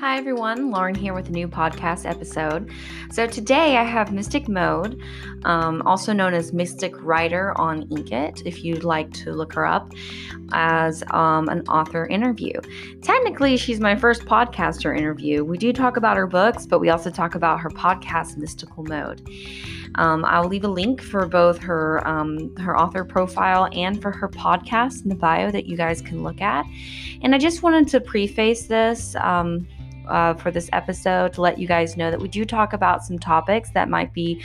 Hi, 0.00 0.16
everyone. 0.16 0.70
Lauren 0.70 0.94
here 0.94 1.12
with 1.12 1.28
a 1.28 1.32
new 1.32 1.48
podcast 1.48 2.08
episode. 2.08 2.70
So, 3.10 3.26
today 3.26 3.76
I 3.76 3.82
have 3.82 4.12
Mystic 4.12 4.48
Mode, 4.48 5.02
um, 5.44 5.82
also 5.86 6.12
known 6.12 6.34
as 6.34 6.52
Mystic 6.52 6.94
Writer 7.02 7.52
on 7.58 7.82
Inkitt, 7.88 8.46
if 8.46 8.62
you'd 8.62 8.84
like 8.84 9.12
to 9.14 9.32
look 9.32 9.52
her 9.54 9.66
up 9.66 9.90
as 10.52 11.02
um, 11.10 11.48
an 11.48 11.62
author 11.62 12.06
interview. 12.06 12.52
Technically, 13.02 13.56
she's 13.56 13.80
my 13.80 13.96
first 13.96 14.24
podcaster 14.24 14.96
interview. 14.96 15.42
We 15.42 15.58
do 15.58 15.72
talk 15.72 15.96
about 15.96 16.16
her 16.16 16.28
books, 16.28 16.64
but 16.64 16.78
we 16.78 16.90
also 16.90 17.10
talk 17.10 17.34
about 17.34 17.58
her 17.58 17.70
podcast, 17.70 18.36
Mystical 18.36 18.84
Mode. 18.84 19.28
Um, 19.96 20.24
I'll 20.24 20.46
leave 20.46 20.62
a 20.62 20.68
link 20.68 21.02
for 21.02 21.26
both 21.26 21.58
her 21.58 22.06
um, 22.06 22.54
her 22.58 22.78
author 22.78 23.04
profile 23.04 23.68
and 23.72 24.00
for 24.00 24.12
her 24.12 24.28
podcast 24.28 25.02
in 25.02 25.08
the 25.08 25.16
bio 25.16 25.50
that 25.50 25.66
you 25.66 25.76
guys 25.76 26.00
can 26.00 26.22
look 26.22 26.40
at. 26.40 26.66
And 27.22 27.34
I 27.34 27.38
just 27.38 27.64
wanted 27.64 27.88
to 27.88 28.00
preface 28.00 28.66
this. 28.68 29.16
Um, 29.16 29.66
uh, 30.08 30.34
for 30.34 30.50
this 30.50 30.68
episode 30.72 31.32
to 31.34 31.40
let 31.40 31.58
you 31.58 31.66
guys 31.66 31.96
know 31.96 32.10
that 32.10 32.20
we 32.20 32.28
do 32.28 32.44
talk 32.44 32.72
about 32.72 33.04
some 33.04 33.18
topics 33.18 33.70
that 33.70 33.88
might 33.88 34.12
be 34.12 34.42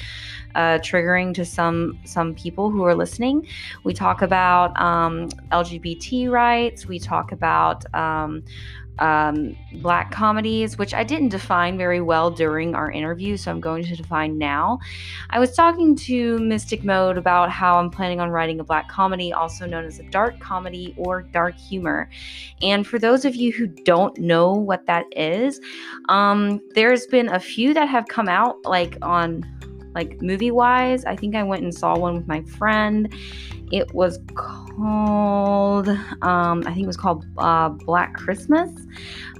uh, 0.56 0.78
triggering 0.80 1.34
to 1.34 1.46
some 1.46 2.00
some 2.04 2.34
people 2.36 2.70
who 2.70 2.84
are 2.84 2.96
listening. 2.96 3.48
We 3.84 3.94
talk 3.94 4.22
about 4.22 4.80
um, 4.80 5.30
LGBT 5.52 6.30
rights. 6.30 6.88
We 6.88 7.00
talk 7.00 7.32
about 7.32 7.84
um, 7.96 8.44
um, 9.00 9.56
black 9.82 10.12
comedies, 10.12 10.78
which 10.78 10.94
I 10.94 11.04
didn't 11.04 11.30
define 11.30 11.78
very 11.78 12.02
well 12.02 12.30
during 12.30 12.76
our 12.76 12.92
interview, 12.92 13.38
so 13.38 13.52
I'm 13.52 13.60
going 13.60 13.84
to 13.84 13.96
define 13.96 14.38
now. 14.38 14.80
I 15.30 15.40
was 15.40 15.56
talking 15.56 15.96
to 15.96 16.40
Mystic 16.40 16.84
Mode 16.84 17.18
about 17.18 17.50
how 17.50 17.80
I'm 17.80 17.90
planning 17.90 18.20
on 18.20 18.30
writing 18.30 18.60
a 18.60 18.64
black 18.64 18.90
comedy, 18.90 19.34
also 19.34 19.66
known 19.66 19.86
as 19.86 20.00
a 20.00 20.04
dark 20.04 20.40
comedy 20.40 20.94
or 20.98 21.24
dark 21.24 21.56
humor. 21.56 22.10
And 22.62 22.86
for 22.86 23.00
those 23.00 23.26
of 23.26 23.36
you 23.36 23.52
who 23.52 23.68
don't 23.68 24.18
know 24.18 24.54
what 24.54 24.86
that 24.86 25.06
is, 25.16 25.60
um, 26.10 26.62
there's 26.76 27.08
been 27.08 27.30
a 27.30 27.40
few 27.40 27.74
that 27.74 27.90
have 27.90 28.08
come 28.08 28.30
out 28.30 28.64
like 28.64 28.98
on 29.02 29.44
like 29.96 30.22
movie 30.22 30.52
wise. 30.52 31.06
I 31.06 31.16
think 31.16 31.36
I 31.36 31.44
went 31.44 31.64
and 31.64 31.74
saw 31.74 31.98
one 31.98 32.16
with 32.16 32.28
my 32.28 32.42
friend. 32.42 33.14
It 33.72 33.94
was 33.94 34.20
called, 34.36 35.88
um, 35.88 36.64
I 36.66 36.74
think 36.74 36.84
it 36.84 36.88
was 36.88 36.98
called 36.98 37.26
uh, 37.38 37.70
Black 37.70 38.14
Christmas. 38.14 38.70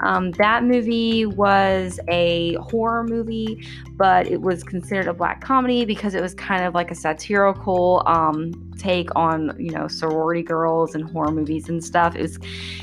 Um, 0.02 0.32
that 0.32 0.64
movie 0.64 1.26
was 1.26 2.00
a 2.08 2.56
horror 2.56 3.04
movie, 3.04 3.64
but 3.92 4.28
it 4.28 4.42
was 4.42 4.64
considered 4.64 5.08
a 5.08 5.14
black 5.14 5.42
comedy 5.42 5.86
because 5.86 6.16
it 6.16 6.22
was 6.22 6.34
kind 6.34 6.64
of 6.66 6.74
like 6.74 6.90
a 6.90 6.96
satirical 6.96 8.04
um, 8.08 8.74
take 8.78 9.10
on, 9.16 9.56
you 9.60 9.70
know, 9.70 9.88
sorority 9.88 10.42
girls 10.42 10.96
and 10.96 11.04
horror 11.12 11.32
movies 11.32 11.70
and 11.70 11.84
stuff. 11.84 12.16
It 12.16 12.22
was, 12.22 12.40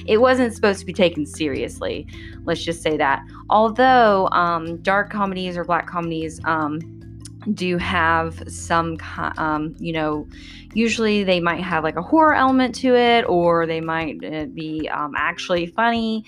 it 0.06 0.18
wasn't 0.18 0.54
supposed 0.54 0.80
to 0.80 0.86
be 0.86 0.92
taken 0.92 1.26
seriously. 1.26 2.06
Let's 2.44 2.62
just 2.62 2.80
say 2.82 2.96
that. 2.96 3.24
Although 3.48 4.28
um, 4.30 4.76
dark 4.82 5.10
comedies 5.10 5.56
or 5.56 5.64
black 5.64 5.86
comedies, 5.86 6.40
do 7.54 7.78
have 7.78 8.42
some, 8.48 8.98
um, 9.36 9.74
you 9.78 9.92
know, 9.92 10.26
usually 10.74 11.24
they 11.24 11.40
might 11.40 11.62
have 11.62 11.82
like 11.82 11.96
a 11.96 12.02
horror 12.02 12.34
element 12.34 12.74
to 12.76 12.94
it 12.94 13.24
or 13.28 13.66
they 13.66 13.80
might 13.80 14.24
uh, 14.24 14.46
be 14.46 14.88
um, 14.90 15.14
actually 15.16 15.66
funny. 15.66 16.24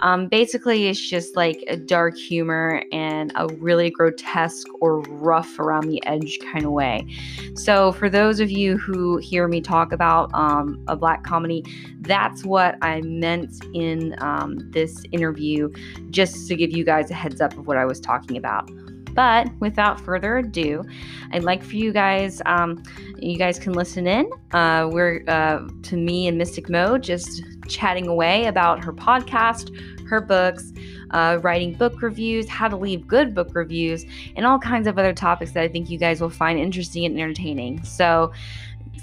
Um, 0.00 0.26
basically, 0.26 0.88
it's 0.88 1.00
just 1.00 1.36
like 1.36 1.62
a 1.68 1.76
dark 1.76 2.16
humor 2.16 2.82
and 2.90 3.30
a 3.36 3.46
really 3.54 3.90
grotesque 3.90 4.66
or 4.80 5.00
rough 5.02 5.58
around 5.58 5.88
the 5.88 6.04
edge 6.04 6.38
kind 6.52 6.64
of 6.64 6.72
way. 6.72 7.06
So, 7.54 7.92
for 7.92 8.10
those 8.10 8.40
of 8.40 8.50
you 8.50 8.76
who 8.76 9.18
hear 9.18 9.46
me 9.46 9.60
talk 9.60 9.92
about 9.92 10.34
um, 10.34 10.82
a 10.88 10.96
black 10.96 11.22
comedy, 11.22 11.64
that's 12.00 12.44
what 12.44 12.76
I 12.82 13.02
meant 13.02 13.64
in 13.72 14.16
um, 14.18 14.58
this 14.72 15.04
interview, 15.12 15.70
just 16.10 16.48
to 16.48 16.56
give 16.56 16.72
you 16.72 16.84
guys 16.84 17.10
a 17.10 17.14
heads 17.14 17.40
up 17.40 17.56
of 17.56 17.68
what 17.68 17.76
I 17.76 17.84
was 17.84 18.00
talking 18.00 18.36
about. 18.36 18.68
But 19.14 19.48
without 19.60 20.00
further 20.00 20.38
ado, 20.38 20.84
I'd 21.32 21.44
like 21.44 21.62
for 21.62 21.76
you 21.76 21.92
guys, 21.92 22.42
um, 22.46 22.82
you 23.18 23.38
guys 23.38 23.58
can 23.58 23.72
listen 23.72 24.06
in. 24.06 24.28
Uh, 24.52 24.88
we're 24.92 25.22
uh, 25.28 25.60
to 25.84 25.96
me 25.96 26.26
in 26.26 26.36
Mystic 26.36 26.68
Mode, 26.68 27.02
just 27.02 27.42
chatting 27.68 28.08
away 28.08 28.46
about 28.46 28.84
her 28.84 28.92
podcast, 28.92 29.70
her 30.08 30.20
books, 30.20 30.72
uh, 31.12 31.38
writing 31.42 31.74
book 31.74 32.02
reviews, 32.02 32.48
how 32.48 32.68
to 32.68 32.76
leave 32.76 33.06
good 33.06 33.34
book 33.34 33.54
reviews, 33.54 34.04
and 34.36 34.44
all 34.44 34.58
kinds 34.58 34.86
of 34.86 34.98
other 34.98 35.12
topics 35.14 35.52
that 35.52 35.62
I 35.62 35.68
think 35.68 35.88
you 35.88 35.98
guys 35.98 36.20
will 36.20 36.30
find 36.30 36.58
interesting 36.58 37.04
and 37.04 37.18
entertaining. 37.18 37.82
So 37.84 38.32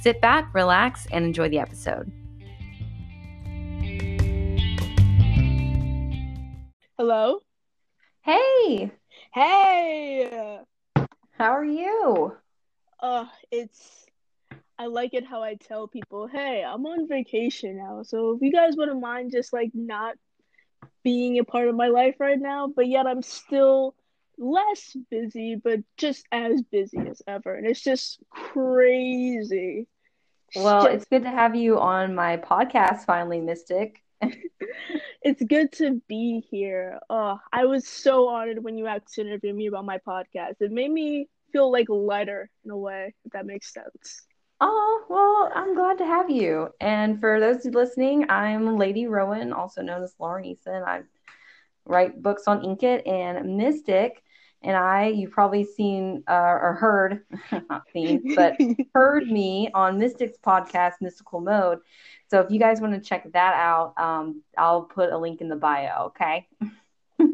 sit 0.02 0.22
back, 0.22 0.54
relax, 0.54 1.08
and 1.12 1.26
enjoy 1.26 1.50
the 1.50 1.60
episode. 1.60 2.12
Hello. 6.98 7.40
Hey. 8.22 8.92
Hey. 9.34 10.60
How 11.38 11.52
are 11.52 11.64
you? 11.64 12.36
Uh, 13.00 13.26
it's 13.50 14.06
I 14.78 14.88
like 14.88 15.14
it 15.14 15.26
how 15.26 15.42
I 15.42 15.56
tell 15.56 15.88
people, 15.88 16.28
"Hey, 16.28 16.64
I'm 16.64 16.86
on 16.86 17.08
vacation 17.08 17.78
now. 17.78 18.04
So 18.04 18.32
if 18.36 18.42
you 18.42 18.52
guys 18.52 18.76
wouldn't 18.76 19.00
mind 19.00 19.32
just 19.32 19.54
like 19.54 19.72
not 19.74 20.18
being 21.04 21.40
a 21.40 21.44
part 21.44 21.68
of 21.70 21.76
my 21.76 21.88
life 21.88 22.16
right 22.20 22.40
now, 22.40 22.68
but 22.68 22.88
yet 22.88 23.08
I'm 23.08 23.22
still 23.22 23.96
less 24.38 24.96
busy, 25.10 25.56
but 25.56 25.80
just 25.98 26.26
as 26.32 26.62
busy 26.62 27.00
as 27.00 27.22
ever. 27.28 27.56
And 27.56 27.66
it's 27.66 27.82
just 27.82 28.20
crazy. 28.30 29.88
Well, 30.56 30.86
it's 30.88 31.06
good 31.06 31.24
to 31.24 31.30
have 31.30 31.56
you 31.56 31.80
on 31.80 32.16
my 32.16 32.38
podcast 32.38 33.06
finally, 33.06 33.40
Mystic. 33.40 34.04
it's 35.22 35.42
good 35.44 35.72
to 35.74 36.02
be 36.08 36.46
here. 36.50 37.00
Oh, 37.10 37.40
I 37.52 37.66
was 37.66 37.88
so 37.88 38.30
honored 38.30 38.64
when 38.64 38.78
you 38.78 38.88
asked 38.88 39.14
to 39.16 39.22
interview 39.22 39.54
me 39.54 39.68
about 39.68 39.86
my 39.86 40.00
podcast. 40.00 40.56
It 40.62 40.72
made 40.72 40.92
me 40.92 41.28
feel 41.52 41.72
like 41.72 41.88
lighter 41.90 42.50
in 42.66 42.72
a 42.72 42.78
way, 42.78 43.14
if 43.26 43.32
that 43.34 43.46
makes 43.46 43.74
sense. 43.74 44.26
Oh, 44.60 45.06
well, 45.10 45.52
I'm 45.56 45.76
glad 45.76 45.98
to 45.98 46.06
have 46.06 46.30
you. 46.30 46.70
And 46.80 47.20
for 47.20 47.40
those 47.40 47.66
listening, 47.66 48.30
I'm 48.30 48.78
Lady 48.78 49.08
Rowan, 49.08 49.54
also 49.54 49.82
known 49.82 50.04
as 50.04 50.14
Lauren 50.20 50.46
Eason. 50.46 50.86
I 50.86 51.02
write 51.86 52.22
books 52.22 52.44
on 52.48 52.62
Inkitt 52.62 53.08
and 53.08 53.58
Mystic. 53.58 54.22
And 54.64 54.78
I, 54.78 55.08
you've 55.08 55.32
probably 55.32 55.64
seen 55.64 56.24
uh, 56.28 56.34
or 56.62 56.78
heard, 56.80 57.26
not 57.70 57.84
seen, 57.92 58.36
but 58.36 58.56
heard 58.94 59.26
me 59.26 59.72
on 59.74 59.98
Mystic's 59.98 60.38
podcast, 60.38 60.94
Mystical 61.02 61.42
Mode. 61.42 61.80
So 62.32 62.40
if 62.40 62.50
you 62.50 62.60
guys 62.60 62.80
want 62.80 62.94
to 62.94 63.02
check 63.02 63.30
that 63.34 63.56
out, 63.56 63.94
um, 64.00 64.42
I'll 64.58 64.84
put 64.84 65.12
a 65.12 65.18
link 65.18 65.42
in 65.42 65.50
the 65.50 65.58
bio. 65.58 66.06
Okay. 66.06 66.48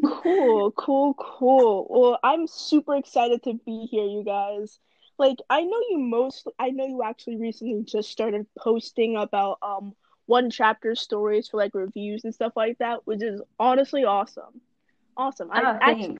cool, 0.04 0.72
cool, 0.76 1.14
cool. 1.14 1.86
Well, 1.88 2.18
I'm 2.24 2.48
super 2.48 2.96
excited 2.96 3.44
to 3.44 3.54
be 3.64 3.86
here, 3.86 4.04
you 4.04 4.24
guys. 4.24 4.80
Like, 5.16 5.38
I 5.48 5.62
know 5.62 5.80
you 5.90 5.98
most. 6.00 6.48
I 6.58 6.70
know 6.70 6.84
you 6.84 7.04
actually 7.04 7.36
recently 7.36 7.84
just 7.84 8.10
started 8.10 8.44
posting 8.58 9.16
about 9.16 9.58
um 9.62 9.94
one 10.26 10.50
chapter 10.50 10.96
stories 10.96 11.46
for 11.46 11.58
like 11.58 11.76
reviews 11.76 12.24
and 12.24 12.34
stuff 12.34 12.54
like 12.56 12.78
that, 12.78 13.06
which 13.06 13.22
is 13.22 13.40
honestly 13.60 14.04
awesome. 14.04 14.60
Awesome. 15.16 15.48
I, 15.52 15.62
oh, 15.62 15.78
actually, 15.80 16.18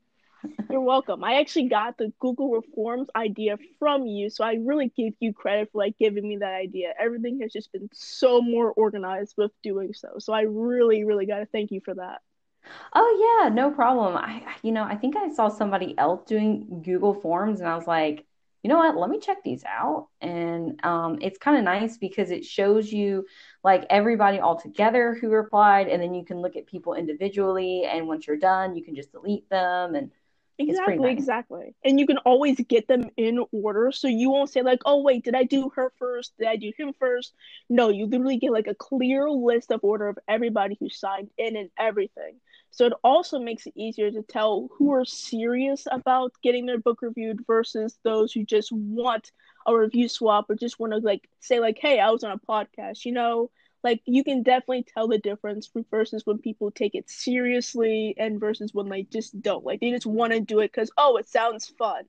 you're 0.70 0.80
welcome. 0.80 1.24
I 1.24 1.40
actually 1.40 1.68
got 1.68 1.98
the 1.98 2.12
Google 2.18 2.50
Reforms 2.50 3.08
idea 3.16 3.58
from 3.78 4.06
you, 4.06 4.30
so 4.30 4.44
I 4.44 4.54
really 4.54 4.92
give 4.96 5.14
you 5.20 5.32
credit 5.32 5.70
for 5.72 5.78
like 5.78 5.98
giving 5.98 6.28
me 6.28 6.38
that 6.38 6.54
idea. 6.54 6.92
Everything 6.98 7.40
has 7.42 7.52
just 7.52 7.72
been 7.72 7.88
so 7.92 8.40
more 8.40 8.72
organized 8.72 9.34
with 9.36 9.50
doing 9.62 9.92
so. 9.94 10.14
So 10.18 10.32
I 10.32 10.42
really, 10.42 11.04
really 11.04 11.26
got 11.26 11.38
to 11.38 11.46
thank 11.46 11.70
you 11.70 11.80
for 11.84 11.94
that. 11.94 12.20
Oh 12.94 13.42
yeah, 13.42 13.48
no 13.48 13.70
problem. 13.70 14.16
I 14.16 14.42
you 14.62 14.72
know, 14.72 14.82
I 14.82 14.96
think 14.96 15.16
I 15.16 15.32
saw 15.32 15.48
somebody 15.48 15.96
else 15.96 16.24
doing 16.26 16.82
Google 16.84 17.14
Forms 17.14 17.60
and 17.60 17.68
I 17.68 17.76
was 17.76 17.86
like, 17.86 18.26
you 18.62 18.68
know 18.68 18.78
what, 18.78 18.96
let 18.96 19.08
me 19.08 19.20
check 19.20 19.42
these 19.44 19.64
out. 19.64 20.08
And 20.20 20.84
um, 20.84 21.18
it's 21.22 21.38
kind 21.38 21.56
of 21.56 21.64
nice 21.64 21.96
because 21.96 22.30
it 22.30 22.44
shows 22.44 22.92
you 22.92 23.24
like 23.62 23.86
everybody 23.88 24.40
all 24.40 24.58
together 24.60 25.14
who 25.14 25.28
replied, 25.30 25.88
and 25.88 26.02
then 26.02 26.12
you 26.12 26.24
can 26.24 26.38
look 26.38 26.56
at 26.56 26.66
people 26.66 26.94
individually. 26.94 27.84
And 27.84 28.08
once 28.08 28.26
you're 28.26 28.36
done, 28.36 28.74
you 28.74 28.82
can 28.84 28.94
just 28.94 29.12
delete 29.12 29.48
them. 29.48 29.94
And 29.94 30.10
Exactly, 30.58 30.96
nice. 30.96 31.18
exactly. 31.18 31.74
And 31.84 32.00
you 32.00 32.06
can 32.06 32.18
always 32.18 32.56
get 32.68 32.88
them 32.88 33.10
in 33.16 33.44
order. 33.52 33.92
So 33.92 34.08
you 34.08 34.30
won't 34.30 34.50
say, 34.50 34.62
like, 34.62 34.80
oh, 34.84 35.02
wait, 35.02 35.24
did 35.24 35.36
I 35.36 35.44
do 35.44 35.70
her 35.76 35.92
first? 35.98 36.32
Did 36.38 36.48
I 36.48 36.56
do 36.56 36.72
him 36.76 36.92
first? 36.98 37.32
No, 37.70 37.90
you 37.90 38.06
literally 38.06 38.38
get 38.38 38.52
like 38.52 38.66
a 38.66 38.74
clear 38.74 39.30
list 39.30 39.70
of 39.70 39.80
order 39.84 40.08
of 40.08 40.18
everybody 40.26 40.76
who 40.80 40.88
signed 40.88 41.30
in 41.38 41.56
and 41.56 41.70
everything. 41.78 42.40
So 42.70 42.86
it 42.86 42.92
also 43.04 43.38
makes 43.38 43.66
it 43.66 43.72
easier 43.76 44.10
to 44.10 44.22
tell 44.22 44.68
who 44.76 44.92
are 44.92 45.04
serious 45.04 45.86
about 45.90 46.32
getting 46.42 46.66
their 46.66 46.78
book 46.78 47.02
reviewed 47.02 47.46
versus 47.46 47.98
those 48.02 48.32
who 48.32 48.44
just 48.44 48.72
want 48.72 49.30
a 49.66 49.76
review 49.76 50.08
swap 50.08 50.50
or 50.50 50.54
just 50.56 50.80
want 50.80 50.92
to 50.92 50.98
like 50.98 51.28
say 51.40 51.60
like, 51.60 51.78
hey, 51.80 52.00
I 52.00 52.10
was 52.10 52.24
on 52.24 52.32
a 52.32 52.38
podcast, 52.38 53.04
you 53.04 53.12
know, 53.12 53.50
like 53.88 54.02
you 54.06 54.24
can 54.24 54.42
definitely 54.42 54.84
tell 54.94 55.08
the 55.08 55.18
difference 55.18 55.70
versus 55.90 56.26
when 56.26 56.38
people 56.38 56.70
take 56.70 56.94
it 56.94 57.08
seriously 57.10 58.14
and 58.18 58.40
versus 58.40 58.74
when 58.74 58.88
they 58.88 59.02
just 59.04 59.40
don't 59.42 59.64
like 59.64 59.80
they 59.80 59.90
just 59.90 60.06
want 60.06 60.32
to 60.32 60.40
do 60.40 60.60
it 60.60 60.72
because 60.72 60.90
oh 60.98 61.16
it 61.16 61.28
sounds 61.28 61.68
fun 61.78 62.04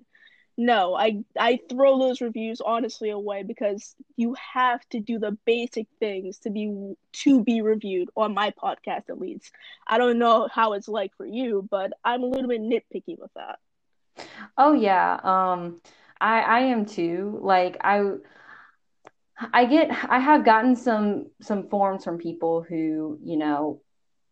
No, 0.57 0.95
I 0.95 1.23
I 1.39 1.59
throw 1.69 1.99
those 1.99 2.21
reviews 2.21 2.61
honestly 2.61 3.09
away 3.09 3.43
because 3.43 3.95
you 4.17 4.35
have 4.53 4.81
to 4.89 4.99
do 4.99 5.19
the 5.19 5.37
basic 5.45 5.87
things 5.99 6.39
to 6.39 6.49
be 6.51 6.95
to 7.23 7.43
be 7.43 7.61
reviewed 7.61 8.09
on 8.15 8.33
my 8.33 8.51
podcast 8.51 9.09
at 9.09 9.19
least. 9.19 9.51
I 9.87 9.97
don't 9.97 10.19
know 10.19 10.47
how 10.53 10.73
it's 10.73 10.87
like 10.87 11.15
for 11.17 11.25
you, 11.25 11.67
but 11.69 11.93
I'm 12.03 12.23
a 12.23 12.27
little 12.27 12.49
bit 12.49 12.61
nitpicky 12.61 13.17
with 13.19 13.33
that. 13.35 13.59
Oh 14.57 14.73
yeah, 14.73 15.19
um 15.23 15.81
I 16.21 16.41
I 16.41 16.59
am 16.61 16.85
too. 16.85 17.39
Like 17.41 17.77
I 17.81 18.01
I 19.53 19.65
get 19.65 19.89
I 20.09 20.19
have 20.19 20.43
gotten 20.45 20.75
some 20.75 21.27
some 21.41 21.67
forms 21.69 22.03
from 22.03 22.17
people 22.17 22.61
who, 22.61 23.19
you 23.23 23.37
know, 23.37 23.81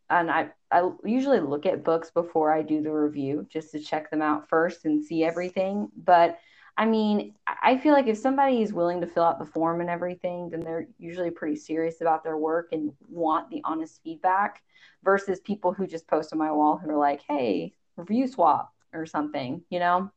and 0.09 0.29
I 0.29 0.49
I 0.71 0.89
usually 1.03 1.39
look 1.39 1.65
at 1.65 1.83
books 1.83 2.11
before 2.11 2.51
I 2.51 2.61
do 2.61 2.81
the 2.81 2.91
review 2.91 3.47
just 3.49 3.71
to 3.71 3.79
check 3.79 4.11
them 4.11 4.21
out 4.21 4.49
first 4.49 4.85
and 4.85 5.03
see 5.03 5.23
everything. 5.23 5.89
But 5.95 6.39
I 6.77 6.85
mean, 6.85 7.33
I 7.47 7.77
feel 7.77 7.93
like 7.93 8.07
if 8.07 8.17
somebody 8.17 8.61
is 8.61 8.71
willing 8.73 9.01
to 9.01 9.07
fill 9.07 9.23
out 9.23 9.39
the 9.39 9.45
form 9.45 9.81
and 9.81 9.89
everything, 9.89 10.49
then 10.49 10.59
they're 10.59 10.87
usually 10.99 11.31
pretty 11.31 11.55
serious 11.55 12.01
about 12.01 12.23
their 12.23 12.37
work 12.37 12.69
and 12.71 12.91
want 13.09 13.49
the 13.49 13.61
honest 13.63 14.01
feedback 14.03 14.61
versus 15.03 15.39
people 15.39 15.73
who 15.73 15.87
just 15.87 16.07
post 16.07 16.33
on 16.33 16.39
my 16.39 16.51
wall 16.51 16.77
who 16.77 16.91
are 16.91 16.97
like, 16.97 17.21
hey, 17.27 17.73
review 17.95 18.27
swap 18.27 18.73
or 18.93 19.07
something, 19.07 19.63
you 19.69 19.79
know? 19.79 20.11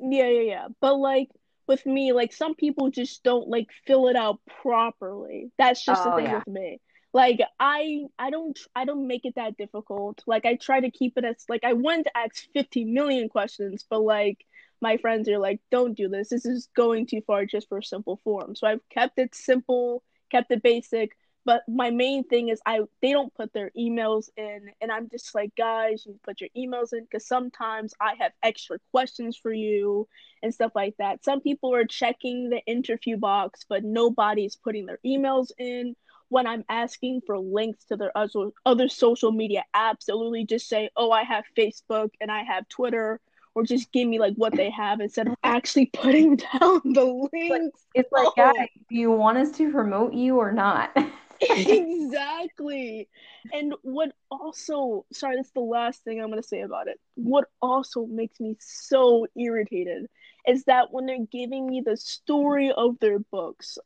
Yeah, 0.00 0.28
yeah, 0.28 0.40
yeah. 0.40 0.68
But 0.80 0.98
like 0.98 1.28
with 1.68 1.84
me, 1.86 2.12
like 2.12 2.32
some 2.32 2.54
people 2.54 2.90
just 2.90 3.22
don't 3.22 3.48
like 3.48 3.68
fill 3.86 4.08
it 4.08 4.16
out 4.16 4.40
properly. 4.62 5.50
That's 5.58 5.84
just 5.84 6.02
oh, 6.04 6.10
the 6.10 6.16
thing 6.16 6.26
yeah. 6.26 6.38
with 6.38 6.48
me. 6.48 6.80
Like 7.12 7.40
I 7.58 8.02
I 8.18 8.30
don't 8.30 8.58
I 8.74 8.84
don't 8.84 9.06
make 9.06 9.24
it 9.24 9.34
that 9.36 9.56
difficult. 9.56 10.22
Like 10.26 10.44
I 10.44 10.56
try 10.56 10.80
to 10.80 10.90
keep 10.90 11.16
it 11.16 11.24
as 11.24 11.44
like 11.48 11.64
I 11.64 11.72
want 11.72 12.04
to 12.04 12.16
ask 12.16 12.46
50 12.52 12.84
million 12.84 13.28
questions, 13.28 13.84
but 13.88 14.00
like 14.00 14.44
my 14.80 14.96
friends 14.98 15.28
are 15.28 15.38
like, 15.38 15.60
don't 15.70 15.96
do 15.96 16.08
this. 16.08 16.28
This 16.28 16.46
is 16.46 16.68
going 16.76 17.06
too 17.06 17.22
far 17.26 17.44
just 17.46 17.68
for 17.68 17.78
a 17.78 17.82
simple 17.82 18.20
form. 18.22 18.54
So 18.54 18.66
I've 18.66 18.86
kept 18.90 19.18
it 19.18 19.34
simple, 19.34 20.02
kept 20.30 20.50
it 20.50 20.62
basic. 20.62 21.16
But 21.48 21.62
my 21.66 21.88
main 21.90 22.24
thing 22.24 22.50
is 22.50 22.60
I 22.66 22.80
they 23.00 23.12
don't 23.12 23.32
put 23.32 23.54
their 23.54 23.70
emails 23.74 24.28
in, 24.36 24.68
and 24.82 24.92
I'm 24.92 25.08
just 25.08 25.34
like, 25.34 25.56
guys, 25.56 26.04
you 26.04 26.20
put 26.22 26.42
your 26.42 26.50
emails 26.54 26.92
in 26.92 27.04
because 27.04 27.26
sometimes 27.26 27.94
I 27.98 28.16
have 28.18 28.32
extra 28.42 28.76
questions 28.90 29.34
for 29.34 29.50
you 29.50 30.06
and 30.42 30.52
stuff 30.52 30.72
like 30.74 30.94
that. 30.98 31.24
Some 31.24 31.40
people 31.40 31.74
are 31.74 31.86
checking 31.86 32.50
the 32.50 32.60
interview 32.66 33.16
box, 33.16 33.64
but 33.66 33.82
nobody's 33.82 34.56
putting 34.56 34.84
their 34.84 34.98
emails 35.06 35.50
in 35.56 35.96
when 36.28 36.46
I'm 36.46 36.66
asking 36.68 37.22
for 37.26 37.38
links 37.38 37.82
to 37.86 37.96
their 37.96 38.12
other, 38.14 38.50
other 38.66 38.90
social 38.90 39.32
media 39.32 39.64
apps, 39.74 40.10
just 40.46 40.68
say, 40.68 40.90
oh, 40.98 41.10
I 41.10 41.22
have 41.22 41.44
Facebook 41.56 42.10
and 42.20 42.30
I 42.30 42.42
have 42.42 42.68
Twitter, 42.68 43.20
or 43.54 43.62
just 43.62 43.90
give 43.92 44.06
me 44.06 44.18
like 44.18 44.34
what 44.34 44.54
they 44.54 44.68
have 44.68 45.00
instead 45.00 45.28
of 45.28 45.34
actually 45.42 45.86
putting 45.94 46.36
down 46.36 46.82
the 46.84 47.26
links. 47.32 47.86
It's 47.94 48.12
like, 48.12 48.26
oh. 48.26 48.32
guys, 48.36 48.68
do 48.90 48.96
you 48.96 49.10
want 49.10 49.38
us 49.38 49.50
to 49.52 49.72
promote 49.72 50.12
you 50.12 50.36
or 50.36 50.52
not? 50.52 50.94
exactly. 51.40 53.08
And 53.52 53.74
what 53.82 54.12
also, 54.30 55.06
sorry, 55.12 55.36
that's 55.36 55.50
the 55.52 55.60
last 55.60 56.04
thing 56.04 56.20
I'm 56.20 56.30
going 56.30 56.42
to 56.42 56.48
say 56.48 56.60
about 56.62 56.88
it. 56.88 57.00
What 57.14 57.44
also 57.60 58.06
makes 58.06 58.40
me 58.40 58.56
so 58.60 59.26
irritated 59.36 60.06
is 60.46 60.64
that 60.64 60.92
when 60.92 61.06
they're 61.06 61.26
giving 61.30 61.66
me 61.66 61.82
the 61.84 61.96
story 61.96 62.72
of 62.76 62.98
their 63.00 63.18
books, 63.18 63.78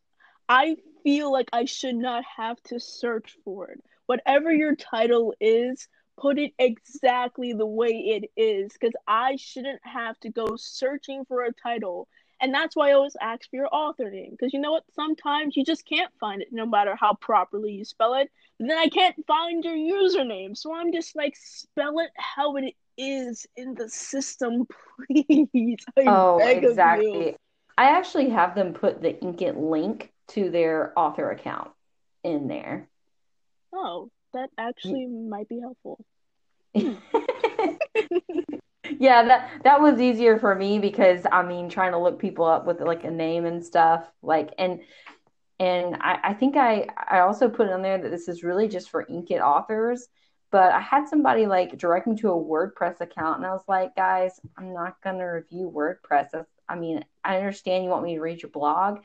I 0.48 0.76
feel 1.02 1.32
like 1.32 1.48
I 1.52 1.64
should 1.64 1.96
not 1.96 2.24
have 2.36 2.62
to 2.64 2.80
search 2.80 3.36
for 3.44 3.70
it. 3.70 3.82
Whatever 4.06 4.52
your 4.52 4.74
title 4.74 5.34
is, 5.40 5.88
put 6.18 6.38
it 6.38 6.52
exactly 6.58 7.52
the 7.52 7.66
way 7.66 7.90
it 7.90 8.30
is 8.40 8.72
because 8.72 8.94
I 9.06 9.36
shouldn't 9.36 9.80
have 9.84 10.18
to 10.20 10.30
go 10.30 10.56
searching 10.56 11.24
for 11.26 11.42
a 11.44 11.52
title. 11.52 12.08
And 12.42 12.52
that's 12.52 12.74
why 12.74 12.90
I 12.90 12.94
always 12.94 13.16
ask 13.20 13.48
for 13.48 13.54
your 13.54 13.68
author 13.72 14.10
name 14.10 14.32
because 14.32 14.52
you 14.52 14.60
know 14.60 14.72
what? 14.72 14.82
Sometimes 14.94 15.56
you 15.56 15.64
just 15.64 15.86
can't 15.86 16.12
find 16.18 16.42
it 16.42 16.48
no 16.50 16.66
matter 16.66 16.96
how 16.98 17.14
properly 17.14 17.72
you 17.72 17.84
spell 17.84 18.14
it. 18.14 18.30
then 18.58 18.76
I 18.76 18.88
can't 18.88 19.14
find 19.26 19.64
your 19.64 19.76
username. 19.76 20.56
So 20.56 20.74
I'm 20.74 20.92
just 20.92 21.14
like, 21.14 21.36
spell 21.36 22.00
it 22.00 22.10
how 22.16 22.56
it 22.56 22.74
is 22.98 23.46
in 23.56 23.74
the 23.74 23.88
system, 23.88 24.66
please. 25.06 25.78
I 25.96 26.02
oh, 26.08 26.38
exactly. 26.44 27.36
I 27.78 27.90
actually 27.90 28.30
have 28.30 28.56
them 28.56 28.74
put 28.74 29.00
the 29.00 29.12
Inkitt 29.12 29.56
link 29.56 30.12
to 30.28 30.50
their 30.50 30.92
author 30.98 31.30
account 31.30 31.70
in 32.24 32.48
there. 32.48 32.88
Oh, 33.72 34.10
that 34.34 34.50
actually 34.58 35.06
might 35.06 35.48
be 35.48 35.60
helpful. 35.60 36.04
Hmm. 36.74 36.94
yeah, 38.98 39.24
that 39.24 39.50
that 39.64 39.80
was 39.80 40.00
easier 40.00 40.38
for 40.38 40.54
me 40.54 40.78
because 40.78 41.26
I 41.30 41.42
mean 41.42 41.68
trying 41.68 41.92
to 41.92 41.98
look 41.98 42.18
people 42.18 42.44
up 42.44 42.66
with 42.66 42.80
like 42.80 43.04
a 43.04 43.10
name 43.10 43.44
and 43.44 43.64
stuff 43.64 44.10
like 44.22 44.50
and 44.58 44.80
and 45.60 45.96
I, 46.00 46.18
I 46.24 46.34
think 46.34 46.56
I 46.56 46.86
I 47.08 47.20
also 47.20 47.48
put 47.48 47.68
on 47.68 47.82
there 47.82 47.98
that 47.98 48.10
this 48.10 48.28
is 48.28 48.42
really 48.42 48.68
just 48.68 48.90
for 48.90 49.04
Inkitt 49.04 49.40
authors. 49.40 50.08
But 50.50 50.72
I 50.72 50.80
had 50.80 51.08
somebody 51.08 51.46
like 51.46 51.78
direct 51.78 52.06
me 52.06 52.14
to 52.16 52.30
a 52.30 52.34
WordPress 52.34 53.00
account, 53.00 53.38
and 53.38 53.46
I 53.46 53.52
was 53.52 53.64
like, 53.68 53.96
guys, 53.96 54.38
I'm 54.58 54.74
not 54.74 55.00
gonna 55.02 55.32
review 55.32 55.72
WordPress. 55.74 56.28
That's, 56.32 56.50
I 56.68 56.74
mean, 56.74 57.04
I 57.24 57.36
understand 57.36 57.84
you 57.84 57.90
want 57.90 58.04
me 58.04 58.16
to 58.16 58.20
read 58.20 58.42
your 58.42 58.50
blog, 58.50 58.98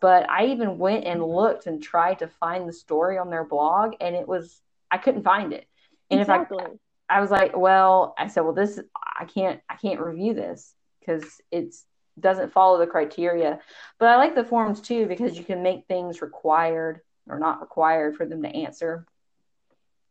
but 0.00 0.30
I 0.30 0.46
even 0.46 0.78
went 0.78 1.04
and 1.04 1.24
looked 1.24 1.66
and 1.66 1.82
tried 1.82 2.20
to 2.20 2.28
find 2.28 2.68
the 2.68 2.72
story 2.72 3.18
on 3.18 3.28
their 3.28 3.44
blog, 3.44 3.94
and 4.00 4.14
it 4.14 4.28
was 4.28 4.60
I 4.90 4.98
couldn't 4.98 5.24
find 5.24 5.52
it. 5.52 5.66
And 6.10 6.20
exactly. 6.20 6.58
if 6.62 6.70
I, 6.70 6.74
I 7.08 7.20
was 7.20 7.30
like, 7.30 7.56
well, 7.56 8.14
I 8.18 8.28
said, 8.28 8.42
well, 8.42 8.54
this 8.54 8.80
I 9.18 9.24
can't 9.24 9.60
I 9.68 9.76
can't 9.76 10.00
review 10.00 10.34
this 10.34 10.74
because 11.00 11.24
it's 11.50 11.84
doesn't 12.18 12.52
follow 12.52 12.78
the 12.78 12.86
criteria. 12.86 13.58
But 13.98 14.08
I 14.08 14.16
like 14.16 14.34
the 14.34 14.44
forms 14.44 14.80
too 14.80 15.06
because 15.06 15.36
you 15.36 15.44
can 15.44 15.62
make 15.62 15.86
things 15.86 16.22
required 16.22 17.00
or 17.28 17.38
not 17.38 17.60
required 17.60 18.16
for 18.16 18.26
them 18.26 18.42
to 18.42 18.48
answer. 18.48 19.06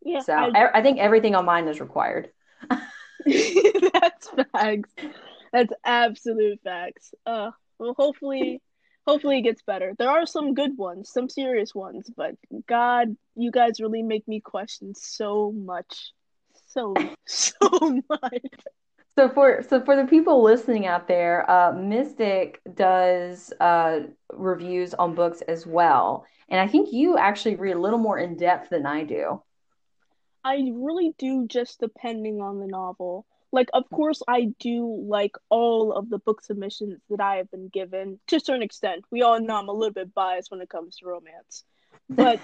Yeah. 0.03 0.21
So 0.21 0.33
I, 0.33 0.79
I 0.79 0.81
think 0.81 0.99
everything 0.99 1.35
on 1.35 1.45
mine 1.45 1.67
is 1.67 1.79
required. 1.79 2.29
That's 3.25 4.29
facts. 4.51 4.89
That's 5.53 5.73
absolute 5.85 6.59
facts. 6.63 7.13
Uh, 7.25 7.51
well, 7.77 7.93
hopefully 7.97 8.61
hopefully 9.05 9.39
it 9.39 9.43
gets 9.43 9.61
better. 9.61 9.93
There 9.97 10.09
are 10.09 10.25
some 10.25 10.53
good 10.53 10.77
ones, 10.77 11.09
some 11.11 11.29
serious 11.29 11.75
ones, 11.75 12.09
but 12.15 12.35
God, 12.67 13.15
you 13.35 13.51
guys 13.51 13.79
really 13.79 14.01
make 14.01 14.27
me 14.27 14.39
question 14.39 14.93
so 14.95 15.51
much, 15.51 16.13
so 16.73 16.93
so 17.25 18.01
much. 18.09 18.41
So 19.15 19.29
for 19.29 19.63
so 19.67 19.83
for 19.85 19.95
the 19.95 20.05
people 20.05 20.43
listening 20.43 20.87
out 20.87 21.07
there, 21.07 21.49
uh, 21.49 21.71
Mystic 21.73 22.61
does 22.73 23.53
uh, 23.59 24.01
reviews 24.31 24.93
on 24.95 25.13
books 25.13 25.41
as 25.41 25.67
well, 25.67 26.25
and 26.49 26.59
I 26.59 26.67
think 26.67 26.91
you 26.91 27.17
actually 27.17 27.55
read 27.55 27.75
a 27.75 27.79
little 27.79 27.99
more 27.99 28.17
in 28.17 28.35
depth 28.35 28.69
than 28.69 28.85
I 28.85 29.03
do. 29.03 29.41
I 30.43 30.71
really 30.73 31.13
do, 31.17 31.47
just 31.47 31.79
depending 31.79 32.41
on 32.41 32.59
the 32.59 32.67
novel 32.67 33.25
like 33.53 33.69
of 33.73 33.83
course 33.89 34.21
i 34.27 34.47
do 34.59 35.05
like 35.07 35.35
all 35.49 35.93
of 35.93 36.09
the 36.09 36.17
book 36.17 36.43
submissions 36.43 36.99
that 37.09 37.21
i 37.21 37.35
have 37.35 37.49
been 37.51 37.69
given 37.69 38.19
to 38.27 38.35
a 38.35 38.39
certain 38.39 38.63
extent 38.63 39.05
we 39.11 39.21
all 39.21 39.39
know 39.39 39.55
i'm 39.55 39.69
a 39.69 39.71
little 39.71 39.93
bit 39.93 40.13
biased 40.13 40.51
when 40.51 40.59
it 40.59 40.69
comes 40.69 40.97
to 40.97 41.05
romance 41.05 41.63
but 42.09 42.39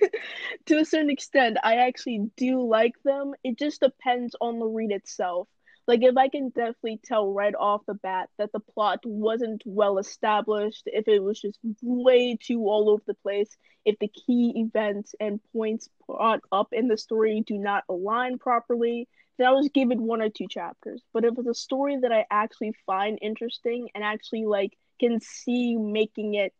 to 0.66 0.78
a 0.78 0.84
certain 0.84 1.10
extent 1.10 1.56
i 1.62 1.76
actually 1.76 2.30
do 2.36 2.62
like 2.62 2.94
them 3.04 3.32
it 3.42 3.58
just 3.58 3.80
depends 3.80 4.34
on 4.40 4.58
the 4.58 4.66
read 4.66 4.90
itself 4.90 5.48
like 5.86 6.02
if 6.02 6.16
i 6.16 6.28
can 6.28 6.50
definitely 6.50 7.00
tell 7.04 7.32
right 7.32 7.54
off 7.54 7.82
the 7.86 7.94
bat 7.94 8.28
that 8.38 8.52
the 8.52 8.60
plot 8.60 9.00
wasn't 9.04 9.62
well 9.66 9.98
established 9.98 10.82
if 10.86 11.08
it 11.08 11.22
was 11.22 11.40
just 11.40 11.58
way 11.82 12.36
too 12.40 12.60
all 12.66 12.90
over 12.90 13.02
the 13.06 13.14
place 13.14 13.56
if 13.84 13.98
the 13.98 14.08
key 14.08 14.52
events 14.56 15.14
and 15.20 15.40
points 15.52 15.88
brought 16.06 16.40
up 16.52 16.68
in 16.72 16.88
the 16.88 16.98
story 16.98 17.42
do 17.46 17.58
not 17.58 17.84
align 17.88 18.38
properly 18.38 19.08
then 19.38 19.46
I'll 19.46 19.60
just 19.60 19.74
give 19.74 19.90
it 19.90 19.98
one 19.98 20.22
or 20.22 20.30
two 20.30 20.46
chapters. 20.48 21.02
But 21.12 21.24
if 21.24 21.34
it's 21.36 21.48
a 21.48 21.54
story 21.54 21.98
that 22.02 22.12
I 22.12 22.24
actually 22.30 22.72
find 22.86 23.18
interesting 23.20 23.88
and 23.94 24.04
actually 24.04 24.44
like 24.44 24.76
can 25.00 25.20
see 25.20 25.76
making 25.76 26.34
it 26.34 26.54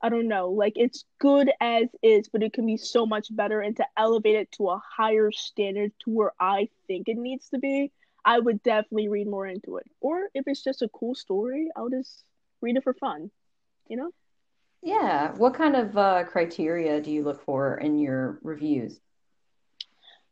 I 0.00 0.08
don't 0.10 0.28
know, 0.28 0.50
like 0.50 0.74
it's 0.76 1.04
good 1.18 1.50
as 1.60 1.88
is, 2.02 2.28
but 2.28 2.42
it 2.42 2.52
can 2.52 2.66
be 2.66 2.76
so 2.76 3.04
much 3.04 3.34
better 3.34 3.60
and 3.60 3.76
to 3.76 3.86
elevate 3.96 4.36
it 4.36 4.52
to 4.52 4.68
a 4.70 4.80
higher 4.96 5.32
standard 5.32 5.92
to 6.00 6.10
where 6.10 6.32
I 6.38 6.68
think 6.86 7.08
it 7.08 7.16
needs 7.16 7.48
to 7.48 7.58
be, 7.58 7.90
I 8.24 8.38
would 8.38 8.62
definitely 8.62 9.08
read 9.08 9.26
more 9.26 9.46
into 9.46 9.78
it. 9.78 9.86
Or 10.00 10.28
if 10.34 10.44
it's 10.46 10.62
just 10.62 10.82
a 10.82 10.88
cool 10.88 11.14
story, 11.14 11.68
I'll 11.76 11.90
just 11.90 12.24
read 12.60 12.76
it 12.76 12.84
for 12.84 12.94
fun. 12.94 13.30
You 13.88 13.96
know? 13.96 14.10
Yeah. 14.82 15.32
What 15.32 15.54
kind 15.54 15.74
of 15.74 15.96
uh, 15.96 16.24
criteria 16.24 17.00
do 17.00 17.10
you 17.10 17.24
look 17.24 17.44
for 17.44 17.76
in 17.76 17.98
your 17.98 18.38
reviews? 18.42 19.00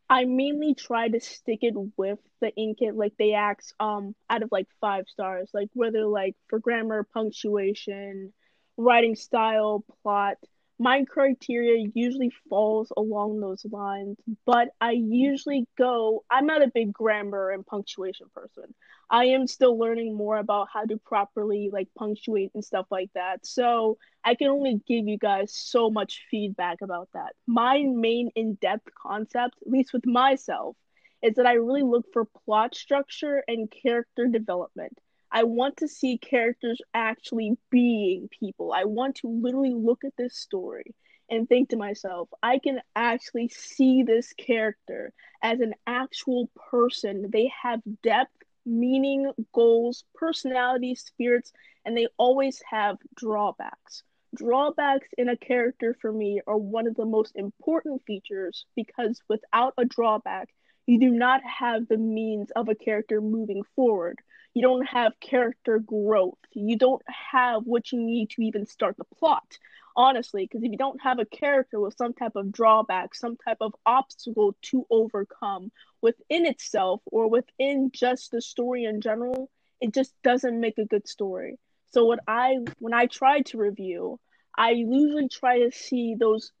I 0.09 0.23
mainly 0.23 0.73
try 0.73 1.09
to 1.09 1.19
stick 1.19 1.59
it 1.63 1.73
with 1.97 2.19
the 2.39 2.51
Inkitt. 2.57 2.95
Like 2.95 3.13
they 3.19 3.33
ask 3.33 3.73
um 3.81 4.15
out 4.29 4.43
of 4.43 4.49
like 4.51 4.67
five 4.79 5.05
stars, 5.09 5.49
like 5.53 5.69
whether 5.73 6.05
like 6.05 6.35
for 6.47 6.59
grammar, 6.59 7.05
punctuation, 7.13 8.31
writing 8.77 9.15
style, 9.15 9.83
plot. 10.03 10.37
my 10.79 11.03
criteria 11.05 11.89
usually 11.95 12.31
falls 12.49 12.91
along 12.95 13.39
those 13.39 13.65
lines, 13.71 14.17
but 14.45 14.69
I 14.79 14.91
usually 14.91 15.67
go, 15.77 16.23
I'm 16.29 16.45
not 16.45 16.61
a 16.61 16.71
big 16.73 16.93
grammar 16.93 17.49
and 17.51 17.65
punctuation 17.65 18.27
person. 18.33 18.73
I 19.09 19.25
am 19.25 19.47
still 19.47 19.77
learning 19.77 20.15
more 20.15 20.37
about 20.37 20.67
how 20.71 20.85
to 20.85 20.97
properly 20.97 21.69
like 21.71 21.87
punctuate 21.97 22.51
and 22.53 22.63
stuff 22.63 22.85
like 22.91 23.09
that. 23.15 23.45
So 23.45 23.97
I 24.23 24.35
can 24.35 24.47
only 24.49 24.81
give 24.87 25.07
you 25.07 25.17
guys 25.17 25.53
so 25.53 25.89
much 25.89 26.25
feedback 26.29 26.81
about 26.81 27.09
that. 27.13 27.33
My 27.47 27.83
main 27.83 28.29
in-depth 28.35 28.89
concept, 29.01 29.55
at 29.65 29.71
least 29.71 29.93
with 29.93 30.05
myself, 30.05 30.75
is 31.23 31.35
that 31.35 31.47
I 31.47 31.53
really 31.53 31.83
look 31.83 32.05
for 32.13 32.25
plot 32.45 32.75
structure 32.75 33.43
and 33.47 33.71
character 33.71 34.27
development. 34.27 34.99
I 35.31 35.43
want 35.43 35.77
to 35.77 35.87
see 35.87 36.17
characters 36.17 36.81
actually 36.93 37.57
being 37.69 38.29
people. 38.39 38.71
I 38.73 38.85
want 38.85 39.15
to 39.17 39.27
literally 39.27 39.73
look 39.73 40.03
at 40.05 40.15
this 40.17 40.37
story 40.37 40.95
and 41.29 41.47
think 41.47 41.69
to 41.69 41.77
myself, 41.77 42.29
I 42.41 42.59
can 42.59 42.79
actually 42.95 43.49
see 43.49 44.03
this 44.03 44.33
character 44.33 45.13
as 45.41 45.59
an 45.59 45.73
actual 45.85 46.49
person. 46.71 47.29
They 47.31 47.51
have 47.61 47.81
depth, 48.01 48.31
meaning, 48.65 49.31
goals, 49.53 50.05
personality, 50.15 50.95
spirits, 50.95 51.51
and 51.83 51.95
they 51.95 52.07
always 52.17 52.61
have 52.69 52.97
drawbacks. 53.15 54.03
Drawbacks 54.35 55.07
in 55.17 55.29
a 55.29 55.37
character 55.37 55.95
for 56.01 56.11
me 56.11 56.41
are 56.47 56.57
one 56.57 56.87
of 56.87 56.95
the 56.95 57.05
most 57.05 57.35
important 57.35 58.03
features 58.05 58.65
because 58.75 59.21
without 59.27 59.73
a 59.77 59.85
drawback, 59.85 60.49
you 60.85 60.99
do 60.99 61.09
not 61.09 61.41
have 61.43 61.87
the 61.87 61.97
means 61.97 62.51
of 62.51 62.69
a 62.69 62.75
character 62.75 63.19
moving 63.19 63.63
forward 63.75 64.19
you 64.53 64.61
don't 64.61 64.85
have 64.85 65.13
character 65.19 65.79
growth. 65.79 66.39
You 66.53 66.77
don't 66.77 67.01
have 67.31 67.63
what 67.65 67.91
you 67.91 67.99
need 67.99 68.31
to 68.31 68.41
even 68.41 68.65
start 68.65 68.97
the 68.97 69.05
plot. 69.17 69.57
Honestly, 69.95 70.45
because 70.45 70.63
if 70.63 70.71
you 70.71 70.77
don't 70.77 71.01
have 71.01 71.17
a 71.19 71.25
character 71.25 71.79
with 71.79 71.97
some 71.97 72.13
type 72.13 72.35
of 72.35 72.51
drawback, 72.51 73.15
some 73.15 73.35
type 73.37 73.57
of 73.61 73.73
obstacle 73.85 74.55
to 74.61 74.85
overcome 74.91 75.71
within 76.01 76.45
itself 76.45 77.01
or 77.07 77.29
within 77.29 77.89
just 77.91 78.31
the 78.31 78.41
story 78.41 78.83
in 78.83 79.01
general, 79.01 79.49
it 79.81 79.93
just 79.93 80.13
doesn't 80.23 80.59
make 80.59 80.77
a 80.77 80.85
good 80.85 81.07
story. 81.07 81.57
So 81.91 82.05
what 82.05 82.19
I 82.27 82.57
when 82.79 82.93
I 82.93 83.07
try 83.07 83.41
to 83.41 83.57
review, 83.57 84.19
I 84.55 84.71
usually 84.71 85.29
try 85.29 85.59
to 85.59 85.71
see 85.71 86.15
those 86.19 86.51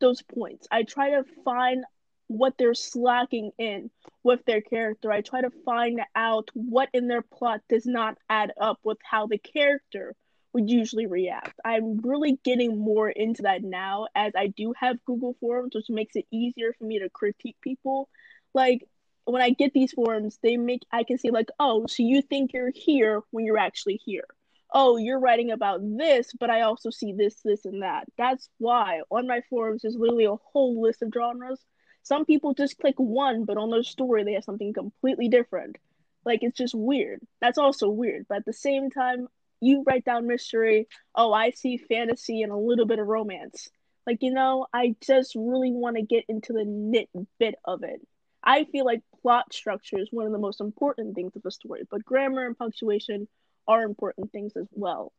those 0.00 0.22
points. 0.22 0.66
I 0.70 0.82
try 0.82 1.10
to 1.10 1.24
find 1.44 1.84
what 2.28 2.54
they're 2.58 2.74
slacking 2.74 3.52
in 3.58 3.90
with 4.22 4.44
their 4.44 4.60
character. 4.60 5.12
I 5.12 5.20
try 5.20 5.42
to 5.42 5.50
find 5.64 6.00
out 6.14 6.50
what 6.54 6.88
in 6.92 7.08
their 7.08 7.22
plot 7.22 7.60
does 7.68 7.86
not 7.86 8.18
add 8.28 8.52
up 8.60 8.78
with 8.82 8.98
how 9.02 9.26
the 9.26 9.38
character 9.38 10.14
would 10.52 10.70
usually 10.70 11.06
react. 11.06 11.58
I'm 11.64 11.98
really 11.98 12.38
getting 12.42 12.78
more 12.78 13.10
into 13.10 13.42
that 13.42 13.62
now 13.62 14.06
as 14.14 14.32
I 14.34 14.48
do 14.48 14.72
have 14.78 15.04
Google 15.04 15.36
Forms, 15.38 15.74
which 15.74 15.90
makes 15.90 16.16
it 16.16 16.26
easier 16.32 16.72
for 16.78 16.84
me 16.84 16.98
to 16.98 17.10
critique 17.10 17.58
people. 17.60 18.08
Like 18.54 18.88
when 19.26 19.42
I 19.42 19.50
get 19.50 19.72
these 19.74 19.92
forms, 19.92 20.38
they 20.42 20.56
make 20.56 20.82
I 20.90 21.04
can 21.04 21.18
say 21.18 21.30
like, 21.30 21.50
"Oh, 21.60 21.86
so 21.86 22.02
you 22.02 22.22
think 22.22 22.52
you're 22.52 22.72
here 22.74 23.22
when 23.30 23.44
you're 23.44 23.58
actually 23.58 24.00
here." 24.04 24.24
Oh, 24.72 24.96
you're 24.96 25.20
writing 25.20 25.52
about 25.52 25.80
this, 25.82 26.32
but 26.38 26.50
I 26.50 26.62
also 26.62 26.90
see 26.90 27.12
this, 27.12 27.36
this, 27.44 27.64
and 27.66 27.82
that. 27.82 28.06
That's 28.18 28.48
why 28.58 29.02
on 29.10 29.26
my 29.26 29.42
forums 29.48 29.82
there's 29.82 29.94
literally 29.96 30.24
a 30.24 30.36
whole 30.36 30.82
list 30.82 31.02
of 31.02 31.12
genres 31.14 31.64
some 32.06 32.24
people 32.24 32.54
just 32.54 32.78
click 32.78 32.94
one, 32.98 33.44
but 33.44 33.56
on 33.56 33.70
their 33.70 33.82
story 33.82 34.22
they 34.22 34.34
have 34.34 34.44
something 34.44 34.72
completely 34.72 35.26
different. 35.26 35.76
Like 36.24 36.44
it's 36.44 36.56
just 36.56 36.72
weird. 36.72 37.20
That's 37.40 37.58
also 37.58 37.88
weird. 37.88 38.26
But 38.28 38.38
at 38.38 38.44
the 38.44 38.52
same 38.52 38.90
time, 38.92 39.26
you 39.60 39.82
write 39.84 40.04
down 40.04 40.28
mystery. 40.28 40.86
Oh, 41.16 41.32
I 41.32 41.50
see 41.50 41.78
fantasy 41.78 42.42
and 42.42 42.52
a 42.52 42.56
little 42.56 42.86
bit 42.86 43.00
of 43.00 43.08
romance. 43.08 43.70
Like, 44.06 44.22
you 44.22 44.30
know, 44.30 44.68
I 44.72 44.94
just 45.04 45.34
really 45.34 45.72
want 45.72 45.96
to 45.96 46.02
get 46.02 46.24
into 46.28 46.52
the 46.52 46.64
nit 46.64 47.08
bit 47.40 47.56
of 47.64 47.82
it. 47.82 48.00
I 48.40 48.62
feel 48.66 48.84
like 48.84 49.02
plot 49.20 49.52
structure 49.52 49.98
is 49.98 50.08
one 50.12 50.26
of 50.26 50.32
the 50.32 50.38
most 50.38 50.60
important 50.60 51.16
things 51.16 51.34
of 51.34 51.44
a 51.44 51.50
story, 51.50 51.82
but 51.90 52.04
grammar 52.04 52.46
and 52.46 52.56
punctuation 52.56 53.26
are 53.66 53.82
important 53.82 54.30
things 54.30 54.52
as 54.56 54.68
well. 54.70 55.12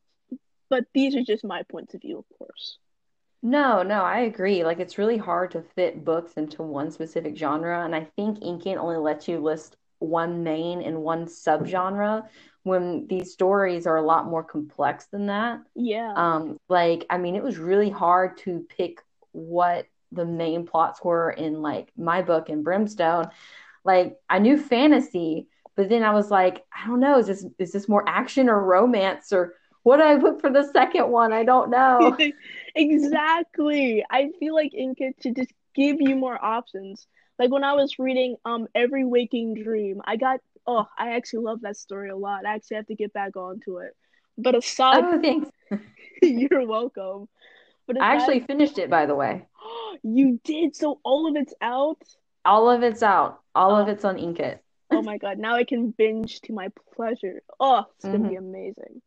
But 0.70 0.86
these 0.94 1.18
are 1.18 1.24
just 1.24 1.44
my 1.44 1.64
points 1.64 1.96
of 1.96 2.02
view, 2.02 2.20
of 2.20 2.38
course. 2.38 2.78
No, 3.44 3.84
no, 3.84 4.02
I 4.04 4.22
agree. 4.22 4.64
Like 4.64 4.80
it's 4.80 4.98
really 4.98 5.18
hard 5.18 5.52
to 5.52 5.62
fit 5.62 6.04
books 6.04 6.34
into 6.34 6.64
one 6.64 6.92
specific 6.92 7.38
genre, 7.38 7.84
and 7.84 7.96
I 7.96 8.06
think 8.16 8.40
Inkitt 8.40 8.78
only 8.78 8.98
lets 8.98 9.28
you 9.28 9.40
list 9.40 9.78
one 10.00 10.44
main 10.44 10.82
and 10.82 11.02
one 11.02 11.26
subgenre 11.26 12.28
when 12.64 13.08
these 13.08 13.32
stories 13.32 13.88
are 13.88 13.98
a 13.98 14.02
lot 14.02 14.26
more 14.26 14.44
complex 14.44 15.06
than 15.08 15.28
that. 15.28 15.62
Yeah. 15.76 16.14
Um, 16.16 16.58
like 16.68 17.06
I 17.10 17.18
mean, 17.18 17.36
it 17.36 17.44
was 17.44 17.58
really 17.58 17.90
hard 17.90 18.38
to 18.40 18.66
pick 18.76 19.02
what 19.32 19.86
the 20.12 20.26
main 20.26 20.66
plots 20.66 21.04
were 21.04 21.32
in 21.32 21.62
like 21.62 21.92
my 21.98 22.22
book 22.22 22.50
in 22.50 22.64
Brimstone. 22.64 23.30
Like 23.86 24.18
I 24.30 24.40
knew 24.40 24.58
fantasy, 24.58 25.48
but 25.76 25.90
then 25.90 26.04
I 26.04 26.12
was 26.12 26.32
like, 26.32 26.66
I 26.74 26.88
don't 26.88 27.00
know, 27.00 27.20
is 27.20 27.28
this 27.28 27.46
is 27.60 27.72
this 27.72 27.88
more 27.88 28.04
action 28.08 28.50
or 28.50 28.60
romance 28.62 29.32
or 29.32 29.54
what 29.88 29.98
do 29.98 30.04
I 30.04 30.18
put 30.18 30.42
for 30.42 30.50
the 30.50 30.70
second 30.74 31.10
one? 31.10 31.32
I 31.32 31.46
don't 31.46 31.70
know. 31.70 32.18
exactly. 32.76 34.04
I 34.12 34.32
feel 34.38 34.54
like 34.54 34.74
Inkitt 34.74 35.20
to 35.22 35.32
just 35.32 35.54
give 35.74 36.02
you 36.02 36.18
more 36.18 36.38
options. 36.44 37.08
Like 37.40 37.52
when 37.52 37.64
I 37.64 37.72
was 37.72 37.98
reading 37.98 38.36
um 38.44 38.68
Every 38.76 39.06
Waking 39.06 39.54
Dream, 39.54 40.02
I 40.04 40.18
got 40.18 40.42
oh, 40.66 40.86
I 41.00 41.16
actually 41.16 41.46
love 41.46 41.62
that 41.62 41.78
story 41.78 42.10
a 42.10 42.18
lot. 42.18 42.46
I 42.46 42.56
actually 42.56 42.76
have 42.76 42.88
to 42.88 42.96
get 42.96 43.14
back 43.14 43.38
onto 43.38 43.78
it. 43.78 43.96
But 44.38 44.56
aside 44.56 45.06
Oh, 45.06 45.22
thanks. 45.22 45.50
you're 46.22 46.68
welcome. 46.68 47.30
But 47.88 48.02
I 48.02 48.16
actually 48.16 48.42
finished 48.42 48.78
it 48.80 48.90
by 48.90 49.06
the 49.06 49.16
way. 49.16 49.46
you 50.04 50.42
did. 50.44 50.76
So 50.76 51.00
all 51.06 51.30
of 51.30 51.38
it's 51.38 51.54
out? 51.62 52.02
All 52.44 52.70
of 52.70 52.84
it's 52.84 53.04
out. 53.04 53.40
All 53.56 53.72
oh. 53.72 53.82
of 53.82 53.88
it's 53.88 54.04
on 54.04 54.18
Inkitt. 54.18 54.60
oh 54.92 55.02
my 55.02 55.18
god, 55.18 55.38
now 55.38 55.56
I 55.56 55.64
can 55.64 55.92
binge 55.92 56.42
to 56.42 56.52
my 56.52 56.68
pleasure. 56.94 57.42
Oh, 57.58 57.86
it's 57.96 58.04
gonna 58.04 58.18
mm-hmm. 58.18 58.28
be 58.28 58.36
amazing 58.36 59.02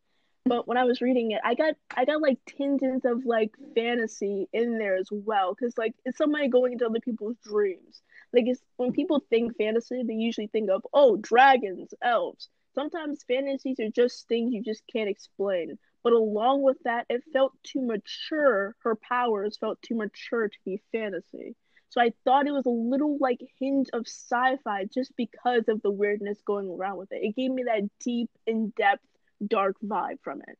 but 0.45 0.67
when 0.67 0.77
I 0.79 0.85
was 0.85 1.01
reading 1.01 1.33
it, 1.33 1.41
I 1.45 1.55
got 1.55 1.75
I 1.97 2.05
got 2.05 2.21
like 2.21 2.39
tinges 2.47 3.05
of 3.05 3.25
like 3.25 3.51
fantasy 3.75 4.49
in 4.53 4.79
there 4.79 4.97
as 4.97 5.09
well, 5.11 5.55
because 5.55 5.77
like 5.77 5.95
it's 6.05 6.19
somebody 6.19 6.49
going 6.49 6.73
into 6.73 6.87
other 6.87 7.01
people's 7.01 7.37
dreams. 7.45 8.03
Like 8.33 8.45
it's 8.47 8.61
when 8.77 8.93
people 8.93 9.25
think 9.31 9.57
fantasy, 9.57 10.03
they 10.03 10.15
usually 10.15 10.49
think 10.49 10.71
of 10.71 10.87
oh 10.93 11.17
dragons, 11.17 11.93
elves. 12.03 12.49
Sometimes 12.75 13.25
fantasies 13.25 13.81
are 13.81 13.91
just 13.91 14.29
things 14.29 14.53
you 14.53 14.63
just 14.63 14.83
can't 14.93 15.11
explain. 15.11 15.79
But 16.03 16.13
along 16.15 16.63
with 16.63 16.79
that, 16.85 17.05
it 17.11 17.23
felt 17.33 17.53
too 17.63 17.83
mature. 17.83 18.75
Her 18.83 18.97
powers 18.97 19.59
felt 19.59 19.83
too 19.83 19.97
mature 19.97 20.49
to 20.49 20.59
be 20.65 20.81
fantasy. 20.93 21.57
So 21.91 22.01
I 22.01 22.13
thought 22.25 22.47
it 22.47 22.53
was 22.53 22.67
a 22.67 22.71
little 22.71 23.19
like 23.21 23.41
hinge 23.59 23.89
of 23.93 24.07
sci-fi 24.07 24.85
just 24.85 25.13
because 25.17 25.65
of 25.69 25.83
the 25.83 25.91
weirdness 25.91 26.39
going 26.47 26.71
around 26.71 26.99
with 26.99 27.13
it. 27.13 27.23
It 27.23 27.37
gave 27.37 27.51
me 27.51 27.65
that 27.65 27.91
deep, 27.99 28.31
in-depth 28.47 29.05
dark 29.47 29.77
vibe 29.85 30.21
from 30.23 30.41
it. 30.47 30.59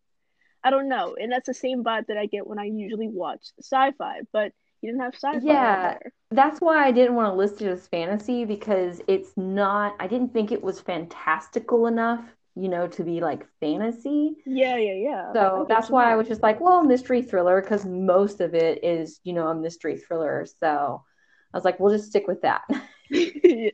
I 0.63 0.71
don't 0.71 0.89
know, 0.89 1.17
and 1.19 1.33
that's 1.33 1.47
the 1.47 1.55
same 1.55 1.83
vibe 1.83 2.07
that 2.09 2.19
I 2.19 2.27
get 2.27 2.47
when 2.47 2.59
I 2.59 2.65
usually 2.65 3.09
watch 3.09 3.47
sci-fi, 3.61 4.21
but 4.33 4.53
you 4.83 4.91
didn't 4.91 5.03
have 5.03 5.15
sci-fi. 5.15 5.41
Yeah, 5.41 5.99
that's 6.31 6.61
why 6.61 6.87
I 6.87 6.93
didn't 6.93 7.15
want 7.15 7.33
to 7.33 7.37
list 7.37 7.63
it 7.63 7.69
as 7.69 7.87
fantasy 7.87 8.45
because 8.45 9.01
it's 9.09 9.37
not. 9.37 9.95
I 9.99 10.07
didn't 10.07 10.33
think 10.33 10.53
it 10.53 10.63
was 10.63 10.81
fantastical 10.81 11.87
enough, 11.87 12.25
you 12.57 12.69
know, 12.69 12.89
to 12.89 13.05
be 13.05 13.21
like 13.21 13.47
fantasy. 13.61 14.37
Yeah, 14.47 14.77
yeah, 14.77 14.95
yeah. 14.95 15.33
So 15.33 15.67
that's 15.69 15.91
why 15.91 16.13
I 16.13 16.17
was 16.17 16.29
just 16.29 16.43
like, 16.43 16.61
well, 16.61 16.83
mystery 16.83 17.23
thriller, 17.23 17.61
because 17.61 17.85
most 17.85 18.41
of 18.41 18.55
it 18.55 18.85
is, 18.85 19.21
you 19.25 19.33
know, 19.33 19.49
a 19.49 19.55
mystery 19.55 19.97
thriller. 19.97 20.47
So 20.61 21.05
I 21.53 21.57
was 21.57 21.65
like, 21.65 21.81
we'll 21.81 21.97
just 21.97 22.11
stick 22.11 22.27
with 22.27 22.43
that. 22.43 22.63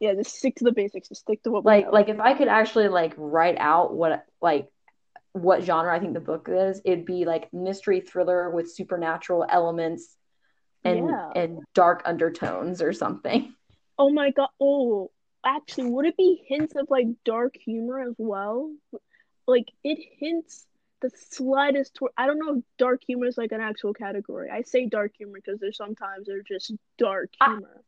yeah, 0.00 0.14
just 0.14 0.34
stick 0.34 0.56
to 0.56 0.64
the 0.64 0.72
basics. 0.72 1.08
Just 1.08 1.20
stick 1.20 1.42
to 1.42 1.50
what 1.50 1.64
like 1.64 1.92
like 1.92 2.08
if 2.08 2.18
I 2.18 2.32
could 2.34 2.48
actually 2.48 2.88
like 2.88 3.12
write 3.16 3.58
out 3.58 3.94
what 3.94 4.24
like 4.40 4.68
what 5.32 5.62
genre 5.62 5.94
I 5.94 6.00
think 6.00 6.14
the 6.14 6.20
book 6.20 6.48
is, 6.50 6.80
it'd 6.84 7.04
be 7.04 7.26
like 7.26 7.52
mystery 7.52 8.00
thriller 8.00 8.50
with 8.50 8.72
supernatural 8.72 9.46
elements 9.48 10.16
and 10.82 11.08
yeah. 11.08 11.30
and 11.36 11.58
dark 11.74 12.02
undertones 12.06 12.82
or 12.82 12.92
something. 12.92 13.54
Oh 14.02 14.08
my 14.08 14.30
god! 14.30 14.48
Oh, 14.58 15.10
actually, 15.44 15.90
would 15.90 16.06
it 16.06 16.16
be 16.16 16.42
hints 16.46 16.72
of 16.74 16.86
like 16.88 17.04
dark 17.22 17.54
humor 17.54 18.00
as 18.00 18.14
well? 18.16 18.72
Like 19.46 19.66
it 19.84 19.98
hints 20.18 20.64
the 21.02 21.10
slightest. 21.30 21.98
I 22.16 22.26
don't 22.26 22.38
know 22.38 22.56
if 22.56 22.64
dark 22.78 23.02
humor 23.06 23.26
is 23.26 23.36
like 23.36 23.52
an 23.52 23.60
actual 23.60 23.92
category. 23.92 24.48
I 24.48 24.62
say 24.62 24.86
dark 24.86 25.12
humor 25.18 25.34
because 25.34 25.60
there's 25.60 25.76
sometimes 25.76 26.28
they're 26.28 26.40
just 26.40 26.72
dark 26.96 27.28
humor. 27.44 27.68
I 27.76 27.80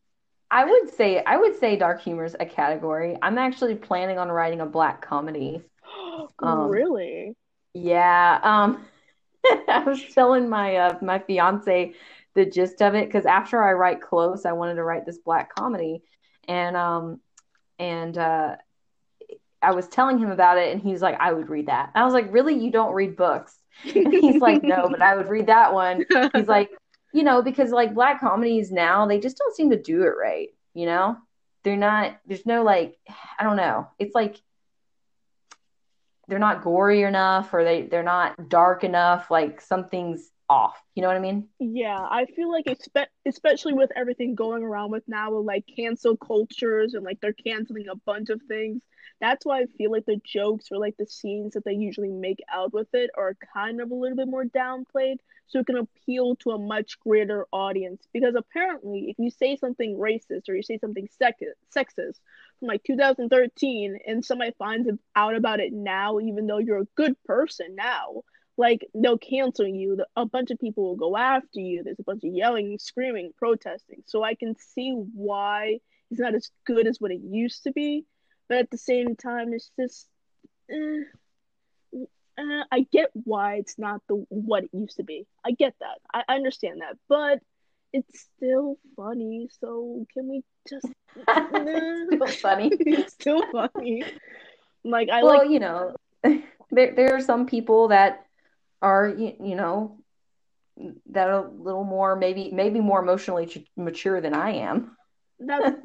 would 0.65 0.93
say 0.93 1.23
I 1.23 1.37
would 1.37 1.57
say 1.59 1.75
dark 1.75 2.01
humor 2.01 2.25
is 2.25 2.35
a 2.39 2.45
category. 2.45 3.17
I'm 3.21 3.37
actually 3.37 3.75
planning 3.75 4.17
on 4.17 4.29
writing 4.29 4.61
a 4.61 4.65
black 4.65 5.01
comedy. 5.01 5.61
um, 6.39 6.69
really? 6.69 7.35
Yeah. 7.73 8.39
Um, 8.43 8.85
I 9.67 9.83
was 9.85 10.03
telling 10.13 10.49
my 10.49 10.75
uh, 10.75 10.97
my 11.01 11.19
fiance 11.19 11.93
the 12.35 12.45
gist 12.45 12.81
of 12.81 12.95
it 12.95 13.07
because 13.07 13.25
after 13.25 13.63
I 13.63 13.73
write 13.73 14.01
close, 14.01 14.45
I 14.45 14.53
wanted 14.53 14.75
to 14.75 14.83
write 14.83 15.05
this 15.05 15.17
black 15.17 15.53
comedy, 15.55 16.03
and 16.47 16.75
um, 16.75 17.19
and 17.79 18.17
uh, 18.17 18.55
I 19.61 19.71
was 19.71 19.87
telling 19.87 20.19
him 20.19 20.31
about 20.31 20.57
it, 20.57 20.71
and 20.71 20.81
he 20.81 20.91
was 20.91 21.01
like, 21.01 21.19
"I 21.19 21.33
would 21.33 21.49
read 21.49 21.67
that." 21.67 21.91
I 21.95 22.05
was 22.05 22.13
like, 22.13 22.31
"Really? 22.31 22.55
You 22.55 22.71
don't 22.71 22.93
read 22.93 23.15
books?" 23.15 23.57
And 23.83 24.13
he's 24.13 24.41
like, 24.41 24.63
no, 24.63 24.87
but 24.89 25.01
I 25.01 25.15
would 25.15 25.29
read 25.29 25.47
that 25.47 25.73
one. 25.73 26.05
He's 26.35 26.47
like, 26.47 26.71
you 27.13 27.23
know, 27.23 27.41
because 27.41 27.71
like 27.71 27.93
black 27.93 28.19
comedies 28.19 28.71
now, 28.71 29.05
they 29.05 29.19
just 29.19 29.37
don't 29.37 29.55
seem 29.55 29.69
to 29.69 29.81
do 29.81 30.03
it 30.03 30.15
right. 30.19 30.49
You 30.73 30.87
know, 30.87 31.17
they're 31.63 31.77
not. 31.77 32.19
There's 32.25 32.45
no 32.45 32.63
like, 32.63 32.97
I 33.39 33.43
don't 33.43 33.57
know. 33.57 33.87
It's 33.99 34.15
like 34.15 34.41
they're 36.27 36.39
not 36.39 36.63
gory 36.63 37.03
enough, 37.03 37.53
or 37.53 37.63
they 37.63 37.83
they're 37.83 38.03
not 38.03 38.49
dark 38.49 38.83
enough. 38.83 39.29
Like 39.29 39.61
something's 39.61 40.31
off. 40.49 40.81
You 40.95 41.01
know 41.01 41.07
what 41.07 41.17
I 41.17 41.21
mean? 41.21 41.47
Yeah, 41.59 41.99
I 41.99 42.25
feel 42.25 42.51
like 42.51 42.65
expe- 42.65 43.05
especially 43.25 43.73
with 43.73 43.91
everything 43.95 44.35
going 44.35 44.63
around 44.63 44.91
with 44.91 45.03
now 45.07 45.31
with 45.31 45.45
like 45.45 45.65
cancel 45.75 46.17
cultures 46.17 46.95
and 46.95 47.03
like 47.03 47.19
they're 47.21 47.33
canceling 47.33 47.87
a 47.89 47.95
bunch 47.95 48.29
of 48.29 48.41
things. 48.47 48.81
That's 49.19 49.45
why 49.45 49.61
I 49.61 49.65
feel 49.77 49.91
like 49.91 50.05
the 50.05 50.19
jokes 50.25 50.67
or 50.71 50.77
like 50.77 50.95
the 50.97 51.05
scenes 51.05 51.53
that 51.53 51.65
they 51.65 51.73
usually 51.73 52.11
make 52.11 52.39
out 52.51 52.73
with 52.73 52.87
it 52.93 53.09
are 53.17 53.37
kind 53.53 53.81
of 53.81 53.91
a 53.91 53.95
little 53.95 54.17
bit 54.17 54.27
more 54.27 54.45
downplayed 54.45 55.17
so 55.47 55.59
it 55.59 55.65
can 55.65 55.77
appeal 55.77 56.35
to 56.37 56.51
a 56.51 56.59
much 56.59 56.99
greater 56.99 57.45
audience. 57.51 58.07
Because 58.13 58.35
apparently 58.35 59.07
if 59.09 59.17
you 59.19 59.29
say 59.29 59.55
something 59.55 59.97
racist 59.97 60.49
or 60.49 60.55
you 60.55 60.63
say 60.63 60.77
something 60.77 61.07
sexist 61.21 62.19
from 62.59 62.67
like 62.67 62.83
2013 62.83 63.99
and 64.05 64.25
somebody 64.25 64.51
finds 64.57 64.89
out 65.15 65.35
about 65.35 65.59
it 65.59 65.73
now 65.73 66.19
even 66.19 66.47
though 66.47 66.59
you're 66.59 66.81
a 66.81 66.87
good 66.95 67.15
person 67.23 67.75
now 67.75 68.23
like 68.57 68.87
they'll 68.93 69.17
cancel 69.17 69.67
you. 69.67 69.97
A 70.15 70.25
bunch 70.25 70.51
of 70.51 70.59
people 70.59 70.83
will 70.83 70.95
go 70.95 71.17
after 71.17 71.59
you. 71.59 71.83
There's 71.83 71.99
a 71.99 72.03
bunch 72.03 72.23
of 72.23 72.33
yelling 72.33 72.77
screaming 72.79 73.31
protesting. 73.37 74.03
So 74.05 74.23
i 74.23 74.35
can 74.35 74.55
see 74.57 74.91
why 74.91 75.79
it's 76.11 76.19
not 76.19 76.35
as 76.35 76.51
good 76.65 76.87
as 76.87 76.99
what 76.99 77.11
it 77.11 77.21
used 77.23 77.63
to 77.63 77.71
be 77.71 78.05
but 78.53 78.59
at 78.59 78.69
the 78.69 78.77
same 78.77 79.15
time 79.15 79.51
it's 79.51 79.71
just 79.79 80.07
eh, 80.69 81.01
uh, 82.37 82.63
i 82.71 82.85
get 82.91 83.09
why 83.13 83.55
it's 83.55 83.79
not 83.79 83.99
the 84.07 84.15
what 84.29 84.63
it 84.63 84.69
used 84.73 84.97
to 84.97 85.03
be. 85.03 85.25
I 85.43 85.51
get 85.51 85.73
that. 85.79 85.97
I 86.13 86.35
understand 86.35 86.81
that. 86.81 86.97
But 87.09 87.39
it's 87.93 88.27
still 88.37 88.77
funny 88.95 89.49
so 89.59 90.05
can 90.13 90.29
we 90.29 90.43
just 90.69 90.87
still 91.27 92.27
funny. 92.41 92.71
It's 92.85 93.13
still 93.13 93.43
funny. 93.51 94.03
Like 94.83 95.09
i 95.09 95.23
well 95.23 95.39
like 95.39 95.49
you 95.49 95.59
know 95.59 95.95
there, 96.71 96.93
there 96.95 97.15
are 97.15 97.21
some 97.21 97.47
people 97.47 97.87
that 97.87 98.27
are 98.81 99.07
you, 99.07 99.33
you 99.43 99.55
know 99.55 99.97
that 101.09 101.27
are 101.27 101.45
a 101.45 101.49
little 101.49 101.83
more 101.83 102.15
maybe 102.15 102.51
maybe 102.51 102.79
more 102.81 103.01
emotionally 103.01 103.65
mature 103.75 104.21
than 104.21 104.35
I 104.35 104.51
am. 104.69 104.95
That's, 105.45 105.75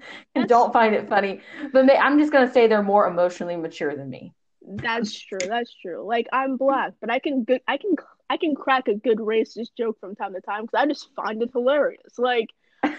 don't 0.47 0.73
find 0.73 0.95
it 0.95 1.09
funny, 1.09 1.41
but 1.73 1.85
may, 1.85 1.97
I'm 1.97 2.19
just 2.19 2.33
gonna 2.33 2.53
say 2.53 2.67
they're 2.67 2.83
more 2.83 3.07
emotionally 3.07 3.57
mature 3.57 3.95
than 3.95 4.09
me. 4.09 4.33
That's 4.63 5.19
true. 5.19 5.39
That's 5.47 5.73
true. 5.75 6.07
Like 6.07 6.29
I'm 6.33 6.57
black, 6.57 6.95
but 7.01 7.11
I 7.11 7.19
can 7.19 7.45
good. 7.45 7.61
I 7.67 7.77
can 7.79 7.95
I 8.31 8.37
can 8.37 8.55
crack 8.55 8.89
a 8.89 8.95
good 8.95 9.19
racist 9.19 9.71
joke 9.77 9.99
from 10.01 10.15
time 10.15 10.35
to 10.35 10.41
time 10.41 10.63
because 10.63 10.81
I 10.81 10.87
just 10.87 11.09
find 11.17 11.43
it 11.43 11.51
hilarious. 11.53 12.19
Like 12.19 12.49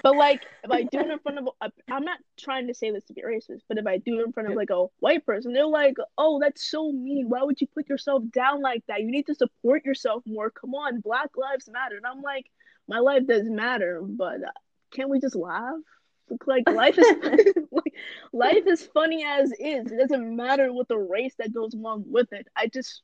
but 0.04 0.16
like 0.16 0.42
if 0.64 0.72
I 0.72 0.84
do 0.84 1.00
it 1.00 1.10
in 1.10 1.20
front 1.20 1.40
of, 1.40 1.48
I'm 1.90 2.04
not 2.04 2.20
trying 2.40 2.68
to 2.68 2.74
say 2.74 2.92
this 2.92 3.06
to 3.06 3.14
be 3.14 3.22
racist, 3.22 3.62
but 3.68 3.78
if 3.78 3.88
I 3.88 3.98
do 3.98 4.20
it 4.20 4.26
in 4.26 4.34
front 4.34 4.50
of 4.50 4.56
like 4.56 4.70
a 4.70 4.88
white 5.00 5.26
person, 5.26 5.54
they're 5.54 5.66
like, 5.66 5.96
"Oh, 6.18 6.40
that's 6.40 6.70
so 6.70 6.92
mean. 6.92 7.30
Why 7.30 7.44
would 7.44 7.62
you 7.62 7.68
put 7.68 7.88
yourself 7.88 8.24
down 8.34 8.62
like 8.62 8.84
that? 8.88 9.02
You 9.02 9.12
need 9.12 9.28
to 9.28 9.36
support 9.36 9.86
yourself 9.86 10.24
more. 10.26 10.50
Come 10.50 10.74
on, 10.76 11.00
Black 11.00 11.30
Lives 11.38 11.70
Matter." 11.72 11.96
And 11.96 12.06
I'm 12.06 12.22
like, 12.22 12.46
my 12.88 13.00
life 13.00 13.26
does 13.28 13.44
matter, 13.46 14.02
but 14.04 14.44
uh, 14.44 14.52
can't 14.92 15.10
we 15.10 15.20
just 15.20 15.36
laugh? 15.36 15.76
Like 16.46 16.70
life 16.70 16.98
is 16.98 17.08
like 17.72 17.94
life 18.34 18.66
is 18.68 18.86
funny 18.94 19.24
as 19.26 19.52
is. 19.60 19.92
It 19.92 20.00
doesn't 20.00 20.36
matter 20.36 20.72
what 20.72 20.88
the 20.88 20.98
race 20.98 21.36
that 21.40 21.54
goes 21.54 21.74
along 21.74 22.06
with 22.08 22.32
it. 22.34 22.48
I 22.56 22.68
just 22.68 23.04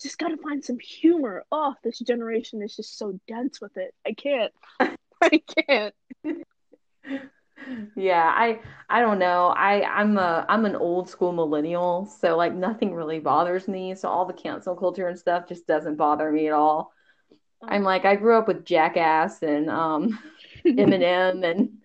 just 0.00 0.18
gotta 0.18 0.36
find 0.38 0.64
some 0.64 0.78
humor. 0.78 1.44
Oh, 1.52 1.74
this 1.84 1.98
generation 1.98 2.62
is 2.62 2.76
just 2.76 2.98
so 2.98 3.18
dense 3.28 3.60
with 3.60 3.76
it. 3.76 3.94
I 4.06 4.12
can't. 4.14 4.52
I 5.22 5.42
can't. 5.68 5.94
yeah, 7.96 8.32
I 8.34 8.60
I 8.88 9.00
don't 9.00 9.18
know. 9.18 9.48
I 9.48 9.82
I'm 9.82 10.16
a 10.18 10.44
I'm 10.48 10.64
an 10.64 10.76
old 10.76 11.08
school 11.08 11.32
millennial, 11.32 12.06
so 12.06 12.36
like 12.36 12.54
nothing 12.54 12.94
really 12.94 13.20
bothers 13.20 13.68
me. 13.68 13.94
So 13.94 14.08
all 14.08 14.24
the 14.26 14.32
cancel 14.32 14.74
culture 14.76 15.08
and 15.08 15.18
stuff 15.18 15.48
just 15.48 15.66
doesn't 15.66 15.96
bother 15.96 16.30
me 16.30 16.48
at 16.48 16.54
all. 16.54 16.92
I'm 17.62 17.82
like 17.84 18.04
I 18.04 18.16
grew 18.16 18.36
up 18.36 18.48
with 18.48 18.64
Jackass 18.64 19.42
and 19.42 19.70
um 19.70 20.18
Eminem 20.64 21.44
and 21.44 21.78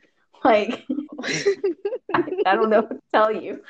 like 0.47 0.85
I, 2.13 2.23
I 2.45 2.55
don't 2.55 2.69
know 2.69 2.81
what 2.81 2.89
to 2.89 3.01
tell 3.13 3.31
you. 3.31 3.61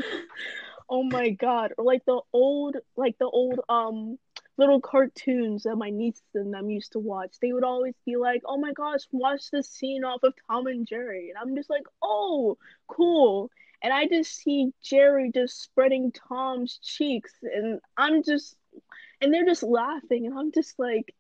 Oh 0.90 1.04
my 1.04 1.32
god. 1.32 1.74
Or 1.78 1.84
like 1.84 2.06
the 2.06 2.22
old 2.34 2.78
like 2.96 3.18
the 3.18 3.26
old 3.26 3.60
um 3.70 4.18
little 4.58 4.82
cartoons 4.82 5.64
that 5.64 5.76
my 5.76 5.90
nieces 5.90 6.24
and 6.34 6.54
them 6.54 6.70
used 6.70 6.94
to 6.94 7.00
watch. 7.00 7.36
They 7.42 7.54
would 7.54 7.64
always 7.64 7.94
be 8.06 8.16
like, 8.18 8.42
"Oh 8.46 8.58
my 8.58 8.74
gosh, 8.74 9.02
watch 9.12 9.52
this 9.52 9.70
scene 9.70 10.04
off 10.04 10.24
of 10.24 10.34
Tom 10.50 10.68
and 10.68 10.88
Jerry," 10.88 11.30
and 11.30 11.38
I'm 11.38 11.56
just 11.56 11.70
like, 11.70 11.84
"Oh, 12.02 12.58
cool." 12.88 13.52
And 13.84 13.94
I 13.94 14.08
just 14.08 14.36
see 14.36 14.74
Jerry 14.82 15.32
just 15.32 15.62
spreading 15.62 16.12
Tom's 16.12 16.80
cheeks, 16.82 17.34
and 17.44 17.80
I'm 17.96 18.24
just, 18.24 18.56
and 19.22 19.32
they're 19.32 19.46
just 19.46 19.62
laughing, 19.64 20.26
and 20.26 20.38
I'm 20.38 20.52
just 20.52 20.80
like, 20.80 21.14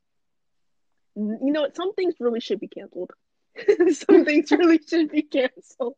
you 1.15 1.51
know, 1.51 1.67
some 1.75 1.93
things 1.93 2.15
really 2.19 2.39
should 2.39 2.59
be 2.59 2.67
canceled. 2.67 3.11
some 3.91 4.25
things 4.25 4.51
really 4.51 4.79
should 4.87 5.09
be 5.09 5.21
canceled. 5.21 5.95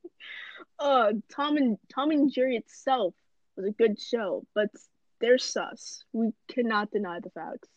Uh, 0.79 1.13
Tom 1.31 1.57
and 1.57 1.77
Tom 1.93 2.11
and 2.11 2.31
Jerry 2.31 2.55
itself 2.55 3.13
was 3.55 3.65
a 3.65 3.71
good 3.71 3.99
show, 3.99 4.45
but 4.55 4.69
they're 5.19 5.37
sus. 5.37 6.03
We 6.13 6.31
cannot 6.47 6.91
deny 6.91 7.19
the 7.19 7.29
facts. 7.29 7.67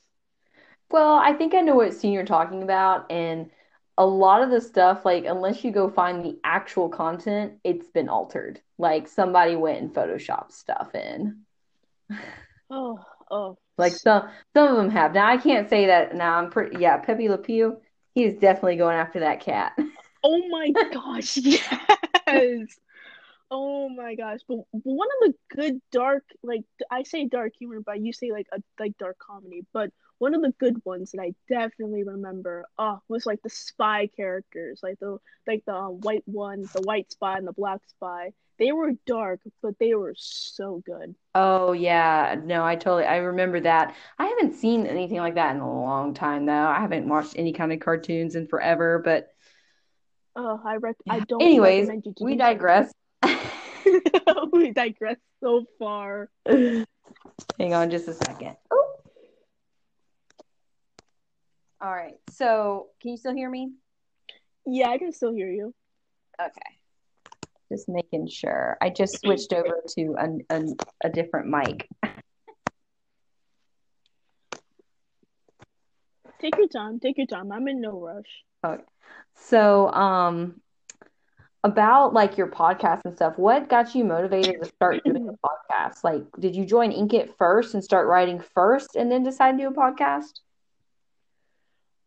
Well, 0.91 1.15
I 1.15 1.33
think 1.33 1.55
I 1.55 1.61
know 1.61 1.77
what 1.77 1.95
scene 1.95 2.13
you're 2.13 2.25
talking 2.25 2.63
about, 2.63 3.11
and 3.11 3.51
a 3.99 4.07
lot 4.07 4.43
of 4.43 4.51
the 4.51 4.61
stuff, 4.61 5.05
like 5.05 5.25
unless 5.25 5.65
you 5.65 5.71
go 5.71 5.91
find 5.91 6.25
the 6.25 6.39
actual 6.45 6.89
content, 6.89 7.55
it's 7.65 7.89
been 7.89 8.09
altered. 8.09 8.61
Like 8.79 9.09
somebody 9.09 9.57
went 9.57 9.81
and 9.81 9.95
photoshopped 9.95 10.53
stuff 10.53 10.95
in. 10.95 11.43
Oh, 12.75 12.99
oh. 13.31 13.59
Like 13.77 13.93
some 13.93 14.31
some 14.55 14.69
of 14.69 14.77
them 14.77 14.89
have. 14.89 15.13
Now 15.13 15.27
I 15.27 15.37
can't 15.37 15.69
say 15.69 15.89
that. 15.89 16.15
Now 16.15 16.39
I'm 16.39 16.49
pretty. 16.49 16.79
Yeah, 16.81 16.97
Pepe 16.97 17.29
Le 17.29 17.37
Pew. 17.37 17.83
He 18.15 18.25
is 18.25 18.35
definitely 18.35 18.77
going 18.77 18.97
after 18.97 19.21
that 19.21 19.41
cat. 19.41 19.77
Oh 20.25 20.47
my 20.49 20.71
gosh, 20.93 21.37
yes. 21.37 22.79
Oh 23.51 23.89
my 23.89 24.15
gosh! 24.15 24.39
But 24.47 24.59
one 24.71 25.09
of 25.21 25.33
the 25.33 25.35
good 25.57 25.83
dark, 25.91 26.23
like 26.45 26.63
I 26.91 27.03
say 27.03 27.27
dark 27.27 27.55
humor, 27.59 27.81
but 27.85 28.01
you 28.01 28.13
say 28.13 28.31
like 28.31 28.47
a 28.53 28.63
like 28.79 28.97
dark 28.99 29.19
comedy. 29.19 29.67
But 29.73 29.91
one 30.19 30.35
of 30.35 30.41
the 30.41 30.55
good 30.61 30.81
ones 30.85 31.11
that 31.11 31.21
I 31.21 31.35
definitely 31.49 32.05
remember, 32.05 32.65
oh, 32.79 33.01
was 33.09 33.27
like 33.27 33.43
the 33.43 33.51
spy 33.51 34.07
characters, 34.07 34.79
like 34.81 35.01
the 35.01 35.19
like 35.47 35.65
the 35.67 35.75
um, 35.75 36.01
white 36.01 36.23
one, 36.27 36.63
the 36.73 36.81
white 36.81 37.11
spy, 37.11 37.37
and 37.37 37.47
the 37.47 37.53
black 37.53 37.81
spy. 37.89 38.33
They 38.63 38.71
were 38.71 38.93
dark, 39.07 39.41
but 39.61 39.77
they 39.81 39.93
were 39.95 40.15
so 40.17 40.81
good. 40.87 41.17
Oh 41.35 41.73
yeah, 41.73 42.37
no, 42.45 42.65
I 42.65 42.77
totally 42.77 43.05
I 43.07 43.17
remember 43.17 43.59
that. 43.59 43.97
I 44.21 44.27
haven't 44.27 44.55
seen 44.55 44.87
anything 44.87 45.19
like 45.19 45.35
that 45.35 45.57
in 45.57 45.61
a 45.61 45.83
long 45.83 46.15
time 46.15 46.47
though. 46.47 46.69
I 46.69 46.79
haven't 46.79 47.09
watched 47.09 47.35
any 47.37 47.53
kind 47.53 47.73
of 47.73 47.81
cartoons 47.81 48.37
in 48.37 48.47
forever, 48.47 49.03
but. 49.05 49.31
Oh, 50.37 50.61
I 50.65 50.77
rec- 50.77 50.95
I 51.11 51.19
don't. 51.19 51.43
Anyways, 51.43 51.91
we 52.21 52.37
digress. 52.37 52.93
we 54.53 54.71
digress 54.71 55.17
so 55.43 55.65
far. 55.81 56.31
Hang 56.47 57.75
on 57.75 57.91
just 57.91 58.07
a 58.07 58.15
second. 58.15 58.57
Oh. 58.71 58.95
All 61.81 61.91
right. 61.91 62.15
So, 62.31 62.91
can 63.01 63.11
you 63.11 63.17
still 63.17 63.35
hear 63.35 63.51
me? 63.51 63.73
Yeah, 64.67 64.91
I 64.91 64.99
can 64.99 65.11
still 65.11 65.33
hear 65.33 65.51
you. 65.51 65.75
Okay. 66.41 66.82
Just 67.73 67.89
making 67.89 68.29
sure. 68.29 68.77
I 68.83 68.91
just 68.91 69.19
switched 69.19 69.55
over 69.55 69.81
to 69.97 70.15
a, 70.19 70.55
a, 70.55 70.63
a 71.05 71.09
different 71.09 71.49
mic. 71.49 71.89
Take 76.39 76.59
your 76.59 76.69
time. 76.69 77.01
Take 77.01 77.17
your 77.17 77.27
time. 77.27 77.51
I'm 77.51 77.67
in 77.69 77.81
no 77.81 77.99
rush. 77.99 78.27
Okay. 78.63 78.83
So, 79.37 79.91
um, 79.91 80.61
about 81.65 82.13
like 82.13 82.37
your 82.37 82.49
podcast 82.49 83.01
and 83.07 83.17
stuff, 83.17 83.39
what 83.39 83.71
got 83.71 83.95
you 83.95 84.05
motivated 84.05 84.61
to 84.61 84.69
start 84.69 85.03
doing 85.03 85.31
a 85.31 85.33
podcast? 85.73 86.05
Like, 86.05 86.25
did 86.39 86.55
you 86.55 86.67
join 86.67 86.93
Inkitt 86.93 87.31
first 87.39 87.73
and 87.73 87.83
start 87.83 88.07
writing 88.07 88.39
first 88.55 88.97
and 88.97 89.11
then 89.11 89.23
decide 89.23 89.53
to 89.53 89.65
do 89.65 89.69
a 89.69 89.73
podcast? 89.73 90.41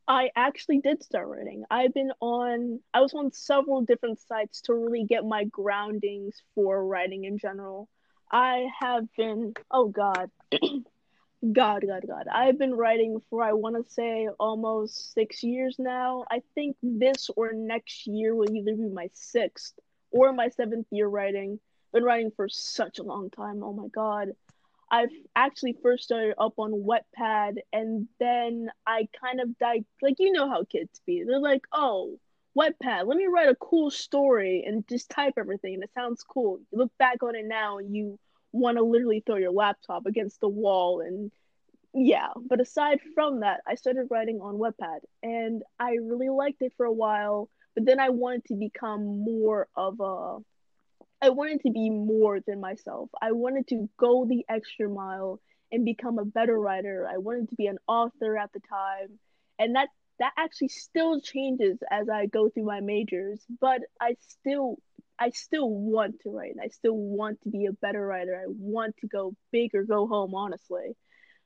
I 0.07 0.29
actually 0.35 0.79
did 0.79 1.03
start 1.03 1.27
writing. 1.27 1.63
I've 1.71 1.93
been 1.93 2.11
on, 2.19 2.79
I 2.93 3.01
was 3.01 3.13
on 3.13 3.31
several 3.31 3.81
different 3.81 4.19
sites 4.19 4.61
to 4.61 4.73
really 4.73 5.03
get 5.03 5.25
my 5.25 5.45
groundings 5.45 6.41
for 6.53 6.85
writing 6.85 7.23
in 7.23 7.39
general. 7.39 7.89
I 8.31 8.67
have 8.79 9.05
been, 9.17 9.53
oh 9.71 9.87
God, 9.87 10.29
God, 11.51 11.83
God, 11.87 12.03
God. 12.07 12.27
I've 12.31 12.59
been 12.59 12.75
writing 12.75 13.19
for, 13.29 13.43
I 13.43 13.53
want 13.53 13.75
to 13.75 13.93
say, 13.93 14.29
almost 14.39 15.13
six 15.13 15.43
years 15.43 15.77
now. 15.79 16.25
I 16.29 16.41
think 16.53 16.77
this 16.83 17.29
or 17.35 17.53
next 17.53 18.05
year 18.05 18.35
will 18.35 18.51
either 18.53 18.75
be 18.75 18.89
my 18.89 19.09
sixth 19.13 19.73
or 20.11 20.33
my 20.33 20.49
seventh 20.49 20.87
year 20.91 21.07
writing. 21.07 21.59
Been 21.93 22.03
writing 22.03 22.31
for 22.35 22.47
such 22.47 22.99
a 22.99 23.03
long 23.03 23.31
time. 23.31 23.63
Oh 23.63 23.73
my 23.73 23.87
God. 23.87 24.29
I've 24.89 25.09
actually 25.35 25.75
first 25.81 26.03
started 26.03 26.35
up 26.37 26.53
on 26.57 26.71
Wattpad, 26.71 27.57
and 27.73 28.07
then 28.19 28.69
I 28.85 29.07
kind 29.19 29.41
of 29.41 29.57
died. 29.57 29.85
Like 30.01 30.15
you 30.19 30.31
know 30.31 30.49
how 30.49 30.63
kids 30.63 31.01
be. 31.05 31.23
They're 31.23 31.39
like, 31.39 31.63
"Oh, 31.71 32.19
Wattpad, 32.57 33.07
let 33.07 33.17
me 33.17 33.27
write 33.27 33.49
a 33.49 33.55
cool 33.55 33.89
story 33.91 34.63
and 34.65 34.87
just 34.87 35.09
type 35.09 35.33
everything, 35.37 35.75
and 35.75 35.83
it 35.83 35.91
sounds 35.93 36.23
cool." 36.23 36.59
You 36.71 36.79
look 36.79 36.91
back 36.99 37.23
on 37.23 37.35
it 37.35 37.45
now, 37.45 37.79
and 37.79 37.95
you 37.95 38.19
want 38.55 38.77
to 38.77 38.83
literally 38.83 39.21
throw 39.25 39.35
your 39.35 39.51
laptop 39.51 40.05
against 40.05 40.39
the 40.39 40.47
wall 40.47 41.01
and 41.01 41.31
yeah 41.93 42.29
but 42.47 42.61
aside 42.61 42.99
from 43.13 43.41
that 43.41 43.61
i 43.67 43.75
started 43.75 44.07
writing 44.09 44.39
on 44.41 44.55
Wattpad 44.55 44.99
and 45.23 45.61
i 45.77 45.97
really 46.01 46.29
liked 46.29 46.61
it 46.61 46.73
for 46.77 46.85
a 46.85 46.91
while 46.91 47.49
but 47.75 47.85
then 47.85 47.99
i 47.99 48.09
wanted 48.09 48.45
to 48.45 48.55
become 48.55 49.05
more 49.05 49.67
of 49.75 49.99
a 49.99 50.37
i 51.21 51.29
wanted 51.29 51.61
to 51.61 51.71
be 51.71 51.89
more 51.89 52.39
than 52.45 52.59
myself 52.59 53.09
i 53.21 53.31
wanted 53.31 53.67
to 53.67 53.89
go 53.97 54.25
the 54.25 54.45
extra 54.49 54.89
mile 54.89 55.39
and 55.71 55.85
become 55.85 56.19
a 56.19 56.25
better 56.25 56.59
writer 56.59 57.07
i 57.11 57.17
wanted 57.17 57.49
to 57.49 57.55
be 57.55 57.67
an 57.67 57.77
author 57.87 58.37
at 58.37 58.51
the 58.53 58.61
time 58.61 59.19
and 59.59 59.75
that 59.75 59.89
that 60.19 60.31
actually 60.37 60.69
still 60.69 61.19
changes 61.19 61.77
as 61.91 62.07
i 62.09 62.25
go 62.25 62.49
through 62.49 62.65
my 62.65 62.79
majors 62.79 63.43
but 63.59 63.81
i 64.01 64.15
still 64.19 64.77
I 65.17 65.29
still 65.29 65.69
want 65.69 66.19
to 66.21 66.29
write. 66.29 66.55
I 66.61 66.67
still 66.67 66.95
want 66.95 67.41
to 67.43 67.49
be 67.49 67.67
a 67.67 67.71
better 67.71 68.05
writer. 68.05 68.35
I 68.35 68.47
want 68.47 68.97
to 68.97 69.07
go 69.07 69.35
big 69.51 69.73
or 69.73 69.83
go 69.83 70.07
home, 70.07 70.35
honestly. 70.35 70.95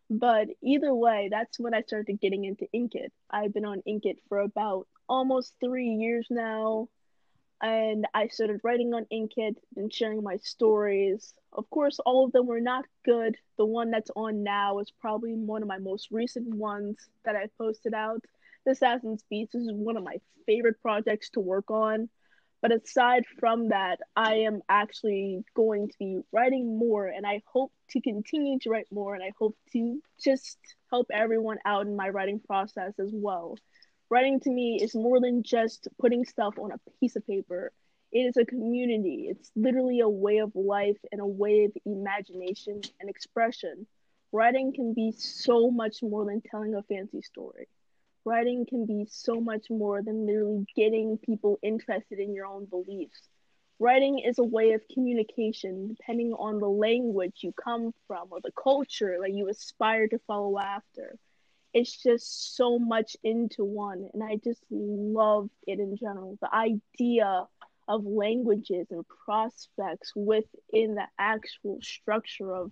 But 0.10 0.48
either 0.64 0.94
way, 0.94 1.30
that's 1.32 1.60
when 1.60 1.76
I 1.76 1.82
started 1.82 2.20
getting 2.20 2.46
into 2.46 2.66
Inkitt. 2.74 3.10
I've 3.30 3.54
been 3.54 3.66
on 3.66 3.84
Inkitt 3.88 4.18
for 4.28 4.40
about 4.40 4.88
almost 5.08 5.54
three 5.64 5.90
years 5.90 6.28
now. 6.32 6.90
And 7.62 8.08
I 8.14 8.28
started 8.28 8.62
writing 8.64 8.94
on 8.94 9.06
Inkitt 9.12 9.58
and 9.76 9.94
sharing 9.94 10.24
my 10.24 10.38
stories. 10.38 11.34
Of 11.52 11.70
course, 11.70 12.00
all 12.00 12.26
of 12.26 12.32
them 12.32 12.48
were 12.48 12.62
not 12.62 12.86
good. 13.04 13.36
The 13.58 13.66
one 13.66 13.92
that's 13.92 14.12
on 14.16 14.44
now 14.44 14.80
is 14.80 14.92
probably 15.02 15.34
one 15.34 15.62
of 15.62 15.68
my 15.68 15.80
most 15.80 16.10
recent 16.12 16.48
ones 16.56 16.98
that 17.26 17.36
I 17.36 17.48
posted 17.58 17.94
out. 17.94 18.24
The 18.66 18.72
Assassin's 18.72 19.24
Beast 19.30 19.56
is 19.56 19.70
one 19.74 19.98
of 19.98 20.04
my 20.04 20.18
favorite 20.46 20.82
projects 20.82 21.30
to 21.32 21.42
work 21.42 21.70
on. 21.70 22.10
But 22.62 22.74
aside 22.74 23.24
from 23.40 23.70
that, 23.70 24.00
I 24.16 24.36
am 24.36 24.62
actually 24.68 25.44
going 25.56 25.88
to 25.90 25.98
be 25.98 26.22
writing 26.32 26.78
more 26.78 27.08
and 27.08 27.26
I 27.26 27.42
hope 27.46 27.72
to 27.92 28.02
continue 28.02 28.60
to 28.60 28.70
write 28.70 28.88
more 28.92 29.16
and 29.16 29.24
I 29.24 29.32
hope 29.40 29.58
to 29.74 30.02
just 30.22 30.58
help 30.90 31.08
everyone 31.12 31.60
out 31.66 31.88
in 31.88 31.96
my 31.96 32.10
writing 32.10 32.40
process 32.40 32.94
as 33.00 33.12
well. 33.14 33.56
Writing 34.10 34.40
to 34.42 34.50
me 34.50 34.80
is 34.82 34.96
more 34.96 35.20
than 35.20 35.44
just 35.44 35.88
putting 36.00 36.26
stuff 36.26 36.56
on 36.58 36.72
a 36.72 36.80
piece 37.00 37.16
of 37.16 37.26
paper. 37.28 37.72
It 38.12 38.22
is 38.22 38.38
a 38.38 38.46
community. 38.46 39.28
It's 39.30 39.52
literally 39.56 40.00
a 40.00 40.10
way 40.10 40.40
of 40.40 40.56
life 40.56 40.98
and 41.12 41.22
a 41.22 41.26
way 41.26 41.66
of 41.66 41.72
imagination 41.86 42.82
and 43.00 43.10
expression. 43.10 43.86
Writing 44.32 44.74
can 44.74 44.94
be 44.94 45.12
so 45.12 45.70
much 45.70 46.02
more 46.02 46.26
than 46.26 46.42
telling 46.42 46.76
a 46.76 46.84
fancy 46.84 47.22
story 47.22 47.68
writing 48.26 48.66
can 48.66 48.86
be 48.86 49.06
so 49.10 49.40
much 49.40 49.68
more 49.70 50.02
than 50.02 50.26
literally 50.26 50.66
getting 50.76 51.18
people 51.18 51.60
interested 51.64 52.20
in 52.20 52.34
your 52.34 52.46
own 52.46 52.66
beliefs. 52.66 53.28
Writing 53.80 54.20
is 54.20 54.38
a 54.40 54.44
way 54.44 54.74
of 54.74 54.82
communication 54.94 55.88
depending 55.88 56.34
on 56.34 56.60
the 56.60 56.68
language 56.68 57.40
you 57.42 57.54
come 57.54 57.94
from 58.08 58.28
or 58.30 58.40
the 58.42 58.52
culture 58.52 59.18
that 59.22 59.34
you 59.34 59.48
aspire 59.50 60.08
to 60.08 60.20
follow 60.28 60.60
after. 60.60 61.18
It's 61.74 62.02
just 62.02 62.56
so 62.56 62.80
much 62.80 63.16
into 63.24 63.64
one, 63.64 64.10
and 64.14 64.24
I 64.24 64.38
just 64.44 64.64
love 64.72 65.50
it 65.68 65.80
in 65.80 65.98
general. 65.98 66.38
The 66.42 66.54
idea 66.54 67.48
of 67.88 68.06
languages 68.06 68.88
and 68.92 69.06
prospects 69.26 70.14
within 70.16 70.96
the 70.96 71.08
actual 71.18 71.80
structure 71.82 72.54
of 72.54 72.72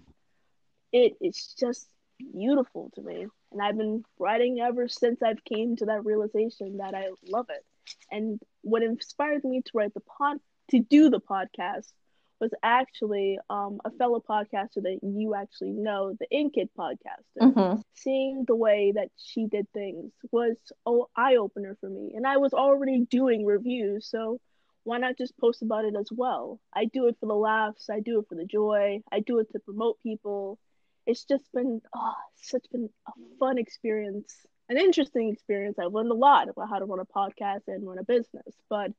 it 0.92 1.14
is 1.22 1.56
just 1.60 1.90
beautiful 2.34 2.92
to 2.96 3.02
me 3.02 3.28
and 3.52 3.62
I've 3.62 3.78
been 3.78 4.04
writing 4.20 4.60
ever 4.60 4.88
since 4.88 5.22
I've 5.22 5.44
came 5.44 5.76
to 5.78 5.86
that 5.86 6.06
realization 6.06 6.78
that 6.78 6.94
I 6.94 7.08
love 7.28 7.48
it. 7.50 7.64
And 8.12 8.42
what 8.62 8.84
inspired 8.84 9.44
me 9.44 9.62
to 9.62 9.72
write 9.74 9.94
the 9.94 10.02
pod 10.02 10.38
to 10.72 10.80
do 10.80 11.10
the 11.10 11.22
podcast 11.22 11.92
was 12.39 12.52
actually 12.63 13.39
um, 13.50 13.80
a 13.84 13.91
fellow 13.91 14.23
podcaster 14.28 14.82
that 14.84 15.00
you 15.02 15.34
actually 15.36 15.71
know, 15.71 16.15
the 16.19 16.28
Inkitt 16.32 16.69
podcaster. 16.78 17.41
Mm-hmm. 17.41 17.82
Seeing 17.95 18.45
the 18.47 18.56
way 18.56 18.93
that 18.95 19.10
she 19.17 19.47
did 19.47 19.67
things 19.73 20.12
was 20.32 20.56
an 20.86 21.02
eye 21.15 21.36
opener 21.38 21.78
for 21.80 21.89
me, 21.89 22.13
and 22.15 22.28
I 22.28 22.38
was 22.38 22.54
already 22.54 23.06
doing 23.10 23.45
reviews, 23.45 24.08
so 24.10 24.39
why 24.84 25.00
not 25.00 25.17
just 25.17 25.38
post 25.38 25.62
about 25.62 25.86
it 25.86 25.95
as 26.00 26.10
well? 26.12 26.60
I 26.73 26.86
do 26.86 27.08
it 27.08 27.17
for 27.19 27.26
the 27.26 27.36
laughs, 27.36 27.89
I 27.89 28.00
do 28.00 28.19
it 28.19 28.26
for 28.30 28.36
the 28.36 28.45
joy, 28.45 29.02
I 29.12 29.19
do 29.19 29.39
it 29.39 29.52
to 29.52 29.60
promote 29.60 30.02
people, 30.02 30.60
it's 31.06 31.23
just 31.23 31.45
been 31.54 31.82
oh, 31.95 32.13
such 32.36 32.65
been 32.71 32.89
a 33.08 33.12
fun 33.39 33.58
experience, 33.58 34.34
an 34.69 34.78
interesting 34.78 35.30
experience. 35.30 35.80
I've 35.80 35.93
learned 35.93 36.12
a 36.12 36.15
lot 36.15 36.50
about 36.50 36.69
how 36.69 36.80
to 36.80 36.86
run 36.86 37.00
a 37.00 37.06
podcast 37.06 37.62
and 37.67 37.88
run 37.88 37.97
a 37.97 38.04
business, 38.04 38.56
but 38.69 38.91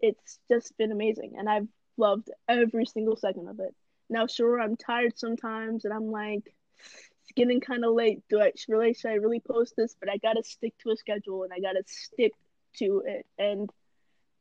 it's 0.00 0.38
just 0.48 0.76
been 0.76 0.92
amazing, 0.92 1.34
and 1.38 1.48
I've 1.48 1.68
loved 1.98 2.30
every 2.48 2.86
single 2.86 3.16
second 3.16 3.48
of 3.48 3.60
it. 3.60 3.74
Now, 4.10 4.26
sure, 4.26 4.60
I'm 4.60 4.76
tired 4.76 5.18
sometimes, 5.18 5.84
and 5.84 5.92
I'm 5.92 6.10
like, 6.10 6.54
it's 6.78 7.32
getting 7.36 7.60
kind 7.60 7.84
of 7.84 7.94
late. 7.94 8.22
Do 8.30 8.40
I 8.40 8.52
really 8.68 8.94
should 8.94 9.10
I 9.10 9.14
really 9.14 9.40
post 9.40 9.74
this? 9.76 9.94
But 9.98 10.10
I 10.10 10.16
gotta 10.16 10.42
stick 10.44 10.74
to 10.78 10.90
a 10.90 10.96
schedule, 10.96 11.44
and 11.44 11.52
I 11.52 11.60
gotta 11.60 11.82
stick 11.86 12.32
to 12.78 13.02
it, 13.06 13.26
and 13.38 13.70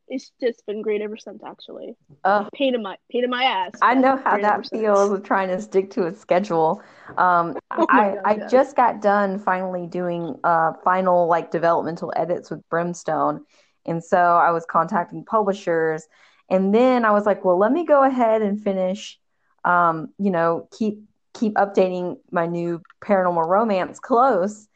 it's 0.07 0.31
just 0.39 0.65
been 0.65 0.81
great 0.81 1.01
ever 1.01 1.17
since 1.17 1.41
actually 1.45 1.95
uh, 2.23 2.49
pain 2.53 2.73
in 2.73 2.81
my 2.81 2.95
pain 3.11 3.23
in 3.23 3.29
my 3.29 3.43
ass 3.43 3.71
i 3.81 3.93
know 3.93 4.15
how 4.17 4.37
that 4.37 4.67
feels 4.69 5.09
with 5.09 5.23
trying 5.23 5.49
to 5.49 5.61
stick 5.61 5.91
to 5.91 6.07
a 6.07 6.15
schedule 6.15 6.81
um, 7.17 7.57
oh 7.77 7.85
i 7.89 8.11
God, 8.11 8.17
i 8.25 8.35
yeah. 8.35 8.47
just 8.47 8.75
got 8.75 9.01
done 9.01 9.39
finally 9.39 9.87
doing 9.87 10.35
uh 10.43 10.73
final 10.83 11.27
like 11.27 11.51
developmental 11.51 12.13
edits 12.15 12.49
with 12.49 12.67
brimstone 12.69 13.43
and 13.85 14.03
so 14.03 14.17
i 14.17 14.51
was 14.51 14.65
contacting 14.65 15.25
publishers 15.25 16.07
and 16.49 16.73
then 16.73 17.05
i 17.05 17.11
was 17.11 17.25
like 17.25 17.43
well 17.43 17.57
let 17.57 17.71
me 17.71 17.85
go 17.85 18.03
ahead 18.03 18.41
and 18.41 18.61
finish 18.61 19.19
um, 19.65 20.09
you 20.17 20.31
know 20.31 20.67
keep 20.77 20.99
keep 21.37 21.53
updating 21.55 22.17
my 22.31 22.45
new 22.45 22.81
paranormal 23.01 23.45
romance 23.47 23.99
close. 23.99 24.67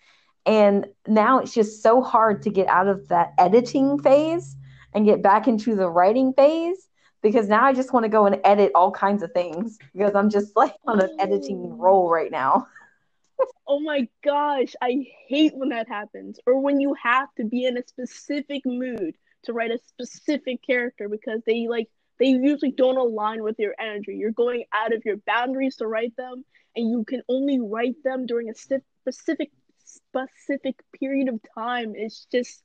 And 0.46 0.88
now 1.08 1.40
it's 1.40 1.54
just 1.54 1.84
so 1.84 2.02
hard 2.02 2.42
to 2.44 2.50
get 2.50 2.68
out 2.68 2.88
of 2.88 3.08
that 3.10 3.34
editing 3.38 4.00
phase 4.00 4.56
and 4.94 5.06
get 5.06 5.22
back 5.22 5.48
into 5.48 5.76
the 5.76 5.90
writing 5.90 6.34
phase 6.34 6.88
because 7.22 7.48
now 7.48 7.66
I 7.66 7.74
just 7.74 7.94
want 7.94 8.04
to 8.06 8.10
go 8.10 8.26
and 8.26 8.40
edit 8.44 8.72
all 8.74 8.92
kinds 8.92 9.22
of 9.22 9.32
things 9.32 9.78
because 9.94 10.16
I'm 10.16 10.30
just 10.30 10.56
like 10.56 10.74
on 10.88 11.02
an 11.02 11.16
editing 11.20 11.78
roll 11.78 12.10
right 12.10 12.32
now. 12.32 12.68
oh 13.68 13.80
my 13.80 14.08
gosh, 14.24 14.74
I 14.82 15.06
hate 15.28 15.56
when 15.56 15.70
that 15.70 15.88
happens 15.88 16.40
or 16.48 16.60
when 16.60 16.80
you 16.80 16.96
have 17.02 17.34
to 17.36 17.44
be 17.44 17.66
in 17.66 17.78
a 17.78 17.88
specific 17.88 18.64
mood 18.66 19.16
to 19.44 19.54
write 19.54 19.72
a 19.72 19.80
specific 19.88 20.62
character 20.66 21.10
because 21.10 21.42
they 21.46 21.68
like 21.68 21.88
they 22.20 22.28
usually 22.28 22.72
don't 22.72 22.98
align 22.98 23.42
with 23.42 23.58
your 23.58 23.74
energy. 23.80 24.16
You're 24.16 24.32
going 24.32 24.66
out 24.74 24.94
of 24.94 25.04
your 25.06 25.18
boundaries 25.26 25.78
to 25.78 25.88
write 25.88 26.16
them 26.16 26.46
and 26.76 26.90
you 26.90 27.04
can 27.04 27.24
only 27.28 27.60
write 27.60 28.04
them 28.04 28.26
during 28.26 28.50
a 28.50 28.54
specific 28.54 29.52
specific 29.86 30.76
period 31.00 31.30
of 31.30 31.40
time. 31.56 31.94
It's 31.96 32.28
just 32.32 32.64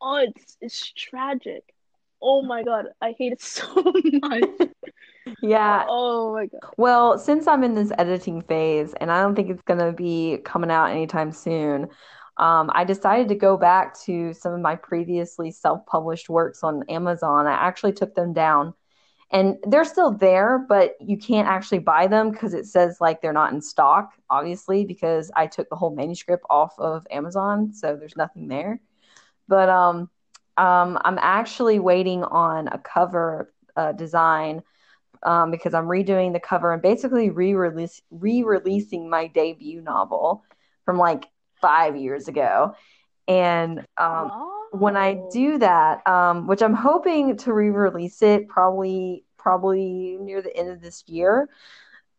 oh, 0.00 0.16
it's 0.16 0.56
it's 0.60 0.92
tragic. 0.92 1.62
Oh 2.20 2.42
my 2.42 2.62
god, 2.62 2.86
I 3.00 3.14
hate 3.18 3.32
it 3.32 3.42
so 3.42 3.66
much. 4.22 4.44
Yeah. 5.40 5.84
Oh 5.88 6.32
my 6.32 6.46
god. 6.46 6.72
Well, 6.76 7.18
since 7.18 7.46
I'm 7.46 7.64
in 7.64 7.74
this 7.74 7.92
editing 7.98 8.42
phase 8.42 8.94
and 9.00 9.10
I 9.10 9.22
don't 9.22 9.34
think 9.34 9.50
it's 9.50 9.62
gonna 9.62 9.92
be 9.92 10.38
coming 10.44 10.70
out 10.70 10.90
anytime 10.90 11.32
soon, 11.32 11.88
um, 12.36 12.70
I 12.72 12.84
decided 12.84 13.28
to 13.28 13.34
go 13.34 13.56
back 13.56 13.98
to 14.02 14.32
some 14.32 14.52
of 14.52 14.60
my 14.60 14.76
previously 14.76 15.50
self-published 15.50 16.28
works 16.28 16.62
on 16.62 16.82
Amazon. 16.88 17.46
I 17.46 17.52
actually 17.52 17.92
took 17.92 18.14
them 18.14 18.32
down. 18.32 18.74
And 19.30 19.56
they're 19.66 19.84
still 19.84 20.10
there, 20.10 20.58
but 20.68 20.94
you 21.00 21.16
can't 21.16 21.48
actually 21.48 21.78
buy 21.78 22.06
them 22.06 22.30
because 22.30 22.52
it 22.52 22.66
says 22.66 22.98
like 23.00 23.22
they're 23.22 23.32
not 23.32 23.52
in 23.52 23.62
stock, 23.62 24.12
obviously, 24.28 24.84
because 24.84 25.30
I 25.34 25.46
took 25.46 25.70
the 25.70 25.76
whole 25.76 25.94
manuscript 25.94 26.44
off 26.50 26.78
of 26.78 27.06
Amazon. 27.10 27.72
So 27.72 27.96
there's 27.96 28.16
nothing 28.16 28.48
there. 28.48 28.80
But 29.48 29.70
um, 29.70 30.10
um, 30.58 30.98
I'm 31.02 31.18
actually 31.18 31.78
waiting 31.78 32.24
on 32.24 32.68
a 32.68 32.78
cover 32.78 33.54
uh, 33.74 33.92
design 33.92 34.62
um, 35.22 35.50
because 35.50 35.72
I'm 35.72 35.86
redoing 35.86 36.34
the 36.34 36.40
cover 36.40 36.72
and 36.72 36.82
basically 36.82 37.30
re-release 37.30 38.02
re-releasing 38.10 39.08
my 39.08 39.28
debut 39.28 39.80
novel 39.80 40.44
from 40.84 40.98
like 40.98 41.26
five 41.62 41.96
years 41.96 42.28
ago. 42.28 42.74
And 43.28 43.78
um, 43.96 44.30
oh. 44.32 44.68
when 44.72 44.96
I 44.96 45.14
oh. 45.14 45.30
do 45.32 45.58
that, 45.58 46.06
um, 46.06 46.46
which 46.46 46.60
I'm 46.62 46.74
hoping 46.74 47.36
to 47.38 47.52
re-release 47.52 48.20
it 48.22 48.48
probably 48.48 49.24
probably 49.38 50.18
near 50.20 50.40
the 50.42 50.56
end 50.56 50.70
of 50.70 50.80
this 50.80 51.02
year, 51.06 51.48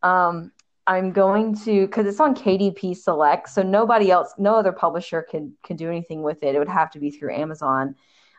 um, 0.01 0.51
I'm 0.87 1.11
going 1.11 1.55
to 1.59 1.85
because 1.85 2.07
it's 2.07 2.19
on 2.19 2.35
KDP 2.35 2.95
Select, 2.97 3.49
so 3.49 3.61
nobody 3.61 4.11
else, 4.11 4.33
no 4.37 4.55
other 4.55 4.71
publisher 4.71 5.21
can 5.21 5.53
can 5.63 5.75
do 5.77 5.87
anything 5.89 6.23
with 6.23 6.43
it. 6.43 6.55
It 6.55 6.59
would 6.59 6.67
have 6.69 6.91
to 6.91 6.99
be 6.99 7.11
through 7.11 7.33
Amazon. 7.35 7.95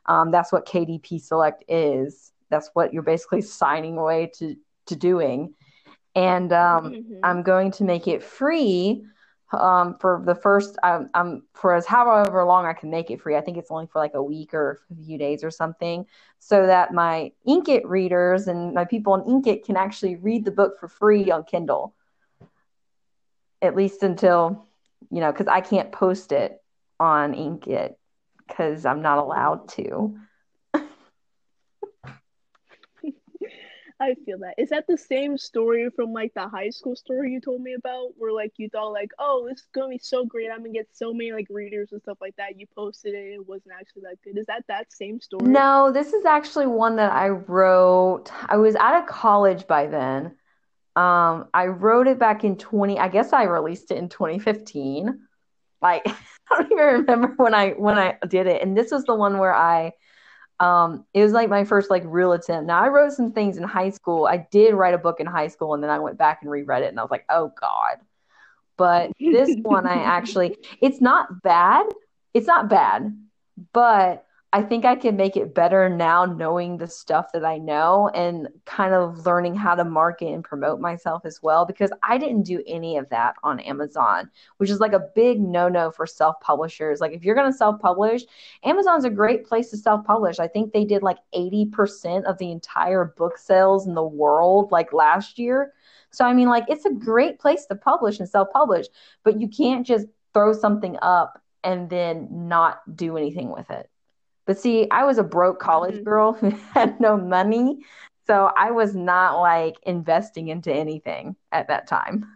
Um, 0.06 0.30
that's 0.30 0.52
what 0.52 0.66
KDP 0.66 1.20
Select 1.20 1.64
is. 1.68 2.32
That's 2.50 2.70
what 2.74 2.92
you're 2.92 3.02
basically 3.02 3.40
signing 3.60 3.96
away 3.98 4.30
to 4.38 4.56
to 4.86 4.96
doing. 4.96 5.54
and 6.16 6.52
um, 6.52 6.92
Mhm. 6.92 7.20
I'm 7.24 7.42
going 7.42 7.72
to 7.72 7.84
make 7.84 8.06
it 8.06 8.22
free 8.22 9.04
um, 9.60 9.96
for 9.98 10.22
the 10.24 10.34
first 10.34 10.76
um, 10.82 11.08
um, 11.14 11.42
for 11.54 11.74
as 11.74 11.86
however 11.86 12.44
long 12.44 12.66
I 12.66 12.72
can 12.72 12.90
make 12.90 13.10
it 13.10 13.20
free. 13.20 13.36
I 13.36 13.40
think 13.40 13.56
it's 13.56 13.70
only 13.70 13.86
for 13.86 13.98
like 13.98 14.14
a 14.14 14.22
week 14.22 14.54
or 14.54 14.82
a 14.90 15.04
few 15.04 15.18
days 15.18 15.44
or 15.44 15.50
something, 15.50 16.06
so 16.38 16.66
that 16.66 16.92
my 16.92 17.32
Inkitt 17.46 17.82
readers 17.84 18.48
and 18.48 18.74
my 18.74 18.84
people 18.84 19.12
on 19.12 19.22
Inkitt 19.22 19.64
can 19.64 19.76
actually 19.76 20.16
read 20.16 20.44
the 20.44 20.50
book 20.50 20.78
for 20.78 20.88
free 20.88 21.30
on 21.30 21.44
Kindle. 21.44 21.94
At 23.62 23.76
least 23.76 24.02
until 24.02 24.66
you 25.10 25.20
know, 25.20 25.32
because 25.32 25.48
I 25.48 25.60
can't 25.60 25.92
post 25.92 26.32
it 26.32 26.62
on 26.98 27.34
Inkitt 27.34 27.94
because 28.46 28.84
I'm 28.84 29.02
not 29.02 29.18
allowed 29.18 29.68
to. 29.70 30.18
I 34.00 34.14
feel 34.26 34.38
that. 34.40 34.54
Is 34.58 34.70
that 34.70 34.86
the 34.88 34.98
same 34.98 35.38
story 35.38 35.88
from 35.94 36.12
like 36.12 36.34
the 36.34 36.48
high 36.48 36.70
school 36.70 36.96
story 36.96 37.32
you 37.32 37.40
told 37.40 37.62
me 37.62 37.74
about, 37.74 38.10
where 38.16 38.32
like 38.32 38.52
you 38.56 38.68
thought 38.68 38.92
like, 38.92 39.12
oh, 39.18 39.46
this 39.48 39.60
is 39.60 39.68
gonna 39.72 39.90
be 39.90 39.98
so 39.98 40.24
great, 40.24 40.50
I'm 40.50 40.58
gonna 40.58 40.72
get 40.72 40.88
so 40.92 41.12
many 41.12 41.32
like 41.32 41.46
readers 41.48 41.92
and 41.92 42.02
stuff 42.02 42.18
like 42.20 42.34
that. 42.36 42.58
You 42.58 42.66
posted 42.74 43.14
it, 43.14 43.34
it 43.34 43.46
wasn't 43.46 43.74
actually 43.78 44.02
that 44.02 44.20
good. 44.22 44.36
Is 44.36 44.46
that 44.46 44.64
that 44.68 44.92
same 44.92 45.20
story? 45.20 45.50
No, 45.50 45.92
this 45.92 46.12
is 46.12 46.24
actually 46.24 46.66
one 46.66 46.96
that 46.96 47.12
I 47.12 47.28
wrote. 47.28 48.30
I 48.46 48.56
was 48.56 48.74
out 48.74 49.00
of 49.00 49.08
college 49.08 49.66
by 49.66 49.86
then. 49.86 50.36
Um, 50.96 51.48
I 51.54 51.66
wrote 51.66 52.06
it 52.06 52.18
back 52.18 52.44
in 52.44 52.56
20, 52.56 52.98
I 52.98 53.08
guess 53.08 53.32
I 53.32 53.44
released 53.44 53.90
it 53.90 53.98
in 53.98 54.08
2015. 54.08 55.20
Like 55.80 56.02
I 56.50 56.62
don't 56.62 56.72
even 56.72 56.84
remember 56.84 57.34
when 57.36 57.54
I 57.54 57.70
when 57.70 57.96
I 57.96 58.16
did 58.28 58.48
it. 58.48 58.60
And 58.62 58.76
this 58.76 58.90
was 58.90 59.04
the 59.04 59.14
one 59.14 59.38
where 59.38 59.54
I 59.54 59.92
um 60.60 61.04
it 61.14 61.22
was 61.22 61.32
like 61.32 61.48
my 61.48 61.64
first 61.64 61.90
like 61.90 62.02
real 62.06 62.32
attempt. 62.32 62.66
Now 62.66 62.82
I 62.82 62.88
wrote 62.88 63.12
some 63.12 63.32
things 63.32 63.56
in 63.56 63.64
high 63.64 63.90
school. 63.90 64.26
I 64.26 64.46
did 64.50 64.74
write 64.74 64.94
a 64.94 64.98
book 64.98 65.20
in 65.20 65.26
high 65.26 65.48
school 65.48 65.74
and 65.74 65.82
then 65.82 65.90
I 65.90 65.98
went 65.98 66.18
back 66.18 66.40
and 66.42 66.50
reread 66.50 66.82
it 66.82 66.88
and 66.88 66.98
I 66.98 67.02
was 67.02 67.10
like, 67.10 67.24
"Oh 67.28 67.52
God." 67.60 67.98
But 68.76 69.12
this 69.18 69.54
one 69.62 69.86
I 69.86 70.02
actually 70.02 70.56
it's 70.80 71.00
not 71.00 71.42
bad. 71.42 71.86
It's 72.34 72.46
not 72.46 72.68
bad, 72.68 73.16
but 73.72 74.26
I 74.54 74.62
think 74.62 74.84
I 74.84 74.94
can 74.94 75.16
make 75.16 75.36
it 75.36 75.52
better 75.52 75.88
now 75.88 76.24
knowing 76.24 76.76
the 76.76 76.86
stuff 76.86 77.32
that 77.32 77.44
I 77.44 77.58
know 77.58 78.08
and 78.14 78.46
kind 78.66 78.94
of 78.94 79.26
learning 79.26 79.56
how 79.56 79.74
to 79.74 79.84
market 79.84 80.28
and 80.28 80.44
promote 80.44 80.78
myself 80.78 81.24
as 81.24 81.42
well 81.42 81.66
because 81.66 81.90
I 82.04 82.18
didn't 82.18 82.44
do 82.44 82.62
any 82.64 82.96
of 82.96 83.08
that 83.08 83.34
on 83.42 83.58
Amazon, 83.58 84.30
which 84.58 84.70
is 84.70 84.78
like 84.78 84.92
a 84.92 85.08
big 85.16 85.40
no-no 85.40 85.90
for 85.90 86.06
self-publishers. 86.06 87.00
Like 87.00 87.10
if 87.10 87.24
you're 87.24 87.34
going 87.34 87.50
to 87.50 87.58
self-publish, 87.58 88.22
Amazon's 88.62 89.04
a 89.04 89.10
great 89.10 89.44
place 89.44 89.70
to 89.70 89.76
self-publish. 89.76 90.38
I 90.38 90.46
think 90.46 90.72
they 90.72 90.84
did 90.84 91.02
like 91.02 91.18
80% 91.34 92.22
of 92.22 92.38
the 92.38 92.52
entire 92.52 93.06
book 93.06 93.38
sales 93.38 93.88
in 93.88 93.94
the 93.94 94.04
world 94.04 94.70
like 94.70 94.92
last 94.92 95.36
year. 95.36 95.72
So 96.12 96.24
I 96.24 96.32
mean 96.32 96.48
like 96.48 96.66
it's 96.68 96.84
a 96.84 96.92
great 96.92 97.40
place 97.40 97.66
to 97.66 97.74
publish 97.74 98.20
and 98.20 98.28
self-publish, 98.28 98.86
but 99.24 99.40
you 99.40 99.48
can't 99.48 99.84
just 99.84 100.06
throw 100.32 100.52
something 100.52 100.96
up 101.02 101.42
and 101.64 101.90
then 101.90 102.28
not 102.30 102.82
do 102.94 103.16
anything 103.16 103.50
with 103.50 103.68
it. 103.72 103.90
But 104.46 104.58
see, 104.58 104.88
I 104.90 105.04
was 105.04 105.18
a 105.18 105.24
broke 105.24 105.60
college 105.60 106.00
Mhm. 106.00 106.04
girl 106.04 106.32
who 106.40 106.50
had 106.74 107.00
no 107.00 107.16
money. 107.16 107.78
So 108.26 108.50
I 108.56 108.70
was 108.70 108.94
not 108.94 109.40
like 109.40 109.76
investing 109.84 110.48
into 110.48 110.72
anything 110.72 111.36
at 111.52 111.68
that 111.68 111.86
time. 111.86 112.26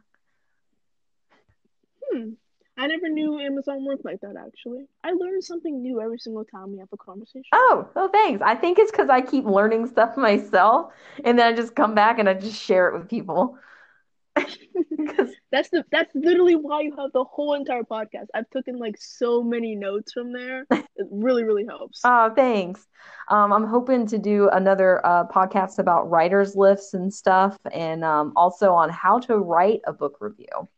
Hmm. 2.10 2.32
I 2.76 2.86
never 2.86 3.08
knew 3.08 3.38
Amazon 3.40 3.84
worked 3.84 4.04
like 4.04 4.20
that 4.20 4.36
actually. 4.36 4.86
I 5.04 5.12
learn 5.12 5.42
something 5.42 5.82
new 5.82 6.00
every 6.00 6.18
single 6.18 6.44
time 6.44 6.72
we 6.72 6.78
have 6.78 6.92
a 6.92 6.96
conversation. 6.96 7.44
Oh, 7.52 7.88
well, 7.94 8.08
thanks. 8.08 8.42
I 8.44 8.54
think 8.54 8.78
it's 8.78 8.90
because 8.90 9.08
I 9.08 9.20
keep 9.20 9.44
learning 9.44 9.86
stuff 9.86 10.16
myself 10.16 10.92
and 11.24 11.38
then 11.38 11.46
I 11.52 11.56
just 11.56 11.74
come 11.74 11.94
back 11.94 12.18
and 12.18 12.28
I 12.28 12.34
just 12.34 12.60
share 12.60 12.88
it 12.88 12.98
with 12.98 13.08
people. 13.08 13.56
'Cause- 15.16 15.34
That's 15.50 15.70
the 15.70 15.84
that's 15.90 16.14
literally 16.14 16.54
why 16.56 16.82
you 16.82 16.94
have 16.98 17.12
the 17.12 17.24
whole 17.24 17.54
entire 17.54 17.82
podcast. 17.82 18.26
I've 18.34 18.48
taken 18.50 18.78
like 18.78 18.96
so 18.98 19.42
many 19.42 19.74
notes 19.74 20.12
from 20.12 20.32
there. 20.32 20.64
It 20.70 21.06
really, 21.10 21.44
really 21.44 21.64
helps. 21.66 22.00
oh, 22.04 22.32
thanks. 22.34 22.86
Um, 23.28 23.52
I'm 23.52 23.64
hoping 23.66 24.06
to 24.08 24.18
do 24.18 24.48
another 24.50 25.04
uh, 25.06 25.26
podcast 25.28 25.78
about 25.78 26.10
writers' 26.10 26.56
lists 26.56 26.94
and 26.94 27.12
stuff, 27.12 27.56
and 27.72 28.04
um, 28.04 28.32
also 28.36 28.72
on 28.72 28.90
how 28.90 29.18
to 29.20 29.36
write 29.36 29.80
a 29.86 29.92
book 29.92 30.16
review. 30.20 30.68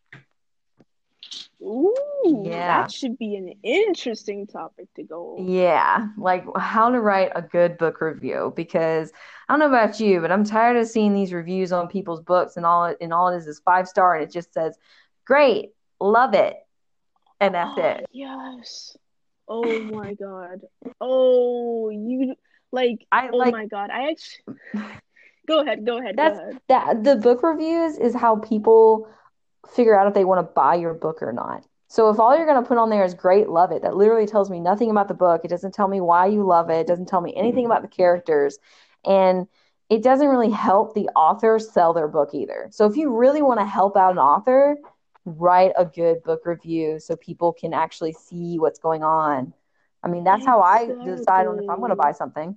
Ooh, 1.63 2.43
Yeah. 2.47 2.83
that 2.83 2.93
should 2.93 3.19
be 3.19 3.37
an 3.37 3.55
interesting 3.63 4.47
topic 4.47 4.89
to 4.95 5.03
go 5.03 5.33
over. 5.39 5.43
Yeah, 5.51 6.09
like 6.17 6.45
how 6.57 6.91
to 6.91 7.01
write 7.01 7.33
a 7.35 7.43
good 7.43 7.77
book 7.77 8.01
review 8.01 8.53
because 8.57 9.13
I 9.49 9.53
don't 9.53 9.61
know 9.61 9.67
about 9.77 10.01
you, 10.01 10.21
but 10.21 10.33
I'm 10.33 10.45
tired 10.45 10.77
of 10.79 10.89
seeing 10.89 11.13
these 11.13 11.33
reviews 11.33 11.73
on 11.73 11.89
people's 11.89 12.23
books 12.23 12.57
and 12.57 12.65
all 12.65 12.87
it 12.87 12.97
and 13.01 13.13
all 13.13 13.29
it 13.29 13.37
is 13.37 13.47
is 13.47 13.61
five 13.65 13.89
star 13.89 14.15
and 14.15 14.25
it 14.25 14.33
just 14.33 14.55
says, 14.55 14.79
"Great, 15.27 15.71
love 16.01 16.35
it," 16.35 16.57
and 17.41 17.55
that's 17.55 17.77
Oh, 17.77 17.83
it. 17.83 18.07
yes. 18.13 18.97
Oh 19.49 19.81
my 19.83 20.15
god. 20.15 20.63
Oh, 21.01 21.91
you 21.91 22.37
like. 22.73 23.07
I 23.13 23.29
Oh 23.33 23.37
like 23.37 23.53
my 23.53 23.67
god. 23.67 23.91
I 23.91 24.11
actually. 24.13 24.57
Go 25.49 25.61
ahead. 25.61 25.85
Go 25.85 25.99
ahead. 25.99 26.17
That's- 26.17 26.39
Go 26.39 26.43
ahead. 26.49 26.61
that 26.69 27.03
the 27.05 27.17
book 27.17 27.43
reviews 27.43 27.99
is 27.99 28.15
how 28.15 28.37
people 28.37 29.09
figure 29.69 29.99
out 29.99 30.07
if 30.07 30.15
they 30.15 30.25
want 30.25 30.39
to 30.47 30.53
buy 30.55 30.75
your 30.75 30.95
book 30.95 31.23
or 31.23 31.33
not. 31.33 31.65
So 31.89 32.09
if 32.09 32.21
all 32.21 32.37
you're 32.37 32.47
going 32.47 32.63
to 32.63 32.69
put 32.69 32.79
on 32.79 32.89
there 32.89 33.05
is 33.05 33.15
great, 33.15 33.49
love 33.49 33.73
it, 33.73 33.83
that 33.83 33.97
literally 33.97 34.27
tells 34.27 34.49
me 34.49 34.61
nothing 34.61 34.91
about 34.91 35.09
the 35.09 35.15
book. 35.15 35.41
It 35.45 35.49
doesn't 35.49 35.75
tell 35.75 35.89
me 35.89 36.01
why 36.01 36.27
you 36.27 36.45
love 36.45 36.71
it. 36.71 36.81
It 36.81 36.87
doesn't 36.87 37.07
tell 37.07 37.21
me 37.21 37.35
anything 37.37 37.67
about 37.67 37.83
the 37.83 37.89
characters. 37.89 38.59
And 39.05 39.49
it 39.89 40.03
doesn't 40.03 40.29
really 40.29 40.51
help 40.51 40.95
the 40.95 41.09
author 41.17 41.59
sell 41.59 41.93
their 41.93 42.07
book 42.07 42.31
either. 42.33 42.69
So 42.71 42.87
if 42.87 42.97
you 42.97 43.17
really 43.17 43.43
want 43.43 43.59
to 43.59 43.67
help 43.67 43.97
out 43.97 44.13
an 44.13 44.19
author, 44.19 44.77
write 45.25 45.73
a 45.77 45.85
good 45.85 46.23
book 46.23 46.47
review 46.47 47.01
so 47.01 47.17
people 47.17 47.53
can 47.53 47.75
actually 47.75 48.13
see 48.13 48.59
what's 48.59 48.79
going 48.79 49.03
on. 49.03 49.53
I 50.03 50.09
mean, 50.09 50.23
that's 50.23 50.47
how 50.47 50.61
I 50.61 50.87
decide 50.87 51.47
on 51.49 51.59
if 51.59 51.69
I'm 51.69 51.79
going 51.79 51.91
to 51.91 51.97
buy 51.97 52.13
something. 52.13 52.57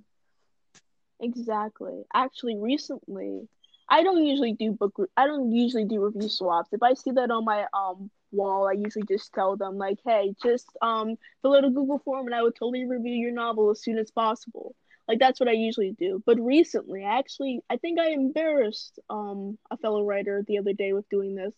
Exactly. 1.20 2.04
Actually, 2.14 2.56
recently, 2.56 3.48
I 3.88 4.02
don't 4.02 4.24
usually 4.24 4.52
do 4.52 4.72
book. 4.72 4.94
Re- 4.96 5.06
I 5.16 5.26
don't 5.26 5.52
usually 5.52 5.84
do 5.84 6.04
review 6.04 6.28
swaps. 6.28 6.72
If 6.72 6.82
I 6.82 6.94
see 6.94 7.10
that 7.12 7.30
on 7.30 7.44
my 7.44 7.66
um 7.72 8.10
wall, 8.32 8.68
I 8.68 8.72
usually 8.72 9.04
just 9.06 9.32
tell 9.32 9.56
them 9.56 9.78
like, 9.78 9.98
"Hey, 10.04 10.34
just 10.42 10.68
um 10.82 11.16
fill 11.42 11.54
out 11.54 11.64
a 11.64 11.70
Google 11.70 11.98
form, 11.98 12.26
and 12.26 12.34
I 12.34 12.42
would 12.42 12.54
totally 12.54 12.86
review 12.86 13.14
your 13.14 13.32
novel 13.32 13.70
as 13.70 13.82
soon 13.82 13.98
as 13.98 14.10
possible." 14.10 14.74
Like 15.06 15.18
that's 15.18 15.38
what 15.38 15.48
I 15.48 15.52
usually 15.52 15.92
do. 15.92 16.22
But 16.24 16.40
recently, 16.40 17.04
I 17.04 17.18
actually, 17.18 17.60
I 17.68 17.76
think 17.76 17.98
I 18.00 18.10
embarrassed 18.10 18.98
um 19.10 19.58
a 19.70 19.76
fellow 19.76 20.02
writer 20.02 20.42
the 20.46 20.58
other 20.58 20.72
day 20.72 20.92
with 20.92 21.08
doing 21.10 21.34
this. 21.34 21.54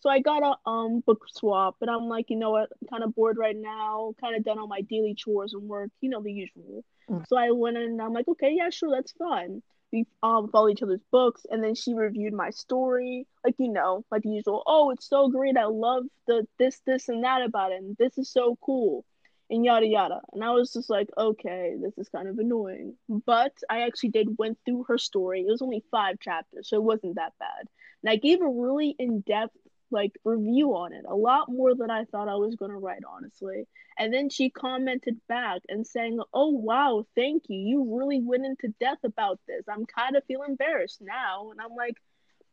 So 0.00 0.08
I 0.10 0.20
got 0.20 0.42
a 0.42 0.70
um 0.70 1.00
book 1.00 1.24
swap, 1.28 1.76
and 1.80 1.90
I'm 1.90 2.08
like, 2.08 2.30
you 2.30 2.36
know 2.36 2.50
what, 2.50 2.70
I'm 2.80 2.88
kind 2.88 3.04
of 3.04 3.14
bored 3.14 3.38
right 3.38 3.56
now, 3.56 4.14
kind 4.20 4.36
of 4.36 4.44
done 4.44 4.58
all 4.58 4.66
my 4.66 4.82
daily 4.82 5.14
chores 5.14 5.54
and 5.54 5.68
work, 5.68 5.90
you 6.00 6.10
know, 6.10 6.22
the 6.22 6.32
usual. 6.32 6.84
Mm. 7.08 7.26
So 7.26 7.36
I 7.36 7.50
went 7.50 7.76
in 7.76 7.84
and 7.84 8.02
I'm 8.02 8.12
like, 8.12 8.28
okay, 8.28 8.52
yeah, 8.54 8.70
sure, 8.70 8.90
that's 8.90 9.12
fine. 9.12 9.62
We 9.92 10.06
um 10.22 10.48
follow 10.50 10.68
each 10.68 10.82
other's 10.82 11.02
books, 11.10 11.44
and 11.50 11.62
then 11.62 11.74
she 11.74 11.94
reviewed 11.94 12.32
my 12.32 12.50
story, 12.50 13.26
like 13.44 13.56
you 13.58 13.68
know, 13.72 14.04
like 14.10 14.22
the 14.22 14.30
usual. 14.30 14.62
Oh, 14.66 14.90
it's 14.90 15.08
so 15.08 15.28
great! 15.28 15.56
I 15.56 15.64
love 15.66 16.04
the 16.26 16.46
this, 16.58 16.80
this, 16.86 17.08
and 17.08 17.24
that 17.24 17.42
about 17.42 17.72
it, 17.72 17.82
and 17.82 17.96
this 17.98 18.16
is 18.18 18.30
so 18.30 18.56
cool, 18.62 19.04
and 19.50 19.64
yada 19.64 19.86
yada. 19.86 20.20
And 20.32 20.44
I 20.44 20.50
was 20.52 20.72
just 20.72 20.90
like, 20.90 21.08
okay, 21.18 21.74
this 21.80 21.98
is 21.98 22.08
kind 22.08 22.28
of 22.28 22.38
annoying. 22.38 22.94
But 23.08 23.52
I 23.68 23.82
actually 23.82 24.10
did 24.10 24.38
went 24.38 24.58
through 24.64 24.84
her 24.88 24.98
story. 24.98 25.40
It 25.40 25.50
was 25.50 25.62
only 25.62 25.84
five 25.90 26.20
chapters, 26.20 26.68
so 26.68 26.76
it 26.76 26.84
wasn't 26.84 27.16
that 27.16 27.32
bad. 27.40 27.66
And 28.02 28.10
I 28.10 28.16
gave 28.16 28.40
a 28.40 28.48
really 28.48 28.94
in 28.98 29.20
depth 29.20 29.56
like 29.90 30.12
review 30.24 30.70
on 30.76 30.92
it, 30.92 31.04
a 31.08 31.14
lot 31.14 31.48
more 31.48 31.74
than 31.74 31.90
I 31.90 32.04
thought 32.04 32.28
I 32.28 32.36
was 32.36 32.56
gonna 32.56 32.78
write, 32.78 33.02
honestly. 33.08 33.66
And 33.98 34.12
then 34.12 34.30
she 34.30 34.50
commented 34.50 35.20
back 35.28 35.62
and 35.68 35.86
saying, 35.86 36.20
Oh, 36.32 36.50
wow, 36.50 37.04
thank 37.14 37.44
you. 37.48 37.58
You 37.58 37.98
really 37.98 38.20
went 38.20 38.46
into 38.46 38.74
depth 38.80 39.04
about 39.04 39.40
this. 39.46 39.64
I'm 39.68 39.86
kind 39.86 40.16
of 40.16 40.24
feel 40.24 40.42
embarrassed 40.42 41.00
now. 41.02 41.50
And 41.50 41.60
I'm 41.60 41.74
like, 41.76 41.96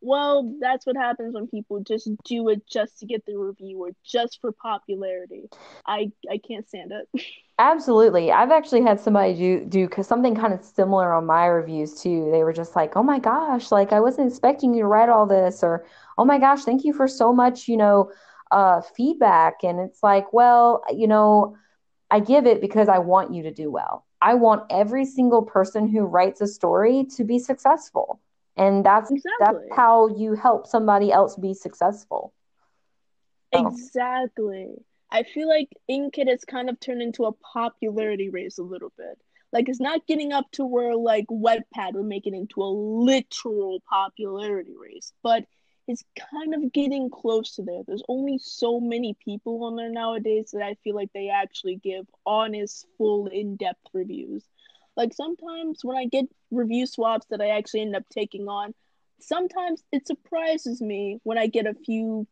Well, 0.02 0.56
that's 0.60 0.86
what 0.86 0.96
happens 0.96 1.34
when 1.34 1.48
people 1.48 1.80
just 1.82 2.10
do 2.24 2.50
it 2.50 2.62
just 2.68 3.00
to 3.00 3.06
get 3.06 3.26
the 3.26 3.36
review 3.38 3.80
or 3.80 3.92
just 4.06 4.40
for 4.42 4.52
popularity. 4.52 5.50
I 5.86 6.12
I 6.30 6.38
can't 6.38 6.68
stand 6.68 6.92
it. 6.92 7.24
Absolutely. 7.60 8.32
I've 8.32 8.52
actually 8.52 8.84
had 8.84 9.00
somebody 9.00 9.34
do 9.34 9.66
do 9.66 9.90
something 10.04 10.36
kind 10.36 10.54
of 10.54 10.64
similar 10.64 11.12
on 11.12 11.26
my 11.26 11.48
reviews 11.48 12.00
too. 12.00 12.30
They 12.32 12.44
were 12.44 12.54
just 12.54 12.76
like, 12.76 12.96
"Oh 12.96 13.02
my 13.02 13.18
gosh, 13.18 13.72
like 13.72 13.92
I 13.92 14.00
wasn't 14.00 14.30
expecting 14.30 14.76
you 14.76 14.82
to 14.84 14.88
write 14.88 15.10
all 15.10 15.26
this," 15.26 15.64
or 15.64 15.84
"Oh 16.20 16.26
my 16.26 16.38
gosh, 16.38 16.64
thank 16.64 16.84
you 16.84 16.94
for 16.94 17.08
so 17.08 17.34
much, 17.34 17.68
you 17.68 17.76
know, 17.78 18.12
uh, 18.52 18.82
feedback." 18.82 19.64
And 19.64 19.80
it's 19.80 20.04
like, 20.04 20.32
well, 20.34 20.84
you 20.96 21.08
know, 21.08 21.58
I 22.12 22.20
give 22.22 22.48
it 22.48 22.62
because 22.62 22.90
I 22.90 23.00
want 23.00 23.34
you 23.34 23.44
to 23.44 23.52
do 23.54 23.72
well. 23.72 24.06
I 24.22 24.36
want 24.36 24.66
every 24.72 25.06
single 25.06 25.44
person 25.44 25.88
who 25.88 26.02
writes 26.06 26.42
a 26.42 26.48
story 26.48 27.06
to 27.18 27.24
be 27.24 27.40
successful. 27.40 28.20
And 28.58 28.86
that's 28.86 29.12
that's 29.40 29.60
how 29.76 30.08
you 30.08 30.34
help 30.34 30.68
somebody 30.68 31.12
else 31.12 31.36
be 31.36 31.54
successful. 31.54 32.34
So, 33.54 33.68
Exactly. 33.68 34.74
I 35.12 35.24
feel 35.24 35.48
like 35.48 35.70
Inkitt 35.90 36.28
has 36.28 36.44
kind 36.44 36.70
of 36.70 36.80
turned 36.80 37.02
into 37.02 37.26
a 37.26 37.32
popularity 37.32 38.30
race 38.30 38.58
a 38.58 38.64
little 38.64 38.92
bit. 38.98 39.18
Like 39.54 39.70
it's 39.70 39.80
not 39.80 40.06
getting 40.08 40.34
up 40.34 40.46
to 40.54 40.66
where 40.66 40.96
like 40.96 41.28
Wattpad 41.28 41.94
would 41.94 42.06
make 42.06 42.28
it 42.28 42.34
into 42.34 42.62
a 42.62 42.68
literal 42.68 43.82
popularity 43.90 44.76
race, 44.78 45.14
but 45.24 45.46
it's 45.88 46.04
kind 46.32 46.54
of 46.54 46.74
getting 46.74 47.10
close 47.10 47.56
to 47.56 47.64
there. 47.64 47.82
There's 47.88 48.04
only 48.10 48.40
so 48.40 48.82
many 48.82 49.16
people 49.24 49.64
on 49.64 49.78
there 49.78 49.90
nowadays 49.90 50.50
that 50.52 50.62
I 50.62 50.76
feel 50.84 50.96
like 50.96 51.12
they 51.14 51.30
actually 51.30 51.78
give 51.78 52.06
honest, 52.26 52.86
full, 52.98 53.28
in 53.28 53.56
depth 53.56 53.88
reviews. 53.94 54.44
Like 54.98 55.14
sometimes 55.14 55.82
when 55.84 55.96
I 55.96 56.06
get 56.06 56.26
review 56.52 56.88
swaps 56.88 57.28
that 57.30 57.42
I 57.42 57.50
actually 57.50 57.82
end 57.82 57.96
up 57.96 58.04
taking 58.10 58.50
on, 58.50 58.74
sometimes 59.20 59.84
it 59.92 60.08
surprises 60.08 60.82
me 60.82 61.20
when 61.24 61.38
I 61.38 61.48
get 61.48 61.68
a 61.68 61.76
few 61.76 62.28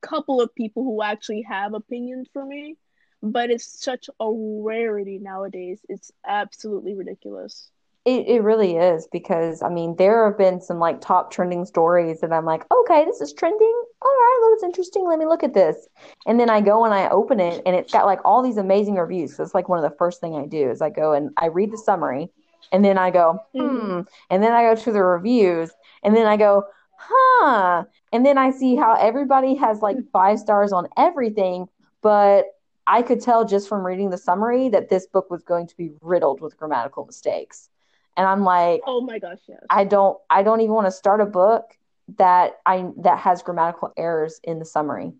couple 0.00 0.40
of 0.40 0.54
people 0.54 0.84
who 0.84 1.02
actually 1.02 1.42
have 1.42 1.74
opinions 1.74 2.28
for 2.32 2.44
me, 2.46 2.76
but 3.22 3.50
it's 3.50 3.82
such 3.82 4.08
a 4.20 4.26
rarity 4.30 5.18
nowadays. 5.18 5.80
It's 5.88 6.12
absolutely 6.26 6.94
ridiculous. 6.94 7.70
It, 8.04 8.26
it 8.28 8.42
really 8.42 8.76
is 8.76 9.08
because 9.10 9.62
I 9.62 9.70
mean 9.70 9.96
there 9.96 10.26
have 10.26 10.36
been 10.36 10.60
some 10.60 10.78
like 10.78 11.00
top 11.00 11.30
trending 11.30 11.64
stories 11.64 12.20
that 12.20 12.32
I'm 12.32 12.44
like, 12.44 12.64
okay, 12.70 13.04
this 13.06 13.20
is 13.22 13.32
trending. 13.32 13.82
All 14.02 14.10
right, 14.10 14.48
looks 14.50 14.62
interesting. 14.62 15.06
Let 15.06 15.18
me 15.18 15.26
look 15.26 15.42
at 15.42 15.54
this. 15.54 15.88
And 16.26 16.38
then 16.38 16.50
I 16.50 16.60
go 16.60 16.84
and 16.84 16.92
I 16.92 17.08
open 17.08 17.40
it 17.40 17.62
and 17.64 17.74
it's 17.74 17.92
got 17.92 18.04
like 18.04 18.20
all 18.24 18.42
these 18.42 18.58
amazing 18.58 18.96
reviews. 18.96 19.36
So 19.36 19.42
it's 19.42 19.54
like 19.54 19.68
one 19.68 19.82
of 19.82 19.90
the 19.90 19.96
first 19.96 20.20
thing 20.20 20.36
I 20.36 20.46
do 20.46 20.70
is 20.70 20.82
I 20.82 20.90
go 20.90 21.12
and 21.12 21.30
I 21.38 21.46
read 21.46 21.72
the 21.72 21.78
summary 21.78 22.30
and 22.72 22.84
then 22.84 22.98
I 22.98 23.10
go, 23.10 23.38
mm-hmm. 23.54 23.86
hmm. 23.86 24.00
And 24.30 24.42
then 24.42 24.52
I 24.52 24.62
go 24.62 24.74
to 24.74 24.92
the 24.92 25.02
reviews 25.02 25.70
and 26.02 26.14
then 26.14 26.26
I 26.26 26.36
go, 26.36 26.64
huh. 26.96 27.84
And 28.12 28.24
then 28.24 28.38
I 28.38 28.50
see 28.50 28.76
how 28.76 28.94
everybody 28.94 29.54
has 29.56 29.80
like 29.80 29.96
five 30.12 30.38
stars 30.38 30.72
on 30.72 30.88
everything, 30.96 31.68
but 32.02 32.46
I 32.86 33.02
could 33.02 33.20
tell 33.20 33.44
just 33.44 33.68
from 33.68 33.84
reading 33.84 34.10
the 34.10 34.18
summary 34.18 34.68
that 34.68 34.90
this 34.90 35.06
book 35.06 35.30
was 35.30 35.42
going 35.42 35.66
to 35.68 35.76
be 35.76 35.92
riddled 36.02 36.40
with 36.40 36.56
grammatical 36.56 37.06
mistakes. 37.06 37.70
And 38.16 38.26
I'm 38.26 38.42
like, 38.44 38.82
oh 38.86 39.00
my 39.00 39.18
gosh, 39.18 39.38
yes. 39.48 39.60
I 39.70 39.84
don't 39.84 40.18
I 40.30 40.42
don't 40.42 40.60
even 40.60 40.74
want 40.74 40.86
to 40.86 40.92
start 40.92 41.20
a 41.20 41.26
book 41.26 41.76
that 42.18 42.58
I 42.64 42.90
that 42.98 43.18
has 43.18 43.42
grammatical 43.42 43.92
errors 43.96 44.40
in 44.44 44.58
the 44.58 44.64
summary. 44.64 45.12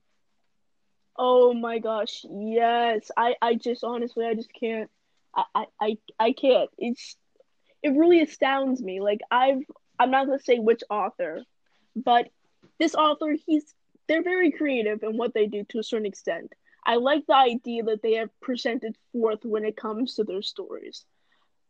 Oh 1.17 1.55
my 1.55 1.79
gosh, 1.79 2.25
yes. 2.31 3.11
I 3.17 3.35
I 3.41 3.55
just 3.55 3.85
honestly 3.85 4.27
I 4.27 4.35
just 4.35 4.53
can't 4.53 4.91
I 5.35 5.45
I 5.55 5.67
I 5.81 5.99
I 6.19 6.33
can't. 6.33 6.71
It's 6.79 7.17
it 7.83 7.91
really 7.91 8.21
astounds 8.21 8.83
me. 8.83 9.01
Like 9.01 9.21
I've 9.31 9.63
I'm 9.99 10.11
not 10.11 10.27
gonna 10.27 10.39
say 10.39 10.59
which 10.59 10.83
author, 10.91 11.43
but 11.97 12.29
this 12.79 12.95
author 12.95 13.37
he's 13.47 13.75
they're 14.07 14.23
very 14.23 14.51
creative 14.51 15.03
in 15.03 15.17
what 15.17 15.35
they 15.35 15.47
do 15.47 15.65
to 15.71 15.79
a 15.79 15.83
certain 15.83 16.07
extent. 16.07 16.53
I 16.87 16.97
like 16.97 17.27
the 17.27 17.35
idea 17.35 17.85
that 17.85 18.03
they 18.03 18.15
have 18.15 18.29
presented 18.41 18.97
forth 19.13 19.41
when 19.45 19.65
it 19.65 19.77
comes 19.77 20.15
to 20.15 20.25
their 20.25 20.43
stories. 20.43 21.05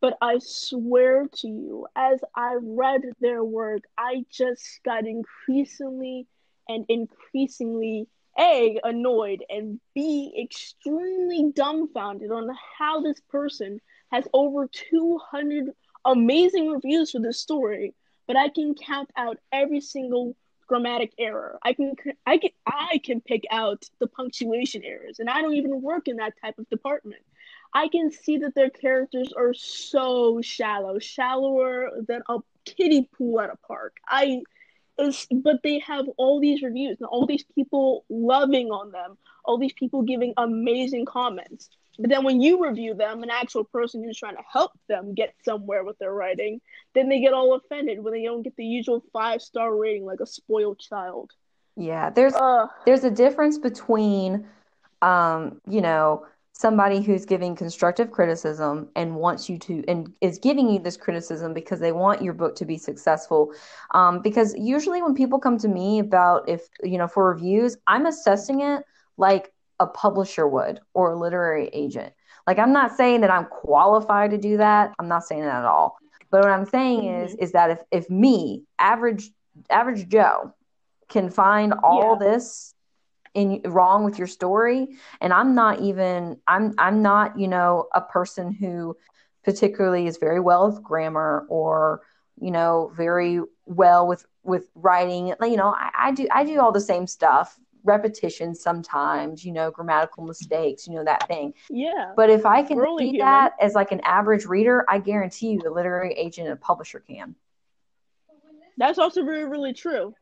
But 0.04 0.18
I 0.20 0.36
swear 0.38 1.28
to 1.36 1.48
you, 1.48 1.86
as 1.96 2.20
I 2.36 2.58
read 2.60 3.00
their 3.20 3.42
work, 3.42 3.84
I 3.96 4.26
just 4.30 4.80
got 4.84 5.06
increasingly 5.06 6.26
and 6.68 6.84
increasingly 6.90 8.06
A, 8.38 8.78
annoyed, 8.84 9.42
and 9.48 9.80
B, 9.94 10.34
extremely 10.38 11.50
dumbfounded 11.52 12.30
on 12.30 12.54
how 12.78 13.00
this 13.00 13.18
person 13.30 13.80
has 14.12 14.28
over 14.34 14.68
200 14.90 15.70
amazing 16.04 16.68
reviews 16.68 17.12
for 17.12 17.20
this 17.20 17.40
story, 17.40 17.94
but 18.26 18.36
I 18.36 18.50
can 18.50 18.74
count 18.74 19.08
out 19.16 19.38
every 19.52 19.80
single 19.80 20.36
grammatic 20.66 21.14
error. 21.18 21.58
I 21.62 21.72
can 21.72 21.94
I 22.26 22.36
can 22.36 22.50
I 22.66 23.00
can 23.02 23.22
pick 23.22 23.44
out 23.50 23.84
the 24.00 24.06
punctuation 24.06 24.82
errors, 24.84 25.18
and 25.18 25.30
I 25.30 25.40
don't 25.40 25.54
even 25.54 25.80
work 25.80 26.08
in 26.08 26.16
that 26.16 26.34
type 26.42 26.58
of 26.58 26.68
department. 26.68 27.22
I 27.74 27.88
can 27.88 28.12
see 28.12 28.38
that 28.38 28.54
their 28.54 28.70
characters 28.70 29.32
are 29.36 29.52
so 29.52 30.40
shallow, 30.40 31.00
shallower 31.00 31.90
than 32.06 32.22
a 32.28 32.38
kiddie 32.64 33.08
pool 33.18 33.40
at 33.40 33.50
a 33.50 33.56
park. 33.66 33.96
I, 34.06 34.42
but 34.96 35.60
they 35.64 35.80
have 35.80 36.06
all 36.16 36.40
these 36.40 36.62
reviews 36.62 36.98
and 37.00 37.08
all 37.08 37.26
these 37.26 37.44
people 37.54 38.04
loving 38.08 38.68
on 38.70 38.92
them, 38.92 39.18
all 39.44 39.58
these 39.58 39.72
people 39.72 40.02
giving 40.02 40.34
amazing 40.36 41.04
comments. 41.04 41.68
But 41.98 42.10
then 42.10 42.24
when 42.24 42.40
you 42.40 42.64
review 42.64 42.94
them, 42.94 43.24
an 43.24 43.30
actual 43.30 43.64
person 43.64 44.04
who's 44.04 44.18
trying 44.18 44.36
to 44.36 44.42
help 44.48 44.72
them 44.88 45.14
get 45.14 45.34
somewhere 45.44 45.84
with 45.84 45.98
their 45.98 46.12
writing, 46.12 46.60
then 46.94 47.08
they 47.08 47.20
get 47.20 47.32
all 47.32 47.54
offended 47.54 48.02
when 48.02 48.12
they 48.12 48.22
don't 48.22 48.42
get 48.42 48.56
the 48.56 48.64
usual 48.64 49.04
five 49.12 49.42
star 49.42 49.74
rating 49.76 50.04
like 50.04 50.20
a 50.20 50.26
spoiled 50.26 50.78
child. 50.78 51.32
Yeah, 51.76 52.10
there's 52.10 52.34
uh, 52.34 52.68
there's 52.84 53.02
a 53.02 53.10
difference 53.10 53.58
between, 53.58 54.46
um, 55.02 55.60
you 55.68 55.80
know 55.80 56.26
somebody 56.56 57.02
who's 57.02 57.26
giving 57.26 57.56
constructive 57.56 58.12
criticism 58.12 58.88
and 58.94 59.16
wants 59.16 59.48
you 59.48 59.58
to 59.58 59.84
and 59.88 60.14
is 60.20 60.38
giving 60.38 60.70
you 60.70 60.78
this 60.78 60.96
criticism 60.96 61.52
because 61.52 61.80
they 61.80 61.90
want 61.90 62.22
your 62.22 62.32
book 62.32 62.54
to 62.54 62.64
be 62.64 62.78
successful 62.78 63.52
um, 63.90 64.20
because 64.22 64.54
usually 64.56 65.02
when 65.02 65.14
people 65.14 65.38
come 65.38 65.58
to 65.58 65.66
me 65.66 65.98
about 65.98 66.48
if 66.48 66.68
you 66.82 66.96
know 66.96 67.08
for 67.08 67.28
reviews 67.28 67.76
i'm 67.88 68.06
assessing 68.06 68.60
it 68.60 68.84
like 69.16 69.52
a 69.80 69.86
publisher 69.86 70.46
would 70.46 70.78
or 70.94 71.12
a 71.12 71.18
literary 71.18 71.68
agent 71.72 72.12
like 72.46 72.60
i'm 72.60 72.72
not 72.72 72.96
saying 72.96 73.20
that 73.20 73.30
i'm 73.30 73.46
qualified 73.46 74.30
to 74.30 74.38
do 74.38 74.56
that 74.56 74.94
i'm 75.00 75.08
not 75.08 75.24
saying 75.24 75.42
that 75.42 75.56
at 75.56 75.64
all 75.64 75.96
but 76.30 76.40
what 76.40 76.50
i'm 76.50 76.66
saying 76.66 77.02
mm-hmm. 77.02 77.24
is 77.24 77.34
is 77.34 77.52
that 77.52 77.70
if 77.70 77.78
if 77.90 78.08
me 78.08 78.62
average 78.78 79.30
average 79.70 80.08
joe 80.08 80.54
can 81.08 81.28
find 81.28 81.74
all 81.82 82.16
yeah. 82.20 82.28
this 82.28 82.73
in 83.34 83.60
wrong 83.64 84.04
with 84.04 84.18
your 84.18 84.28
story. 84.28 84.96
And 85.20 85.32
i'm 85.32 85.54
not 85.54 85.80
even 85.80 86.40
i'm 86.46 86.74
i'm 86.78 87.02
not 87.02 87.38
you 87.38 87.48
know 87.48 87.88
a 87.94 88.00
person 88.00 88.52
who 88.52 88.96
particularly 89.44 90.06
is 90.06 90.16
very 90.16 90.40
well 90.40 90.70
with 90.70 90.82
grammar 90.82 91.44
or 91.48 92.00
you 92.40 92.50
know 92.50 92.90
very 92.96 93.40
well 93.66 94.06
with 94.06 94.24
with 94.42 94.70
writing. 94.74 95.34
You 95.42 95.56
know 95.56 95.74
I, 95.76 95.90
I 95.96 96.12
do 96.12 96.26
i 96.32 96.44
do 96.44 96.60
all 96.60 96.72
the 96.72 96.80
same 96.80 97.06
stuff 97.06 97.58
repetition 97.86 98.54
sometimes 98.54 99.44
you 99.44 99.52
know 99.52 99.70
grammatical 99.70 100.24
mistakes 100.24 100.86
you 100.86 100.94
know 100.94 101.04
that 101.04 101.26
thing. 101.28 101.52
Yeah. 101.68 102.12
But 102.16 102.30
if 102.30 102.46
i 102.46 102.62
can 102.62 102.82
see 102.98 103.18
that 103.18 103.52
as 103.60 103.74
like 103.74 103.92
an 103.92 104.00
average 104.04 104.46
reader 104.46 104.84
i 104.88 104.98
guarantee 104.98 105.50
you 105.50 105.60
the 105.60 105.70
literary 105.70 106.14
agent 106.14 106.48
and 106.48 106.60
publisher 106.60 107.00
can. 107.00 107.34
That's 108.76 108.98
also 108.98 109.24
very 109.24 109.44
really 109.44 109.72
true 109.72 110.14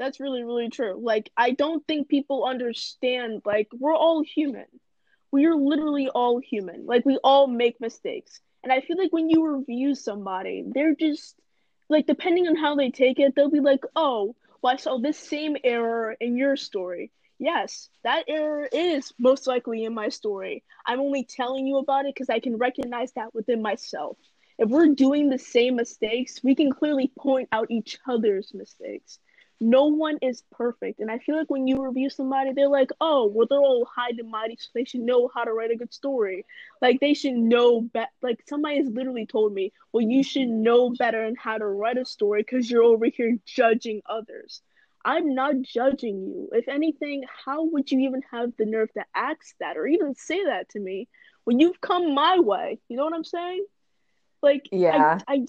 that's 0.00 0.18
really, 0.18 0.42
really 0.42 0.70
true. 0.70 0.98
Like, 0.98 1.30
I 1.36 1.50
don't 1.50 1.86
think 1.86 2.08
people 2.08 2.46
understand, 2.46 3.42
like, 3.44 3.68
we're 3.78 3.94
all 3.94 4.22
human. 4.22 4.64
We 5.30 5.44
are 5.44 5.54
literally 5.54 6.08
all 6.08 6.38
human. 6.38 6.86
Like, 6.86 7.04
we 7.04 7.18
all 7.22 7.46
make 7.46 7.82
mistakes. 7.82 8.40
And 8.64 8.72
I 8.72 8.80
feel 8.80 8.96
like 8.96 9.12
when 9.12 9.28
you 9.28 9.46
review 9.46 9.94
somebody, 9.94 10.64
they're 10.66 10.94
just, 10.94 11.36
like, 11.90 12.06
depending 12.06 12.48
on 12.48 12.56
how 12.56 12.76
they 12.76 12.90
take 12.90 13.20
it, 13.20 13.34
they'll 13.36 13.50
be 13.50 13.60
like, 13.60 13.84
oh, 13.94 14.34
well, 14.62 14.72
I 14.72 14.76
saw 14.76 14.96
this 14.98 15.18
same 15.18 15.58
error 15.62 16.16
in 16.18 16.34
your 16.38 16.56
story. 16.56 17.10
Yes, 17.38 17.90
that 18.02 18.24
error 18.26 18.66
is 18.72 19.12
most 19.18 19.46
likely 19.46 19.84
in 19.84 19.92
my 19.92 20.08
story. 20.08 20.64
I'm 20.86 21.00
only 21.00 21.24
telling 21.24 21.66
you 21.66 21.76
about 21.76 22.06
it 22.06 22.14
because 22.14 22.30
I 22.30 22.40
can 22.40 22.56
recognize 22.56 23.12
that 23.12 23.34
within 23.34 23.60
myself. 23.60 24.16
If 24.58 24.70
we're 24.70 24.94
doing 24.94 25.28
the 25.28 25.38
same 25.38 25.76
mistakes, 25.76 26.42
we 26.42 26.54
can 26.54 26.72
clearly 26.72 27.12
point 27.18 27.50
out 27.52 27.70
each 27.70 27.98
other's 28.08 28.52
mistakes 28.54 29.18
no 29.60 29.86
one 29.86 30.18
is 30.22 30.42
perfect. 30.50 31.00
And 31.00 31.10
I 31.10 31.18
feel 31.18 31.36
like 31.36 31.50
when 31.50 31.66
you 31.66 31.84
review 31.84 32.08
somebody, 32.08 32.52
they're 32.52 32.68
like, 32.68 32.90
oh, 33.00 33.26
well, 33.26 33.46
they're 33.48 33.58
all 33.58 33.84
high 33.84 34.10
and 34.18 34.30
mighty, 34.30 34.56
so 34.58 34.68
they 34.74 34.84
should 34.84 35.02
know 35.02 35.30
how 35.32 35.44
to 35.44 35.52
write 35.52 35.70
a 35.70 35.76
good 35.76 35.92
story. 35.92 36.46
Like, 36.80 37.00
they 37.00 37.12
should 37.12 37.34
know 37.34 37.82
better. 37.82 38.10
Like, 38.22 38.42
somebody 38.48 38.78
has 38.78 38.88
literally 38.88 39.26
told 39.26 39.52
me, 39.52 39.72
well, 39.92 40.02
you 40.02 40.22
should 40.22 40.48
know 40.48 40.90
better 40.98 41.24
on 41.26 41.34
how 41.34 41.58
to 41.58 41.66
write 41.66 41.98
a 41.98 42.06
story 42.06 42.40
because 42.42 42.70
you're 42.70 42.82
over 42.82 43.06
here 43.06 43.36
judging 43.44 44.00
others. 44.08 44.62
I'm 45.04 45.34
not 45.34 45.60
judging 45.62 46.26
you. 46.26 46.48
If 46.52 46.68
anything, 46.68 47.24
how 47.44 47.64
would 47.64 47.90
you 47.90 48.00
even 48.00 48.22
have 48.30 48.52
the 48.56 48.66
nerve 48.66 48.92
to 48.94 49.04
ask 49.14 49.54
that 49.60 49.76
or 49.76 49.86
even 49.86 50.14
say 50.14 50.44
that 50.44 50.70
to 50.70 50.80
me 50.80 51.08
when 51.44 51.60
you've 51.60 51.80
come 51.80 52.14
my 52.14 52.38
way? 52.38 52.78
You 52.88 52.96
know 52.96 53.04
what 53.04 53.14
I'm 53.14 53.24
saying? 53.24 53.64
Like, 54.42 54.68
yeah, 54.72 55.18
I, 55.28 55.34
I, 55.34 55.46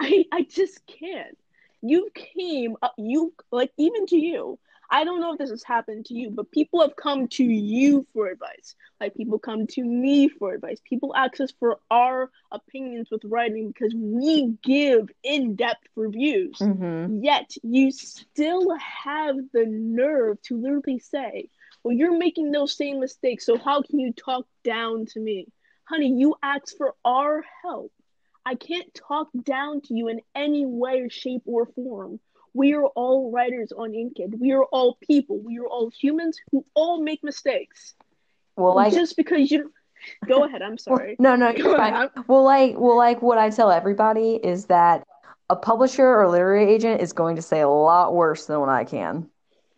I, 0.00 0.24
I 0.32 0.42
just 0.42 0.80
can't 0.86 1.36
you 1.82 2.10
came 2.14 2.76
up 2.82 2.94
you 2.98 3.32
like 3.50 3.72
even 3.78 4.06
to 4.06 4.16
you. 4.16 4.58
I 4.92 5.04
don't 5.04 5.20
know 5.20 5.34
if 5.34 5.38
this 5.38 5.50
has 5.50 5.62
happened 5.62 6.06
to 6.06 6.14
you 6.14 6.30
but 6.30 6.50
people 6.50 6.80
have 6.80 6.96
come 6.96 7.28
to 7.28 7.44
you 7.44 8.06
for 8.12 8.28
advice. 8.28 8.74
Like 9.00 9.14
people 9.14 9.38
come 9.38 9.66
to 9.68 9.82
me 9.84 10.28
for 10.28 10.52
advice. 10.52 10.80
People 10.84 11.14
ask 11.14 11.40
us 11.40 11.52
for 11.58 11.78
our 11.90 12.30
opinions 12.50 13.08
with 13.10 13.22
writing 13.24 13.68
because 13.68 13.94
we 13.94 14.56
give 14.62 15.08
in-depth 15.22 15.86
reviews. 15.96 16.56
Mm-hmm. 16.58 17.22
yet 17.22 17.50
you 17.62 17.90
still 17.92 18.76
have 18.76 19.36
the 19.52 19.66
nerve 19.66 20.40
to 20.42 20.60
literally 20.60 20.98
say 20.98 21.48
well 21.82 21.94
you're 21.94 22.18
making 22.18 22.50
those 22.50 22.76
same 22.76 23.00
mistakes 23.00 23.46
so 23.46 23.56
how 23.56 23.82
can 23.82 23.98
you 24.00 24.12
talk 24.12 24.46
down 24.64 25.06
to 25.06 25.20
me? 25.20 25.46
Honey 25.84 26.12
you 26.16 26.34
asked 26.42 26.76
for 26.76 26.94
our 27.04 27.44
help 27.62 27.92
I 28.44 28.54
can't 28.54 28.92
talk 28.94 29.28
down 29.42 29.80
to 29.82 29.94
you 29.94 30.08
in 30.08 30.20
any 30.34 30.66
way, 30.66 31.08
shape, 31.08 31.42
or 31.44 31.66
form. 31.66 32.20
We 32.52 32.74
are 32.74 32.86
all 32.86 33.30
writers 33.30 33.72
on 33.72 33.92
Inkitt. 33.92 34.38
We 34.38 34.52
are 34.52 34.64
all 34.64 34.98
people. 35.06 35.38
We 35.38 35.58
are 35.58 35.66
all 35.66 35.90
humans 35.90 36.38
who 36.50 36.64
all 36.74 37.02
make 37.02 37.22
mistakes. 37.22 37.94
Well, 38.56 38.74
like 38.74 38.92
just 38.92 39.16
because 39.16 39.50
you 39.50 39.72
go 40.26 40.44
ahead. 40.46 40.62
I'm 40.62 40.78
sorry. 40.78 41.16
no, 41.18 41.36
no, 41.36 41.50
you're 41.50 41.76
fine. 41.76 42.10
Well, 42.26 42.42
like, 42.42 42.78
well, 42.78 42.96
like 42.96 43.22
what 43.22 43.38
I 43.38 43.50
tell 43.50 43.70
everybody 43.70 44.34
is 44.42 44.66
that 44.66 45.04
a 45.48 45.56
publisher 45.56 46.06
or 46.06 46.28
literary 46.28 46.72
agent 46.72 47.00
is 47.00 47.12
going 47.12 47.36
to 47.36 47.42
say 47.42 47.60
a 47.60 47.68
lot 47.68 48.14
worse 48.14 48.46
than 48.46 48.60
what 48.60 48.68
I 48.68 48.84
can. 48.84 49.28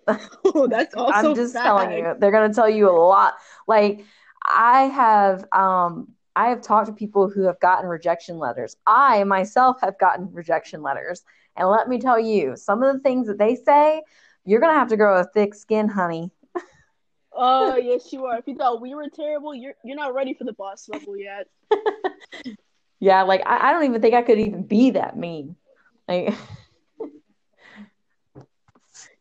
Oh, 0.54 0.66
that's 0.66 0.94
also 0.94 1.30
I'm 1.30 1.34
just 1.34 1.54
telling 1.54 1.92
you, 1.92 2.14
they're 2.18 2.32
gonna 2.32 2.52
tell 2.52 2.68
you 2.68 2.90
a 2.90 2.92
lot. 2.92 3.34
Like 3.66 4.04
I 4.44 4.82
have, 4.82 5.44
um, 5.52 6.08
I 6.34 6.48
have 6.48 6.62
talked 6.62 6.86
to 6.86 6.92
people 6.92 7.28
who 7.28 7.42
have 7.42 7.60
gotten 7.60 7.88
rejection 7.88 8.38
letters. 8.38 8.76
I 8.86 9.24
myself 9.24 9.80
have 9.80 9.98
gotten 9.98 10.32
rejection 10.32 10.82
letters, 10.82 11.24
and 11.56 11.68
let 11.68 11.88
me 11.88 11.98
tell 11.98 12.18
you, 12.18 12.56
some 12.56 12.82
of 12.82 12.94
the 12.94 13.00
things 13.00 13.26
that 13.26 13.38
they 13.38 13.54
say, 13.54 14.02
you're 14.44 14.60
gonna 14.60 14.78
have 14.78 14.88
to 14.88 14.96
grow 14.96 15.20
a 15.20 15.24
thick 15.24 15.54
skin, 15.54 15.88
honey. 15.88 16.30
Oh 17.32 17.76
yes, 17.82 18.12
you 18.12 18.24
are. 18.26 18.38
If 18.38 18.46
you 18.46 18.56
thought 18.56 18.80
we 18.80 18.94
were 18.94 19.08
terrible, 19.08 19.54
you're 19.54 19.74
you're 19.84 19.96
not 19.96 20.14
ready 20.14 20.34
for 20.34 20.44
the 20.44 20.52
boss 20.52 20.88
level 20.88 21.16
yet. 21.16 21.48
yeah, 23.00 23.22
like 23.22 23.42
I, 23.46 23.68
I 23.68 23.72
don't 23.72 23.84
even 23.84 24.00
think 24.00 24.14
I 24.14 24.22
could 24.22 24.38
even 24.38 24.62
be 24.66 24.90
that 24.90 25.16
mean. 25.16 25.56
Like 26.08 26.34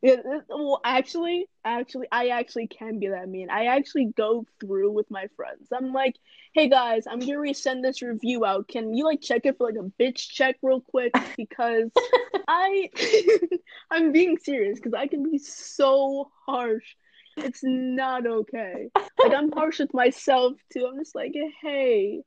Yeah, 0.01 0.15
well, 0.49 0.81
actually, 0.83 1.47
actually, 1.63 2.07
I 2.11 2.29
actually 2.29 2.65
can 2.67 2.97
be 2.97 3.09
that 3.09 3.29
mean. 3.29 3.51
I 3.51 3.65
actually 3.65 4.05
go 4.05 4.45
through 4.59 4.91
with 4.91 5.11
my 5.11 5.27
friends. 5.35 5.67
I'm 5.71 5.93
like, 5.93 6.15
hey 6.53 6.69
guys, 6.69 7.05
I'm 7.07 7.19
gonna 7.19 7.33
resend 7.33 7.83
this 7.83 8.01
review 8.01 8.43
out. 8.43 8.67
Can 8.67 8.95
you 8.95 9.05
like 9.05 9.21
check 9.21 9.45
it 9.45 9.57
for 9.57 9.67
like 9.71 9.79
a 9.79 9.91
bitch 10.01 10.29
check 10.29 10.57
real 10.63 10.81
quick? 10.81 11.13
Because 11.37 11.91
I, 12.47 12.89
I'm 13.91 14.11
being 14.11 14.37
serious 14.39 14.79
because 14.79 14.95
I 14.95 15.05
can 15.07 15.29
be 15.29 15.37
so 15.37 16.31
harsh. 16.47 16.95
It's 17.37 17.61
not 17.63 18.25
okay. 18.25 18.89
Like 19.23 19.33
I'm 19.33 19.51
harsh 19.51 19.79
with 19.79 19.93
myself 19.93 20.53
too. 20.73 20.87
I'm 20.87 20.97
just 20.97 21.15
like, 21.15 21.33
hey, 21.61 22.23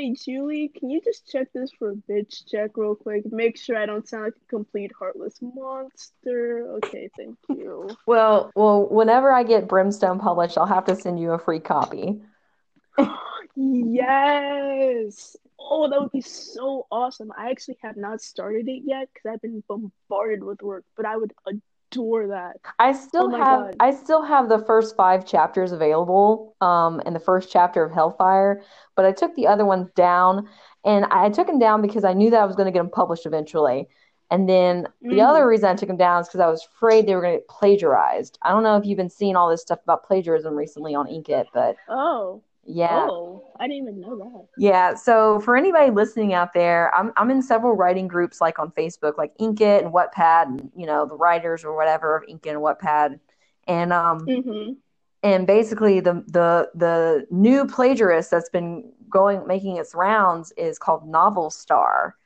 Hey 0.00 0.14
Julie, 0.14 0.68
can 0.68 0.88
you 0.88 1.02
just 1.02 1.30
check 1.30 1.52
this 1.52 1.70
for 1.78 1.90
a 1.90 1.94
bitch 1.94 2.50
check 2.50 2.78
real 2.78 2.94
quick? 2.94 3.30
Make 3.30 3.58
sure 3.58 3.76
I 3.76 3.84
don't 3.84 4.08
sound 4.08 4.24
like 4.24 4.32
a 4.32 4.48
complete 4.48 4.92
heartless 4.98 5.34
monster. 5.42 6.70
Okay, 6.76 7.10
thank 7.18 7.36
you. 7.50 7.90
Well, 8.06 8.50
well, 8.54 8.88
whenever 8.88 9.30
I 9.30 9.42
get 9.42 9.68
Brimstone 9.68 10.18
published, 10.18 10.56
I'll 10.56 10.64
have 10.64 10.86
to 10.86 10.96
send 10.96 11.20
you 11.20 11.32
a 11.32 11.38
free 11.38 11.60
copy. 11.60 12.22
yes. 13.56 15.36
Oh, 15.58 15.90
that 15.90 16.00
would 16.00 16.12
be 16.12 16.22
so 16.22 16.86
awesome. 16.90 17.30
I 17.36 17.50
actually 17.50 17.76
have 17.82 17.98
not 17.98 18.22
started 18.22 18.68
it 18.68 18.80
yet 18.86 19.10
because 19.12 19.34
I've 19.34 19.42
been 19.42 19.62
bombarded 19.68 20.42
with 20.42 20.62
work, 20.62 20.86
but 20.96 21.04
I 21.04 21.18
would 21.18 21.34
adore 21.90 22.28
that. 22.28 22.56
I 22.78 22.92
still 22.92 23.34
oh 23.34 23.38
have 23.38 23.60
God. 23.60 23.76
I 23.80 23.90
still 23.92 24.22
have 24.22 24.48
the 24.48 24.64
first 24.64 24.96
five 24.96 25.26
chapters 25.26 25.72
available, 25.72 26.56
um, 26.60 27.00
and 27.04 27.14
the 27.14 27.20
first 27.20 27.50
chapter 27.50 27.84
of 27.84 27.92
Hellfire, 27.92 28.62
but 28.96 29.04
I 29.04 29.12
took 29.12 29.34
the 29.34 29.46
other 29.46 29.64
ones 29.64 29.90
down, 29.94 30.48
and 30.84 31.04
I 31.06 31.30
took 31.30 31.46
them 31.46 31.58
down 31.58 31.82
because 31.82 32.04
I 32.04 32.12
knew 32.12 32.30
that 32.30 32.40
I 32.40 32.44
was 32.46 32.56
going 32.56 32.66
to 32.66 32.72
get 32.72 32.80
them 32.80 32.90
published 32.90 33.26
eventually. 33.26 33.88
And 34.32 34.48
then 34.48 34.86
the 35.02 35.16
mm. 35.16 35.28
other 35.28 35.46
reason 35.46 35.68
I 35.68 35.74
took 35.74 35.88
them 35.88 35.96
down 35.96 36.20
is 36.22 36.28
because 36.28 36.40
I 36.40 36.46
was 36.46 36.64
afraid 36.64 37.06
they 37.06 37.16
were 37.16 37.20
going 37.20 37.34
to 37.34 37.38
get 37.38 37.48
plagiarized. 37.48 38.38
I 38.42 38.50
don't 38.50 38.62
know 38.62 38.76
if 38.76 38.86
you've 38.86 38.96
been 38.96 39.10
seeing 39.10 39.34
all 39.34 39.50
this 39.50 39.62
stuff 39.62 39.80
about 39.82 40.06
plagiarism 40.06 40.54
recently 40.54 40.94
on 40.94 41.08
Inkitt, 41.08 41.46
but 41.52 41.74
oh, 41.88 42.40
yeah. 42.64 43.06
Oh, 43.08 43.52
I 43.58 43.66
didn't 43.66 43.88
even 43.88 44.00
know 44.00 44.16
that. 44.18 44.46
Yeah. 44.58 44.94
So 44.94 45.40
for 45.40 45.56
anybody 45.56 45.90
listening 45.90 46.34
out 46.34 46.52
there, 46.52 46.94
I'm 46.94 47.12
I'm 47.16 47.30
in 47.30 47.42
several 47.42 47.74
writing 47.74 48.06
groups 48.06 48.40
like 48.40 48.58
on 48.58 48.70
Facebook, 48.72 49.16
like 49.16 49.36
Inkitt 49.38 49.82
and 49.84 49.92
Wattpad, 49.92 50.44
and 50.44 50.70
you 50.76 50.86
know 50.86 51.06
the 51.06 51.16
writers 51.16 51.64
or 51.64 51.74
whatever 51.74 52.16
of 52.16 52.24
Inkitt 52.28 52.50
and 52.50 52.60
Wattpad, 52.60 53.18
and 53.66 53.92
um, 53.92 54.20
mm-hmm. 54.26 54.72
and 55.22 55.46
basically 55.46 56.00
the 56.00 56.24
the 56.26 56.70
the 56.74 57.26
new 57.30 57.64
plagiarist 57.66 58.30
that's 58.30 58.50
been 58.50 58.92
going 59.08 59.46
making 59.46 59.76
its 59.76 59.94
rounds 59.94 60.52
is 60.56 60.78
called 60.78 61.08
Novel 61.08 61.50
Star, 61.50 62.16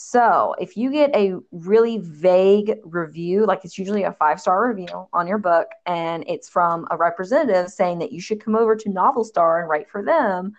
so 0.00 0.54
if 0.60 0.76
you 0.76 0.92
get 0.92 1.12
a 1.12 1.34
really 1.50 1.98
vague 1.98 2.78
review, 2.84 3.44
like 3.44 3.64
it's 3.64 3.76
usually 3.76 4.04
a 4.04 4.12
five 4.12 4.40
star 4.40 4.68
review 4.68 5.08
on 5.12 5.26
your 5.26 5.38
book, 5.38 5.66
and 5.86 6.24
it's 6.28 6.48
from 6.48 6.86
a 6.92 6.96
representative 6.96 7.68
saying 7.68 7.98
that 7.98 8.12
you 8.12 8.20
should 8.20 8.42
come 8.42 8.54
over 8.54 8.76
to 8.76 8.88
Novel 8.88 9.24
Star 9.24 9.58
and 9.58 9.68
write 9.68 9.90
for 9.90 10.04
them, 10.04 10.54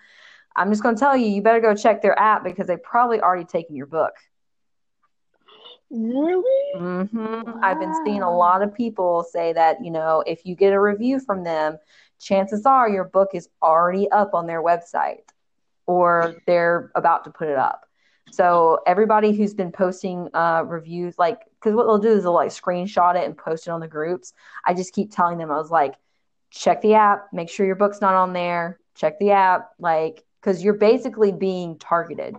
I'm 0.58 0.70
just 0.70 0.84
going 0.84 0.94
to 0.94 1.00
tell 1.00 1.16
you, 1.16 1.28
you 1.28 1.42
better 1.42 1.62
go 1.62 1.74
check 1.74 2.02
their 2.02 2.20
app 2.20 2.44
because 2.44 2.68
they've 2.68 2.84
probably 2.84 3.22
already 3.22 3.46
taken 3.46 3.78
your 3.78 3.86
book. 3.86 4.12
Really? 5.90 6.76
Mm-hmm. 6.76 7.42
Wow. 7.50 7.60
I've 7.64 7.80
been 7.80 7.96
seeing 8.06 8.22
a 8.22 8.38
lot 8.38 8.62
of 8.62 8.76
people 8.76 9.24
say 9.24 9.54
that, 9.54 9.78
you 9.82 9.90
know, 9.90 10.22
if 10.28 10.46
you 10.46 10.54
get 10.54 10.74
a 10.74 10.82
review 10.82 11.18
from 11.18 11.46
them, 11.46 11.78
chances 12.20 12.66
are 12.66 12.90
your 12.90 13.06
book 13.06 13.30
is 13.34 13.48
already 13.64 14.12
up 14.12 14.34
on 14.34 14.48
their 14.48 14.62
website 14.62 15.24
or 15.86 16.36
they're 16.46 16.92
about 16.94 17.24
to 17.24 17.30
put 17.30 17.48
it 17.48 17.58
up. 17.58 17.89
So 18.32 18.80
everybody 18.86 19.36
who's 19.36 19.54
been 19.54 19.72
posting 19.72 20.30
uh, 20.34 20.64
reviews, 20.66 21.18
like, 21.18 21.40
because 21.60 21.76
what 21.76 21.86
they'll 21.86 21.98
do 21.98 22.10
is 22.10 22.24
they'll 22.24 22.34
like 22.34 22.50
screenshot 22.50 23.16
it 23.16 23.26
and 23.26 23.38
post 23.38 23.68
it 23.68 23.72
on 23.72 23.80
the 23.80 23.88
groups. 23.88 24.34
I 24.66 24.74
just 24.74 24.94
keep 24.94 25.12
telling 25.12 25.38
them, 25.38 25.52
I 25.52 25.58
was 25.58 25.72
like, 25.72 25.96
check 26.52 26.82
the 26.82 26.94
app, 26.96 27.28
make 27.34 27.50
sure 27.50 27.66
your 27.66 27.76
book's 27.76 28.02
not 28.02 28.16
on 28.16 28.34
there, 28.34 28.80
check 28.96 29.20
the 29.20 29.32
app, 29.32 29.72
like, 29.80 30.24
because 30.42 30.64
you're 30.64 30.74
basically 30.74 31.32
being 31.32 31.78
targeted. 31.78 32.36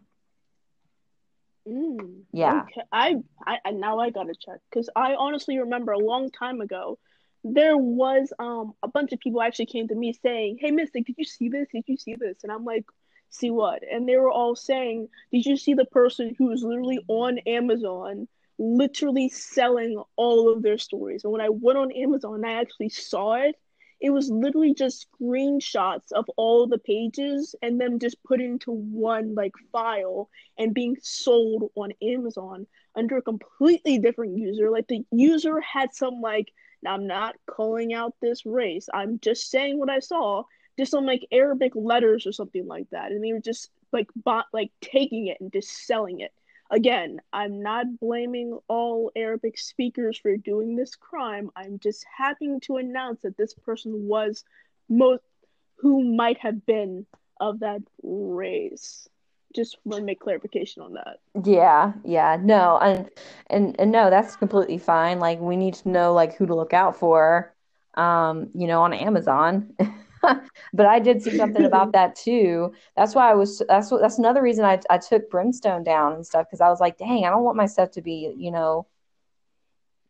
Mm, 1.69 2.23
yeah. 2.33 2.63
Okay. 2.63 2.83
I, 2.91 3.17
I 3.47 3.71
now 3.73 3.99
I 3.99 4.11
gotta 4.11 4.35
check 4.35 4.61
because 4.71 4.89
I 4.97 5.15
honestly 5.15 5.59
remember 5.59 5.93
a 5.93 5.99
long 5.99 6.31
time 6.31 6.61
ago 6.61 6.99
there 7.45 7.77
was 7.77 8.33
um 8.39 8.73
a 8.83 8.89
bunch 8.89 9.13
of 9.13 9.21
people 9.21 9.43
actually 9.43 9.67
came 9.67 9.89
to 9.89 9.95
me 9.95 10.13
saying, 10.13 10.59
"Hey, 10.61 10.71
Mystic, 10.71 11.07
did 11.07 11.17
you 11.19 11.25
see 11.25 11.49
this? 11.49 11.69
Did 11.73 11.85
you 11.87 11.97
see 11.97 12.17
this?" 12.19 12.39
And 12.43 12.51
I'm 12.51 12.65
like, 12.65 12.87
see 13.31 13.51
what? 13.51 13.83
And 13.91 14.09
they 14.09 14.17
were 14.17 14.31
all 14.31 14.57
saying, 14.57 15.09
Did 15.33 15.47
you 15.47 15.57
see 15.57 15.75
the 15.75 15.87
person 15.87 16.35
who 16.37 16.47
was 16.47 16.63
literally 16.63 17.01
on 17.09 17.39
Amazon, 17.47 18.29
literally 18.59 19.29
selling 19.29 20.03
all 20.17 20.53
of 20.53 20.63
their 20.63 20.79
stories? 20.79 21.25
And 21.25 21.33
when 21.33 21.41
I 21.41 21.49
went 21.49 21.79
on 21.79 21.93
Amazon 21.93 22.45
I 22.45 22.61
actually 22.61 22.91
saw 22.91 23.35
it, 23.35 23.57
it 24.01 24.11
was 24.11 24.31
literally 24.31 24.75
just 24.75 25.07
screenshots 25.13 26.11
of 26.13 26.25
all 26.37 26.67
the 26.67 26.79
pages 26.79 27.55
and 27.63 27.81
them 27.81 27.99
just 27.99 28.23
put 28.25 28.41
into 28.41 28.71
one 28.71 29.35
like 29.35 29.53
file 29.73 30.31
and 30.59 30.73
being 30.73 30.97
sold 31.03 31.71
on 31.75 31.93
Amazon 32.03 32.67
under 32.97 33.19
a 33.19 33.23
completely 33.23 33.99
different 33.99 34.39
user. 34.39 34.71
Like 34.71 34.89
the 34.89 35.05
user 35.13 35.61
had 35.61 35.95
some 35.95 36.23
like, 36.23 36.51
I'm 36.87 37.07
not 37.07 37.37
calling 37.47 37.93
out 37.93 38.15
this 38.23 38.47
race. 38.47 38.89
I'm 38.93 39.21
just 39.21 39.51
saying 39.51 39.79
what 39.79 39.91
I 39.91 39.99
saw 39.99 40.45
just 40.79 40.91
some 40.91 41.07
like 41.07 41.27
Arabic 41.33 41.73
letters 41.75 42.27
or 42.27 42.33
something 42.33 42.67
like 42.67 42.89
that, 42.91 43.13
and 43.13 43.23
they 43.23 43.33
were 43.33 43.41
just 43.41 43.71
like 43.93 44.09
bought 44.17 44.47
like 44.53 44.71
taking 44.81 45.27
it 45.29 45.39
and 45.41 45.53
just 45.53 45.87
selling 45.87 46.21
it. 46.21 46.33
Again, 46.71 47.21
I'm 47.33 47.63
not 47.63 47.99
blaming 47.99 48.59
all 48.69 49.11
Arabic 49.17 49.59
speakers 49.59 50.19
for 50.19 50.37
doing 50.37 50.77
this 50.77 50.95
crime. 50.95 51.51
I'm 51.57 51.81
just 51.81 52.05
happy 52.17 52.59
to 52.63 52.77
announce 52.77 53.23
that 53.23 53.37
this 53.37 53.55
person 53.55 54.07
was 54.07 54.45
most 54.89 55.23
who 55.77 56.05
might 56.05 56.39
have 56.39 56.65
been 56.67 57.07
of 57.41 57.61
that 57.61 57.81
race. 58.03 59.09
Just 59.55 59.79
want 59.85 60.01
to 60.01 60.07
make 60.07 60.21
clarification 60.21 60.83
on 60.83 60.93
that. 60.95 61.19
Yeah, 61.45 61.93
yeah, 62.05 62.37
no, 62.41 62.79
and 62.81 63.11
and 63.49 63.75
and 63.81 63.91
no, 63.91 64.09
that's 64.09 64.37
completely 64.37 64.79
fine. 64.79 65.19
Like 65.19 65.41
we 65.41 65.57
need 65.57 65.75
to 65.75 65.89
know 65.89 66.13
like 66.13 66.37
who 66.37 66.47
to 66.47 66.55
look 66.55 66.73
out 66.73 66.97
for, 66.97 67.53
um, 67.95 68.51
you 68.55 68.69
know, 68.69 68.83
on 68.83 68.93
Amazon. 68.93 69.75
but 70.73 70.87
I 70.87 70.99
did 70.99 71.23
see 71.23 71.37
something 71.37 71.65
about 71.65 71.93
that 71.95 72.17
too. 72.17 72.73
That's 72.97 73.15
why 73.15 73.31
I 73.31 73.35
was. 73.35 73.63
That's 73.69 73.91
what. 73.91 74.01
That's 74.01 74.19
another 74.19 74.43
reason 74.43 74.65
I 74.65 74.81
I 74.91 74.99
took 74.99 75.31
Brimstone 75.31 75.85
down 75.85 76.13
and 76.15 76.27
stuff 76.27 76.47
because 76.47 76.61
I 76.61 76.69
was 76.69 76.81
like, 76.81 76.99
dang, 76.99 77.25
I 77.25 77.31
don't 77.31 77.45
want 77.45 77.57
my 77.57 77.67
stuff 77.67 77.91
to 77.93 78.03
be, 78.03 78.35
you 78.37 78.51
know, 78.51 78.87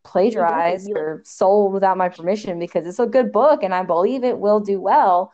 plagiarized 0.05 0.91
or 0.95 1.23
sold 1.25 1.73
without 1.73 1.97
my 1.97 2.09
permission 2.09 2.59
because 2.59 2.87
it's 2.87 2.99
a 2.99 3.07
good 3.07 3.33
book 3.33 3.63
and 3.63 3.75
I 3.75 3.83
believe 3.83 4.25
it 4.25 4.39
will 4.39 4.61
do 4.61 4.81
well. 4.81 5.33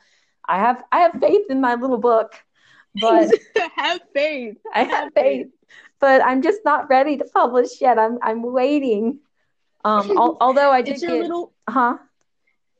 I 0.49 0.59
have 0.59 0.83
I 0.93 1.01
have 1.01 1.13
faith 1.21 1.47
in 1.51 1.61
my 1.61 1.75
little 1.75 1.99
book, 1.99 2.35
but 2.95 3.31
I 3.57 3.69
have 3.77 4.01
faith. 4.15 4.59
I 4.75 4.81
have, 4.81 4.91
have 4.91 5.13
faith, 5.15 5.47
faith, 5.47 5.53
but 6.01 6.23
I'm 6.23 6.43
just 6.43 6.61
not 6.65 6.89
ready 6.89 7.17
to 7.17 7.25
publish 7.25 7.81
yet. 7.81 7.99
I'm 7.99 8.19
I'm 8.23 8.43
waiting. 8.43 9.21
Um, 9.85 10.11
al- 10.17 10.37
although 10.41 10.71
I 10.71 10.83
did 10.83 11.01
get, 11.01 11.13
little, 11.13 11.53
huh? 11.69 11.99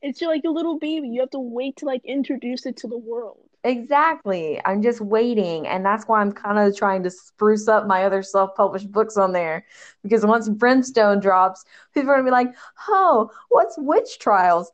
It's 0.07 0.21
like 0.21 0.43
a 0.45 0.49
little 0.49 0.79
baby. 0.79 1.09
You 1.09 1.19
have 1.19 1.31
to 1.31 1.39
wait 1.39 1.75
to 1.77 1.85
like 1.85 2.05
introduce 2.05 2.65
it 2.65 2.77
to 2.77 2.87
the 2.87 2.97
world. 2.97 3.39
Exactly. 3.65 4.61
I'm 4.63 4.81
just 4.81 5.01
waiting. 5.01 5.67
And 5.67 5.85
that's 5.85 6.05
why 6.05 6.21
I'm 6.21 6.31
kind 6.31 6.57
of 6.57 6.77
trying 6.77 7.03
to 7.03 7.09
spruce 7.09 7.67
up 7.67 7.85
my 7.87 8.05
other 8.05 8.23
self 8.23 8.55
published 8.55 8.89
books 8.89 9.17
on 9.17 9.33
there. 9.33 9.65
Because 10.03 10.25
once 10.25 10.47
Brimstone 10.47 11.19
drops, 11.19 11.65
people 11.93 12.09
are 12.09 12.13
going 12.13 12.25
to 12.25 12.29
be 12.29 12.31
like, 12.31 12.55
oh, 12.87 13.29
what's 13.49 13.77
Witch 13.77 14.19
Trials? 14.19 14.71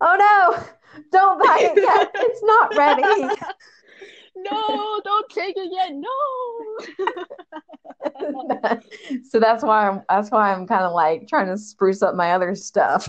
Oh 0.00 0.16
no, 0.16 0.64
don't 1.12 1.38
buy 1.38 1.58
it 1.60 1.76
yet. 1.76 2.10
it's 2.14 2.42
not 2.42 2.74
ready. 2.74 3.02
no, 4.36 5.00
don't 5.04 5.28
take 5.28 5.56
it 5.58 5.70
yet. 5.70 5.92
No. 5.92 6.08
so 9.28 9.38
that's 9.38 9.62
why 9.62 9.88
I'm 9.88 10.02
that's 10.08 10.30
why 10.30 10.54
I'm 10.54 10.66
kind 10.66 10.84
of 10.84 10.92
like 10.92 11.28
trying 11.28 11.48
to 11.48 11.58
spruce 11.58 12.00
up 12.00 12.14
my 12.14 12.32
other 12.32 12.54
stuff 12.54 13.08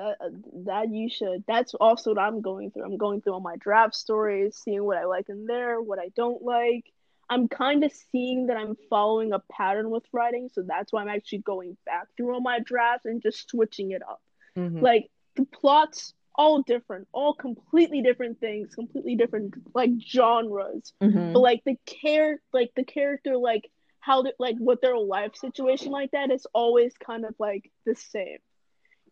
that 0.00 0.16
uh, 0.24 0.30
that 0.66 0.90
you 0.90 1.08
should 1.08 1.44
that's 1.46 1.74
also 1.74 2.10
what 2.10 2.18
i'm 2.18 2.40
going 2.40 2.70
through 2.70 2.84
i'm 2.84 2.96
going 2.96 3.20
through 3.20 3.34
all 3.34 3.40
my 3.40 3.56
draft 3.56 3.94
stories 3.94 4.56
seeing 4.56 4.84
what 4.84 4.96
i 4.96 5.04
like 5.04 5.28
in 5.28 5.46
there 5.46 5.80
what 5.80 5.98
i 5.98 6.08
don't 6.16 6.42
like 6.42 6.84
I'm 7.32 7.46
kind 7.46 7.84
of 7.84 7.92
seeing 8.10 8.48
that 8.48 8.56
I'm 8.56 8.76
following 8.90 9.32
a 9.32 9.38
pattern 9.38 9.88
with 9.90 10.02
writing, 10.12 10.50
so 10.52 10.62
that's 10.62 10.92
why 10.92 11.00
I'm 11.00 11.08
actually 11.08 11.38
going 11.38 11.76
back 11.86 12.08
through 12.16 12.34
all 12.34 12.40
my 12.40 12.58
drafts 12.58 13.06
and 13.06 13.22
just 13.22 13.48
switching 13.48 13.92
it 13.92 14.02
up. 14.02 14.20
Mhm. 14.56 14.82
Like 14.82 15.12
the 15.36 15.44
plots 15.44 16.12
all 16.34 16.62
different, 16.62 17.06
all 17.12 17.34
completely 17.34 18.02
different 18.02 18.40
things, 18.40 18.74
completely 18.74 19.14
different 19.14 19.54
like 19.74 19.90
genres. 20.00 20.92
Mhm. 21.00 21.32
But 21.32 21.38
like 21.38 21.62
the 21.64 21.76
care 21.86 22.40
like 22.52 22.72
the 22.74 22.84
character 22.84 23.36
like 23.36 23.70
how 24.00 24.22
they, 24.22 24.32
like 24.40 24.56
what 24.58 24.80
their 24.80 24.98
life 24.98 25.36
situation 25.36 25.92
like 25.92 26.10
that 26.10 26.32
is 26.32 26.46
always 26.52 26.96
kind 26.98 27.24
of 27.24 27.34
like 27.38 27.70
the 27.86 27.94
same. 27.94 28.38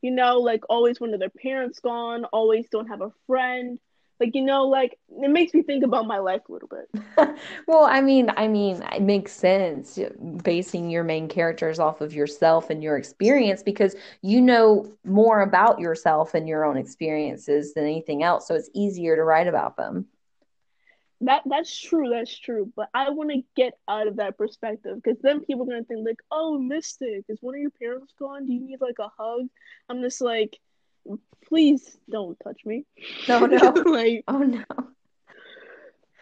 You 0.03 0.11
know, 0.13 0.39
like 0.39 0.63
always 0.69 1.01
one 1.01 1.13
of 1.15 1.21
their 1.21 1.31
parents 1.31 1.81
gone, 1.81 2.25
always 2.27 2.69
don't 2.71 2.89
have 2.89 3.01
a 3.01 3.13
friend. 3.27 3.79
Like 4.21 4.35
you 4.35 4.43
know, 4.43 4.67
like 4.67 4.99
it 5.11 5.31
makes 5.31 5.55
me 5.55 5.63
think 5.63 5.85
about 5.85 6.07
my 6.07 6.19
life 6.19 6.43
a 6.49 6.53
little 6.53 6.69
bit. 6.69 6.89
Well, 7.67 7.85
I 7.85 8.01
mean, 8.01 8.31
I 8.37 8.49
mean, 8.49 8.83
it 8.93 9.03
makes 9.03 9.33
sense 9.33 9.99
uh, 9.99 10.11
basing 10.43 10.91
your 10.91 11.05
main 11.05 11.29
characters 11.29 11.79
off 11.79 12.01
of 12.01 12.15
yourself 12.15 12.71
and 12.71 12.83
your 12.83 12.97
experience 12.97 13.63
because 13.63 13.95
you 14.23 14.41
know 14.41 14.91
more 15.05 15.43
about 15.43 15.79
yourself 15.79 16.35
and 16.35 16.49
your 16.49 16.65
own 16.65 16.77
experiences 16.77 17.75
than 17.75 17.85
anything 17.85 18.23
else. 18.23 18.47
So 18.49 18.55
it's 18.55 18.71
easier 18.75 19.17
to 19.17 19.23
write 19.23 19.47
about 19.49 19.77
them. 19.77 20.07
That 21.23 21.43
that's 21.47 21.77
true, 21.81 22.09
that's 22.11 22.37
true. 22.39 22.73
But 22.77 22.89
I 22.95 23.11
want 23.11 23.31
to 23.31 23.43
get 23.57 23.75
out 23.89 24.07
of 24.07 24.17
that 24.17 24.37
perspective 24.39 24.97
because 25.03 25.21
then 25.21 25.41
people 25.45 25.65
are 25.65 25.67
gonna 25.67 25.85
think 25.85 26.07
like, 26.07 26.21
"Oh, 26.31 26.59
Mystic, 26.59 27.25
is 27.29 27.43
one 27.43 27.55
of 27.55 27.61
your 27.61 27.71
parents 27.71 28.13
gone? 28.19 28.47
Do 28.47 28.53
you 28.53 28.61
need 28.61 28.81
like 28.81 28.99
a 29.01 29.09
hug?" 29.19 29.49
I'm 29.89 30.01
just 30.03 30.21
like, 30.21 30.59
please 31.47 31.99
don't 32.11 32.39
touch 32.43 32.61
me. 32.65 32.85
No, 33.29 33.47
no. 33.47 33.73
like, 33.87 34.25
Oh 34.29 34.39
no. 34.39 34.65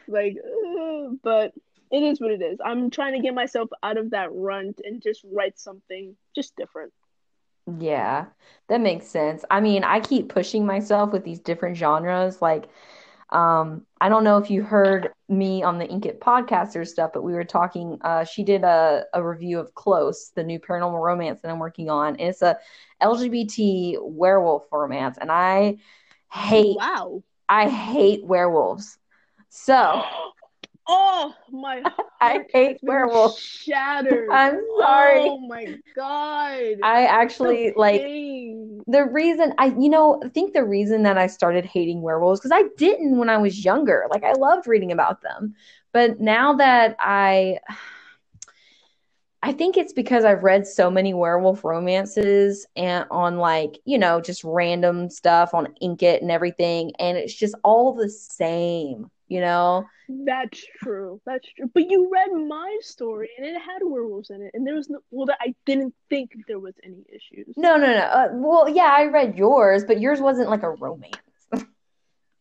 like, 0.07 0.37
uh, 0.39 1.11
but 1.23 1.53
it 1.91 2.03
is 2.03 2.21
what 2.21 2.31
it 2.31 2.43
is. 2.43 2.59
I'm 2.65 2.91
trying 2.91 3.15
to 3.15 3.21
get 3.21 3.35
myself 3.35 3.71
out 3.83 3.97
of 3.99 4.11
that 4.11 4.31
runt 4.33 4.81
and 4.85 5.03
just 5.03 5.25
write 5.33 5.59
something 5.59 6.17
just 6.35 6.57
different. 6.57 6.93
Yeah, 7.79 8.27
that 8.69 8.81
makes 8.81 9.07
sense. 9.07 9.45
I 9.51 9.61
mean, 9.61 9.85
I 9.85 10.01
keep 10.01 10.29
pushing 10.29 10.67
myself 10.67 11.13
with 11.13 11.25
these 11.25 11.41
different 11.41 11.77
genres. 11.77 12.41
Like, 12.41 12.69
um, 13.31 13.87
I 14.01 14.09
don't 14.09 14.25
know 14.25 14.39
if 14.39 14.51
you 14.51 14.63
heard 14.63 15.11
me 15.29 15.63
on 15.63 15.79
the 15.79 15.87
Inkitt 15.87 16.19
podcaster 16.21 16.87
stuff, 16.87 17.11
but 17.13 17.23
we 17.23 17.33
were 17.33 17.45
talking. 17.45 17.99
Uh, 18.03 18.25
she 18.25 18.45
did 18.45 18.63
a, 18.63 19.05
a 19.13 19.27
review 19.27 19.59
of 19.59 19.75
Close, 19.75 20.31
the 20.35 20.45
new 20.45 20.61
paranormal 20.61 21.03
romance 21.03 21.43
that 21.43 21.51
I'm 21.51 21.59
working 21.59 21.91
on. 21.91 22.17
And 22.17 22.29
it's 22.31 22.43
a 22.43 22.59
LGBT 23.03 23.99
werewolf 24.01 24.65
romance, 24.71 25.19
and 25.21 25.31
I 25.33 25.79
hate 26.33 26.77
Wow. 26.77 27.23
I 27.49 27.69
hate 27.69 28.25
werewolves. 28.25 28.99
So 29.49 30.03
Oh 30.89 31.35
my 31.51 31.83
I 32.21 32.45
hate 32.53 32.79
werewolves. 32.83 33.39
Shattered. 33.39 34.31
I'm 34.31 34.61
sorry. 34.79 35.27
Oh 35.29 35.39
my 35.39 35.79
god. 35.95 36.77
I 36.83 37.07
actually 37.07 37.69
The 37.69 37.79
like 37.79 38.03
the 38.87 39.05
reason 39.05 39.53
I, 39.59 39.67
you 39.79 39.89
know, 39.89 40.21
I 40.25 40.29
think 40.29 40.53
the 40.53 40.65
reason 40.65 41.03
that 41.03 41.19
I 41.19 41.27
started 41.27 41.65
hating 41.65 42.03
werewolves 42.03 42.41
because 42.41 42.53
I 42.53 42.65
didn't 42.77 43.19
when 43.19 43.29
I 43.29 43.37
was 43.39 43.65
younger. 43.65 44.07
Like 44.11 44.25
I 44.25 44.33
loved 44.33 44.67
reading 44.67 44.93
about 44.93 45.23
them, 45.23 45.55
but 45.93 46.21
now 46.21 46.55
that 46.55 46.97
I, 47.01 47.59
I 49.43 49.53
think 49.53 49.77
it's 49.77 49.93
because 49.93 50.25
I've 50.25 50.43
read 50.43 50.67
so 50.67 50.91
many 50.91 51.15
werewolf 51.15 51.65
romances 51.65 52.67
and 52.77 53.07
on 53.11 53.39
like 53.39 53.79
you 53.85 53.99
know 53.99 54.21
just 54.21 54.43
random 54.45 55.09
stuff 55.11 55.55
on 55.55 55.75
Inkitt 55.83 56.21
and 56.23 56.31
everything, 56.31 56.93
and 56.99 57.17
it's 57.17 57.35
just 57.35 57.55
all 57.65 57.93
the 57.95 58.09
same, 58.09 59.11
you 59.29 59.41
know. 59.41 59.87
That's 60.09 60.65
true. 60.79 61.21
That's 61.27 61.47
true. 61.57 61.69
But 61.75 61.91
you 61.91 62.09
read 62.13 62.31
my 62.33 62.79
story 62.81 63.31
and 63.37 63.47
it 63.47 63.61
had 63.61 63.81
werewolves 63.83 64.31
in 64.31 64.41
it, 64.43 64.53
and 64.55 64.67
there 64.67 64.75
was 64.75 64.89
no. 64.89 65.01
Well, 65.11 65.27
I 65.41 65.55
didn't 65.65 65.95
think 66.09 66.31
there 66.47 66.61
was 66.61 66.75
any 66.85 67.05
issues. 67.09 67.55
No, 67.57 67.77
no, 67.77 67.87
no. 67.87 67.99
Uh, 67.99 68.29
well, 68.33 68.69
yeah, 68.69 68.93
I 68.97 69.05
read 69.07 69.37
yours, 69.37 69.85
but 69.85 70.01
yours 70.01 70.21
wasn't 70.21 70.49
like 70.51 70.63
a 70.63 70.71
romance. 70.71 71.17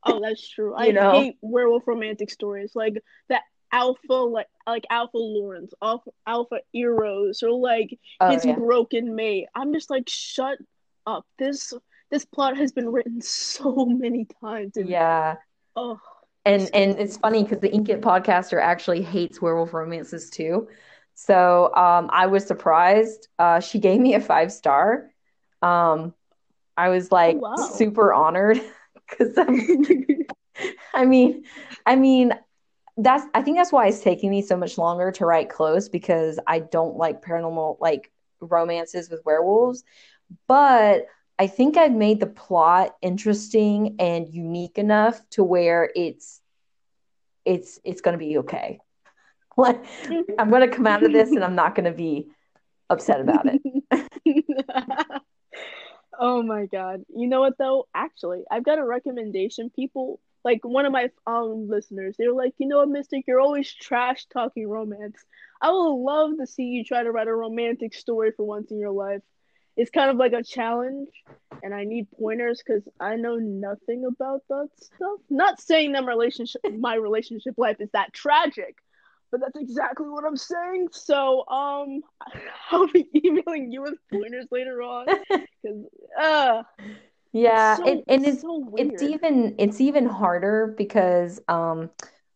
Oh, 0.07 0.19
that's 0.21 0.47
true. 0.47 0.75
I 0.75 0.91
know? 0.91 1.09
hate 1.19 1.37
werewolf 1.41 1.87
romantic 1.87 2.29
stories 2.29 2.73
like 2.75 3.01
that 3.29 3.41
alpha 3.71 4.13
like 4.13 4.45
like 4.67 4.85
alpha 4.91 5.17
Lawrence, 5.17 5.73
alpha 5.81 6.11
alpha 6.27 6.59
Eros, 6.73 7.41
or 7.41 7.51
like 7.51 7.97
Oh 8.21 8.31
his 8.31 8.45
yeah. 8.45 8.55
broken 8.55 9.15
mate. 9.15 9.47
I'm 9.55 9.73
just 9.73 9.89
like, 9.89 10.07
shut 10.07 10.59
up. 11.07 11.25
This 11.39 11.73
this 12.11 12.23
plot 12.23 12.55
has 12.55 12.71
been 12.71 12.87
written 12.89 13.19
so 13.23 13.85
many 13.87 14.27
times, 14.41 14.77
and 14.77 14.87
Yeah. 14.87 15.37
oh, 15.75 15.99
And 16.45 16.69
and 16.73 16.99
it's 16.99 17.17
funny 17.17 17.43
because 17.43 17.59
the 17.59 17.69
Inkitt 17.69 18.01
podcaster 18.01 18.61
actually 18.61 19.01
hates 19.01 19.41
werewolf 19.41 19.73
romances 19.73 20.29
too. 20.29 20.67
So 21.15 21.73
um, 21.75 22.09
I 22.11 22.27
was 22.27 22.45
surprised. 22.45 23.29
Uh, 23.39 23.59
she 23.59 23.79
gave 23.79 23.99
me 23.99 24.13
a 24.13 24.19
five 24.19 24.51
star. 24.51 25.09
Um, 25.61 26.13
I 26.77 26.89
was 26.89 27.11
like 27.11 27.37
wow. 27.37 27.55
super 27.55 28.13
honored 28.13 28.61
because 29.09 29.37
I 30.93 31.05
mean, 31.05 31.45
I 31.85 31.95
mean 31.95 32.33
that's 32.97 33.25
I 33.33 33.41
think 33.41 33.57
that's 33.57 33.71
why 33.71 33.87
it's 33.87 34.01
taking 34.01 34.29
me 34.29 34.41
so 34.41 34.55
much 34.55 34.77
longer 34.77 35.11
to 35.13 35.25
write 35.25 35.49
close 35.49 35.89
because 35.89 36.39
I 36.47 36.59
don't 36.59 36.95
like 36.95 37.23
paranormal 37.23 37.77
like 37.79 38.11
romances 38.39 39.09
with 39.09 39.25
werewolves. 39.25 39.83
But 40.47 41.07
I 41.37 41.47
think 41.47 41.77
I've 41.77 41.91
made 41.91 42.19
the 42.19 42.27
plot 42.27 42.95
interesting 43.01 43.95
and 43.99 44.27
unique 44.33 44.77
enough 44.77 45.21
to 45.31 45.43
where 45.43 45.91
it's 45.95 46.41
it's 47.43 47.79
it's 47.83 48.01
going 48.01 48.17
to 48.17 48.23
be 48.25 48.37
okay. 48.39 48.79
Like 49.57 49.85
I'm 50.37 50.49
going 50.49 50.69
to 50.69 50.75
come 50.75 50.85
out 50.85 51.03
of 51.03 51.13
this 51.13 51.31
and 51.31 51.41
I'm 51.41 51.55
not 51.55 51.75
going 51.75 51.85
to 51.85 51.93
be 51.93 52.27
upset 52.89 53.21
about 53.21 53.45
it. 53.45 53.61
oh 56.19 56.43
my 56.43 56.65
god. 56.65 57.05
You 57.15 57.27
know 57.27 57.39
what 57.39 57.57
though? 57.57 57.87
Actually, 57.93 58.43
I've 58.51 58.65
got 58.65 58.79
a 58.79 58.85
recommendation. 58.85 59.69
People 59.69 60.19
like 60.43 60.65
one 60.65 60.85
of 60.85 60.91
my 60.91 61.09
um 61.25 61.69
listeners, 61.69 62.17
they 62.17 62.27
were 62.27 62.33
like, 62.33 62.53
you 62.57 62.67
know 62.67 62.79
what, 62.79 62.89
Mystic, 62.89 63.23
you're 63.27 63.39
always 63.39 63.73
trash 63.73 64.25
talking 64.25 64.67
romance. 64.67 65.23
I 65.61 65.71
would 65.71 66.03
love 66.03 66.37
to 66.39 66.47
see 66.47 66.65
you 66.65 66.83
try 66.83 67.03
to 67.03 67.11
write 67.11 67.27
a 67.27 67.33
romantic 67.33 67.93
story 67.93 68.31
for 68.35 68.45
once 68.45 68.71
in 68.71 68.79
your 68.79 68.91
life. 68.91 69.21
It's 69.77 69.91
kind 69.91 70.09
of 70.09 70.17
like 70.17 70.33
a 70.33 70.43
challenge, 70.43 71.09
and 71.63 71.73
I 71.73 71.83
need 71.83 72.07
pointers 72.19 72.61
because 72.65 72.87
I 72.99 73.15
know 73.15 73.35
nothing 73.35 74.05
about 74.05 74.41
that 74.49 74.69
stuff. 74.79 75.19
Not 75.29 75.59
saying 75.61 75.93
that 75.93 76.03
my 76.03 76.11
relationship 76.11 76.61
my 76.77 76.95
relationship 76.95 77.55
life 77.57 77.77
is 77.79 77.89
that 77.91 78.13
tragic, 78.13 78.75
but 79.31 79.41
that's 79.41 79.57
exactly 79.57 80.07
what 80.09 80.25
I'm 80.25 80.37
saying. 80.37 80.89
So 80.91 81.47
um 81.47 82.01
I'll 82.71 82.87
be 82.87 83.07
emailing 83.15 83.71
you 83.71 83.81
with 83.83 83.95
pointers 84.11 84.47
later 84.51 84.81
on 84.81 85.07
because 85.63 85.85
uh 86.19 86.63
Yeah, 87.33 87.77
so, 87.77 87.85
and, 87.87 88.03
and 88.07 88.25
it's 88.25 88.41
so 88.41 88.59
weird. 88.59 88.91
it's 88.91 89.03
even 89.03 89.55
it's 89.57 89.81
even 89.81 90.05
harder 90.05 90.73
because 90.77 91.41
um 91.47 91.89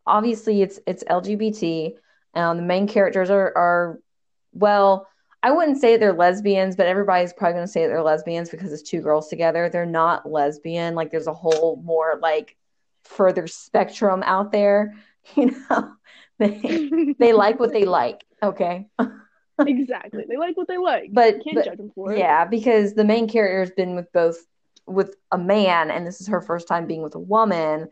obviously 0.05 0.61
it's 0.61 0.79
it's 0.87 1.03
LGBT. 1.09 1.95
Um 2.35 2.57
the 2.57 2.63
main 2.63 2.87
characters 2.87 3.29
are 3.29 3.53
are 3.55 3.99
well, 4.53 5.07
I 5.41 5.51
wouldn't 5.51 5.79
say 5.79 5.95
they're 5.97 6.13
lesbians, 6.13 6.75
but 6.75 6.85
everybody's 6.87 7.33
probably 7.33 7.53
gonna 7.55 7.67
say 7.67 7.81
that 7.83 7.87
they're 7.87 8.03
lesbians 8.03 8.49
because 8.49 8.73
it's 8.73 8.81
two 8.89 9.01
girls 9.01 9.29
together. 9.29 9.69
They're 9.69 9.85
not 9.85 10.29
lesbian. 10.29 10.95
Like 10.95 11.11
there's 11.11 11.27
a 11.27 11.33
whole 11.33 11.81
more 11.83 12.19
like 12.21 12.57
further 13.03 13.47
spectrum 13.47 14.21
out 14.25 14.51
there, 14.51 14.95
you 15.35 15.55
know. 15.69 15.93
They 16.39 17.15
they 17.19 17.33
like 17.33 17.59
what 17.59 17.73
they 17.73 17.83
like, 17.83 18.23
okay? 18.41 18.87
exactly. 19.59 20.23
They 20.29 20.37
like 20.37 20.55
what 20.55 20.69
they 20.69 20.77
like. 20.77 21.09
But, 21.11 21.43
Can't 21.43 21.55
but 21.55 21.65
judge 21.65 21.77
them 21.77 21.91
for 21.93 22.13
it. 22.13 22.19
yeah, 22.19 22.45
because 22.45 22.93
the 22.93 23.03
main 23.03 23.27
character 23.27 23.59
has 23.59 23.71
been 23.71 23.93
with 23.93 24.09
both 24.13 24.37
with 24.87 25.17
a 25.33 25.37
man, 25.37 25.91
and 25.91 26.07
this 26.07 26.21
is 26.21 26.27
her 26.27 26.39
first 26.41 26.69
time 26.69 26.87
being 26.87 27.01
with 27.01 27.15
a 27.15 27.19
woman. 27.19 27.89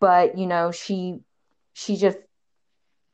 But 0.00 0.36
you 0.36 0.46
know, 0.46 0.72
she 0.72 1.20
she 1.72 1.96
just 1.96 2.18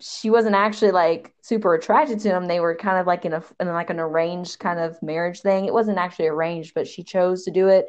she 0.01 0.29
wasn't 0.29 0.57
actually 0.57 0.91
like 0.91 1.33
super 1.41 1.75
attracted 1.75 2.19
to 2.21 2.29
him. 2.29 2.47
They 2.47 2.61
were 2.61 2.75
kind 2.75 2.99
of 2.99 3.07
like 3.07 3.25
in 3.25 3.33
a 3.33 3.43
in 3.61 3.69
like 3.69 3.91
an 3.91 4.01
arranged 4.01 4.59
kind 4.59 4.81
of 4.81 5.01
marriage 5.03 5.41
thing. 5.41 5.67
It 5.67 5.73
wasn't 5.73 5.99
actually 5.99 6.27
arranged, 6.27 6.75
but 6.75 6.89
she 6.89 7.03
chose 7.03 7.45
to 7.45 7.51
do 7.51 7.69
it 7.69 7.87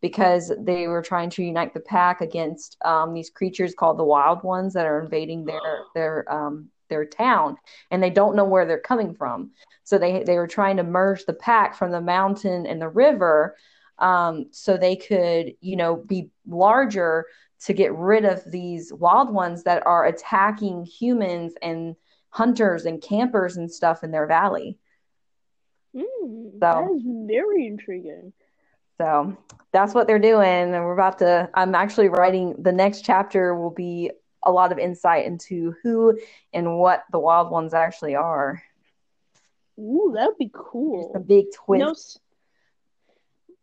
because 0.00 0.52
they 0.58 0.86
were 0.86 1.02
trying 1.02 1.30
to 1.30 1.42
unite 1.42 1.74
the 1.74 1.80
pack 1.80 2.20
against 2.20 2.76
um, 2.84 3.12
these 3.12 3.30
creatures 3.30 3.74
called 3.74 3.98
the 3.98 4.04
Wild 4.04 4.44
Ones 4.44 4.74
that 4.74 4.86
are 4.86 5.00
invading 5.00 5.44
their 5.44 5.60
their 5.94 6.32
um, 6.32 6.68
their 6.88 7.04
town, 7.04 7.56
and 7.90 8.02
they 8.02 8.10
don't 8.10 8.36
know 8.36 8.44
where 8.44 8.64
they're 8.64 8.78
coming 8.78 9.14
from. 9.14 9.50
So 9.82 9.98
they 9.98 10.22
they 10.22 10.36
were 10.36 10.46
trying 10.46 10.76
to 10.76 10.84
merge 10.84 11.24
the 11.24 11.34
pack 11.34 11.74
from 11.74 11.90
the 11.90 12.00
mountain 12.00 12.66
and 12.66 12.80
the 12.80 12.88
river, 12.88 13.56
um, 13.98 14.46
so 14.50 14.76
they 14.76 14.96
could 14.96 15.54
you 15.60 15.76
know 15.76 15.96
be 15.96 16.30
larger 16.46 17.26
to 17.60 17.72
get 17.72 17.92
rid 17.94 18.24
of 18.24 18.42
these 18.50 18.92
wild 18.92 19.30
ones 19.30 19.64
that 19.64 19.84
are 19.86 20.06
attacking 20.06 20.84
humans 20.84 21.54
and 21.60 21.96
hunters 22.30 22.84
and 22.84 23.02
campers 23.02 23.56
and 23.56 23.70
stuff 23.70 24.04
in 24.04 24.10
their 24.10 24.26
valley. 24.26 24.78
Mm, 25.94 26.60
that 26.60 26.84
is 26.94 27.02
very 27.04 27.66
intriguing. 27.66 28.32
So 28.98 29.36
that's 29.72 29.94
what 29.94 30.06
they're 30.06 30.18
doing. 30.18 30.74
And 30.74 30.84
we're 30.84 30.92
about 30.92 31.18
to, 31.18 31.48
I'm 31.54 31.74
actually 31.74 32.08
writing 32.08 32.54
the 32.58 32.72
next 32.72 33.04
chapter 33.04 33.54
will 33.54 33.70
be 33.70 34.10
a 34.44 34.52
lot 34.52 34.72
of 34.72 34.78
insight 34.78 35.26
into 35.26 35.74
who 35.82 36.18
and 36.52 36.78
what 36.78 37.04
the 37.10 37.18
wild 37.18 37.50
ones 37.50 37.74
actually 37.74 38.14
are. 38.14 38.62
Ooh, 39.78 40.12
that 40.14 40.26
would 40.26 40.38
be 40.38 40.50
cool. 40.52 41.12
a 41.14 41.20
big 41.20 41.46
twist. 41.54 42.20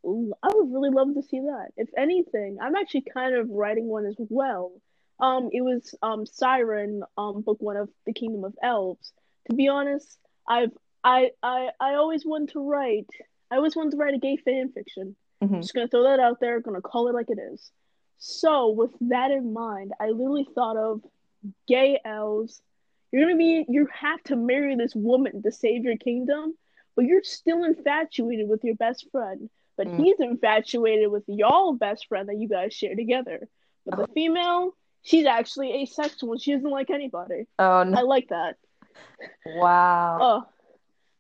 I 0.06 0.50
would 0.54 0.72
really 0.72 0.92
love 0.92 1.14
to 1.16 1.24
see 1.24 1.40
that. 1.40 1.70
If 1.78 1.90
anything, 1.98 2.58
I'm 2.62 2.76
actually 2.76 3.06
kind 3.14 3.36
of 3.36 3.50
writing 3.50 3.88
one 3.88 4.06
as 4.06 4.16
well. 4.20 4.72
Um, 5.20 5.50
it 5.52 5.62
was 5.62 5.96
um 6.02 6.26
Siren, 6.26 7.04
um, 7.18 7.42
book 7.42 7.58
one 7.60 7.78
of 7.78 7.90
the 8.06 8.14
Kingdom 8.14 8.44
of 8.44 8.54
Elves. 8.62 9.14
To 9.50 9.56
be 9.56 9.68
honest, 9.68 10.18
I've 10.48 10.72
I 11.04 11.32
I 11.42 11.70
I 11.80 11.96
always 11.96 12.26
wanted 12.26 12.50
to 12.50 12.60
write. 12.60 13.10
I 13.50 13.56
always 13.58 13.76
wanted 13.76 13.92
to 13.92 13.98
write 13.98 14.14
a 14.14 14.20
gay 14.20 14.38
fan 14.38 14.72
fiction. 14.72 15.16
Mhm. 15.42 15.62
Just 15.62 15.74
gonna 15.74 15.88
throw 15.88 16.04
that 16.04 16.20
out 16.20 16.40
there. 16.40 16.60
Gonna 16.60 16.82
call 16.82 17.08
it 17.08 17.14
like 17.14 17.30
it 17.30 17.40
is. 17.40 17.72
So 18.18 18.70
with 18.72 18.92
that 19.02 19.32
in 19.32 19.54
mind, 19.54 19.94
I 20.00 20.10
literally 20.10 20.48
thought 20.56 20.78
of 20.78 21.02
gay 21.68 22.00
elves. 22.06 22.62
You're 23.12 23.24
gonna 23.24 23.38
be. 23.38 23.66
You 23.68 23.88
have 23.94 24.22
to 24.24 24.36
marry 24.36 24.76
this 24.76 24.96
woman 24.96 25.42
to 25.44 25.52
save 25.52 25.84
your 25.84 25.98
kingdom, 25.98 26.58
but 26.96 27.06
you're 27.06 27.24
still 27.24 27.64
infatuated 27.64 28.48
with 28.50 28.64
your 28.64 28.76
best 28.76 29.10
friend. 29.12 29.50
But 29.78 29.88
Mm. 29.88 29.98
he's 29.98 30.20
infatuated 30.20 31.12
with 31.12 31.24
y'all 31.28 31.74
best 31.74 32.08
friend 32.08 32.30
that 32.30 32.38
you 32.38 32.48
guys 32.48 32.74
share 32.74 32.96
together. 32.96 33.48
But 33.86 33.98
the 33.98 34.14
female, 34.14 34.72
she's 35.02 35.26
actually 35.26 35.84
asexual 35.84 36.38
she 36.38 36.54
doesn't 36.54 36.70
like 36.70 36.90
anybody. 36.90 37.46
Oh 37.60 37.82
I 37.82 38.02
like 38.02 38.30
that. 38.30 38.56
Wow. 39.46 40.18
Oh, 40.22 40.44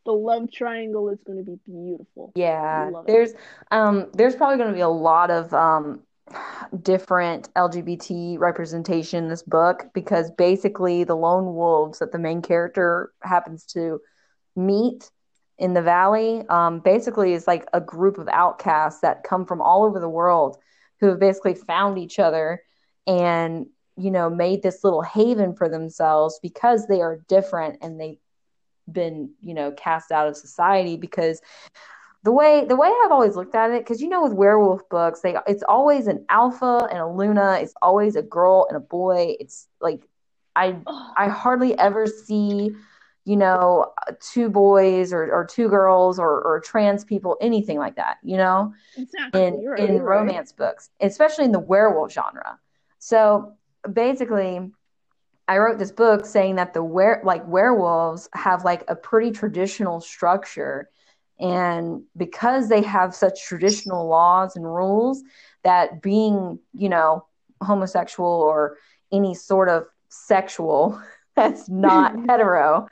the 0.06 0.14
love 0.14 0.52
triangle 0.52 1.10
is 1.10 1.20
going 1.24 1.40
to 1.40 1.44
be 1.44 1.60
beautiful. 1.66 2.32
Yeah, 2.36 2.90
it. 2.90 3.08
there's 3.08 3.34
um 3.72 4.08
there's 4.14 4.36
probably 4.36 4.58
going 4.58 4.70
to 4.70 4.76
be 4.76 4.82
a 4.82 4.88
lot 4.90 5.32
of 5.32 5.54
um 5.54 6.02
different 6.82 7.54
LGBT 7.54 8.40
representation 8.40 9.24
in 9.26 9.30
this 9.30 9.44
book 9.44 9.86
because 9.94 10.32
basically 10.32 11.04
the 11.04 11.16
lone 11.16 11.54
wolves 11.56 12.00
that 12.00 12.12
the 12.12 12.20
main 12.20 12.42
character 12.42 13.12
happens 13.22 13.66
to 13.66 14.00
meet 14.56 15.12
in 15.58 15.74
the 15.74 15.82
valley 15.82 16.44
um 16.50 16.80
basically 16.80 17.34
is 17.34 17.48
like 17.48 17.66
a 17.74 17.82
group 17.82 18.18
of 18.18 18.28
outcasts 18.28 19.02
that 19.02 19.24
come 19.24 19.46
from 19.46 19.62
all 19.62 19.84
over 19.84 20.00
the 20.00 20.10
world 20.10 20.58
who 21.00 21.08
have 21.08 21.20
basically 21.20 21.56
found 21.56 21.98
each 21.98 22.20
other 22.20 22.62
and 23.08 23.66
you 23.98 24.12
know 24.12 24.30
made 24.30 24.62
this 24.62 24.84
little 24.84 25.02
haven 25.02 25.56
for 25.56 25.70
themselves 25.70 26.40
because 26.42 26.88
they 26.88 27.02
are 27.02 27.24
different 27.28 27.78
and 27.82 28.00
they've 28.00 28.18
been 28.92 29.32
you 29.42 29.54
know 29.54 29.72
cast 29.72 30.12
out 30.12 30.28
of 30.28 30.38
society 30.38 30.98
because 30.98 31.42
the 32.26 32.32
way 32.32 32.66
the 32.66 32.76
way 32.76 32.92
I've 33.06 33.12
always 33.12 33.36
looked 33.36 33.54
at 33.54 33.70
it, 33.70 33.84
because 33.84 34.02
you 34.02 34.10
know 34.10 34.24
with 34.24 34.34
werewolf 34.34 34.90
books, 34.90 35.22
they 35.22 35.36
it's 35.48 35.62
always 35.62 36.08
an 36.08 36.26
alpha 36.30 36.88
and 36.90 37.00
a 37.00 37.08
Luna. 37.08 37.60
It's 37.62 37.76
always 37.84 38.16
a 38.16 38.24
girl 38.24 38.66
and 38.68 38.76
a 38.76 38.80
boy. 38.80 39.36
It's 39.40 39.68
like 39.80 40.08
I 40.56 40.76
I 41.16 41.30
hardly 41.30 41.78
ever 41.78 42.08
see, 42.08 42.72
you 43.26 43.36
know, 43.36 43.92
two 44.22 44.50
boys 44.50 45.12
or, 45.12 45.32
or 45.34 45.46
two 45.46 45.68
girls 45.68 46.20
or, 46.20 46.42
or 46.42 46.60
trans 46.60 47.04
people, 47.04 47.38
anything 47.42 47.80
like 47.80 47.96
that, 47.96 48.18
you 48.24 48.38
know, 48.38 48.74
exactly. 48.96 49.44
in 49.44 49.62
You're 49.62 49.76
in 49.76 49.96
right. 49.96 50.20
romance 50.20 50.52
books, 50.52 50.92
especially 51.02 51.46
in 51.46 51.52
the 51.52 51.60
werewolf 51.60 52.12
genre. 52.12 52.60
So 53.00 53.54
basically, 53.92 54.72
I 55.48 55.58
wrote 55.58 55.80
this 55.80 55.92
book 55.92 56.26
saying 56.26 56.56
that 56.56 56.74
the 56.74 56.84
were 56.84 57.22
like 57.24 57.48
werewolves 57.48 58.30
have 58.34 58.64
like 58.64 58.84
a 58.88 58.96
pretty 58.96 59.32
traditional 59.32 60.02
structure 60.02 60.90
and 61.40 62.04
because 62.16 62.70
they 62.70 62.82
have 62.82 63.14
such 63.14 63.44
traditional 63.44 64.08
laws 64.08 64.56
and 64.56 64.66
rules 64.66 65.22
that 65.64 66.02
being 66.02 66.60
you 66.74 66.90
know 66.90 67.26
homosexual 67.62 68.30
or 68.30 68.78
any 69.12 69.34
sort 69.34 69.70
of 69.70 69.86
sexual 70.10 71.00
that's 71.36 71.70
not 71.70 72.16
hetero 72.30 72.88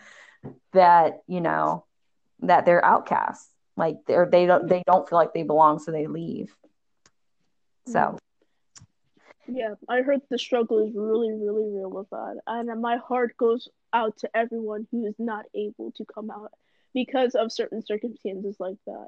that 0.73 1.21
you 1.27 1.41
know 1.41 1.85
that 2.39 2.65
they're 2.65 2.83
outcasts 2.83 3.49
like 3.77 3.97
they're 4.07 4.27
they 4.29 4.45
don't 4.45 4.67
they 4.67 4.83
don't 4.85 5.07
feel 5.07 5.17
like 5.17 5.33
they 5.33 5.43
belong 5.43 5.79
so 5.79 5.91
they 5.91 6.07
leave 6.07 6.55
so 7.85 8.17
Yeah, 9.47 9.75
I 9.89 10.01
heard 10.01 10.21
the 10.29 10.37
struggle 10.37 10.79
is 10.87 10.95
really, 10.95 11.31
really 11.33 11.69
real 11.69 11.89
with 11.89 12.09
that. 12.11 12.39
And 12.47 12.81
my 12.81 12.97
heart 12.97 13.35
goes 13.37 13.67
out 13.91 14.17
to 14.19 14.29
everyone 14.35 14.87
who 14.89 15.05
is 15.05 15.15
not 15.19 15.45
able 15.53 15.91
to 15.97 16.05
come 16.05 16.31
out 16.31 16.51
because 16.93 17.35
of 17.35 17.51
certain 17.51 17.85
circumstances 17.85 18.55
like 18.59 18.77
that. 18.87 19.07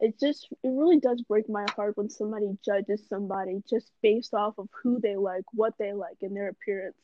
It 0.00 0.18
just, 0.18 0.48
it 0.62 0.68
really 0.68 0.98
does 0.98 1.22
break 1.22 1.48
my 1.48 1.66
heart 1.74 1.96
when 1.96 2.10
somebody 2.10 2.56
judges 2.64 3.02
somebody 3.08 3.62
just 3.68 3.90
based 4.02 4.34
off 4.34 4.58
of 4.58 4.68
who 4.82 5.00
they 5.00 5.16
like, 5.16 5.44
what 5.52 5.74
they 5.78 5.92
like, 5.92 6.18
and 6.22 6.34
their 6.34 6.48
appearance. 6.48 6.96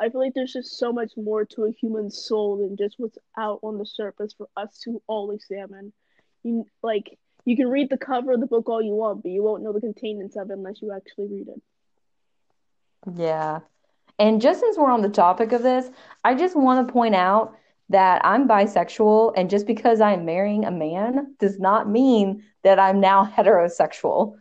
I 0.00 0.08
feel 0.08 0.20
like 0.20 0.34
there's 0.34 0.52
just 0.52 0.78
so 0.78 0.92
much 0.92 1.12
more 1.16 1.44
to 1.44 1.64
a 1.64 1.72
human 1.72 2.10
soul 2.10 2.58
than 2.58 2.76
just 2.76 2.96
what's 2.98 3.18
out 3.38 3.60
on 3.62 3.78
the 3.78 3.86
surface 3.86 4.34
for 4.36 4.48
us 4.56 4.78
to 4.84 5.02
all 5.06 5.30
examine. 5.30 5.92
You, 6.42 6.66
like, 6.82 7.18
you 7.44 7.56
can 7.56 7.68
read 7.68 7.90
the 7.90 7.98
cover 7.98 8.32
of 8.32 8.40
the 8.40 8.46
book 8.46 8.68
all 8.68 8.82
you 8.82 8.94
want, 8.94 9.22
but 9.22 9.30
you 9.30 9.42
won't 9.42 9.62
know 9.62 9.72
the 9.72 9.80
contents 9.80 10.36
of 10.36 10.50
it 10.50 10.54
unless 10.54 10.82
you 10.82 10.92
actually 10.92 11.28
read 11.28 11.48
it. 11.48 11.62
Yeah. 13.16 13.60
And 14.18 14.40
just 14.40 14.60
since 14.60 14.76
we're 14.76 14.90
on 14.90 15.02
the 15.02 15.08
topic 15.08 15.52
of 15.52 15.62
this, 15.62 15.90
I 16.24 16.34
just 16.34 16.56
want 16.56 16.86
to 16.86 16.92
point 16.92 17.14
out 17.14 17.56
that 17.88 18.24
I'm 18.24 18.48
bisexual, 18.48 19.34
and 19.36 19.50
just 19.50 19.66
because 19.66 20.00
I'm 20.00 20.24
marrying 20.24 20.64
a 20.64 20.70
man 20.70 21.34
does 21.38 21.58
not 21.58 21.88
mean 21.88 22.42
that 22.62 22.78
I'm 22.78 23.00
now 23.00 23.24
heterosexual. 23.24 24.36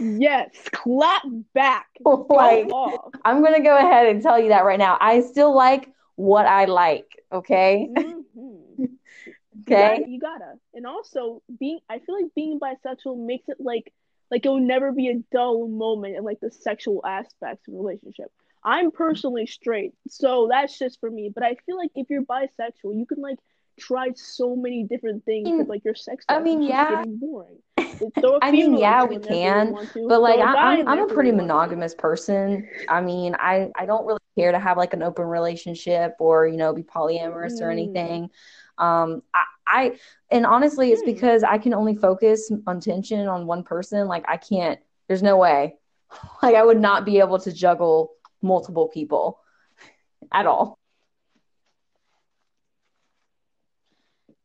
Yes, 0.00 0.48
clap 0.72 1.22
back. 1.54 1.86
Like, 2.04 2.68
off. 2.70 3.12
I'm 3.24 3.40
going 3.42 3.54
to 3.54 3.62
go 3.62 3.76
ahead 3.76 4.06
and 4.06 4.22
tell 4.22 4.38
you 4.40 4.50
that 4.50 4.64
right 4.64 4.78
now. 4.78 4.96
I 5.00 5.20
still 5.22 5.54
like 5.54 5.88
what 6.16 6.46
I 6.46 6.64
like, 6.66 7.06
okay? 7.32 7.88
Mhm. 7.90 8.22
You 9.68 9.74
Okay? 9.74 9.98
gotta, 9.98 10.10
you 10.10 10.20
gotta. 10.20 10.52
And 10.74 10.86
also 10.86 11.42
being 11.58 11.80
I 11.88 11.98
feel 11.98 12.14
like 12.14 12.34
being 12.36 12.60
bisexual 12.60 13.24
makes 13.26 13.48
it 13.48 13.56
like 13.58 13.92
like 14.30 14.44
it 14.44 14.48
will 14.48 14.60
never 14.60 14.92
be 14.92 15.08
a 15.08 15.22
dull 15.32 15.66
moment 15.66 16.16
in 16.16 16.22
like 16.24 16.40
the 16.40 16.50
sexual 16.50 17.00
aspects 17.06 17.66
of 17.66 17.74
a 17.74 17.76
relationship. 17.76 18.30
I'm 18.62 18.90
personally 18.90 19.46
straight, 19.46 19.94
so 20.08 20.48
that's 20.50 20.78
just 20.78 21.00
for 21.00 21.10
me. 21.10 21.30
But 21.34 21.42
I 21.42 21.56
feel 21.66 21.76
like 21.76 21.90
if 21.94 22.10
you're 22.10 22.22
bisexual, 22.22 22.96
you 22.98 23.06
can 23.06 23.20
like 23.22 23.38
try 23.80 24.10
so 24.14 24.54
many 24.56 24.84
different 24.84 25.24
things 25.24 25.48
with 25.58 25.68
like 25.68 25.84
your 25.84 25.94
sex 25.94 26.24
I 26.28 26.40
mean, 26.40 26.60
It's 26.62 26.68
yeah. 26.70 26.90
getting 26.90 27.16
boring. 27.18 27.58
I 28.42 28.50
mean, 28.50 28.76
yeah, 28.76 29.04
we 29.04 29.16
it 29.16 29.22
if 29.22 29.22
you 29.24 29.28
can. 29.28 29.74
But 30.06 30.20
like 30.20 30.38
a 30.38 30.42
I, 30.42 30.52
guy 30.52 30.74
I'm 30.74 30.88
I'm 30.88 30.98
a 31.00 31.06
pretty 31.06 31.32
monogamous 31.32 31.94
person. 31.94 32.68
I 32.88 33.00
mean, 33.00 33.34
I 33.38 33.70
I 33.76 33.86
don't 33.86 34.06
really 34.06 34.20
care 34.36 34.52
to 34.52 34.58
have 34.58 34.76
like 34.76 34.92
an 34.94 35.02
open 35.02 35.24
relationship 35.24 36.16
or 36.18 36.46
you 36.46 36.56
know 36.56 36.72
be 36.72 36.82
polyamorous 36.82 37.60
or 37.60 37.68
Mm. 37.68 37.72
anything. 37.72 38.30
Um, 38.78 39.22
I, 39.34 39.44
I 39.66 39.98
and 40.30 40.46
honestly, 40.46 40.92
it's 40.92 41.02
Hmm. 41.02 41.10
because 41.12 41.42
I 41.44 41.58
can 41.58 41.74
only 41.74 41.94
focus 41.96 42.50
attention 42.66 43.26
on 43.28 43.46
one 43.46 43.62
person. 43.62 44.06
Like 44.08 44.24
I 44.28 44.36
can't. 44.36 44.80
There's 45.08 45.22
no 45.22 45.36
way. 45.36 45.76
Like 46.42 46.54
I 46.54 46.64
would 46.64 46.80
not 46.80 47.04
be 47.04 47.18
able 47.18 47.38
to 47.40 47.52
juggle 47.52 48.12
multiple 48.42 48.88
people 48.88 49.40
at 50.32 50.46
all. 50.46 50.78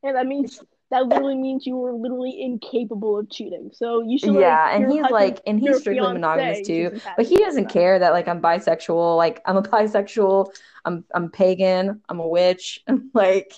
And 0.04 0.16
that 0.16 0.26
means 0.28 0.62
that 0.92 1.08
literally 1.08 1.38
means 1.38 1.66
you 1.66 1.76
were 1.78 1.94
literally 1.94 2.42
incapable 2.42 3.18
of 3.18 3.30
cheating. 3.30 3.72
So 3.74 4.02
you 4.02 4.20
should 4.20 4.34
Yeah, 4.36 4.64
like 4.66 4.76
and 4.76 4.84
he's 4.92 5.02
husband- 5.02 5.12
like, 5.14 5.42
and 5.48 5.60
he's 5.60 5.80
strictly 5.80 6.14
monogamous 6.14 6.68
too. 6.68 7.00
But 7.18 7.26
he 7.26 7.38
doesn't 7.38 7.64
that. 7.64 7.74
care 7.74 7.98
that 8.00 8.12
like 8.12 8.28
I'm 8.28 8.42
bisexual. 8.42 9.18
Like 9.18 9.42
I'm 9.46 9.58
a 9.58 9.64
bisexual. 9.64 10.54
I'm 10.86 11.04
I'm 11.16 11.30
pagan. 11.32 12.02
I'm 12.10 12.20
a 12.20 12.28
witch. 12.28 12.80
And 12.88 13.10
Like 13.14 13.52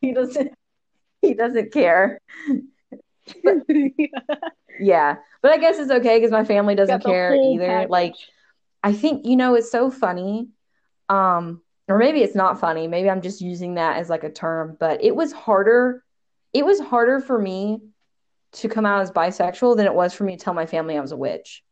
he 0.00 0.12
doesn't 0.12 0.52
he 1.22 1.34
doesn't 1.34 1.72
care. 1.72 2.20
Yeah, 4.78 5.16
but 5.42 5.52
I 5.52 5.56
guess 5.58 5.78
it's 5.78 5.90
okay 5.90 6.18
because 6.18 6.30
my 6.30 6.44
family 6.44 6.74
doesn't 6.74 7.02
care 7.02 7.34
either. 7.34 7.66
package. 7.66 7.90
Like 7.90 8.14
I 8.82 8.92
think 8.92 9.24
you 9.26 9.36
know 9.36 9.54
it's 9.54 9.70
so 9.70 9.90
funny. 9.90 10.48
Um, 11.08 11.62
or 11.88 11.98
maybe 11.98 12.20
it's 12.22 12.34
not 12.34 12.60
funny. 12.60 12.86
Maybe 12.88 13.08
I'm 13.08 13.22
just 13.22 13.40
using 13.40 13.74
that 13.74 13.96
as 13.96 14.10
like 14.10 14.24
a 14.24 14.30
term. 14.30 14.76
But 14.78 15.02
it 15.02 15.14
was 15.16 15.32
harder. 15.32 16.04
It 16.56 16.64
was 16.64 16.80
harder 16.80 17.20
for 17.20 17.38
me 17.38 17.82
to 18.52 18.68
come 18.70 18.86
out 18.86 19.02
as 19.02 19.10
bisexual 19.10 19.76
than 19.76 19.84
it 19.84 19.92
was 19.92 20.14
for 20.14 20.24
me 20.24 20.38
to 20.38 20.42
tell 20.42 20.54
my 20.54 20.64
family 20.64 20.96
I 20.96 21.00
was 21.02 21.12
a 21.12 21.16
witch. 21.16 21.62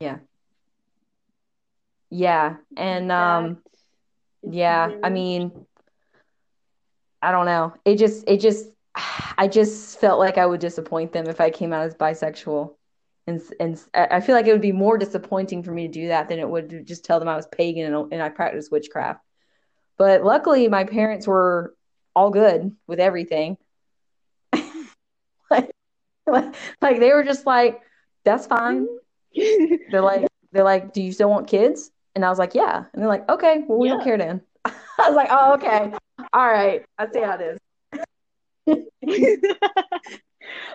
Yeah. 0.00 0.20
Yeah. 2.08 2.56
And 2.74 3.12
um 3.12 3.58
yeah, 4.42 4.92
I 5.02 5.10
mean 5.10 5.66
I 7.20 7.32
don't 7.32 7.44
know. 7.44 7.74
It 7.84 7.96
just 7.96 8.24
it 8.26 8.40
just 8.40 8.70
I 9.36 9.48
just 9.48 10.00
felt 10.00 10.18
like 10.18 10.38
I 10.38 10.46
would 10.46 10.60
disappoint 10.60 11.12
them 11.12 11.26
if 11.26 11.38
I 11.38 11.50
came 11.50 11.74
out 11.74 11.84
as 11.84 11.94
bisexual. 11.94 12.76
And 13.26 13.42
and 13.60 13.78
I 13.92 14.22
feel 14.22 14.34
like 14.34 14.46
it 14.46 14.52
would 14.52 14.62
be 14.62 14.72
more 14.72 14.96
disappointing 14.96 15.62
for 15.62 15.72
me 15.72 15.86
to 15.86 15.92
do 15.92 16.08
that 16.08 16.30
than 16.30 16.38
it 16.38 16.48
would 16.48 16.70
to 16.70 16.82
just 16.82 17.04
tell 17.04 17.18
them 17.18 17.28
I 17.28 17.36
was 17.36 17.46
pagan 17.46 17.92
and, 17.92 18.10
and 18.10 18.22
I 18.22 18.30
practiced 18.30 18.72
witchcraft. 18.72 19.20
But 19.98 20.24
luckily 20.24 20.68
my 20.68 20.84
parents 20.84 21.26
were 21.26 21.74
all 22.14 22.30
good 22.30 22.74
with 22.86 23.00
everything. 23.00 23.56
like, 25.50 25.70
like 26.26 27.00
they 27.00 27.12
were 27.12 27.24
just 27.24 27.46
like 27.46 27.82
that's 28.26 28.46
fine. 28.46 28.86
they're 29.90 30.02
like, 30.02 30.26
they're 30.52 30.64
like, 30.64 30.92
do 30.92 31.00
you 31.00 31.12
still 31.12 31.30
want 31.30 31.46
kids? 31.46 31.90
And 32.14 32.24
I 32.24 32.28
was 32.28 32.38
like, 32.38 32.54
yeah. 32.54 32.84
And 32.92 33.00
they're 33.00 33.08
like, 33.08 33.28
okay, 33.30 33.62
well, 33.66 33.78
we 33.78 33.88
yeah. 33.88 33.94
don't 33.94 34.04
care 34.04 34.18
then. 34.18 34.42
I 34.64 34.72
was 34.98 35.14
like, 35.14 35.28
oh, 35.30 35.54
okay. 35.54 35.92
All 36.32 36.46
right. 36.46 36.84
I 36.98 37.10
see 37.10 37.20
how 37.20 37.38
it 37.38 37.58
is. 38.66 38.78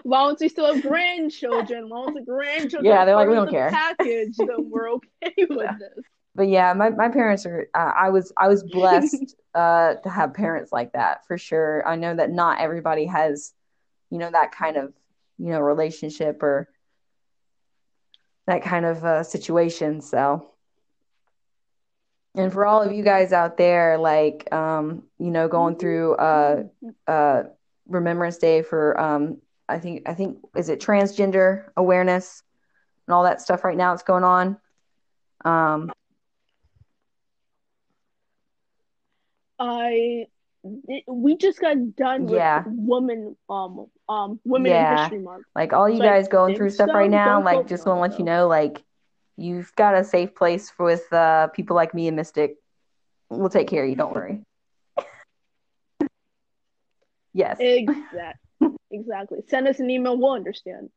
long 0.05 0.34
as 0.34 0.39
we 0.39 0.49
still 0.49 0.74
have 0.74 0.82
grandchildren, 0.82 1.89
long 1.89 2.09
as 2.09 2.15
the 2.15 2.22
grandchildren 2.22 2.86
yeah, 2.86 3.05
they're 3.05 3.15
like, 3.15 3.28
we 3.28 3.36
don't 3.36 3.49
care. 3.49 3.69
Package, 3.69 4.38
then 4.38 4.69
we're 4.69 4.91
okay 4.93 5.34
with 5.49 5.59
yeah. 5.59 5.78
this. 5.78 6.05
But 6.34 6.47
yeah, 6.47 6.73
my, 6.73 6.89
my 6.89 7.09
parents 7.09 7.45
are. 7.45 7.67
Uh, 7.73 7.91
I 7.97 8.09
was 8.09 8.32
I 8.38 8.47
was 8.47 8.63
blessed 8.63 9.36
uh, 9.55 9.95
to 9.95 10.09
have 10.09 10.34
parents 10.34 10.71
like 10.71 10.93
that 10.93 11.27
for 11.27 11.38
sure. 11.38 11.86
I 11.86 11.95
know 11.95 12.15
that 12.15 12.32
not 12.32 12.59
everybody 12.59 13.05
has, 13.05 13.53
you 14.09 14.17
know, 14.17 14.32
that 14.32 14.51
kind 14.53 14.77
of 14.77 14.93
you 15.38 15.49
know 15.49 15.59
relationship 15.59 16.41
or 16.41 16.69
that 18.47 18.63
kind 18.63 18.86
of 18.86 19.03
uh, 19.03 19.23
situation. 19.23 20.01
So, 20.01 20.51
and 22.36 22.51
for 22.51 22.65
all 22.65 22.82
of 22.82 22.91
you 22.91 23.03
guys 23.03 23.34
out 23.34 23.57
there, 23.57 23.97
like, 23.97 24.51
um, 24.53 25.03
you 25.19 25.32
know, 25.32 25.47
going 25.47 25.77
through 25.77 26.15
uh, 26.15 26.63
uh, 27.07 27.43
Remembrance 27.88 28.38
Day 28.38 28.61
for, 28.61 28.99
um, 28.99 29.38
I 29.67 29.79
think, 29.79 30.07
I 30.07 30.13
think, 30.13 30.39
is 30.55 30.69
it 30.69 30.79
transgender 30.79 31.65
awareness 31.77 32.43
and 33.07 33.13
all 33.13 33.23
that 33.23 33.41
stuff 33.41 33.63
right 33.63 33.77
now 33.77 33.93
that's 33.93 34.03
going 34.03 34.23
on. 34.23 34.57
Um, 35.45 35.91
I 39.62 40.26
we 41.07 41.38
just 41.38 41.59
got 41.59 41.95
done 41.95 42.24
with 42.24 42.34
yeah. 42.34 42.64
woman 42.66 43.36
um 43.49 43.86
um 44.09 44.39
women 44.43 44.72
yeah. 44.72 45.03
history 45.03 45.20
month. 45.20 45.43
Like 45.55 45.72
all 45.72 45.88
you 45.88 45.97
so 45.97 46.03
guys 46.03 46.28
going 46.28 46.55
through 46.55 46.72
stuff 46.72 46.89
right 46.93 47.09
now, 47.09 47.43
like 47.43 47.68
just 47.68 47.86
want 47.86 47.97
to 47.97 48.01
let 48.01 48.20
you 48.20 48.26
know, 48.26 48.47
like 48.47 48.84
you've 49.38 49.74
got 49.76 49.95
a 49.95 50.03
safe 50.03 50.34
place 50.34 50.72
with 50.80 51.12
uh, 51.14 51.47
people 51.47 51.76
like 51.76 51.93
me 51.93 52.07
and 52.07 52.18
Mystic. 52.18 52.55
We'll 53.30 53.49
take 53.49 53.68
care 53.68 53.84
of 53.84 53.89
you. 53.89 53.95
Don't 53.95 54.14
worry. 54.14 54.41
yes. 57.34 57.57
Exactly. 57.59 58.70
exactly. 58.91 59.39
Send 59.47 59.68
us 59.68 59.80
an 59.80 59.89
email. 59.89 60.18
We'll 60.18 60.34
understand. 60.34 60.89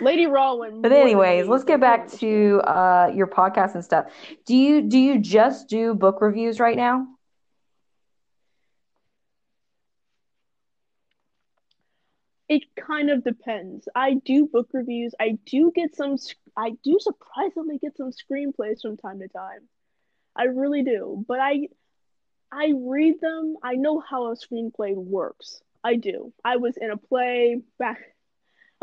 Lady 0.00 0.26
Rawlin. 0.26 0.82
But 0.82 0.92
anyways, 0.92 1.46
let's 1.46 1.64
get 1.64 1.80
back 1.80 2.10
to 2.12 2.60
uh, 2.64 3.10
your 3.14 3.26
podcast 3.26 3.74
and 3.74 3.84
stuff. 3.84 4.06
Do 4.46 4.56
you 4.56 4.82
do 4.82 4.98
you 4.98 5.18
just 5.18 5.68
do 5.68 5.94
book 5.94 6.20
reviews 6.20 6.60
right 6.60 6.76
now? 6.76 7.06
It 12.48 12.62
kind 12.76 13.10
of 13.10 13.24
depends. 13.24 13.88
I 13.94 14.14
do 14.14 14.46
book 14.46 14.68
reviews. 14.72 15.14
I 15.18 15.38
do 15.46 15.72
get 15.74 15.96
some. 15.96 16.16
I 16.56 16.72
do 16.84 16.98
surprisingly 17.00 17.78
get 17.78 17.96
some 17.96 18.10
screenplays 18.10 18.82
from 18.82 18.96
time 18.96 19.20
to 19.20 19.28
time. 19.28 19.68
I 20.36 20.44
really 20.44 20.82
do. 20.82 21.24
But 21.26 21.40
I, 21.40 21.68
I 22.52 22.72
read 22.76 23.20
them. 23.20 23.56
I 23.62 23.74
know 23.74 23.98
how 24.00 24.26
a 24.30 24.36
screenplay 24.36 24.94
works. 24.94 25.62
I 25.82 25.96
do. 25.96 26.32
I 26.44 26.56
was 26.56 26.76
in 26.76 26.90
a 26.90 26.96
play 26.96 27.60
back. 27.78 28.13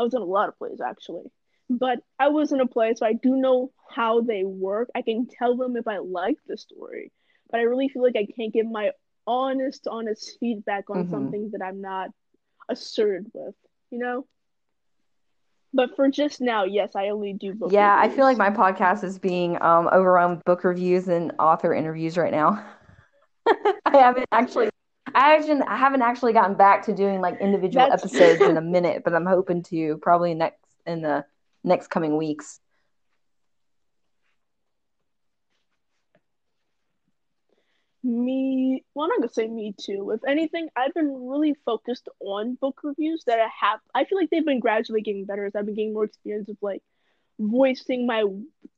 I 0.02 0.04
was 0.04 0.14
in 0.14 0.20
a 0.20 0.24
lot 0.24 0.48
of 0.48 0.58
plays 0.58 0.80
actually, 0.84 1.30
but 1.70 2.00
I 2.18 2.28
was 2.28 2.50
in 2.50 2.60
a 2.60 2.66
play, 2.66 2.92
so 2.94 3.06
I 3.06 3.12
do 3.12 3.36
know 3.36 3.70
how 3.88 4.20
they 4.20 4.42
work. 4.42 4.90
I 4.96 5.02
can 5.02 5.28
tell 5.28 5.56
them 5.56 5.76
if 5.76 5.86
I 5.86 5.98
like 5.98 6.38
the 6.48 6.58
story, 6.58 7.12
but 7.48 7.60
I 7.60 7.62
really 7.62 7.88
feel 7.88 8.02
like 8.02 8.16
I 8.16 8.26
can't 8.26 8.52
give 8.52 8.66
my 8.68 8.90
honest, 9.28 9.86
honest 9.88 10.38
feedback 10.40 10.90
on 10.90 11.04
mm-hmm. 11.04 11.10
something 11.10 11.50
that 11.52 11.62
I'm 11.62 11.80
not 11.80 12.10
asserted 12.68 13.30
with, 13.32 13.54
you 13.90 13.98
know? 13.98 14.26
But 15.72 15.94
for 15.94 16.10
just 16.10 16.40
now, 16.40 16.64
yes, 16.64 16.96
I 16.96 17.10
only 17.10 17.32
do 17.32 17.54
book. 17.54 17.72
Yeah, 17.72 17.94
reviews. 17.94 18.12
I 18.12 18.16
feel 18.16 18.24
like 18.24 18.36
my 18.36 18.50
podcast 18.50 19.04
is 19.04 19.20
being 19.20 19.60
um, 19.62 19.88
overrun 19.92 20.30
with 20.32 20.44
book 20.44 20.64
reviews 20.64 21.06
and 21.06 21.32
author 21.38 21.72
interviews 21.72 22.18
right 22.18 22.32
now. 22.32 22.62
I 23.46 23.96
haven't 23.96 24.26
actually, 24.32 24.70
I 25.14 25.36
actually, 25.36 25.62
I 25.62 25.76
haven't 25.76 26.02
actually 26.02 26.32
gotten 26.32 26.56
back 26.56 26.84
to 26.86 26.94
doing 26.94 27.20
like 27.20 27.40
individual 27.40 27.88
That's... 27.88 28.04
episodes 28.04 28.40
in 28.40 28.56
a 28.56 28.60
minute, 28.76 29.02
but 29.04 29.14
I'm 29.14 29.26
hoping 29.26 29.62
to 29.64 29.98
probably 29.98 30.34
next 30.34 30.58
in 30.86 31.02
the 31.02 31.24
next 31.64 31.88
coming 31.88 32.16
weeks. 32.16 32.60
Me, 38.04 38.84
well, 38.94 39.04
I'm 39.04 39.10
not 39.10 39.18
gonna 39.18 39.32
say 39.32 39.46
me 39.46 39.74
too. 39.80 40.10
If 40.10 40.24
anything, 40.26 40.68
I've 40.74 40.92
been 40.92 41.28
really 41.28 41.54
focused 41.64 42.08
on 42.18 42.56
book 42.56 42.80
reviews 42.82 43.22
that 43.26 43.38
I 43.38 43.48
have. 43.60 43.78
I 43.94 44.04
feel 44.04 44.18
like 44.18 44.28
they've 44.30 44.44
been 44.44 44.58
gradually 44.58 45.02
getting 45.02 45.24
better 45.24 45.46
as 45.46 45.54
I've 45.54 45.66
been 45.66 45.76
getting 45.76 45.94
more 45.94 46.04
experience 46.04 46.48
of 46.48 46.56
like 46.60 46.82
voicing 47.38 48.06
my 48.06 48.24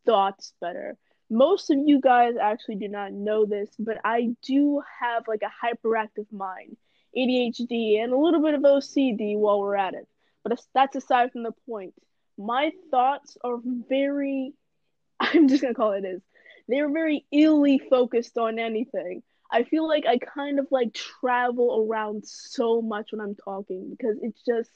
thoughts 0.05 0.53
better. 0.61 0.99
Most 1.31 1.71
of 1.71 1.79
you 1.85 2.01
guys 2.01 2.35
actually 2.41 2.77
do 2.77 2.89
not 2.89 3.13
know 3.13 3.47
this, 3.47 3.71
but 3.79 3.99
I 4.05 4.35
do 4.43 4.83
have 5.01 5.27
like 5.27 5.43
a 5.43 5.67
hyperactive 5.67 6.31
mind, 6.31 6.77
ADHD, 7.17 8.03
and 8.03 8.13
a 8.13 8.19
little 8.19 8.43
bit 8.43 8.55
of 8.55 8.61
OCD 8.63 9.37
while 9.37 9.61
we're 9.61 9.77
at 9.77 9.95
it. 9.95 10.07
But 10.43 10.61
that's 10.75 10.97
aside 10.97 11.33
from 11.33 11.43
the 11.43 11.55
point. 11.67 11.95
My 12.37 12.73
thoughts 12.91 13.37
are 13.43 13.59
very, 13.63 14.53
I'm 15.21 15.49
just 15.49 15.63
gonna 15.63 15.75
call 15.75 15.93
it 15.93 16.05
is 16.05 16.23
they're 16.69 16.91
very 16.91 17.27
illy 17.31 17.79
focused 17.79 18.39
on 18.39 18.59
anything. 18.59 19.23
I 19.51 19.65
feel 19.65 19.87
like 19.87 20.07
I 20.07 20.19
kind 20.19 20.59
of 20.59 20.67
like 20.71 20.95
travel 20.95 21.87
around 21.87 22.27
so 22.27 22.83
much 22.83 23.13
when 23.13 23.21
I'm 23.21 23.37
talking 23.37 23.91
because 23.91 24.17
it's 24.23 24.43
just 24.43 24.71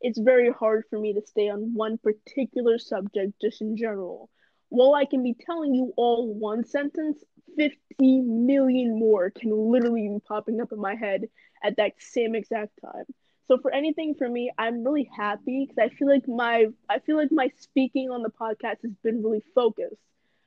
it's 0.00 0.18
very 0.18 0.50
hard 0.50 0.84
for 0.90 0.98
me 0.98 1.14
to 1.14 1.22
stay 1.26 1.48
on 1.48 1.74
one 1.74 1.98
particular 1.98 2.78
subject 2.78 3.34
just 3.40 3.60
in 3.60 3.76
general. 3.76 4.28
While 4.72 4.94
I 4.94 5.04
can 5.04 5.22
be 5.22 5.34
telling 5.34 5.74
you 5.74 5.92
all 5.98 6.32
one 6.32 6.64
sentence, 6.64 7.22
50 7.58 7.76
million 8.00 8.98
more 8.98 9.28
can 9.28 9.50
literally 9.70 10.08
be 10.08 10.18
popping 10.26 10.62
up 10.62 10.72
in 10.72 10.80
my 10.80 10.94
head 10.94 11.28
at 11.62 11.76
that 11.76 11.92
same 11.98 12.34
exact 12.34 12.72
time. 12.80 13.04
So 13.48 13.58
for 13.58 13.70
anything 13.70 14.14
for 14.14 14.26
me, 14.26 14.50
I'm 14.56 14.82
really 14.82 15.10
happy 15.14 15.66
because 15.66 15.76
I 15.78 15.94
feel 15.94 16.08
like 16.08 16.26
my 16.26 16.68
I 16.88 17.00
feel 17.00 17.18
like 17.18 17.30
my 17.30 17.50
speaking 17.58 18.10
on 18.10 18.22
the 18.22 18.30
podcast 18.30 18.80
has 18.80 18.92
been 19.04 19.22
really 19.22 19.42
focused. 19.54 20.00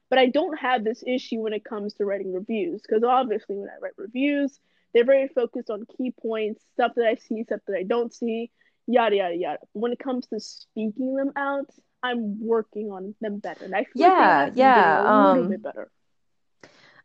But 0.09 0.17
I 0.17 0.26
don't 0.26 0.57
have 0.57 0.84
this 0.84 1.03
issue 1.05 1.41
when 1.41 1.53
it 1.53 1.63
comes 1.63 1.93
to 1.93 2.05
writing 2.05 2.34
reviews 2.34 2.82
because 2.82 3.03
obviously 3.03 3.57
when 3.57 3.69
I 3.69 3.78
write 3.80 3.93
reviews, 3.95 4.59
they're 4.95 5.05
very 5.05 5.28
focused 5.28 5.69
on 5.69 5.86
key 5.97 6.15
points, 6.19 6.63
stuff 6.73 6.93
that 6.95 7.05
I 7.05 7.13
see, 7.13 7.43
stuff 7.43 7.59
that 7.67 7.78
I 7.78 7.84
don't 7.84 8.11
see, 8.11 8.49
yada 8.88 9.17
yada 9.17 9.36
yada. 9.36 9.59
When 9.73 9.91
it 9.91 9.99
comes 9.99 10.26
to 10.28 10.39
speaking 10.39 11.13
them 11.13 11.32
out, 11.36 11.69
I'm 12.05 12.39
working 12.41 12.91
on 12.91 13.15
them 13.21 13.39
better, 13.39 13.65
and 13.65 13.75
I 13.75 13.85
feel 13.85 14.01
yeah, 14.01 14.45
like 14.45 14.53
yeah, 14.55 15.01
a 15.01 15.03
little 15.03 15.43
um, 15.43 15.49
bit 15.49 15.63
better. 15.63 15.89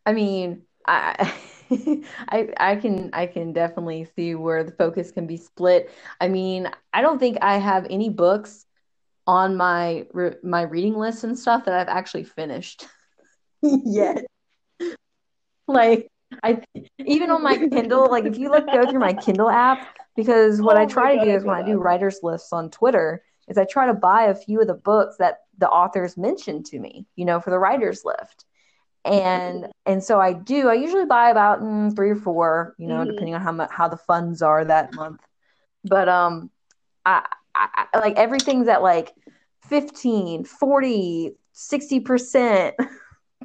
I 0.05 0.13
mean, 0.13 0.63
I, 0.87 1.33
I, 2.29 2.49
I 2.57 2.75
can, 2.75 3.09
I 3.13 3.27
can 3.27 3.53
definitely 3.53 4.07
see 4.15 4.35
where 4.35 4.63
the 4.63 4.71
focus 4.71 5.11
can 5.11 5.27
be 5.27 5.37
split. 5.37 5.91
I 6.19 6.27
mean, 6.27 6.69
I 6.93 7.01
don't 7.01 7.19
think 7.19 7.37
I 7.41 7.57
have 7.57 7.87
any 7.89 8.09
books 8.09 8.65
on 9.27 9.55
my 9.55 10.07
my 10.43 10.63
reading 10.63 10.95
list 10.95 11.23
and 11.23 11.37
stuff 11.37 11.65
that 11.65 11.75
I've 11.75 11.87
actually 11.95 12.23
finished 12.23 12.87
yet. 13.61 14.25
like 15.67 16.07
I 16.43 16.63
even 17.05 17.29
on 17.31 17.43
my 17.43 17.57
Kindle, 17.57 18.09
like 18.09 18.25
if 18.25 18.37
you 18.37 18.49
look 18.49 18.71
go 18.71 18.87
through 18.89 18.99
my 18.99 19.13
Kindle 19.13 19.49
app, 19.49 19.87
because 20.15 20.61
what 20.61 20.77
oh 20.77 20.81
I 20.81 20.85
try 20.85 21.17
to 21.17 21.25
do 21.25 21.31
is 21.31 21.43
when 21.43 21.55
I 21.55 21.63
do 21.63 21.77
writers 21.77 22.19
lists 22.23 22.53
on 22.53 22.69
Twitter, 22.71 23.23
is 23.51 23.57
I 23.57 23.65
try 23.65 23.85
to 23.85 23.93
buy 23.93 24.23
a 24.23 24.35
few 24.35 24.61
of 24.61 24.67
the 24.67 24.73
books 24.73 25.17
that 25.17 25.41
the 25.57 25.69
authors 25.69 26.17
mentioned 26.17 26.65
to 26.67 26.79
me, 26.79 27.05
you 27.15 27.25
know, 27.25 27.39
for 27.39 27.49
the 27.49 27.59
writers 27.59 28.03
lift. 28.05 28.45
And 29.03 29.67
and 29.85 30.03
so 30.03 30.19
I 30.19 30.33
do. 30.33 30.69
I 30.69 30.75
usually 30.75 31.05
buy 31.05 31.29
about 31.29 31.59
mm, 31.59 31.95
three 31.95 32.11
or 32.11 32.15
four, 32.15 32.75
you 32.77 32.87
know, 32.87 32.95
mm-hmm. 32.95 33.11
depending 33.11 33.35
on 33.35 33.41
how 33.41 33.51
much 33.51 33.69
how 33.71 33.87
the 33.87 33.97
funds 33.97 34.41
are 34.41 34.63
that 34.63 34.93
month. 34.93 35.21
But 35.83 36.07
um, 36.07 36.49
I 37.05 37.25
I, 37.55 37.87
like 37.95 38.15
everything's 38.17 38.67
at 38.67 38.81
like 38.81 39.13
15, 39.67 40.45
40, 40.45 41.31
60%, 41.53 42.73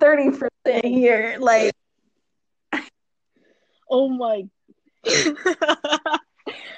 30% 0.01 0.85
here. 0.85 1.37
Like, 1.41 1.73
oh 3.91 4.09
my. 4.09 4.45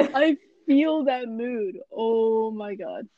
I 0.01 0.37
feel 0.69 1.05
that 1.07 1.27
mood. 1.29 1.79
Oh 1.91 2.53
my 2.53 2.77
God. 2.77 3.09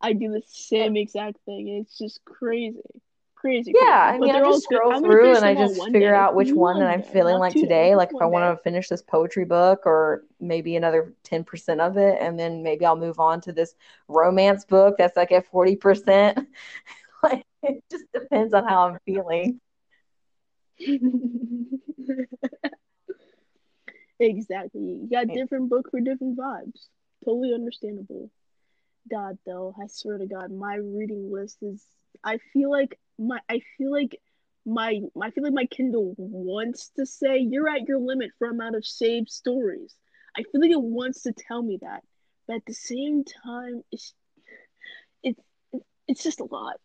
I 0.00 0.12
do 0.12 0.30
the 0.30 0.42
same 0.46 0.96
exact 0.96 1.38
thing. 1.44 1.68
It's 1.68 1.98
just 1.98 2.24
crazy 2.24 2.80
crazy. 3.42 3.74
Yeah, 3.74 4.12
I 4.14 4.18
mean, 4.18 4.30
I 4.30 4.38
just 4.38 4.62
scroll 4.62 5.00
through 5.00 5.34
and 5.34 5.44
I 5.44 5.54
just 5.54 5.84
figure 5.86 6.14
out 6.14 6.34
which 6.36 6.52
one 6.52 6.78
that 6.78 6.88
I'm 6.88 7.02
feeling 7.02 7.38
like 7.38 7.52
today. 7.52 7.94
Like 7.96 8.10
if 8.10 8.22
I 8.22 8.24
want 8.24 8.56
to 8.56 8.62
finish 8.62 8.88
this 8.88 9.02
poetry 9.02 9.44
book 9.44 9.80
or 9.84 10.22
maybe 10.40 10.76
another 10.76 11.12
10% 11.24 11.80
of 11.80 11.96
it, 11.96 12.18
and 12.20 12.38
then 12.38 12.62
maybe 12.62 12.86
I'll 12.86 12.96
move 12.96 13.18
on 13.18 13.40
to 13.42 13.52
this 13.52 13.74
romance 14.08 14.64
book 14.64 14.94
that's 14.96 15.16
like 15.16 15.32
at 15.32 15.50
40%. 15.50 16.46
like 17.22 17.44
it 17.64 17.82
just 17.90 18.04
depends 18.14 18.54
on 18.54 18.66
how 18.66 18.88
I'm 18.88 18.98
feeling. 19.04 19.60
exactly. 24.18 24.80
You 24.80 25.08
got 25.10 25.28
different 25.28 25.70
book 25.70 25.90
for 25.90 26.00
different 26.00 26.36
vibes. 26.36 26.86
Totally 27.24 27.54
understandable. 27.54 28.30
God, 29.10 29.38
though, 29.46 29.74
I 29.80 29.86
swear 29.88 30.18
to 30.18 30.26
God, 30.26 30.50
my 30.50 30.74
reading 30.74 31.30
list 31.32 31.58
is. 31.62 31.84
I 32.24 32.38
feel 32.52 32.70
like 32.70 32.98
my. 33.18 33.40
I 33.48 33.60
feel 33.76 33.90
like 33.90 34.20
my. 34.64 35.00
I 35.20 35.30
feel 35.30 35.44
like 35.44 35.52
my 35.52 35.66
Kindle 35.66 36.14
wants 36.18 36.90
to 36.96 37.06
say 37.06 37.38
you're 37.38 37.68
at 37.68 37.88
your 37.88 37.98
limit 37.98 38.30
for 38.38 38.48
amount 38.48 38.76
of 38.76 38.86
saved 38.86 39.30
stories. 39.30 39.94
I 40.36 40.42
feel 40.42 40.60
like 40.60 40.70
it 40.70 40.80
wants 40.80 41.22
to 41.22 41.32
tell 41.32 41.62
me 41.62 41.78
that, 41.82 42.02
but 42.46 42.56
at 42.56 42.66
the 42.66 42.74
same 42.74 43.24
time, 43.24 43.82
it's. 43.90 44.14
It's. 45.22 45.40
It's 46.08 46.22
just 46.22 46.40
a 46.40 46.44
lot. 46.44 46.76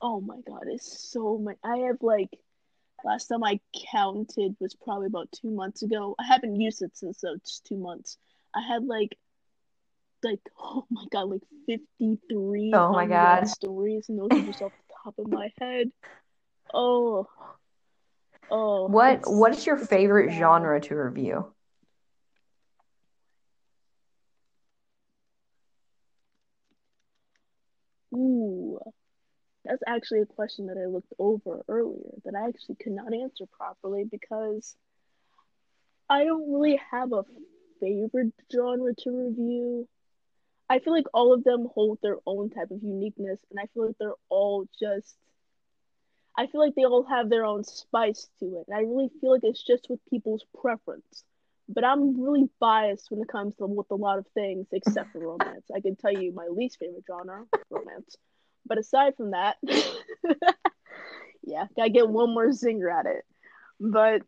Oh 0.00 0.20
my 0.20 0.40
God, 0.46 0.64
it's 0.66 1.10
so 1.10 1.38
much. 1.38 1.56
I 1.64 1.76
have 1.78 1.98
like. 2.02 2.30
Last 3.04 3.26
time 3.28 3.44
I 3.44 3.60
counted 3.92 4.56
was 4.60 4.74
probably 4.74 5.06
about 5.08 5.30
two 5.32 5.50
months 5.50 5.82
ago. 5.82 6.14
I 6.18 6.24
haven't 6.26 6.60
used 6.60 6.82
it 6.82 6.96
since 6.96 7.20
so 7.20 7.34
it's 7.34 7.60
two 7.60 7.76
months. 7.76 8.18
I 8.54 8.62
had 8.62 8.84
like 8.84 9.18
like 10.22 10.40
oh 10.58 10.86
my 10.90 11.04
god, 11.12 11.24
like 11.30 11.42
fifty 11.66 12.18
three 12.30 12.72
Oh 12.72 12.92
my 12.92 13.06
god. 13.06 13.48
stories, 13.48 14.08
and 14.08 14.18
those 14.18 14.36
are 14.36 14.42
just 14.42 14.62
off 14.62 14.72
the 14.76 14.94
top 15.04 15.18
of 15.18 15.28
my 15.28 15.50
head. 15.60 15.90
Oh, 16.72 17.28
oh. 18.50 18.88
What 18.88 19.20
what 19.26 19.52
is 19.56 19.66
your 19.66 19.76
favorite 19.78 20.30
bad. 20.30 20.38
genre 20.38 20.80
to 20.80 20.94
review? 20.94 21.54
Ooh, 28.14 28.71
that's 29.72 29.82
actually 29.86 30.20
a 30.20 30.26
question 30.26 30.66
that 30.66 30.76
I 30.76 30.84
looked 30.84 31.14
over 31.18 31.64
earlier 31.66 32.12
that 32.26 32.34
I 32.34 32.46
actually 32.46 32.74
could 32.74 32.92
not 32.92 33.14
answer 33.14 33.46
properly 33.46 34.04
because 34.04 34.76
I 36.10 36.24
don't 36.24 36.52
really 36.52 36.78
have 36.90 37.12
a 37.14 37.24
favorite 37.80 38.34
genre 38.52 38.94
to 38.94 39.10
review. 39.10 39.88
I 40.68 40.80
feel 40.80 40.92
like 40.92 41.06
all 41.14 41.32
of 41.32 41.42
them 41.42 41.68
hold 41.74 42.00
their 42.02 42.18
own 42.26 42.50
type 42.50 42.70
of 42.70 42.82
uniqueness, 42.82 43.40
and 43.50 43.58
I 43.58 43.64
feel 43.72 43.86
like 43.86 43.96
they're 43.98 44.12
all 44.28 44.66
just. 44.78 45.16
I 46.36 46.46
feel 46.48 46.60
like 46.60 46.74
they 46.74 46.84
all 46.84 47.04
have 47.04 47.30
their 47.30 47.46
own 47.46 47.64
spice 47.64 48.28
to 48.40 48.58
it, 48.58 48.66
and 48.68 48.76
I 48.76 48.80
really 48.80 49.10
feel 49.22 49.32
like 49.32 49.44
it's 49.44 49.64
just 49.64 49.86
with 49.88 50.00
people's 50.10 50.44
preference. 50.60 51.24
But 51.68 51.84
I'm 51.84 52.20
really 52.20 52.50
biased 52.60 53.10
when 53.10 53.22
it 53.22 53.28
comes 53.28 53.54
to 53.56 53.66
with 53.66 53.90
a 53.90 53.94
lot 53.94 54.18
of 54.18 54.26
things, 54.34 54.66
except 54.72 55.12
for 55.12 55.20
romance. 55.20 55.64
I 55.74 55.80
can 55.80 55.96
tell 55.96 56.12
you 56.12 56.32
my 56.32 56.48
least 56.48 56.78
favorite 56.78 57.04
genre, 57.06 57.46
romance. 57.70 58.16
But 58.66 58.78
aside 58.78 59.16
from 59.16 59.32
that, 59.32 59.56
yeah, 61.44 61.66
gotta 61.76 61.90
get 61.90 62.08
one 62.08 62.32
more 62.34 62.48
zinger 62.48 62.92
at 62.92 63.06
it. 63.06 63.24
But 63.80 64.22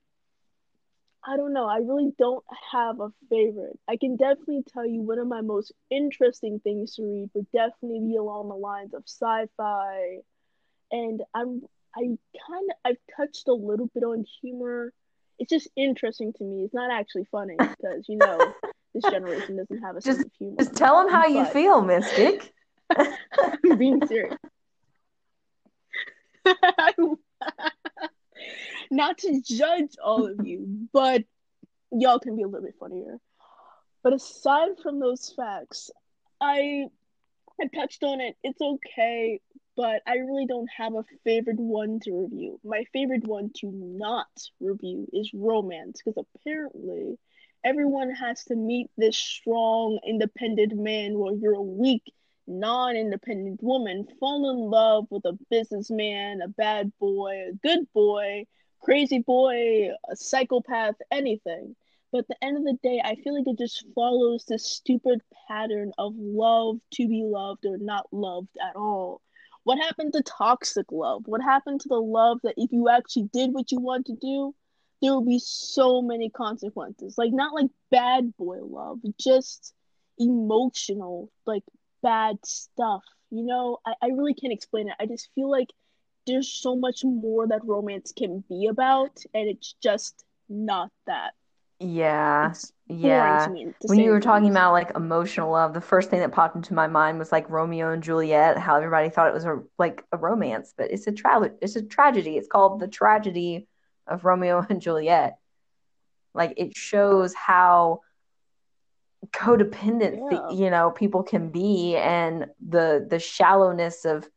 I 1.27 1.37
don't 1.37 1.55
know. 1.55 1.67
I 1.67 1.79
really 1.79 2.13
don't 2.19 2.45
have 2.73 3.01
a 3.01 3.11
favorite. 3.31 3.79
I 3.89 3.97
can 3.97 4.17
definitely 4.17 4.63
tell 4.73 4.85
you 4.87 5.01
one 5.01 5.19
of 5.19 5.27
my 5.27 5.41
most 5.41 5.73
interesting 5.91 6.61
things 6.61 6.97
to 6.97 7.03
read 7.03 7.31
would 7.35 7.51
definitely 7.53 8.01
be 8.01 8.17
along 8.17 8.49
the 8.49 8.55
lines 8.57 8.93
of 8.93 9.05
sci-fi. 9.07 10.19
And 10.93 11.23
I'm 11.35 11.63
I 11.97 12.01
kind 12.03 12.71
of 12.71 12.77
I've 12.85 12.99
touched 13.17 13.49
a 13.49 13.55
little 13.55 13.87
bit 13.95 14.03
on 14.03 14.27
humor. 14.43 14.93
It's 15.39 15.51
just 15.51 15.69
interesting 15.77 16.33
to 16.35 16.45
me. 16.45 16.65
It's 16.65 16.75
not 16.75 16.91
actually 16.91 17.27
funny 17.31 17.57
because 17.59 18.05
you 18.09 18.17
know 18.17 18.39
this 18.95 19.05
generation 19.05 19.57
doesn't 19.57 19.81
have 19.83 19.97
a 19.97 20.01
Just 20.01 20.19
sense 20.19 20.27
of 20.27 20.33
humor. 20.39 20.57
just 20.59 20.75
tell 20.77 21.03
them 21.03 21.13
how 21.13 21.27
you 21.27 21.45
feel, 21.47 21.81
Mystic. 21.81 22.53
I'm 22.97 23.79
being 23.79 24.07
serious. 24.07 24.37
Not 28.91 29.19
to 29.19 29.41
judge 29.43 29.97
all 30.03 30.27
of 30.27 30.47
you, 30.47 30.89
but 30.93 31.25
y'all 31.91 32.19
can 32.19 32.37
be 32.37 32.43
a 32.43 32.47
little 32.47 32.67
bit 32.67 32.77
funnier. 32.79 33.19
But 34.03 34.13
aside 34.13 34.79
from 34.83 35.01
those 35.01 35.33
facts, 35.35 35.91
I 36.41 36.87
I 37.61 37.67
touched 37.75 38.03
on 38.03 38.21
it. 38.21 38.37
It's 38.43 38.61
okay, 38.61 39.41
but 39.77 40.03
I 40.07 40.17
really 40.17 40.47
don't 40.47 40.69
have 40.77 40.95
a 40.95 41.05
favorite 41.25 41.59
one 41.61 42.01
to 42.01 42.13
review. 42.13 42.61
My 42.65 42.85
favorite 42.93 43.27
one 43.27 43.51
to 43.61 43.71
not 43.73 44.29
review 44.61 45.07
is 45.13 45.31
romance 45.33 46.03
because 46.05 46.25
apparently 46.37 47.19
everyone 47.65 48.11
has 48.11 48.45
to 48.45 48.57
meet 48.57 48.91
this 48.97 49.17
strong, 49.17 50.01
independent 50.07 50.75
man 50.75 51.19
while 51.19 51.37
you're 51.37 51.55
a 51.55 51.63
weak, 51.63 52.13
non-independent 52.47 53.63
woman, 53.63 54.07
fall 54.21 54.51
in 54.51 54.59
love 54.71 55.07
with 55.11 55.25
a 55.25 55.39
businessman, 55.51 56.41
a 56.43 56.49
bad 56.49 56.93
boy, 56.99 57.49
a 57.49 57.53
good 57.63 57.87
boy, 57.93 58.45
crazy 58.81 59.19
boy, 59.21 59.89
a 60.11 60.17
psychopath, 60.17 60.95
anything. 61.11 61.75
But 62.13 62.19
at 62.21 62.29
the 62.29 62.45
end 62.45 62.57
of 62.59 62.65
the 62.65 62.79
day, 62.83 63.01
I 63.05 63.17
feel 63.17 63.35
like 63.35 63.49
it 63.49 63.59
just 63.59 63.85
follows 63.95 64.45
this 64.45 64.65
stupid 64.65 65.21
pattern 65.49 65.93
of 65.99 66.15
love 66.17 66.79
to 66.95 67.09
be 67.09 67.25
loved 67.25 67.67
or 67.67 67.77
not 67.79 68.07
loved 68.13 68.57
at 68.63 68.77
all. 68.77 69.21
What 69.65 69.79
happened 69.79 70.13
to 70.13 70.23
toxic 70.23 70.93
love? 70.93 71.23
What 71.27 71.43
happened 71.43 71.81
to 71.81 71.89
the 71.89 72.01
love 72.01 72.39
that 72.45 72.55
if 72.57 72.71
you 72.71 72.89
actually 72.89 73.31
did 73.33 73.53
what 73.53 73.73
you 73.73 73.81
want 73.81 74.07
to 74.07 74.15
do, 74.15 74.55
there 75.01 75.15
would 75.15 75.27
be 75.27 75.41
so 75.43 76.03
many 76.03 76.31
consequences? 76.31 77.19
Like, 77.19 77.33
not 77.33 77.55
like 77.55 77.71
bad 77.91 78.37
boy 78.37 78.59
love, 78.63 79.01
just 79.19 79.75
emotional, 80.19 81.31
like 81.47 81.65
bad 82.05 82.37
stuff. 82.45 83.03
You 83.31 83.45
know, 83.45 83.79
I, 83.85 83.95
I 84.03 84.07
really 84.09 84.35
can't 84.35 84.53
explain 84.53 84.89
it. 84.89 84.95
I 85.01 85.07
just 85.07 85.31
feel 85.35 85.51
like 85.51 85.71
there's 86.27 86.53
so 86.53 86.77
much 86.77 87.03
more 87.05 87.49
that 87.49 87.65
romance 87.65 88.13
can 88.17 88.45
be 88.49 88.69
about, 88.71 89.19
and 89.35 89.49
it's 89.49 89.75
just 89.83 90.25
not 90.49 90.91
that. 91.07 91.33
Yeah, 91.81 92.51
It's 92.51 92.73
boring 92.89 93.39
to 93.39 93.57
yeah. 93.57 93.73
When 93.81 93.99
you 93.99 94.11
were 94.11 94.21
talking 94.21 94.51
about 94.51 94.73
like 94.73 94.95
emotional 94.95 95.51
love, 95.51 95.75
the 95.75 95.81
first 95.81 96.11
thing 96.11 96.21
that 96.21 96.33
popped 96.33 96.57
into 96.57 96.75
my 96.75 96.87
mind 96.87 97.19
was 97.19 97.33
like 97.33 97.51
Romeo 97.51 97.93
and 97.93 98.03
Juliet, 98.03 98.59
how 98.59 98.77
everybody 98.77 99.11
thought 99.11 99.29
it 99.29 99.35
was 99.35 99.45
a 99.45 99.63
like 99.79 100.05
a 100.13 100.17
romance, 100.17 100.73
but 100.77 100.91
it's 100.93 101.07
a 101.07 101.13
tra 101.13 101.51
it's 101.61 101.77
a 101.77 101.83
tragedy. 101.83 102.37
It's 102.37 102.49
called 102.49 102.81
The 102.81 102.89
Tragedy 102.89 103.67
of 104.07 104.25
Romeo 104.25 104.65
and 104.71 104.81
Juliet. 104.81 105.39
Like 106.35 106.55
it 106.57 106.77
shows 106.77 107.35
how 107.35 108.01
codependent 109.33 110.21
Yeah. 110.31 110.51
you 110.51 110.71
know 110.71 110.91
people 110.91 111.23
can 111.23 111.51
be 111.51 111.97
and 111.97 112.47
the 112.67 113.07
the 113.09 113.19
shallowness 113.19 114.05
of 114.05 114.29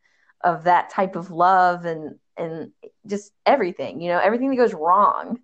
of 0.43 0.63
that 0.65 0.89
type 0.89 1.15
of 1.15 1.31
love 1.31 1.85
and 1.85 2.19
and 2.37 2.71
just 3.07 3.31
everything, 3.45 4.01
you 4.01 4.09
know, 4.09 4.19
everything 4.19 4.49
that 4.49 4.57
goes 4.57 4.73
wrong. 4.73 5.39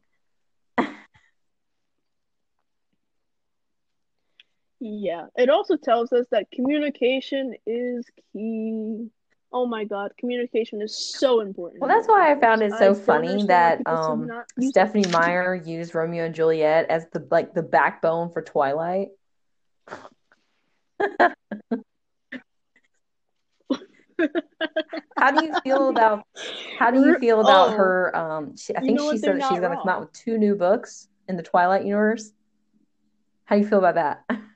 Yeah. 4.79 5.27
It 5.37 5.49
also 5.49 5.77
tells 5.77 6.11
us 6.11 6.27
that 6.31 6.51
communication 6.51 7.55
is 7.65 8.05
key. 8.33 9.07
Oh 9.55 9.65
my 9.65 9.85
God, 9.85 10.11
communication 10.19 10.81
is 10.81 10.95
so 10.97 11.39
important 11.39 11.81
Well, 11.81 11.87
that's 11.87 12.07
why 12.07 12.31
I 12.31 12.39
found 12.39 12.63
it 12.63 12.71
so 12.71 12.93
don't 12.93 13.05
funny 13.05 13.43
that 13.43 13.77
people 13.77 14.03
still 14.03 14.17
do 14.17 14.31
um. 14.31 14.43
Stephenie 14.71 15.11
Meyer 15.11 15.55
used 15.55 15.95
Romeo 15.95 16.25
and 16.25 16.35
Juliet 16.35 16.87
as 16.89 17.07
the 17.13 17.25
like 17.31 17.53
the 17.53 17.63
backbone 17.63 18.31
for 18.31 18.41
Twilight. 18.41 19.09
How 25.17 25.31
do 25.31 25.45
you 25.45 25.53
feel 25.63 25.89
about 25.89 26.25
how 26.79 26.91
do 26.91 26.99
you 27.01 27.17
feel 27.19 27.39
about 27.41 27.69
Oh, 27.69 27.77
her 27.77 28.15
um 28.15 28.57
she, 28.57 28.75
I 28.75 28.81
think 28.81 28.99
she 28.99 29.17
said 29.17 29.35
that 29.39 29.45
she's 29.47 29.59
going 29.59 29.71
to 29.71 29.77
come 29.77 29.89
out 29.89 30.01
with 30.01 30.13
two 30.13 30.37
new 30.37 30.55
books 30.55 31.07
in 31.27 31.37
the 31.37 31.43
Twilight 31.43 31.85
universe. 31.85 32.31
How 33.45 33.55
do 33.55 33.61
you 33.61 33.67
feel 33.67 33.79
about 33.79 33.95
that? 33.95 34.25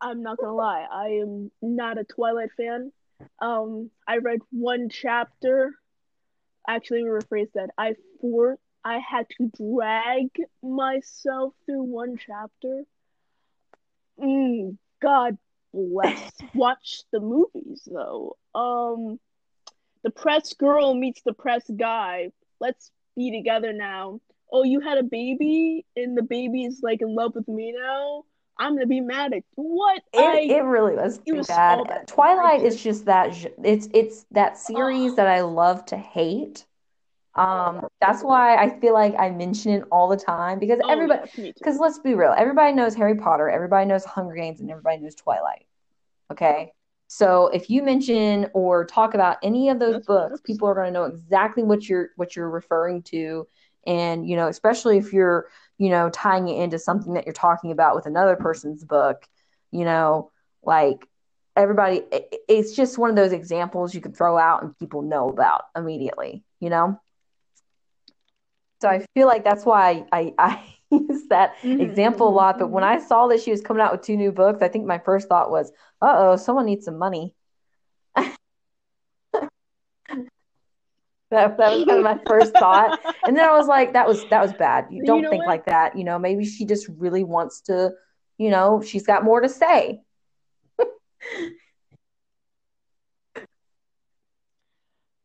I'm 0.00 0.22
not 0.22 0.38
gonna 0.38 0.54
lie, 0.54 0.86
I 0.90 1.08
am 1.20 1.50
not 1.60 1.98
a 1.98 2.04
Twilight 2.04 2.50
fan. 2.56 2.90
Um, 3.40 3.90
I 4.08 4.16
read 4.18 4.40
one 4.50 4.88
chapter. 4.88 5.74
Actually, 6.66 7.02
rephrase 7.02 7.52
that. 7.54 7.70
I 7.76 7.96
for 8.20 8.58
I 8.84 8.98
had 8.98 9.26
to 9.38 9.50
drag 9.56 10.28
myself 10.62 11.54
through 11.66 11.82
one 11.84 12.16
chapter. 12.16 12.84
Mm, 14.20 14.76
God 15.02 15.38
bless. 15.72 16.30
Watch 16.54 17.02
the 17.12 17.20
movies 17.20 17.86
though. 17.90 18.36
Um, 18.54 19.18
the 20.02 20.10
press 20.10 20.54
girl 20.54 20.94
meets 20.94 21.22
the 21.22 21.32
press 21.32 21.68
guy. 21.76 22.30
Let's 22.60 22.90
be 23.16 23.30
together 23.30 23.72
now. 23.72 24.20
Oh, 24.52 24.64
you 24.64 24.80
had 24.80 24.98
a 24.98 25.02
baby, 25.04 25.84
and 25.96 26.16
the 26.16 26.22
baby 26.22 26.64
is 26.64 26.80
like 26.82 27.02
in 27.02 27.14
love 27.14 27.34
with 27.34 27.48
me 27.48 27.72
now. 27.78 28.24
I'm 28.58 28.74
gonna 28.74 28.86
be 28.86 29.00
mad 29.00 29.32
at 29.32 29.44
what 29.54 30.02
It 30.12 30.18
I. 30.20 30.40
it 30.50 30.62
really 30.64 30.96
was 30.96 31.20
It 31.24 31.32
was 31.32 31.46
bad. 31.46 31.86
bad. 31.86 32.08
Twilight 32.08 32.62
is 32.62 32.82
just. 32.82 33.04
that 33.06 33.34
it's 33.62 33.88
it's 33.94 34.24
that 34.32 34.58
series 34.58 35.12
Oh, 35.12 35.16
that 35.16 35.28
I 35.28 35.42
love 35.42 35.84
to 35.86 35.96
hate. 35.96 36.66
Um, 37.36 37.86
that's 38.00 38.22
why 38.22 38.56
I 38.56 38.80
feel 38.80 38.92
like 38.92 39.14
I 39.18 39.30
mention 39.30 39.72
it 39.72 39.84
all 39.92 40.08
the 40.08 40.16
time 40.16 40.58
because 40.58 40.80
oh 40.82 40.90
everybody, 40.90 41.30
because 41.36 41.78
let's 41.78 41.98
be 42.00 42.14
real, 42.14 42.34
everybody 42.36 42.72
knows 42.72 42.94
Harry 42.94 43.14
Potter, 43.14 43.48
everybody 43.48 43.86
knows 43.86 44.04
Hunger 44.04 44.34
Games, 44.34 44.60
and 44.60 44.70
everybody 44.70 44.98
knows 44.98 45.14
Twilight. 45.14 45.66
Okay. 46.32 46.72
So 47.06 47.48
if 47.48 47.70
you 47.70 47.82
mention 47.82 48.48
or 48.52 48.84
talk 48.84 49.14
about 49.14 49.38
any 49.42 49.68
of 49.68 49.78
those 49.78 49.94
That's 49.94 50.06
books, 50.06 50.40
people 50.42 50.68
are 50.68 50.74
going 50.74 50.86
to 50.86 50.92
know 50.92 51.04
exactly 51.04 51.62
what 51.62 51.88
you're 51.88 52.10
what 52.16 52.36
you're 52.36 52.50
referring 52.50 53.02
to. 53.04 53.46
And, 53.86 54.28
you 54.28 54.36
know, 54.36 54.48
especially 54.48 54.98
if 54.98 55.12
you're, 55.12 55.48
you 55.78 55.88
know, 55.88 56.10
tying 56.10 56.48
it 56.48 56.60
into 56.62 56.78
something 56.78 57.14
that 57.14 57.26
you're 57.26 57.32
talking 57.32 57.72
about 57.72 57.96
with 57.96 58.06
another 58.06 58.36
person's 58.36 58.84
book, 58.84 59.26
you 59.70 59.84
know, 59.84 60.30
like 60.62 61.06
everybody, 61.56 62.02
it's 62.48 62.76
just 62.76 62.98
one 62.98 63.10
of 63.10 63.16
those 63.16 63.32
examples 63.32 63.94
you 63.94 64.00
can 64.00 64.12
throw 64.12 64.36
out 64.36 64.62
and 64.62 64.78
people 64.78 65.02
know 65.02 65.28
about 65.28 65.62
immediately, 65.74 66.44
you 66.60 66.70
know? 66.70 67.00
So 68.80 68.88
I 68.88 69.04
feel 69.14 69.26
like 69.26 69.44
that's 69.44 69.64
why 69.64 70.04
I, 70.12 70.32
I 70.38 70.62
use 70.90 71.28
that 71.28 71.56
mm-hmm. 71.62 71.80
example 71.80 72.28
a 72.28 72.30
lot. 72.30 72.58
But 72.58 72.68
when 72.68 72.84
I 72.84 72.98
saw 72.98 73.26
that 73.28 73.40
she 73.40 73.50
was 73.50 73.60
coming 73.60 73.82
out 73.82 73.92
with 73.92 74.02
two 74.02 74.16
new 74.16 74.32
books, 74.32 74.62
I 74.62 74.68
think 74.68 74.86
my 74.86 74.98
first 74.98 75.28
thought 75.28 75.50
was, 75.50 75.70
uh 76.02 76.14
oh, 76.16 76.36
someone 76.36 76.66
needs 76.66 76.84
some 76.84 76.98
money. 76.98 77.34
That, 81.30 81.58
that 81.58 81.70
was 81.70 81.84
kind 81.84 81.98
of 81.98 82.04
my 82.04 82.18
first 82.26 82.52
thought. 82.54 82.98
And 83.24 83.36
then 83.36 83.48
I 83.48 83.56
was 83.56 83.68
like, 83.68 83.92
that 83.92 84.06
was 84.06 84.24
that 84.30 84.42
was 84.42 84.52
bad. 84.52 84.88
You 84.90 85.04
don't 85.04 85.18
you 85.18 85.22
know 85.22 85.30
think 85.30 85.46
what? 85.46 85.48
like 85.48 85.66
that. 85.66 85.96
You 85.96 86.02
know, 86.02 86.18
maybe 86.18 86.44
she 86.44 86.64
just 86.64 86.88
really 86.88 87.22
wants 87.22 87.60
to, 87.62 87.92
you 88.36 88.50
know, 88.50 88.82
she's 88.82 89.06
got 89.06 89.22
more 89.22 89.40
to 89.40 89.48
say. 89.48 90.00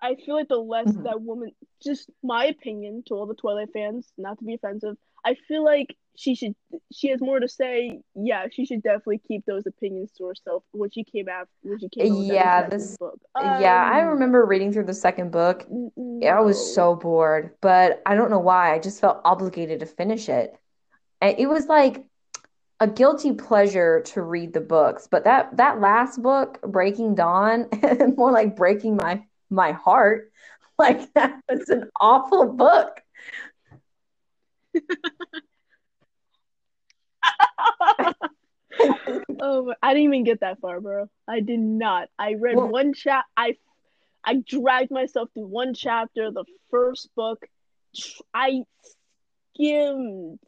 I 0.06 0.16
feel 0.16 0.36
like 0.36 0.47
the 0.47 0.58
less 0.58 0.88
mm-hmm. 0.88 1.03
that 1.03 1.22
woman 1.22 1.51
just 1.84 2.10
my 2.24 2.45
opinion 2.45 3.03
to 3.08 3.16
all 3.16 3.26
the 3.26 3.34
Twilight 3.34 3.70
fans, 3.74 4.12
not 4.18 4.38
to 4.39 4.45
be 4.45 4.53
offensive, 4.53 4.97
I 5.26 5.36
feel 5.47 5.64
like 5.66 5.95
she 6.16 6.36
should 6.36 6.56
she 6.93 7.10
has 7.10 7.20
more 7.20 7.39
to 7.39 7.47
say. 7.47 7.99
Yeah, 8.14 8.45
she 8.51 8.66
should 8.66 8.84
definitely 8.84 9.22
keep 9.28 9.45
those 9.45 9.66
opinions 9.66 10.12
to 10.18 10.26
herself 10.28 10.64
when 10.72 10.91
she 10.91 11.03
came 11.03 11.28
out 11.28 11.49
when 11.64 11.80
she 11.80 11.89
came 11.89 12.14
Yeah, 12.14 12.70
this 12.70 12.95
book. 12.97 13.20
Um, 13.34 13.62
yeah, 13.62 13.89
I 13.91 14.03
um, 14.03 14.10
remember 14.10 14.45
reading 14.45 14.72
through 14.72 14.86
the 14.86 14.93
second 14.93 15.32
book. 15.32 15.66
No. 15.70 16.28
I 16.28 16.39
was 16.39 16.74
so 16.74 16.95
bored, 16.95 17.56
but 17.62 18.01
I 18.06 18.16
don't 18.16 18.30
know 18.30 18.39
why. 18.39 18.74
I 18.74 18.80
just 18.80 19.01
felt 19.01 19.22
obligated 19.26 19.80
to 19.80 19.86
finish 19.86 20.30
it. 20.30 20.56
And 21.22 21.38
it 21.39 21.47
was 21.47 21.66
like 21.66 22.06
a 22.80 22.88
guilty 22.88 23.34
pleasure 23.34 24.01
to 24.01 24.22
read 24.22 24.53
the 24.53 24.62
books, 24.62 25.08
but 25.08 25.24
that 25.24 25.58
that 25.58 25.82
last 25.82 26.22
book, 26.22 26.62
Breaking 26.62 27.16
Dawn, 27.16 27.68
more 28.18 28.32
like 28.32 28.56
breaking 28.56 28.97
my 28.97 29.24
my 29.56 29.72
heart. 29.72 30.32
Like 30.78 31.14
that 31.14 31.39
was 31.49 31.70
an 31.70 31.89
awful 32.01 32.51
book. 32.51 33.01
oh, 39.41 39.74
I 39.82 39.93
didn't 39.93 40.03
even 40.03 40.26
get 40.26 40.41
that 40.41 40.60
far, 40.60 40.82
bro. 40.82 41.10
I 41.30 41.39
did 41.39 41.62
not. 41.62 42.10
I 42.20 42.34
read 42.34 42.58
well, 42.58 42.68
one 42.68 42.93
chap. 42.93 43.24
I 43.38 43.56
I 44.22 44.43
dragged 44.45 44.91
myself 44.91 45.30
through 45.34 45.47
one 45.47 45.74
chapter, 45.74 46.30
the 46.30 46.43
first 46.70 47.08
book. 47.16 47.45
I 48.34 48.64
skimmed. 49.56 50.39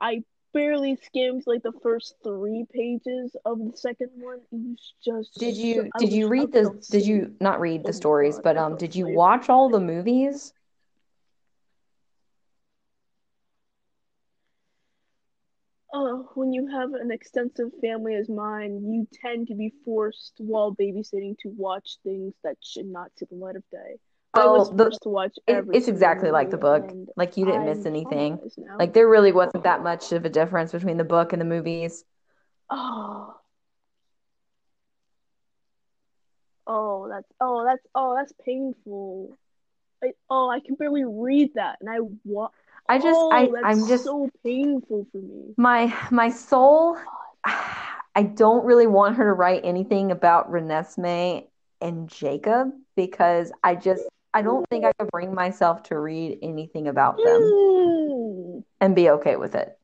I 0.00 0.22
barely 0.56 0.96
skimmed 0.96 1.42
like 1.46 1.62
the 1.62 1.72
first 1.82 2.14
three 2.24 2.64
pages 2.72 3.36
of 3.44 3.58
the 3.58 3.76
second 3.76 4.10
one. 4.14 4.38
It 4.50 4.56
was 4.56 4.94
just. 5.04 5.34
Did 5.38 5.56
you 5.56 5.90
did 5.98 6.12
you 6.12 6.28
read 6.28 6.52
the? 6.52 6.82
Did 6.90 7.06
you 7.06 7.34
not 7.40 7.60
read 7.60 7.82
the 7.82 7.90
oh 7.90 7.92
stories? 7.92 8.40
But 8.42 8.56
um, 8.56 8.76
did 8.76 8.96
you 8.96 9.06
watch 9.06 9.50
all 9.50 9.68
the 9.68 9.80
movies? 9.80 10.54
Oh, 15.92 16.28
when 16.34 16.52
you 16.52 16.66
have 16.66 16.92
an 16.94 17.10
extensive 17.10 17.70
family 17.80 18.14
as 18.16 18.28
mine, 18.28 18.82
you 18.92 19.06
tend 19.22 19.48
to 19.48 19.54
be 19.54 19.72
forced 19.84 20.34
while 20.38 20.74
babysitting 20.74 21.38
to 21.38 21.48
watch 21.56 21.98
things 22.02 22.34
that 22.44 22.56
should 22.60 22.86
not 22.86 23.10
see 23.16 23.26
the 23.30 23.36
light 23.36 23.56
of 23.56 23.62
day. 23.70 23.98
I 24.36 24.46
was 24.46 24.70
the, 24.70 24.84
forced 24.84 25.02
to 25.02 25.08
watch. 25.08 25.36
It's 25.46 25.88
exactly 25.88 26.30
like 26.30 26.50
the 26.50 26.56
book. 26.56 26.90
Like 27.16 27.36
you 27.36 27.44
didn't 27.44 27.62
I'm 27.62 27.66
miss 27.66 27.86
anything. 27.86 28.38
Like 28.78 28.92
there 28.92 29.08
really 29.08 29.32
wasn't 29.32 29.64
that 29.64 29.82
much 29.82 30.12
of 30.12 30.24
a 30.24 30.28
difference 30.28 30.72
between 30.72 30.96
the 30.96 31.04
book 31.04 31.32
and 31.32 31.40
the 31.40 31.46
movies. 31.46 32.04
Oh. 32.70 33.34
Oh, 36.66 37.08
that's 37.08 37.32
oh, 37.40 37.64
that's 37.64 37.86
oh, 37.94 38.16
that's 38.16 38.32
painful. 38.44 39.36
I, 40.02 40.08
oh, 40.28 40.50
I 40.50 40.60
can 40.60 40.74
barely 40.74 41.04
read 41.04 41.52
that, 41.54 41.78
and 41.80 41.88
I 41.88 41.98
want. 42.24 42.52
I 42.88 42.98
just 42.98 43.18
oh, 43.20 43.30
I 43.32 43.50
I'm 43.64 43.86
just 43.86 44.04
so 44.04 44.28
painful 44.44 45.06
for 45.12 45.18
me. 45.18 45.54
My 45.56 45.96
my 46.10 46.30
soul 46.30 46.98
I 48.16 48.22
don't 48.22 48.64
really 48.64 48.86
want 48.86 49.16
her 49.16 49.24
to 49.24 49.32
write 49.32 49.60
anything 49.64 50.10
about 50.10 50.50
Renesmee 50.50 51.46
and 51.80 52.08
Jacob 52.08 52.70
because 52.96 53.52
I 53.62 53.74
just 53.74 54.04
I 54.36 54.42
don't 54.42 54.68
think 54.68 54.84
I 54.84 54.92
could 54.92 55.10
bring 55.10 55.34
myself 55.34 55.84
to 55.84 55.98
read 55.98 56.40
anything 56.42 56.88
about 56.88 57.16
them 57.16 57.40
mm. 57.40 58.64
and 58.82 58.94
be 58.94 59.08
okay 59.08 59.36
with 59.36 59.54
it. 59.54 59.78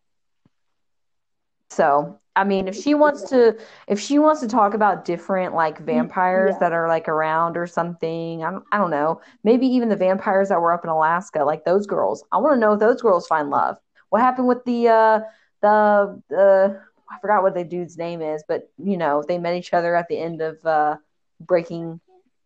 So, 1.71 2.21
I 2.37 2.45
mean, 2.45 2.69
if 2.69 2.77
she 2.77 2.93
wants 2.93 3.31
to, 3.31 3.59
if 3.89 3.99
she 3.99 4.19
wants 4.19 4.43
to 4.43 4.49
talk 4.49 4.75
about 4.75 5.07
different 5.07 5.55
like 5.55 5.79
vampires 5.79 6.53
yeah. 6.53 6.59
that 6.59 6.73
are 6.75 6.87
like 6.87 7.09
around 7.09 7.57
or 7.57 7.67
something, 7.67 8.45
I 8.45 8.51
don't, 8.51 8.65
I 8.71 8.77
don't 8.77 8.91
know. 8.91 9.23
Maybe 9.43 9.67
even 9.69 9.89
the 9.89 9.97
vampires 9.97 10.51
that 10.51 10.61
were 10.61 10.75
up 10.75 10.85
in 10.85 10.91
Alaska, 10.91 11.45
like 11.45 11.65
those 11.65 11.87
girls. 11.87 12.23
I 12.31 12.37
want 12.37 12.55
to 12.55 12.61
know 12.61 12.75
if 12.75 12.81
those 12.81 13.01
girls 13.01 13.27
find 13.27 13.49
love. 13.49 13.79
What 14.11 14.21
happened 14.21 14.49
with 14.49 14.63
the 14.67 14.89
uh 14.89 15.21
the 15.63 16.23
the 16.29 16.79
I 17.11 17.19
forgot 17.23 17.43
what 17.43 17.55
the 17.55 17.65
dude's 17.65 17.97
name 17.97 18.21
is, 18.21 18.45
but 18.47 18.71
you 18.77 18.99
know 18.99 19.25
they 19.27 19.39
met 19.39 19.57
each 19.57 19.73
other 19.73 19.97
at 19.97 20.09
the 20.09 20.19
end 20.19 20.43
of 20.43 20.63
uh 20.67 20.99
Breaking 21.41 22.01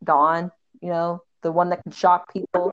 Dawn. 0.04 0.52
You 0.80 0.90
know 0.90 1.22
the 1.46 1.52
one 1.52 1.70
that 1.70 1.82
can 1.84 1.92
shock 1.92 2.32
people. 2.32 2.72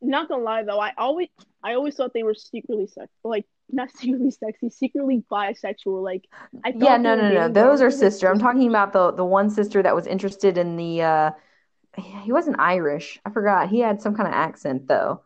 Not 0.00 0.28
gonna 0.28 0.42
lie 0.42 0.62
though, 0.62 0.80
I 0.80 0.92
always 0.96 1.28
I 1.62 1.74
always 1.74 1.96
thought 1.96 2.12
they 2.14 2.22
were 2.22 2.34
secretly 2.34 2.86
sex 2.86 3.08
like 3.24 3.46
not 3.70 3.90
secretly 3.96 4.30
sexy, 4.30 4.70
secretly 4.70 5.24
bisexual. 5.30 6.02
Like 6.02 6.24
I 6.64 6.72
yeah, 6.76 6.96
no, 6.96 7.16
no, 7.16 7.32
no, 7.32 7.48
those 7.48 7.80
are 7.82 7.90
sister. 7.90 8.28
I'm 8.30 8.38
talking 8.38 8.68
about 8.68 8.92
the 8.92 9.10
the 9.12 9.24
one 9.24 9.50
sister 9.50 9.82
that 9.82 9.94
was 9.94 10.06
interested 10.06 10.56
in 10.56 10.76
the. 10.76 11.02
uh 11.02 11.30
He 12.22 12.32
wasn't 12.32 12.60
Irish. 12.60 13.20
I 13.24 13.30
forgot. 13.30 13.68
He 13.68 13.80
had 13.80 14.00
some 14.00 14.14
kind 14.14 14.28
of 14.28 14.34
accent 14.34 14.86
though. 14.86 15.22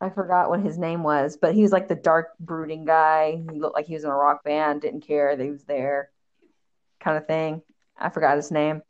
I 0.00 0.08
forgot 0.08 0.48
what 0.48 0.60
his 0.60 0.78
name 0.78 1.02
was, 1.02 1.36
but 1.36 1.54
he 1.54 1.62
was 1.62 1.72
like 1.72 1.88
the 1.88 1.94
dark, 1.94 2.30
brooding 2.38 2.86
guy. 2.86 3.42
He 3.52 3.60
looked 3.60 3.74
like 3.74 3.86
he 3.86 3.94
was 3.94 4.04
in 4.04 4.10
a 4.10 4.14
rock 4.16 4.44
band, 4.44 4.80
didn't 4.80 5.02
care 5.06 5.36
that 5.36 5.44
he 5.44 5.50
was 5.50 5.64
there, 5.64 6.10
kind 7.00 7.18
of 7.18 7.26
thing. 7.26 7.60
I 8.00 8.08
forgot 8.10 8.36
his 8.36 8.50
name. 8.50 8.82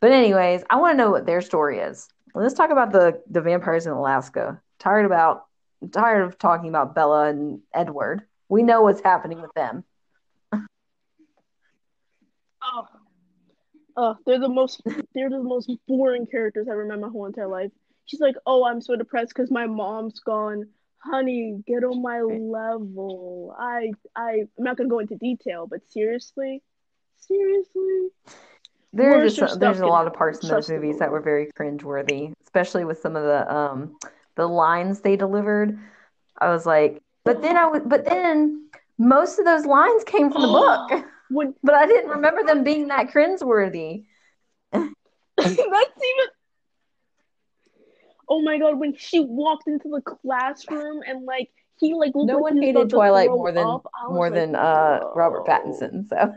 But 0.00 0.12
anyways, 0.12 0.62
I 0.70 0.76
want 0.76 0.92
to 0.94 0.96
know 0.96 1.10
what 1.10 1.26
their 1.26 1.40
story 1.40 1.78
is. 1.78 2.08
Let's 2.34 2.54
talk 2.54 2.70
about 2.70 2.92
the 2.92 3.22
the 3.30 3.40
vampires 3.40 3.86
in 3.86 3.92
Alaska. 3.92 4.60
Tired 4.78 5.06
about 5.06 5.46
tired 5.92 6.26
of 6.26 6.38
talking 6.38 6.68
about 6.68 6.94
Bella 6.94 7.28
and 7.28 7.60
Edward. 7.74 8.22
We 8.48 8.62
know 8.62 8.82
what's 8.82 9.00
happening 9.00 9.40
with 9.40 9.52
them. 9.54 9.84
oh, 12.62 12.86
oh, 13.96 14.16
they're 14.26 14.38
the 14.38 14.48
most 14.48 14.82
they're 15.14 15.30
the 15.30 15.42
most 15.42 15.70
boring 15.88 16.26
characters 16.26 16.68
I 16.68 16.74
remember 16.74 17.06
my 17.06 17.12
whole 17.12 17.26
entire 17.26 17.48
life. 17.48 17.70
She's 18.04 18.20
like, 18.20 18.36
"Oh, 18.46 18.64
I'm 18.64 18.80
so 18.80 18.96
depressed 18.96 19.32
because 19.34 19.50
my 19.50 19.66
mom's 19.66 20.20
gone." 20.20 20.66
Honey, 20.98 21.62
get 21.66 21.84
on 21.84 22.02
my 22.02 22.20
level. 22.20 23.54
I 23.58 23.92
I 24.14 24.44
I'm 24.58 24.64
not 24.64 24.76
gonna 24.76 24.88
go 24.88 24.98
into 24.98 25.16
detail, 25.16 25.66
but 25.66 25.80
seriously, 25.88 26.62
seriously, 27.26 28.08
there's 28.92 29.36
just 29.36 29.60
there's 29.60 29.80
a 29.80 29.86
lot 29.86 30.06
of 30.06 30.14
parts 30.14 30.42
in 30.42 30.48
those 30.48 30.70
movies 30.70 30.98
that 30.98 31.10
were 31.10 31.20
very 31.20 31.50
cringeworthy, 31.58 32.32
especially 32.42 32.84
with 32.84 32.98
some 32.98 33.16
of 33.16 33.24
the 33.24 33.54
um 33.54 33.96
the 34.36 34.46
lines 34.46 35.00
they 35.00 35.16
delivered. 35.16 35.78
I 36.38 36.50
was 36.50 36.66
like, 36.66 37.02
but 37.24 37.42
then 37.42 37.56
I 37.56 37.66
would, 37.66 37.88
but 37.88 38.04
then 38.04 38.68
most 38.98 39.38
of 39.38 39.44
those 39.44 39.66
lines 39.66 40.04
came 40.04 40.30
from 40.30 40.42
the 40.42 40.48
book. 40.92 41.04
When, 41.28 41.54
but 41.62 41.74
I 41.74 41.86
didn't 41.86 42.10
remember 42.10 42.44
them 42.44 42.62
being 42.62 42.88
that 42.88 43.08
cringeworthy. 43.08 44.04
That's 44.72 44.90
even. 45.46 46.26
Oh 48.28 48.42
my 48.42 48.58
god! 48.58 48.78
When 48.78 48.94
she 48.96 49.20
walked 49.20 49.68
into 49.68 49.88
the 49.88 50.00
classroom 50.00 51.02
and 51.06 51.24
like 51.24 51.50
he 51.78 51.94
like 51.94 52.12
no 52.14 52.38
one 52.38 52.60
hated 52.60 52.90
Twilight 52.90 53.28
more 53.28 53.52
than 53.52 53.64
more 54.08 54.30
like, 54.30 54.34
than 54.34 54.56
uh 54.56 55.00
Robert 55.14 55.46
Pattinson. 55.46 56.08
So 56.08 56.34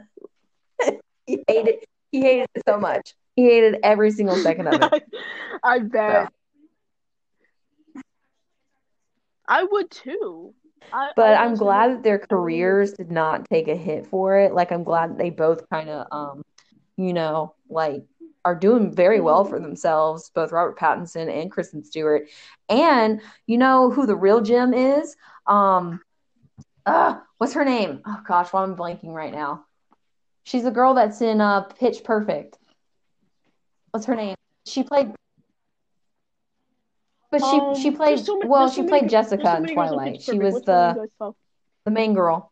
he 1.26 1.44
hated 1.48 1.76
he 2.12 2.22
hated 2.22 2.48
it 2.56 2.64
so 2.68 2.80
much. 2.80 3.14
He 3.36 3.46
hated 3.46 3.80
every 3.84 4.12
single 4.12 4.36
second 4.36 4.68
of 4.68 4.82
it. 4.82 5.04
I 5.64 5.80
bet. 5.80 6.30
So. 7.96 8.02
I 9.48 9.64
would 9.64 9.90
too. 9.90 10.54
I, 10.92 11.12
but 11.16 11.36
I 11.36 11.46
am 11.46 11.56
glad 11.56 11.92
that 11.92 12.04
their 12.04 12.20
careers 12.20 12.94
did 12.94 13.12
not 13.12 13.48
take 13.50 13.68
a 13.68 13.76
hit 13.76 14.08
for 14.08 14.40
it. 14.40 14.54
Like 14.54 14.72
I'm 14.72 14.84
glad 14.84 15.18
they 15.18 15.30
both 15.30 15.70
kind 15.70 15.90
of, 15.90 16.08
um, 16.12 16.44
you 16.98 17.14
know, 17.14 17.56
like 17.70 18.04
are 18.46 18.56
doing 18.56 18.94
very 18.94 19.20
well 19.20 19.46
for 19.46 19.60
themselves, 19.60 20.32
both 20.34 20.52
Robert 20.52 20.78
Pattinson 20.78 21.32
and 21.32 21.52
Kristen 21.52 21.84
Stewart. 21.84 22.30
And 22.70 23.22
you 23.48 23.58
know 23.58 23.92
who 23.92 24.06
the 24.06 24.16
real 24.16 24.42
gem 24.42 24.74
is? 24.74 25.16
Um, 25.46 26.02
uh, 26.86 27.20
what's 27.38 27.54
her 27.54 27.66
name? 27.66 28.02
Oh 28.06 28.22
gosh, 28.26 28.52
why 28.52 28.64
am 28.64 28.74
I 28.74 28.76
blanking 28.76 29.14
right 29.14 29.34
now? 29.34 29.66
She's 30.50 30.66
a 30.66 30.72
girl 30.72 30.96
that's 30.96 31.22
in 31.22 31.42
uh, 31.42 31.62
Pitch 31.62 32.04
Perfect. 32.04 32.58
What's 33.92 34.08
her 34.08 34.16
name? 34.16 34.34
She 34.66 34.82
played. 34.82 35.14
But 37.30 37.42
she 37.46 37.58
Um, 37.60 37.76
she 37.76 37.92
played 37.92 38.18
so 38.18 38.36
many. 38.36 38.50
well, 38.50 38.62
There's 38.62 38.74
so 38.74 38.82
she 38.82 38.82
many. 38.82 39.00
played 39.02 39.10
Jessica 39.12 39.44
so 39.44 39.56
in 39.58 39.62
many 39.62 39.76
girls 39.76 39.92
on 39.92 39.98
Twilight. 39.98 40.22
She 40.24 40.40
was 40.40 40.56
Which 40.56 40.66
the 40.66 40.94
you 40.96 41.02
guys 41.02 41.10
talk? 41.20 41.36
the 41.86 41.92
main 41.92 42.16
girl. 42.16 42.52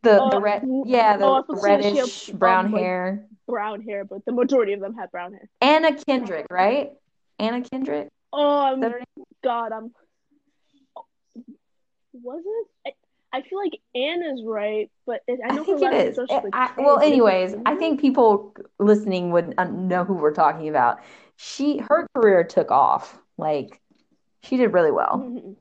The 0.00 0.26
the 0.30 0.36
Uh, 0.36 0.40
red 0.40 0.66
yeah, 0.86 1.18
oh, 1.18 1.44
the 1.46 1.56
thought 1.56 1.60
she 1.64 1.70
had, 1.70 1.80
reddish 1.84 2.30
brown 2.32 2.66
um 2.66 2.72
like 2.72 2.80
hair. 2.80 3.26
brown 3.46 3.82
hair, 3.82 4.04
but 4.06 4.24
the 4.24 4.32
majority 4.32 4.72
of 4.72 4.80
them 4.80 4.94
had 4.94 5.10
brown 5.10 5.32
hair. 5.34 5.50
Anna 5.60 5.94
Kendrick, 5.94 6.46
right? 6.50 6.92
Anna 7.38 7.60
Kendrick? 7.60 8.06
Is 8.06 8.10
Um, 8.32 8.80
that 8.80 8.90
her 8.92 8.98
name? 8.98 9.24
God, 9.42 9.72
I'm. 9.72 9.92
Was 12.22 12.42
it? 12.86 12.94
I, 13.32 13.38
I 13.38 13.42
feel 13.42 13.58
like 13.58 13.80
Anna's 13.94 14.42
right, 14.44 14.90
but 15.06 15.22
it, 15.26 15.40
I 15.44 15.50
I 15.50 15.64
think 15.64 15.82
it 15.82 15.92
is. 15.92 16.18
a 16.18 16.42
I, 16.52 16.70
well, 16.78 16.98
it 17.00 17.06
anyways, 17.06 17.56
I 17.66 17.74
think 17.74 18.00
people 18.00 18.54
listening 18.78 19.32
would 19.32 19.54
know 19.56 20.04
who 20.04 20.14
we're 20.14 20.32
talking 20.32 20.68
about. 20.68 21.00
She 21.36 21.78
her 21.78 22.06
career 22.14 22.44
took 22.44 22.70
off. 22.70 23.18
Like 23.36 23.80
she 24.44 24.56
did 24.56 24.72
really 24.72 24.92
well. 24.92 25.18
Mhm. 25.18 25.56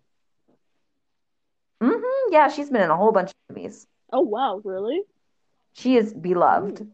hmm 1.81 2.31
Yeah, 2.31 2.49
she's 2.49 2.69
been 2.69 2.83
in 2.83 2.91
a 2.91 2.97
whole 2.97 3.11
bunch 3.11 3.31
of 3.31 3.55
movies. 3.55 3.87
Oh 4.11 4.21
wow, 4.21 4.61
really? 4.63 5.01
She 5.73 5.97
is 5.97 6.13
Mm. 6.13 6.21
beloved. 6.21 6.91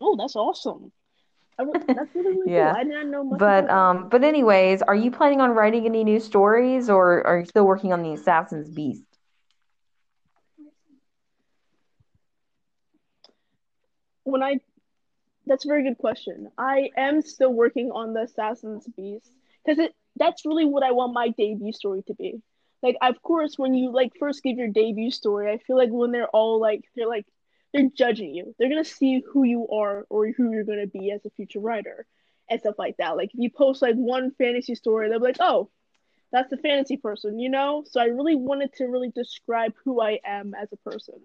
Oh, 0.00 0.16
that's 0.16 0.34
awesome. 0.34 0.90
I 1.62 1.78
re- 1.78 1.94
that's 1.94 2.14
really 2.14 2.34
really 2.36 2.52
cool. 2.52 2.52
Yeah. 2.52 2.74
I 2.76 2.84
did 2.84 2.92
not 2.92 3.06
know 3.06 3.24
much 3.24 3.38
But 3.38 3.70
um, 3.70 4.08
but 4.08 4.24
anyways, 4.24 4.82
are 4.82 4.94
you 4.94 5.10
planning 5.10 5.40
on 5.40 5.50
writing 5.52 5.86
any 5.86 6.04
new 6.04 6.20
stories, 6.20 6.90
or 6.90 7.26
are 7.26 7.40
you 7.40 7.46
still 7.46 7.64
working 7.66 7.92
on 7.92 8.02
the 8.02 8.12
Assassin's 8.12 8.68
Beast? 8.70 9.04
When 14.24 14.42
I, 14.42 14.60
that's 15.46 15.64
a 15.64 15.68
very 15.68 15.82
good 15.82 15.98
question. 15.98 16.50
I 16.58 16.90
am 16.96 17.22
still 17.22 17.52
working 17.52 17.90
on 17.90 18.14
the 18.14 18.22
Assassin's 18.22 18.86
Beast 18.96 19.30
because 19.64 19.78
it 19.78 19.94
that's 20.16 20.44
really 20.44 20.64
what 20.64 20.82
I 20.82 20.92
want 20.92 21.14
my 21.14 21.28
debut 21.30 21.72
story 21.72 22.02
to 22.06 22.14
be. 22.14 22.42
Like, 22.82 22.96
of 23.00 23.22
course, 23.22 23.54
when 23.56 23.74
you 23.74 23.92
like 23.92 24.12
first 24.18 24.42
give 24.42 24.58
your 24.58 24.68
debut 24.68 25.10
story, 25.10 25.50
I 25.52 25.58
feel 25.58 25.76
like 25.76 25.90
when 25.90 26.12
they're 26.12 26.28
all 26.28 26.60
like 26.60 26.84
they're 26.96 27.08
like 27.08 27.26
they're 27.72 27.88
judging 27.96 28.34
you. 28.34 28.54
They're 28.58 28.68
gonna 28.68 28.84
see 28.84 29.22
who 29.32 29.44
you 29.44 29.68
are 29.68 30.06
or 30.08 30.28
who 30.28 30.52
you're 30.52 30.64
gonna 30.64 30.86
be 30.86 31.10
as 31.10 31.24
a 31.24 31.30
future 31.30 31.60
writer 31.60 32.06
and 32.48 32.60
stuff 32.60 32.74
like 32.78 32.96
that. 32.98 33.16
Like 33.16 33.30
if 33.32 33.40
you 33.40 33.50
post 33.50 33.82
like 33.82 33.94
one 33.94 34.32
fantasy 34.32 34.74
story, 34.74 35.08
they'll 35.08 35.18
be 35.18 35.26
like, 35.26 35.36
oh, 35.40 35.70
that's 36.32 36.50
the 36.50 36.56
fantasy 36.56 36.96
person, 36.96 37.38
you 37.38 37.50
know? 37.50 37.84
So 37.86 38.00
I 38.00 38.06
really 38.06 38.34
wanted 38.34 38.72
to 38.74 38.84
really 38.84 39.10
describe 39.10 39.74
who 39.84 40.00
I 40.00 40.18
am 40.24 40.54
as 40.54 40.68
a 40.72 40.90
person. 40.90 41.16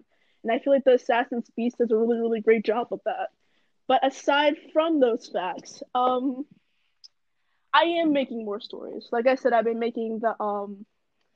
And 0.42 0.52
I 0.52 0.58
feel 0.58 0.72
like 0.72 0.84
the 0.84 0.94
Assassin's 0.94 1.50
Beast 1.56 1.78
does 1.78 1.90
a 1.90 1.96
really, 1.96 2.20
really 2.20 2.40
great 2.40 2.64
job 2.64 2.88
of 2.92 3.00
that. 3.06 3.28
But 3.86 4.06
aside 4.06 4.56
from 4.72 5.00
those 5.00 5.28
facts, 5.28 5.82
um, 5.94 6.44
I 7.72 7.84
am 7.84 8.12
making 8.12 8.44
more 8.44 8.60
stories. 8.60 9.08
Like 9.10 9.26
I 9.26 9.34
said, 9.34 9.52
I've 9.52 9.64
been 9.64 9.78
making 9.78 10.20
the 10.20 10.40
um, 10.42 10.84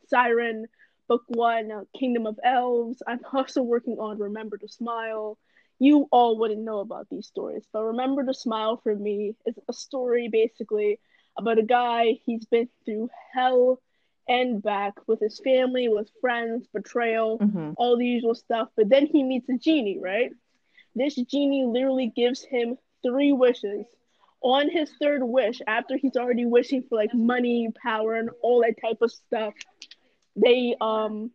Siren 0.08 0.66
book 1.12 1.24
one, 1.28 1.70
uh, 1.70 1.84
Kingdom 1.98 2.26
of 2.26 2.38
Elves. 2.44 3.02
I'm 3.06 3.20
also 3.34 3.62
working 3.62 3.98
on 3.98 4.18
Remember 4.18 4.56
to 4.58 4.68
Smile. 4.68 5.38
You 5.78 6.08
all 6.12 6.38
wouldn't 6.38 6.62
know 6.62 6.80
about 6.80 7.08
these 7.10 7.26
stories, 7.26 7.66
but 7.72 7.82
Remember 7.84 8.24
to 8.24 8.34
Smile 8.34 8.78
for 8.82 8.94
me 8.96 9.34
is 9.46 9.58
a 9.68 9.72
story 9.72 10.28
basically 10.28 11.00
about 11.38 11.58
a 11.58 11.62
guy. 11.62 12.18
He's 12.24 12.46
been 12.46 12.68
through 12.84 13.10
hell 13.34 13.80
and 14.28 14.62
back 14.62 14.94
with 15.08 15.20
his 15.20 15.40
family, 15.40 15.88
with 15.88 16.10
friends, 16.20 16.66
betrayal, 16.72 17.42
hmm 17.42 17.72
all 17.76 17.96
the 17.98 18.06
usual 18.06 18.34
stuff. 18.34 18.68
But 18.76 18.88
then 18.88 19.06
he 19.06 19.22
meets 19.24 19.48
a 19.48 19.58
genie, 19.58 19.98
right? 20.00 20.30
This 20.94 21.16
genie 21.16 21.64
literally 21.66 22.08
gives 22.08 22.42
him 22.42 22.78
three 23.02 23.32
wishes. 23.32 23.86
On 24.42 24.68
his 24.70 24.92
third 25.00 25.22
wish, 25.22 25.60
after 25.66 25.96
he's 25.96 26.16
already 26.16 26.44
wishing 26.46 26.82
for 26.82 26.96
like 26.96 27.14
money, 27.14 27.70
power, 27.82 28.14
and 28.14 28.30
all 28.42 28.60
that 28.62 28.80
type 28.80 29.02
of 29.02 29.12
stuff, 29.12 29.54
they 30.36 30.74
um 30.80 31.30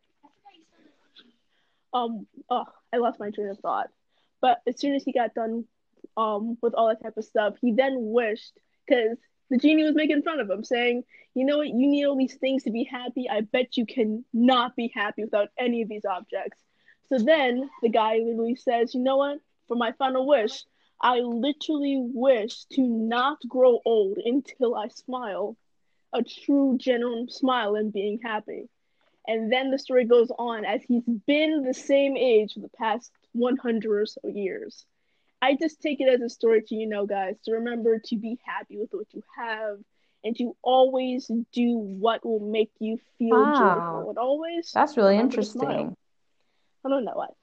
um 1.94 2.28
oh 2.50 2.66
I 2.94 2.98
lost 2.98 3.20
my 3.20 3.32
train 3.32 3.50
of 3.50 3.60
thought. 3.60 3.90
But 4.42 4.62
as 4.68 4.80
soon 4.80 4.96
as 4.96 5.04
he 5.04 5.12
got 5.12 5.34
done 5.34 5.66
um 6.16 6.58
with 6.62 6.74
all 6.74 6.88
that 6.88 7.02
type 7.02 7.18
of 7.18 7.26
stuff, 7.26 7.56
he 7.62 7.72
then 7.74 7.96
wished 7.98 8.54
because 8.86 9.18
the 9.50 9.58
genie 9.58 9.84
was 9.84 9.96
making 9.96 10.24
fun 10.24 10.40
of 10.40 10.50
him, 10.50 10.64
saying, 10.64 11.04
"You 11.34 11.46
know 11.46 11.58
what? 11.60 11.68
You 11.70 11.88
need 11.88 12.06
all 12.06 12.18
these 12.18 12.36
things 12.36 12.64
to 12.64 12.72
be 12.72 12.84
happy. 12.84 13.30
I 13.30 13.42
bet 13.42 13.78
you 13.78 13.86
can 13.86 14.26
not 14.34 14.76
be 14.76 14.92
happy 14.94 15.24
without 15.24 15.50
any 15.58 15.82
of 15.82 15.90
these 15.90 16.06
objects." 16.06 16.62
So 17.10 17.20
then 17.20 17.70
the 17.82 17.90
guy 17.90 18.18
literally 18.18 18.56
says, 18.56 18.94
"You 18.94 19.02
know 19.02 19.18
what? 19.18 19.40
For 19.68 19.76
my 19.76 19.94
final 19.94 20.26
wish, 20.28 20.66
I 21.02 21.20
literally 21.20 21.98
wish 22.14 22.66
to 22.74 22.82
not 22.82 23.40
grow 23.48 23.80
old 23.86 24.18
until 24.18 24.76
I 24.76 24.88
smile, 24.90 25.56
a 26.14 26.24
true, 26.24 26.78
genuine 26.78 27.30
smile 27.30 27.76
and 27.76 27.94
being 27.94 28.20
happy." 28.20 28.70
And 29.28 29.52
then 29.52 29.72
the 29.72 29.80
story 29.80 30.06
goes 30.06 30.32
on 30.38 30.64
as 30.64 30.82
he's 30.84 31.04
been 31.04 31.64
the 31.64 31.74
same 31.74 32.16
age 32.16 32.54
for 32.54 32.62
the 32.62 32.70
past 32.70 33.12
100 33.34 34.02
or 34.02 34.06
so 34.06 34.22
years. 34.24 34.86
I 35.42 35.56
just 35.56 35.82
take 35.82 36.00
it 36.02 36.08
as 36.08 36.22
a 36.22 36.30
story 36.30 36.64
to 36.64 36.76
you 36.76 36.88
know, 36.88 37.06
guys, 37.06 37.38
to 37.46 37.54
remember 37.54 38.00
to 38.06 38.16
be 38.16 38.40
happy 38.46 38.78
with 38.78 38.90
what 38.92 39.08
you 39.14 39.22
have 39.38 39.80
and 40.24 40.36
to 40.38 40.56
always 40.64 41.30
do 41.54 41.78
what 41.78 42.26
will 42.26 42.40
make 42.40 42.72
you 42.80 42.98
feel 43.20 43.46
joyful 43.58 44.10
and 44.10 44.18
always 44.18 44.72
that's 44.74 44.98
really 44.98 45.12
remember 45.12 45.38
to 45.38 45.44
smile. 45.44 45.70
interesting. 45.70 45.98
I 46.86 46.90
don't 46.90 47.06
know 47.06 47.14
what. 47.14 47.34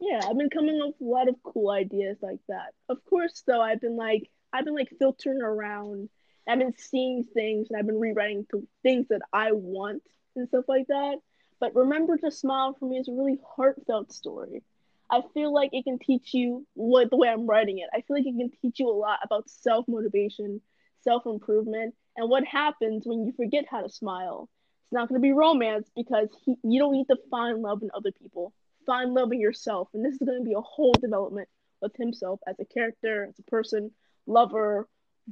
Yeah, 0.00 0.20
I've 0.28 0.36
been 0.36 0.50
coming 0.50 0.80
up 0.82 0.94
with 0.98 1.08
a 1.08 1.10
lot 1.10 1.28
of 1.28 1.36
cool 1.42 1.70
ideas 1.70 2.18
like 2.20 2.40
that. 2.48 2.74
Of 2.88 3.02
course, 3.08 3.42
though, 3.46 3.60
I've 3.60 3.80
been 3.80 3.96
like 3.96 4.30
I've 4.52 4.64
been 4.64 4.74
like 4.74 4.92
filtering 4.98 5.40
around. 5.40 6.10
I've 6.46 6.58
been 6.58 6.76
seeing 6.76 7.24
things 7.24 7.68
and 7.70 7.78
I've 7.78 7.86
been 7.86 8.00
rewriting 8.00 8.46
things 8.82 9.08
that 9.08 9.22
I 9.32 9.52
want 9.52 10.02
and 10.36 10.48
stuff 10.48 10.64
like 10.68 10.86
that. 10.88 11.16
But 11.60 11.74
remember 11.74 12.16
to 12.18 12.30
smile 12.30 12.76
for 12.78 12.86
me 12.86 12.98
is 12.98 13.08
a 13.08 13.12
really 13.12 13.38
heartfelt 13.56 14.12
story. 14.12 14.62
I 15.10 15.22
feel 15.32 15.52
like 15.52 15.70
it 15.72 15.84
can 15.84 15.98
teach 15.98 16.34
you 16.34 16.66
what 16.74 17.10
the 17.10 17.16
way 17.16 17.28
I'm 17.28 17.46
writing 17.46 17.78
it. 17.78 17.88
I 17.92 18.00
feel 18.00 18.16
like 18.16 18.26
it 18.26 18.36
can 18.36 18.50
teach 18.60 18.80
you 18.80 18.88
a 18.88 18.92
lot 18.92 19.20
about 19.22 19.48
self 19.48 19.86
motivation, 19.86 20.60
self 21.02 21.26
improvement, 21.26 21.94
and 22.16 22.28
what 22.28 22.44
happens 22.44 23.06
when 23.06 23.24
you 23.24 23.32
forget 23.32 23.66
how 23.70 23.82
to 23.82 23.88
smile. 23.88 24.48
It's 24.84 24.92
not 24.92 25.08
going 25.08 25.20
to 25.20 25.22
be 25.22 25.32
romance 25.32 25.88
because 25.94 26.28
he, 26.44 26.56
you 26.62 26.78
don't 26.78 26.92
need 26.92 27.08
to 27.08 27.16
find 27.30 27.62
love 27.62 27.82
in 27.82 27.90
other 27.94 28.12
people. 28.12 28.52
Find 28.86 29.14
love 29.14 29.32
in 29.32 29.40
yourself, 29.40 29.88
and 29.94 30.04
this 30.04 30.14
is 30.14 30.18
going 30.18 30.38
to 30.38 30.44
be 30.44 30.54
a 30.54 30.60
whole 30.60 30.92
development 30.92 31.48
with 31.80 31.96
himself 31.96 32.40
as 32.46 32.56
a 32.60 32.64
character, 32.64 33.26
as 33.28 33.38
a 33.38 33.42
person, 33.50 33.90
lover, 34.26 34.88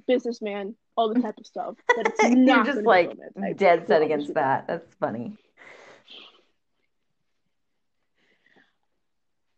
businessman, 0.06 0.74
all 0.96 1.12
the 1.12 1.20
type 1.20 1.38
of 1.38 1.46
stuff. 1.46 1.76
But 1.94 2.06
it's 2.08 2.22
You're 2.46 2.60
not 2.60 2.64
just 2.64 2.82
going 2.84 2.84
to 2.84 2.90
be 2.90 3.16
like. 3.36 3.56
Dead 3.56 3.86
set 3.86 4.02
against 4.02 4.34
that. 4.34 4.66
that. 4.66 4.66
That's 4.66 4.94
funny. 4.96 5.36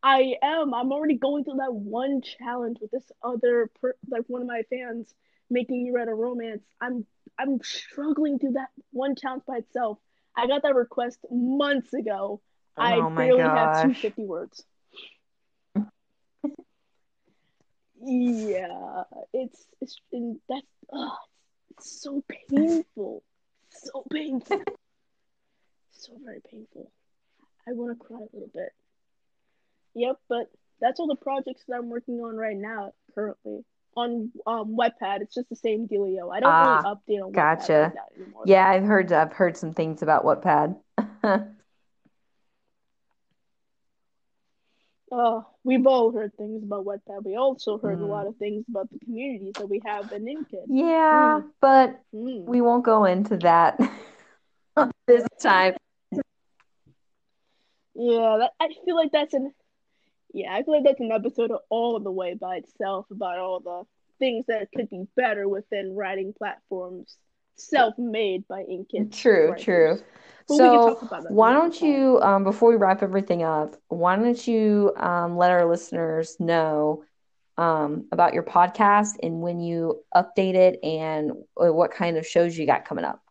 I 0.03 0.35
am. 0.43 0.75
I'm 0.75 0.93
already 0.93 1.17
going 1.17 1.45
through 1.45 1.57
that 1.59 1.75
one 1.75 2.21
challenge 2.21 2.79
with 2.81 2.91
this 2.91 3.11
other 3.23 3.71
per 3.81 3.95
like 4.09 4.25
one 4.27 4.43
of 4.43 4.49
my 4.49 4.63
fans 4.71 5.15
making 5.51 5.85
me 5.85 5.91
write 5.93 6.09
a 6.09 6.15
romance. 6.15 6.63
I'm 6.81 7.07
I'm 7.39 7.61
struggling 7.63 8.39
through 8.39 8.53
that 8.53 8.69
one 8.93 9.17
challenge 9.17 9.45
by 9.47 9.59
itself. 9.59 9.99
I 10.37 10.47
got 10.47 10.63
that 10.63 10.75
request 10.75 11.19
months 11.31 11.93
ago. 11.95 12.41
I 12.77 13.01
Oh 13.01 13.11
my 13.11 13.27
barely 13.27 13.51
have 13.55 13.73
gosh. 13.73 13.83
250 13.83 14.25
words. 14.25 14.65
Yeah, 18.07 19.05
it's 19.33 19.67
it's 19.81 19.99
that's 20.49 20.67
ugh, 20.93 21.11
it's 21.71 22.03
so 22.03 22.23
painful. 22.51 23.23
So 23.71 24.05
painful. 24.13 24.63
So 25.93 26.13
very 26.25 26.41
painful. 26.51 26.91
I 27.67 27.73
want 27.73 27.99
to 27.99 28.05
cry 28.05 28.19
a 28.19 28.29
little 28.33 28.51
bit. 28.53 28.71
Yep, 29.95 30.17
but 30.29 30.51
that's 30.81 31.01
all 31.01 31.07
the 31.07 31.17
projects 31.17 31.65
that 31.69 31.77
I'm 31.77 31.89
working 31.89 32.21
on 32.21 32.37
right 32.37 32.57
now 32.57 32.93
currently. 33.15 33.65
On 33.97 34.31
um 34.47 34.77
Wattpad, 34.77 35.23
it's 35.23 35.35
just 35.35 35.49
the 35.49 35.57
same 35.57 35.89
dealio. 35.89 36.35
I 36.35 36.41
don't 36.41 36.51
really 36.51 36.83
Ah, 36.83 36.95
update 36.95 37.21
on 37.23 37.33
like 37.33 37.33
gotcha. 37.33 37.93
that 37.95 38.09
anymore. 38.21 38.43
Yeah, 38.47 38.69
I've 38.69 38.85
heard 38.85 39.13
I've 39.13 39.33
heard 39.33 39.57
some 39.57 39.73
things 39.73 40.03
about 40.03 40.25
Wattpad. 40.25 40.77
Uh, 45.15 45.43
we've 45.63 45.87
all 45.87 46.11
heard 46.13 46.35
things 46.37 46.65
about 46.65 46.85
Wattpad. 46.85 47.25
We 47.25 47.37
also 47.37 47.79
heard 47.79 48.01
a 48.01 48.05
Mm. 48.05 48.11
lot 48.11 48.27
of 48.27 48.37
things 48.37 48.65
about 48.69 48.91
the 48.91 48.99
communities 48.99 49.55
that 49.59 49.69
we 49.69 49.81
have 49.85 50.11
been 50.11 50.27
in 50.29 50.45
Inkitt. 50.45 50.67
Yeah, 50.69 51.41
Mm, 51.41 51.51
but 51.61 52.01
mm. 52.15 52.47
we 52.47 52.61
won't 52.61 52.85
go 52.85 53.05
into 53.05 53.37
that 53.39 53.79
this 55.07 55.25
time. 55.41 55.75
Yeah, 57.95 58.39
that, 58.41 58.53
I 58.61 58.69
feel 58.85 58.97
like 58.97 59.13
that's 59.13 59.35
an 59.35 59.53
yeah, 60.33 60.53
I 60.55 60.63
feel 60.63 60.75
like 60.75 60.85
that's 60.85 61.01
an 61.01 61.13
episode 61.13 61.53
all 61.71 62.01
the 62.01 62.11
way 62.11 62.35
by 62.35 62.57
itself 62.57 63.07
about 63.11 63.39
all 63.39 63.61
the 63.61 63.85
things 64.19 64.47
that 64.47 64.71
could 64.73 64.91
be 64.91 65.07
better 65.17 65.49
within 65.49 65.95
writing 65.95 66.35
platforms 66.37 67.17
self-made 67.57 68.47
by 68.49 68.63
Inkitt. 68.65 69.09
True, 69.11 69.49
writers. 69.49 69.65
true. 69.65 69.99
But 70.47 70.57
So 70.57 70.79
talk 70.83 71.03
about 71.03 71.25
that 71.25 71.35
why 71.35 71.53
don't 71.53 71.81
you, 71.81 72.21
um, 72.21 72.45
before 72.45 72.71
we 72.71 72.77
wrap 72.77 73.03
everything 73.03 73.43
up, 73.43 73.77
why 73.89 74.17
don't 74.17 74.47
you 74.47 74.93
um, 74.97 75.37
let 75.37 75.51
our 75.51 75.65
listeners 75.65 76.37
know 76.39 77.05
um, 77.57 78.07
about 78.13 78.35
your 78.35 78.43
podcast 78.43 79.13
and 79.23 79.41
when 79.41 79.61
you 79.61 80.03
update 80.15 80.55
it 80.55 80.79
and 80.83 81.33
uh, 81.61 81.73
what 81.73 81.91
kind 81.93 82.17
of 82.17 82.27
shows 82.27 82.57
you 82.57 82.67
got 82.67 82.85
coming 82.85 83.05
up? 83.05 83.23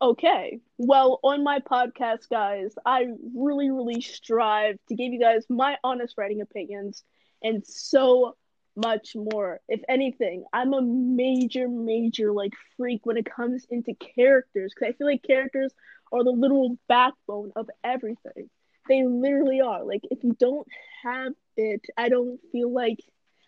Okay. 0.00 0.60
Well, 0.78 1.18
on 1.22 1.42
my 1.42 1.58
podcast, 1.60 2.28
guys, 2.28 2.74
I 2.84 3.06
really, 3.34 3.70
really 3.70 4.00
strive 4.00 4.78
to 4.88 4.94
give 4.94 5.12
you 5.12 5.20
guys 5.20 5.44
my 5.48 5.76
honest 5.82 6.16
writing 6.16 6.40
opinions 6.40 7.02
and 7.42 7.64
so 7.66 8.36
much 8.78 9.16
more. 9.16 9.60
If 9.68 9.82
anything, 9.88 10.44
I'm 10.52 10.72
a 10.72 10.82
major, 10.82 11.68
major 11.68 12.32
like 12.32 12.52
freak 12.76 13.04
when 13.04 13.16
it 13.16 13.28
comes 13.30 13.66
into 13.70 13.94
characters 13.94 14.72
because 14.74 14.92
I 14.94 14.96
feel 14.96 15.06
like 15.06 15.22
characters 15.22 15.72
are 16.12 16.24
the 16.24 16.30
literal 16.30 16.78
backbone 16.88 17.52
of 17.56 17.68
everything. 17.84 18.48
They 18.88 19.04
literally 19.04 19.60
are. 19.60 19.84
Like 19.84 20.02
if 20.10 20.22
you 20.24 20.36
don't 20.38 20.66
have 21.02 21.32
it, 21.56 21.84
I 21.96 22.08
don't 22.08 22.40
feel 22.52 22.72
like 22.72 22.98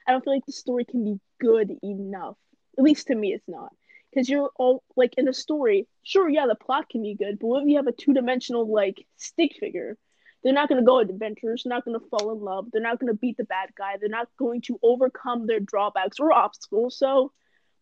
I 0.06 0.12
don't 0.12 0.24
feel 0.24 0.34
like 0.34 0.46
the 0.46 0.52
story 0.52 0.84
can 0.84 1.04
be 1.04 1.20
good 1.40 1.70
enough. 1.82 2.36
At 2.78 2.84
least 2.84 3.06
to 3.08 3.14
me, 3.14 3.32
it's 3.32 3.48
not 3.48 3.72
because 4.10 4.28
you're 4.28 4.50
all 4.56 4.82
like 4.96 5.14
in 5.16 5.28
a 5.28 5.32
story. 5.32 5.86
Sure, 6.02 6.28
yeah, 6.28 6.46
the 6.46 6.54
plot 6.54 6.88
can 6.88 7.02
be 7.02 7.14
good, 7.14 7.38
but 7.38 7.46
what 7.46 7.62
if 7.62 7.68
you 7.68 7.76
have 7.76 7.86
a 7.86 7.92
two-dimensional 7.92 8.70
like 8.70 9.06
stick 9.16 9.52
figure? 9.58 9.96
They're 10.42 10.52
not 10.52 10.68
gonna 10.68 10.82
go 10.82 11.00
on 11.00 11.10
adventures. 11.10 11.62
They're 11.64 11.74
not 11.74 11.84
gonna 11.84 12.00
fall 12.00 12.32
in 12.32 12.40
love. 12.40 12.68
They're 12.72 12.82
not 12.82 12.98
gonna 12.98 13.14
beat 13.14 13.36
the 13.36 13.44
bad 13.44 13.70
guy. 13.76 13.96
They're 13.98 14.08
not 14.08 14.28
going 14.38 14.62
to 14.62 14.78
overcome 14.82 15.46
their 15.46 15.60
drawbacks 15.60 16.18
or 16.18 16.32
obstacles. 16.32 16.98
So, 16.98 17.32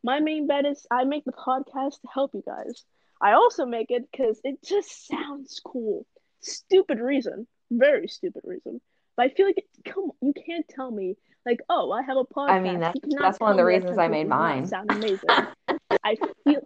my 0.02 0.20
main 0.20 0.46
bet 0.46 0.66
is 0.66 0.86
I 0.90 1.04
make 1.04 1.24
the 1.24 1.32
podcast 1.32 2.00
to 2.00 2.08
help 2.12 2.32
you 2.34 2.42
guys. 2.44 2.84
I 3.20 3.32
also 3.32 3.66
make 3.66 3.90
it 3.90 4.08
because 4.10 4.40
it 4.44 4.62
just 4.62 5.08
sounds 5.08 5.60
cool. 5.64 6.06
Stupid 6.40 7.00
reason, 7.00 7.46
very 7.70 8.08
stupid 8.08 8.42
reason. 8.44 8.80
But 9.16 9.26
I 9.26 9.28
feel 9.34 9.46
like 9.46 9.58
it, 9.58 9.64
come, 9.84 10.04
on, 10.04 10.12
you 10.20 10.32
can't 10.32 10.66
tell 10.68 10.90
me 10.90 11.16
like, 11.44 11.60
oh, 11.68 11.90
I 11.90 12.02
have 12.02 12.16
a 12.16 12.24
podcast. 12.24 12.50
I 12.50 12.60
mean, 12.60 12.80
that, 12.80 12.94
that's 13.18 13.40
one 13.40 13.50
of 13.50 13.56
the 13.56 13.64
reasons 13.64 13.98
I 13.98 14.06
made 14.08 14.28
mine. 14.28 14.66
Sound 14.66 14.90
amazing. 14.92 15.28
I 16.04 16.16
feel 16.44 16.62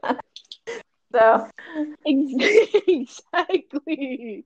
So, 1.12 1.48
exactly. 2.86 4.44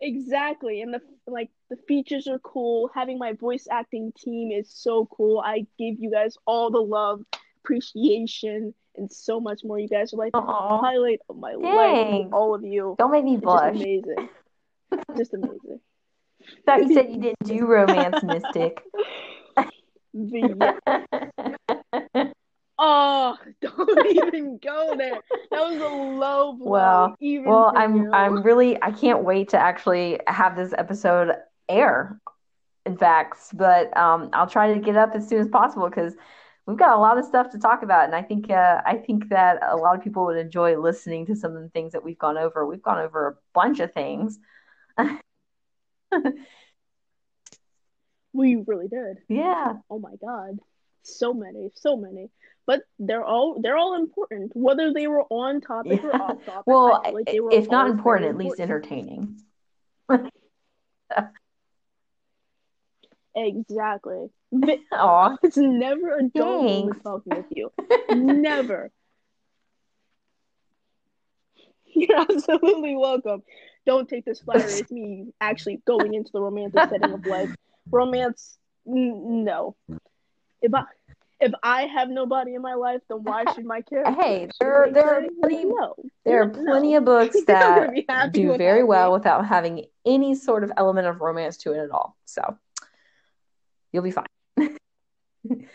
Exactly. 0.00 0.80
And 0.82 0.94
the 0.94 1.00
like 1.26 1.50
the 1.68 1.76
features 1.88 2.26
are 2.26 2.38
cool. 2.38 2.90
Having 2.94 3.18
my 3.18 3.32
voice 3.32 3.66
acting 3.70 4.12
team 4.16 4.50
is 4.50 4.70
so 4.72 5.06
cool. 5.06 5.40
I 5.44 5.66
give 5.78 5.96
you 5.98 6.10
guys 6.10 6.36
all 6.46 6.70
the 6.70 6.80
love, 6.80 7.22
appreciation, 7.64 8.74
and 8.96 9.12
so 9.12 9.40
much 9.40 9.60
more. 9.62 9.78
You 9.78 9.88
guys 9.88 10.14
are 10.14 10.16
like 10.16 10.32
the 10.32 10.40
highlight 10.40 11.20
of 11.28 11.36
my 11.36 11.52
life. 11.52 12.28
All 12.32 12.54
of 12.54 12.64
you. 12.64 12.96
Don't 12.98 13.12
make 13.12 13.24
me 13.24 13.34
It's 13.34 13.42
just 13.42 13.52
blush. 13.52 13.76
amazing. 13.76 14.28
Just 15.16 15.34
amazing. 15.34 15.80
Thought 16.64 16.82
you 16.88 16.94
said 16.94 17.10
you 17.10 17.18
didn't 17.20 17.44
do 17.44 17.66
romance, 17.66 18.22
Mystic. 18.22 18.82
The 20.12 20.74
oh, 22.80 23.36
don't 23.60 24.06
even 24.16 24.58
go 24.58 24.94
there. 24.96 25.20
That 25.50 25.60
was 25.60 25.80
a 25.80 25.88
low 25.88 26.52
blow, 26.54 26.70
Well, 26.70 27.16
even 27.20 27.44
well, 27.48 27.72
I'm 27.76 27.96
you. 27.96 28.12
I'm 28.12 28.42
really 28.42 28.82
I 28.82 28.90
can't 28.90 29.22
wait 29.22 29.50
to 29.50 29.58
actually 29.58 30.20
have 30.26 30.56
this 30.56 30.72
episode 30.76 31.34
air. 31.68 32.20
In 32.86 32.96
fact, 32.96 33.36
but 33.52 33.94
um, 33.96 34.30
I'll 34.32 34.48
try 34.48 34.72
to 34.72 34.80
get 34.80 34.96
up 34.96 35.10
as 35.14 35.28
soon 35.28 35.40
as 35.40 35.48
possible 35.48 35.88
because 35.88 36.14
we've 36.66 36.78
got 36.78 36.96
a 36.96 37.00
lot 37.00 37.18
of 37.18 37.26
stuff 37.26 37.50
to 37.50 37.58
talk 37.58 37.82
about, 37.82 38.06
and 38.06 38.14
I 38.14 38.22
think 38.22 38.50
uh, 38.50 38.80
I 38.86 38.96
think 38.96 39.28
that 39.28 39.58
a 39.62 39.76
lot 39.76 39.96
of 39.96 40.02
people 40.02 40.24
would 40.24 40.38
enjoy 40.38 40.78
listening 40.78 41.26
to 41.26 41.36
some 41.36 41.54
of 41.54 41.62
the 41.62 41.68
things 41.68 41.92
that 41.92 42.02
we've 42.02 42.18
gone 42.18 42.38
over. 42.38 42.66
We've 42.66 42.82
gone 42.82 42.98
over 42.98 43.28
a 43.28 43.34
bunch 43.52 43.80
of 43.80 43.92
things. 43.92 44.38
We 48.32 48.62
really 48.66 48.88
did. 48.88 49.18
Yeah. 49.28 49.74
Oh 49.90 49.98
my 49.98 50.14
god. 50.20 50.58
So 51.02 51.34
many, 51.34 51.70
so 51.74 51.96
many. 51.96 52.30
But 52.70 52.82
they're 53.00 53.24
all 53.24 53.60
they're 53.60 53.76
all 53.76 53.96
important. 53.96 54.52
Whether 54.54 54.92
they 54.92 55.08
were 55.08 55.24
on 55.28 55.60
topic 55.60 56.04
or 56.04 56.14
off 56.14 56.44
topic, 56.44 56.62
Well, 56.66 57.02
like 57.12 57.26
if 57.26 57.68
not 57.68 57.88
important, 57.88 58.30
at 58.30 58.36
least 58.36 58.60
important. 58.60 58.70
entertaining. 58.70 59.40
Exactly. 63.34 64.28
Aw, 64.92 65.36
it's 65.42 65.56
never 65.56 66.16
a 66.18 66.22
dull 66.28 66.62
moment 66.62 67.02
talking 67.02 67.34
with 67.34 67.46
you. 67.50 67.72
Never. 68.12 68.92
You're 71.86 72.20
absolutely 72.20 72.94
welcome. 72.94 73.42
Don't 73.84 74.08
take 74.08 74.24
this 74.24 74.38
flattery 74.38 74.74
as 74.74 74.92
me 74.92 75.32
actually 75.40 75.82
going 75.88 76.14
into 76.14 76.30
the 76.32 76.40
romantic 76.40 76.82
setting 76.88 77.12
of 77.12 77.26
life. 77.26 77.50
Romance, 77.90 78.58
n- 78.86 79.44
no. 79.44 79.74
If 80.62 80.72
I 80.72 80.84
if 81.40 81.52
I 81.62 81.82
have 81.86 82.08
nobody 82.10 82.54
in 82.54 82.62
my 82.62 82.74
life, 82.74 83.00
then 83.08 83.22
why 83.22 83.44
should 83.54 83.64
my 83.64 83.80
character? 83.82 84.12
Hey, 84.20 84.48
there 84.60 84.84
they 84.86 84.92
there 84.92 85.14
are 85.18 85.22
plenty 85.40 85.64
No. 85.64 85.94
there 86.24 86.42
are 86.42 86.46
No. 86.46 86.64
plenty 86.72 86.94
of 86.96 87.04
books 87.12 87.36
that 87.46 87.76
gonna 87.78 87.92
be 87.92 88.04
happy 88.08 88.30
do 88.42 88.56
very 88.56 88.84
well 88.84 89.10
me. 89.10 89.12
without 89.14 89.46
having 89.46 89.86
any 90.04 90.34
sort 90.34 90.64
of 90.64 90.72
element 90.76 91.06
of 91.06 91.20
romance 91.20 91.56
to 91.58 91.72
it 91.72 91.78
at 91.78 91.90
all. 91.90 92.16
So 92.26 92.58
you'll 93.92 94.02
be 94.02 94.10
fine. 94.12 94.26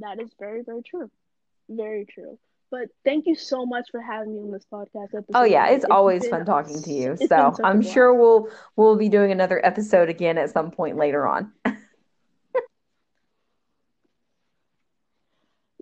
That 0.00 0.20
is 0.20 0.30
very, 0.38 0.62
very 0.62 0.82
true. 0.82 1.10
Very 1.68 2.04
true. 2.04 2.38
But 2.70 2.88
thank 3.04 3.26
you 3.26 3.34
so 3.36 3.64
much 3.64 3.88
for 3.90 4.00
having 4.00 4.34
me 4.34 4.40
on 4.40 4.50
this 4.50 4.64
podcast 4.72 5.14
episode. 5.14 5.26
Oh 5.34 5.44
yeah, 5.44 5.66
guys. 5.66 5.76
it's 5.76 5.84
always 5.90 6.22
been 6.22 6.30
fun 6.30 6.44
talking 6.44 6.82
to 6.82 6.92
you. 6.92 7.12
it's 7.12 7.28
So 7.28 7.54
I'm 7.62 7.80
sure 7.82 8.12
we'll 8.12 8.48
we'll 8.76 8.96
be 8.96 9.08
doing 9.08 9.30
another 9.30 9.64
episode 9.64 10.08
again 10.08 10.38
at 10.38 10.50
some 10.50 10.70
point 10.70 10.96
later 10.96 11.26
on. 11.26 11.52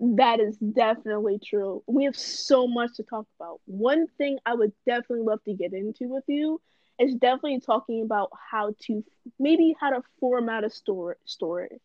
That 0.02 0.40
is 0.40 0.58
definitely 0.58 1.38
true. 1.38 1.82
We 1.86 2.04
have 2.04 2.16
so 2.16 2.66
much 2.66 2.96
to 2.96 3.04
talk 3.04 3.26
about. 3.40 3.60
One 3.66 4.06
thing 4.18 4.38
I 4.44 4.54
would 4.54 4.72
definitely 4.84 5.22
love 5.24 5.42
to 5.44 5.54
get 5.54 5.72
into 5.72 6.08
with 6.08 6.24
you 6.28 6.60
is 6.98 7.14
definitely 7.14 7.60
talking 7.60 8.02
about 8.02 8.30
how 8.50 8.74
to 8.86 9.04
maybe 9.38 9.74
how 9.80 9.90
to 9.90 10.02
format 10.20 10.64
a 10.64 10.70
story 10.70 11.16
story. 11.24 11.80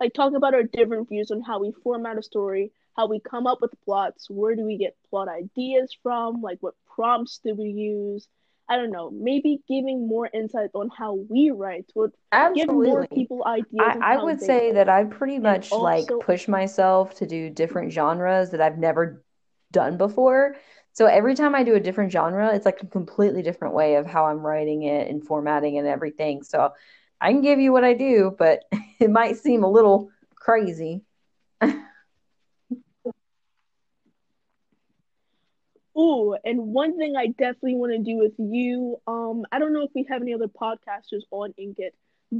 Like 0.00 0.14
talking 0.14 0.36
about 0.36 0.54
our 0.54 0.62
different 0.64 1.08
views 1.08 1.30
on 1.30 1.42
how 1.42 1.60
we 1.60 1.72
format 1.82 2.18
a 2.18 2.22
story, 2.22 2.72
how 2.96 3.08
we 3.08 3.20
come 3.20 3.46
up 3.46 3.60
with 3.62 3.72
plots, 3.84 4.28
where 4.30 4.54
do 4.56 4.64
we 4.64 4.78
get 4.78 4.96
plot 5.10 5.28
ideas 5.28 5.96
from, 6.02 6.42
like 6.42 6.58
what 6.60 6.74
prompts 6.94 7.40
do 7.44 7.54
we 7.54 7.66
use? 7.70 8.28
I 8.68 8.76
don't 8.76 8.90
know. 8.90 9.10
Maybe 9.10 9.60
giving 9.68 10.08
more 10.08 10.28
insight 10.32 10.70
on 10.74 10.90
how 10.96 11.14
we 11.28 11.50
write 11.50 11.86
would 11.94 12.12
give 12.54 12.68
more 12.68 13.06
people 13.06 13.44
ideas 13.46 13.96
I, 14.02 14.14
I 14.14 14.24
would 14.24 14.40
say 14.40 14.72
that 14.72 14.88
I 14.88 15.04
pretty 15.04 15.38
much 15.38 15.70
like 15.72 16.08
push 16.20 16.48
myself 16.48 17.14
to 17.16 17.26
do 17.26 17.50
different 17.50 17.92
genres 17.92 18.50
that 18.50 18.60
I've 18.60 18.78
never 18.78 19.22
done 19.70 19.96
before. 19.96 20.56
So 20.92 21.06
every 21.06 21.34
time 21.34 21.54
I 21.54 21.64
do 21.64 21.74
a 21.74 21.80
different 21.80 22.12
genre, 22.12 22.54
it's 22.54 22.64
like 22.64 22.82
a 22.82 22.86
completely 22.86 23.42
different 23.42 23.74
way 23.74 23.96
of 23.96 24.06
how 24.06 24.26
I'm 24.26 24.40
writing 24.46 24.84
it 24.84 25.08
and 25.08 25.24
formatting 25.24 25.76
and 25.78 25.86
everything. 25.88 26.42
So 26.44 26.72
I 27.20 27.32
can 27.32 27.42
give 27.42 27.58
you 27.58 27.72
what 27.72 27.84
I 27.84 27.94
do, 27.94 28.34
but 28.38 28.64
it 29.00 29.10
might 29.10 29.36
seem 29.36 29.64
a 29.64 29.70
little 29.70 30.10
crazy. 30.36 31.02
Ooh, 35.96 36.36
and 36.44 36.58
one 36.72 36.96
thing 36.98 37.16
I 37.16 37.28
definitely 37.28 37.76
want 37.76 37.92
to 37.92 37.98
do 37.98 38.16
with 38.18 38.34
you, 38.38 39.00
um, 39.06 39.44
I 39.52 39.58
don't 39.58 39.72
know 39.72 39.84
if 39.84 39.90
we 39.94 40.04
have 40.10 40.22
any 40.22 40.34
other 40.34 40.48
podcasters 40.48 41.22
on 41.30 41.52
Inkitt, 41.58 41.92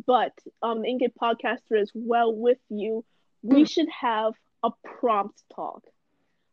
but 0.06 0.32
um, 0.62 0.82
Inkitt 0.82 1.14
podcaster 1.20 1.80
as 1.80 1.90
well 1.94 2.34
with 2.34 2.58
you, 2.68 3.04
we 3.42 3.64
Mm. 3.64 3.68
should 3.68 3.88
have 3.90 4.34
a 4.62 4.70
prompt 4.84 5.42
talk. 5.54 5.82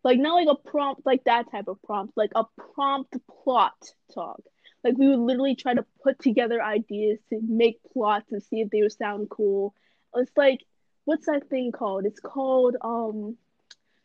Like 0.03 0.19
not 0.19 0.35
like 0.35 0.47
a 0.49 0.69
prompt 0.69 1.05
like 1.05 1.23
that 1.25 1.51
type 1.51 1.67
of 1.67 1.81
prompt, 1.83 2.15
like 2.17 2.31
a 2.35 2.45
prompt 2.75 3.15
plot 3.43 3.75
talk. 4.13 4.41
Like 4.83 4.97
we 4.97 5.07
would 5.09 5.19
literally 5.19 5.55
try 5.55 5.73
to 5.73 5.85
put 6.03 6.19
together 6.19 6.61
ideas 6.61 7.19
to 7.29 7.39
make 7.41 7.79
plots 7.93 8.31
and 8.31 8.41
see 8.43 8.61
if 8.61 8.69
they 8.69 8.81
would 8.81 8.91
sound 8.93 9.29
cool. 9.29 9.73
It's 10.15 10.31
like 10.37 10.59
what's 11.05 11.25
that 11.27 11.49
thing 11.49 11.71
called? 11.71 12.05
It's 12.05 12.19
called 12.19 12.77
um 12.81 13.37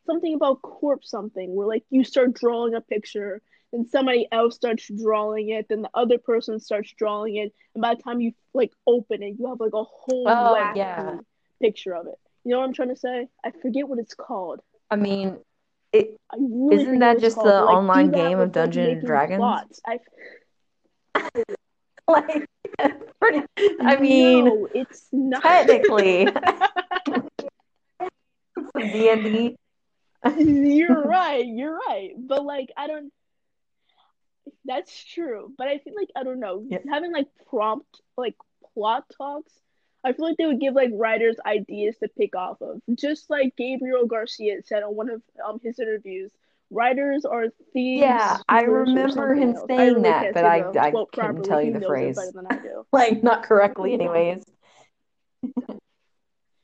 something 0.07 0.35
about 0.35 0.63
corpse 0.63 1.11
something 1.11 1.55
where 1.55 1.67
like 1.67 1.85
you 1.91 2.05
start 2.05 2.33
drawing 2.35 2.75
a 2.75 2.81
picture 2.81 3.41
and 3.73 3.89
somebody 3.89 4.27
else 4.33 4.55
starts 4.55 4.89
drawing 5.03 5.51
it 5.51 5.67
then 5.69 5.83
the 5.83 5.91
other 5.95 6.19
person 6.19 6.59
starts 6.61 6.93
drawing 6.97 7.37
it 7.37 7.53
and 7.75 7.83
by 7.83 7.95
the 7.95 8.03
time 8.03 8.21
you 8.21 8.33
like 8.55 8.73
open 8.87 9.23
it 9.23 9.35
you 9.39 9.47
have 9.49 9.61
like 9.61 9.73
a 9.75 9.83
whole 9.85 10.25
Oh, 10.29 10.73
yeah. 10.75 11.19
picture 11.61 11.95
of 11.95 12.07
it 12.07 12.19
you 12.45 12.53
know 12.53 12.59
what 12.61 12.67
i'm 12.67 12.73
trying 12.73 12.91
to 12.91 12.97
say 12.97 13.27
i 13.45 13.51
forget 13.63 13.89
what 13.89 13.99
it's 13.99 14.15
called 14.15 14.61
I 14.91 14.97
mean, 14.97 15.39
it 15.93 16.17
i 16.31 16.37
really 16.39 16.83
isn't 16.83 16.99
that 17.01 17.19
just 17.19 17.35
called, 17.35 17.49
the 17.49 17.65
like, 17.65 17.77
online 17.77 18.13
game 18.13 18.39
of 18.39 18.53
Dungeons 18.53 18.99
and 18.99 19.07
Dragons? 19.07 19.43
like 22.09 22.47
Pretty, 23.21 23.43
I 23.81 23.97
mean, 23.97 24.45
no, 24.45 24.69
it's 24.75 25.09
not 25.13 25.43
technically, 25.43 26.27
D 28.93 29.09
and 29.09 29.25
D. 29.25 29.57
You're 30.39 31.03
right. 31.09 31.47
You're 31.47 31.77
right. 31.89 32.11
But 32.19 32.45
like, 32.45 32.71
I 32.77 32.87
don't. 32.87 33.13
That's 34.65 35.05
true. 35.05 35.53
But 35.57 35.69
I 35.69 35.79
feel 35.79 35.95
like 35.97 36.09
I 36.17 36.23
don't 36.25 36.41
know 36.41 36.65
Yeah. 36.69 36.79
having 36.91 37.13
like 37.13 37.27
prompt 37.49 38.01
like 38.17 38.35
plot 38.75 39.05
talks. 39.17 39.53
I 40.05 40.13
feel 40.13 40.25
like 40.25 40.37
they 40.37 40.47
would 40.47 40.61
give 40.61 40.75
like 40.75 40.91
writers 40.93 41.37
ideas 41.45 41.97
to 41.99 42.09
pick 42.09 42.37
off 42.37 42.61
of. 42.61 42.81
Just 42.95 43.29
like 43.29 43.57
Gabriel 43.57 44.07
Garcia 44.07 44.63
said 44.65 44.83
on 44.85 44.95
one 44.95 45.11
of 45.11 45.23
um 45.45 45.61
his 45.63 45.79
interviews, 45.81 46.31
writers 46.71 47.25
are 47.25 47.47
thieves. 47.73 48.01
Yeah, 48.03 48.39
I 48.49 48.63
remember 48.63 49.35
him 49.35 49.57
else. 49.57 49.67
saying 49.69 49.79
really 49.95 50.03
that, 50.03 50.35
but 50.35 50.45
I- 50.45 50.59
I 50.59 50.91
couldn't 50.91 51.09
properly. 51.13 51.49
tell 51.49 51.61
you 51.63 51.73
He 51.73 51.79
the 51.81 51.87
phrase. 51.87 52.17
better 52.17 52.33
than 52.33 52.47
I 52.49 52.59
do. 52.63 52.87
Like 52.93 53.23
not 53.23 53.43
correctly, 53.43 53.95
anyways. 53.95 54.45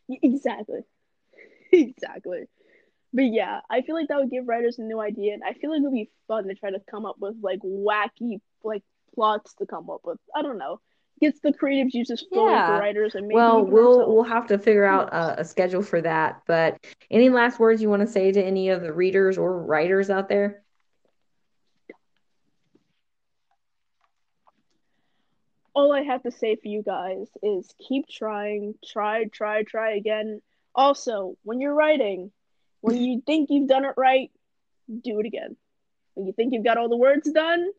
Exactly. 0.09 0.81
Exactly. 1.73 2.45
But 3.13 3.25
yeah, 3.25 3.61
I 3.71 3.83
feel 3.83 3.95
like 3.95 4.09
that 4.09 4.19
would 4.19 4.31
give 4.31 4.49
writers 4.49 4.79
a 4.79 4.83
new 4.83 4.99
idea, 5.01 5.35
and 5.35 5.43
I 5.45 5.53
feel 5.53 5.71
like 5.71 5.81
it 5.81 5.85
would 5.85 5.93
be 5.93 6.11
fun 6.29 6.49
to 6.49 6.55
try 6.55 6.71
to 6.71 6.81
come 6.91 7.05
up 7.05 7.17
with 7.21 7.35
like 7.43 7.59
wacky 7.61 8.41
like 8.65 8.83
plots 9.15 9.55
to 9.57 9.67
come 9.67 9.91
up 9.91 10.01
with. 10.05 10.19
I 10.35 10.41
don't 10.43 10.57
know. 10.59 10.81
Gets 11.21 11.41
the 11.41 11.53
creative 11.53 11.93
juices 11.93 12.25
flowing 12.33 12.55
Yeah. 12.55 12.67
for 12.77 12.81
writers 12.81 13.15
and 13.15 13.29
maybe 13.29 13.37
Well, 13.37 13.65
we'll 13.67 13.87
ourselves. 13.99 14.15
we'll 14.15 14.23
have 14.25 14.47
to 14.47 14.59
figure 14.59 14.85
out 14.85 15.13
a, 15.13 15.41
a 15.41 15.45
schedule 15.45 15.83
for 15.83 16.01
that. 16.01 16.43
But 16.47 16.79
any 17.11 17.29
last 17.29 17.59
words 17.61 17.83
you 17.83 17.91
want 17.91 18.01
to 18.01 18.09
say 18.09 18.33
to 18.33 18.43
any 18.43 18.71
of 18.71 18.81
the 18.81 18.93
readers 18.93 19.37
or 19.37 19.63
writers 19.63 20.09
out 20.09 20.29
there? 20.29 20.63
all 25.75 25.93
I 25.93 26.03
have 26.03 26.23
to 26.25 26.31
say 26.31 26.57
for 26.57 26.69
you 26.69 26.83
guys 26.83 27.29
is 27.43 27.75
keep 27.89 28.07
trying, 28.09 28.75
try, 28.85 29.25
try, 29.25 29.63
try 29.63 29.95
again. 29.95 30.43
Also, 30.75 31.37
when 31.45 31.61
you're 31.61 31.75
writing, 31.75 32.31
when 32.83 33.01
you 33.01 33.23
think 33.25 33.49
you've 33.51 33.69
done 33.69 33.85
it 33.85 33.95
right, 33.97 34.31
do 35.03 35.19
it 35.21 35.27
again. 35.27 35.57
When 36.15 36.27
you 36.27 36.33
think 36.33 36.53
you've 36.53 36.65
got 36.65 36.77
all 36.77 36.89
the 36.89 36.97
words 36.97 37.31
done, 37.31 37.71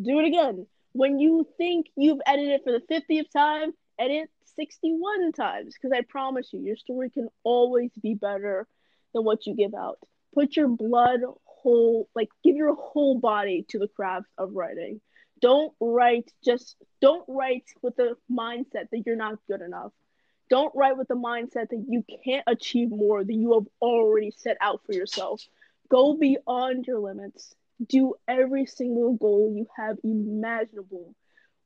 do 0.00 0.20
it 0.20 0.26
again. 0.26 0.66
When 0.92 1.18
you 1.18 1.46
think 1.58 1.86
you've 1.96 2.20
edited 2.24 2.60
for 2.62 2.72
the 2.72 2.80
50th 2.80 3.30
time, 3.30 3.72
edit 3.98 4.30
61 4.54 5.32
times. 5.32 5.74
Because 5.74 5.96
I 5.96 6.02
promise 6.02 6.52
you, 6.52 6.60
your 6.60 6.76
story 6.76 7.10
can 7.10 7.28
always 7.42 7.90
be 8.00 8.14
better 8.14 8.66
than 9.12 9.24
what 9.24 9.46
you 9.46 9.54
give 9.54 9.74
out. 9.74 9.98
Put 10.34 10.56
your 10.56 10.68
blood 10.68 11.20
whole, 11.44 12.08
like, 12.14 12.28
give 12.44 12.56
your 12.56 12.74
whole 12.74 13.18
body 13.18 13.64
to 13.70 13.78
the 13.78 13.88
craft 13.88 14.26
of 14.38 14.52
writing. 14.52 15.00
Don't 15.40 15.72
write 15.80 16.30
just, 16.44 16.76
don't 17.00 17.24
write 17.26 17.64
with 17.82 17.96
the 17.96 18.16
mindset 18.30 18.90
that 18.90 19.02
you're 19.04 19.16
not 19.16 19.38
good 19.48 19.60
enough. 19.60 19.92
Don't 20.48 20.74
write 20.74 20.96
with 20.96 21.08
the 21.08 21.14
mindset 21.14 21.70
that 21.70 21.84
you 21.88 22.04
can't 22.24 22.44
achieve 22.46 22.90
more 22.90 23.24
than 23.24 23.40
you 23.40 23.54
have 23.54 23.66
already 23.80 24.30
set 24.30 24.56
out 24.60 24.80
for 24.86 24.92
yourself. 24.92 25.42
Go 25.88 26.14
beyond 26.14 26.86
your 26.86 27.00
limits. 27.00 27.54
Do 27.84 28.14
every 28.28 28.66
single 28.66 29.14
goal 29.14 29.52
you 29.54 29.66
have 29.76 29.98
imaginable. 30.04 31.14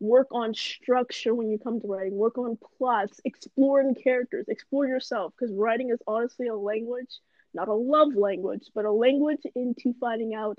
Work 0.01 0.29
on 0.33 0.55
structure 0.55 1.35
when 1.35 1.51
you 1.51 1.59
come 1.59 1.81
to 1.81 1.87
writing. 1.87 2.17
Work 2.17 2.39
on 2.39 2.59
plots. 2.79 3.21
Explore 3.25 3.81
in 3.81 3.95
characters. 3.95 4.47
Explore 4.49 4.87
yourself 4.87 5.35
because 5.39 5.55
writing 5.55 5.91
is 5.91 6.01
honestly 6.07 6.49
a 6.49 6.57
language, 6.57 7.19
not 7.53 7.69
a 7.69 7.75
love 7.75 8.15
language, 8.15 8.65
but 8.75 8.87
a 8.87 8.93
language 8.93 9.43
into 9.55 9.95
finding 10.01 10.35
out 10.35 10.59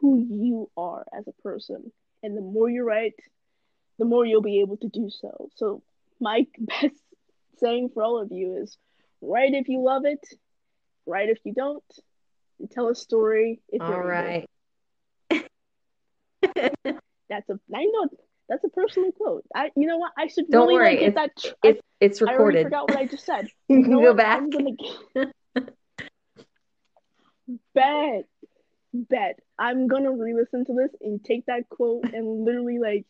who 0.00 0.18
you 0.18 0.70
are 0.76 1.04
as 1.16 1.26
a 1.26 1.42
person. 1.42 1.90
And 2.22 2.36
the 2.36 2.42
more 2.42 2.70
you 2.70 2.84
write, 2.84 3.14
the 3.98 4.04
more 4.04 4.24
you'll 4.24 4.42
be 4.42 4.60
able 4.60 4.76
to 4.78 4.88
do 4.88 5.10
so. 5.10 5.50
So, 5.56 5.82
my 6.20 6.46
best 6.58 6.94
saying 7.58 7.90
for 7.94 8.02
all 8.02 8.20
of 8.20 8.30
you 8.32 8.62
is 8.62 8.76
write 9.20 9.54
if 9.54 9.68
you 9.68 9.82
love 9.82 10.04
it, 10.04 10.26
write 11.06 11.28
if 11.28 11.38
you 11.44 11.52
don't, 11.54 11.84
and 12.60 12.70
tell 12.70 12.88
a 12.88 12.94
story 12.94 13.60
if 13.68 13.82
All 13.82 13.88
you're 13.90 14.06
right. 14.06 14.46
That's 17.28 17.48
a 17.50 17.58
I 17.74 17.84
know 17.84 18.08
that's 18.48 18.62
a 18.62 18.68
personal 18.68 19.10
quote. 19.12 19.44
I 19.54 19.70
you 19.76 19.88
know 19.88 19.98
what 19.98 20.12
I 20.16 20.28
should 20.28 20.48
Don't 20.48 20.68
really 20.68 20.74
worry, 20.74 20.96
get 20.96 21.14
that. 21.16 21.36
tr- 21.36 21.48
I, 21.64 21.68
It's 21.68 21.80
it's 22.00 22.22
I 22.22 22.36
already 22.36 22.62
forgot 22.62 22.88
what 22.88 22.98
I 22.98 23.06
just 23.06 23.26
said. 23.26 23.48
You 23.68 23.82
can 23.82 23.90
know 23.92 24.00
go 24.00 24.14
back. 24.14 24.42
Gonna 24.48 24.70
bet 27.74 28.24
bet 28.94 29.38
I'm 29.58 29.88
gonna 29.88 30.12
re-listen 30.12 30.64
to 30.66 30.72
this 30.74 30.90
and 31.00 31.22
take 31.24 31.46
that 31.46 31.68
quote 31.68 32.04
and 32.12 32.44
literally 32.44 32.78
like 32.78 33.04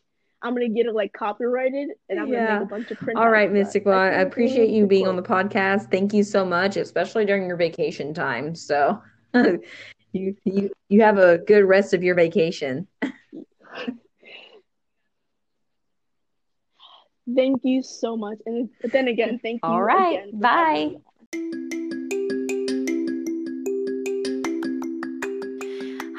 I'm 0.46 0.54
gonna 0.54 0.68
get 0.68 0.86
it 0.86 0.94
like 0.94 1.12
copyrighted 1.12 1.90
and 2.08 2.18
I'm 2.18 2.26
gonna 2.26 2.38
Yeah. 2.38 2.58
make 2.58 2.62
a 2.62 2.70
bunch 2.70 2.90
of 2.90 3.00
print. 3.00 3.18
All 3.18 3.28
right, 3.30 3.48
of. 3.48 3.52
Mystic. 3.54 3.84
Well, 3.84 3.98
I 3.98 4.06
appreciate 4.08 4.70
you 4.70 4.86
being 4.86 5.06
on 5.06 5.16
the 5.16 5.22
podcast. 5.22 5.90
Thank 5.90 6.12
you 6.14 6.22
so 6.22 6.44
much, 6.44 6.76
especially 6.76 7.24
during 7.24 7.46
your 7.46 7.56
vacation 7.56 8.14
time. 8.14 8.54
So 8.54 9.00
you 10.12 10.36
you 10.44 10.70
you 10.88 11.02
have 11.02 11.18
a 11.18 11.38
good 11.38 11.64
rest 11.64 11.94
of 11.94 12.02
your 12.02 12.14
vacation. 12.14 12.86
Thank 17.34 17.62
you 17.64 17.82
so 17.82 18.16
much. 18.16 18.38
And 18.46 18.70
then 18.92 19.08
again, 19.08 19.40
thank 19.42 19.60
you 19.66 19.68
All 19.68 19.82
right, 19.82 20.20
again 20.20 20.30
for 20.30 20.38
bye. 20.38 22.15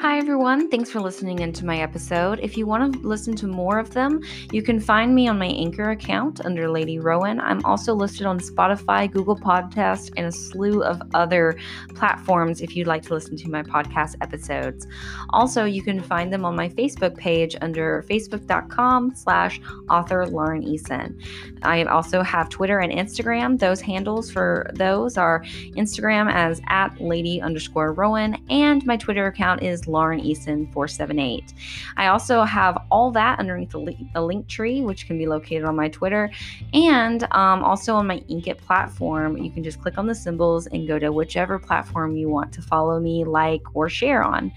Hi, 0.08 0.16
everyone. 0.16 0.70
Thanks 0.70 0.90
for 0.90 1.02
listening 1.02 1.40
into 1.40 1.66
my 1.66 1.80
episode. 1.80 2.40
If 2.40 2.56
you 2.56 2.66
want 2.66 2.94
to 2.94 3.06
listen 3.06 3.36
to 3.36 3.46
more 3.46 3.78
of 3.78 3.90
them, 3.90 4.22
you 4.50 4.62
can 4.62 4.80
find 4.80 5.14
me 5.14 5.28
on 5.28 5.38
my 5.38 5.48
Anchor 5.48 5.90
account 5.90 6.40
under 6.46 6.70
Lady 6.70 6.98
Rowan. 6.98 7.38
I'm 7.40 7.62
also 7.66 7.92
listed 7.92 8.24
on 8.24 8.40
Spotify, 8.40 9.12
Google 9.12 9.36
Podcast, 9.36 10.10
and 10.16 10.24
a 10.24 10.32
slew 10.32 10.82
of 10.82 11.02
other 11.12 11.58
platforms 11.94 12.62
if 12.62 12.74
you'd 12.74 12.86
like 12.86 13.02
to 13.02 13.12
listen 13.12 13.36
to 13.36 13.50
my 13.50 13.62
podcast 13.62 14.14
episodes. 14.22 14.86
Also, 15.28 15.66
you 15.66 15.82
can 15.82 16.00
find 16.00 16.32
them 16.32 16.46
on 16.46 16.56
my 16.56 16.70
Facebook 16.70 17.14
page 17.18 17.54
under 17.60 18.02
facebook.com 18.08 19.14
slash 19.14 19.60
author 19.90 20.26
Lauren 20.26 20.62
Eason. 20.62 21.22
I 21.62 21.84
also 21.84 22.22
have 22.22 22.48
Twitter 22.48 22.78
and 22.78 22.90
Instagram. 22.90 23.58
Those 23.58 23.82
handles 23.82 24.30
for 24.30 24.70
those 24.72 25.18
are 25.18 25.42
Instagram 25.76 26.32
as 26.32 26.62
at 26.68 26.98
lady 26.98 27.42
underscore 27.42 27.92
Rowan, 27.92 28.38
and 28.48 28.86
my 28.86 28.96
Twitter 28.96 29.26
account 29.26 29.62
is 29.62 29.86
Lauren 29.86 29.97
Eason 30.20 30.72
478. 30.72 31.54
I 31.96 32.06
also 32.08 32.42
have 32.42 32.78
all 32.90 33.10
that 33.12 33.38
underneath 33.38 33.74
a, 33.74 33.78
li- 33.78 34.10
Linktree, 34.14 34.84
which 34.84 35.06
can 35.06 35.18
be 35.18 35.26
located 35.26 35.64
on 35.64 35.76
my 35.76 35.88
Twitter, 35.88 36.30
and 36.72 37.24
um, 37.32 37.62
also 37.64 37.94
on 37.94 38.06
my 38.06 38.20
Inkitt 38.30 38.58
platform. 38.58 39.36
You 39.36 39.50
can 39.50 39.62
just 39.64 39.80
click 39.80 39.98
on 39.98 40.06
the 40.06 40.14
symbols 40.14 40.66
and 40.66 40.86
go 40.86 40.98
to 40.98 41.10
whichever 41.12 41.58
platform 41.58 42.16
you 42.16 42.28
want 42.28 42.52
to 42.52 42.62
follow 42.62 43.00
me, 43.00 43.24
like, 43.24 43.62
or 43.74 43.88
share 43.88 44.22
on. 44.22 44.52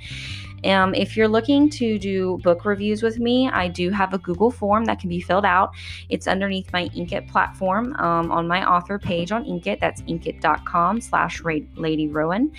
Um, 0.66 0.94
if 0.94 1.18
you're 1.18 1.28
looking 1.28 1.70
to 1.72 1.98
do 1.98 2.40
book 2.44 2.66
reviews 2.66 3.04
with 3.04 3.20
me, 3.20 3.50
I 3.50 3.68
do 3.68 3.90
have 3.90 4.14
a 4.14 4.18
Google 4.18 4.52
form 4.52 4.86
that 4.86 5.00
can 5.00 5.10
be 5.10 5.22
filled 5.22 5.46
out. 5.46 5.72
It's 6.10 6.28
underneath 6.28 6.72
my 6.74 6.90
Inkitt 6.90 7.28
platform 7.28 7.96
um, 7.96 8.32
on 8.32 8.48
my 8.48 8.68
author 8.68 9.00
page 9.00 9.32
on 9.32 9.46
Inkitt. 9.46 9.80
That's 9.80 10.02
inkitt.com 10.04 11.02
slash 11.02 11.42
Lady 11.76 12.08
Rowan. 12.08 12.52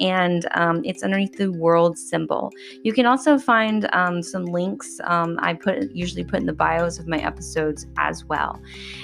And 0.00 0.46
um, 0.52 0.82
it's 0.84 1.02
underneath 1.02 1.36
the 1.36 1.52
world 1.52 1.98
symbol. 1.98 2.50
You 2.82 2.92
can 2.92 3.06
also 3.06 3.38
find 3.38 3.88
um, 3.92 4.22
some 4.22 4.44
links 4.44 5.00
um, 5.04 5.38
I 5.40 5.54
put 5.54 5.90
usually 5.92 6.24
put 6.24 6.40
in 6.40 6.46
the 6.46 6.52
bios 6.52 6.98
of 6.98 7.06
my 7.06 7.18
episodes 7.18 7.86
as 7.96 8.24
well. 8.24 8.60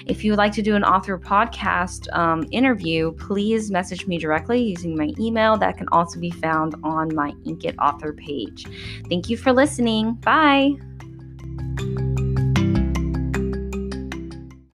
If 0.07 0.25
you 0.25 0.33
would 0.33 0.39
like 0.39 0.53
to 0.53 0.63
do 0.63 0.77
an 0.77 0.85
author 0.85 1.19
podcast 1.19 2.13
um, 2.17 2.47
interview, 2.51 3.13
please 3.13 3.71
message 3.71 4.07
me 4.07 4.19
directly 4.19 4.63
using 4.63 4.97
my 4.97 5.13
email 5.19 5.57
that 5.59 5.77
can 5.77 5.89
also 5.89 6.21
be 6.21 6.31
found 6.31 6.75
on 6.83 7.15
my 7.15 7.33
Inkitt 7.47 7.75
author 7.79 8.13
page. 8.35 8.67
Thank 9.09 9.29
you 9.29 9.37
for 9.37 9.53
listening. 9.53 10.15
Bye. 10.15 10.75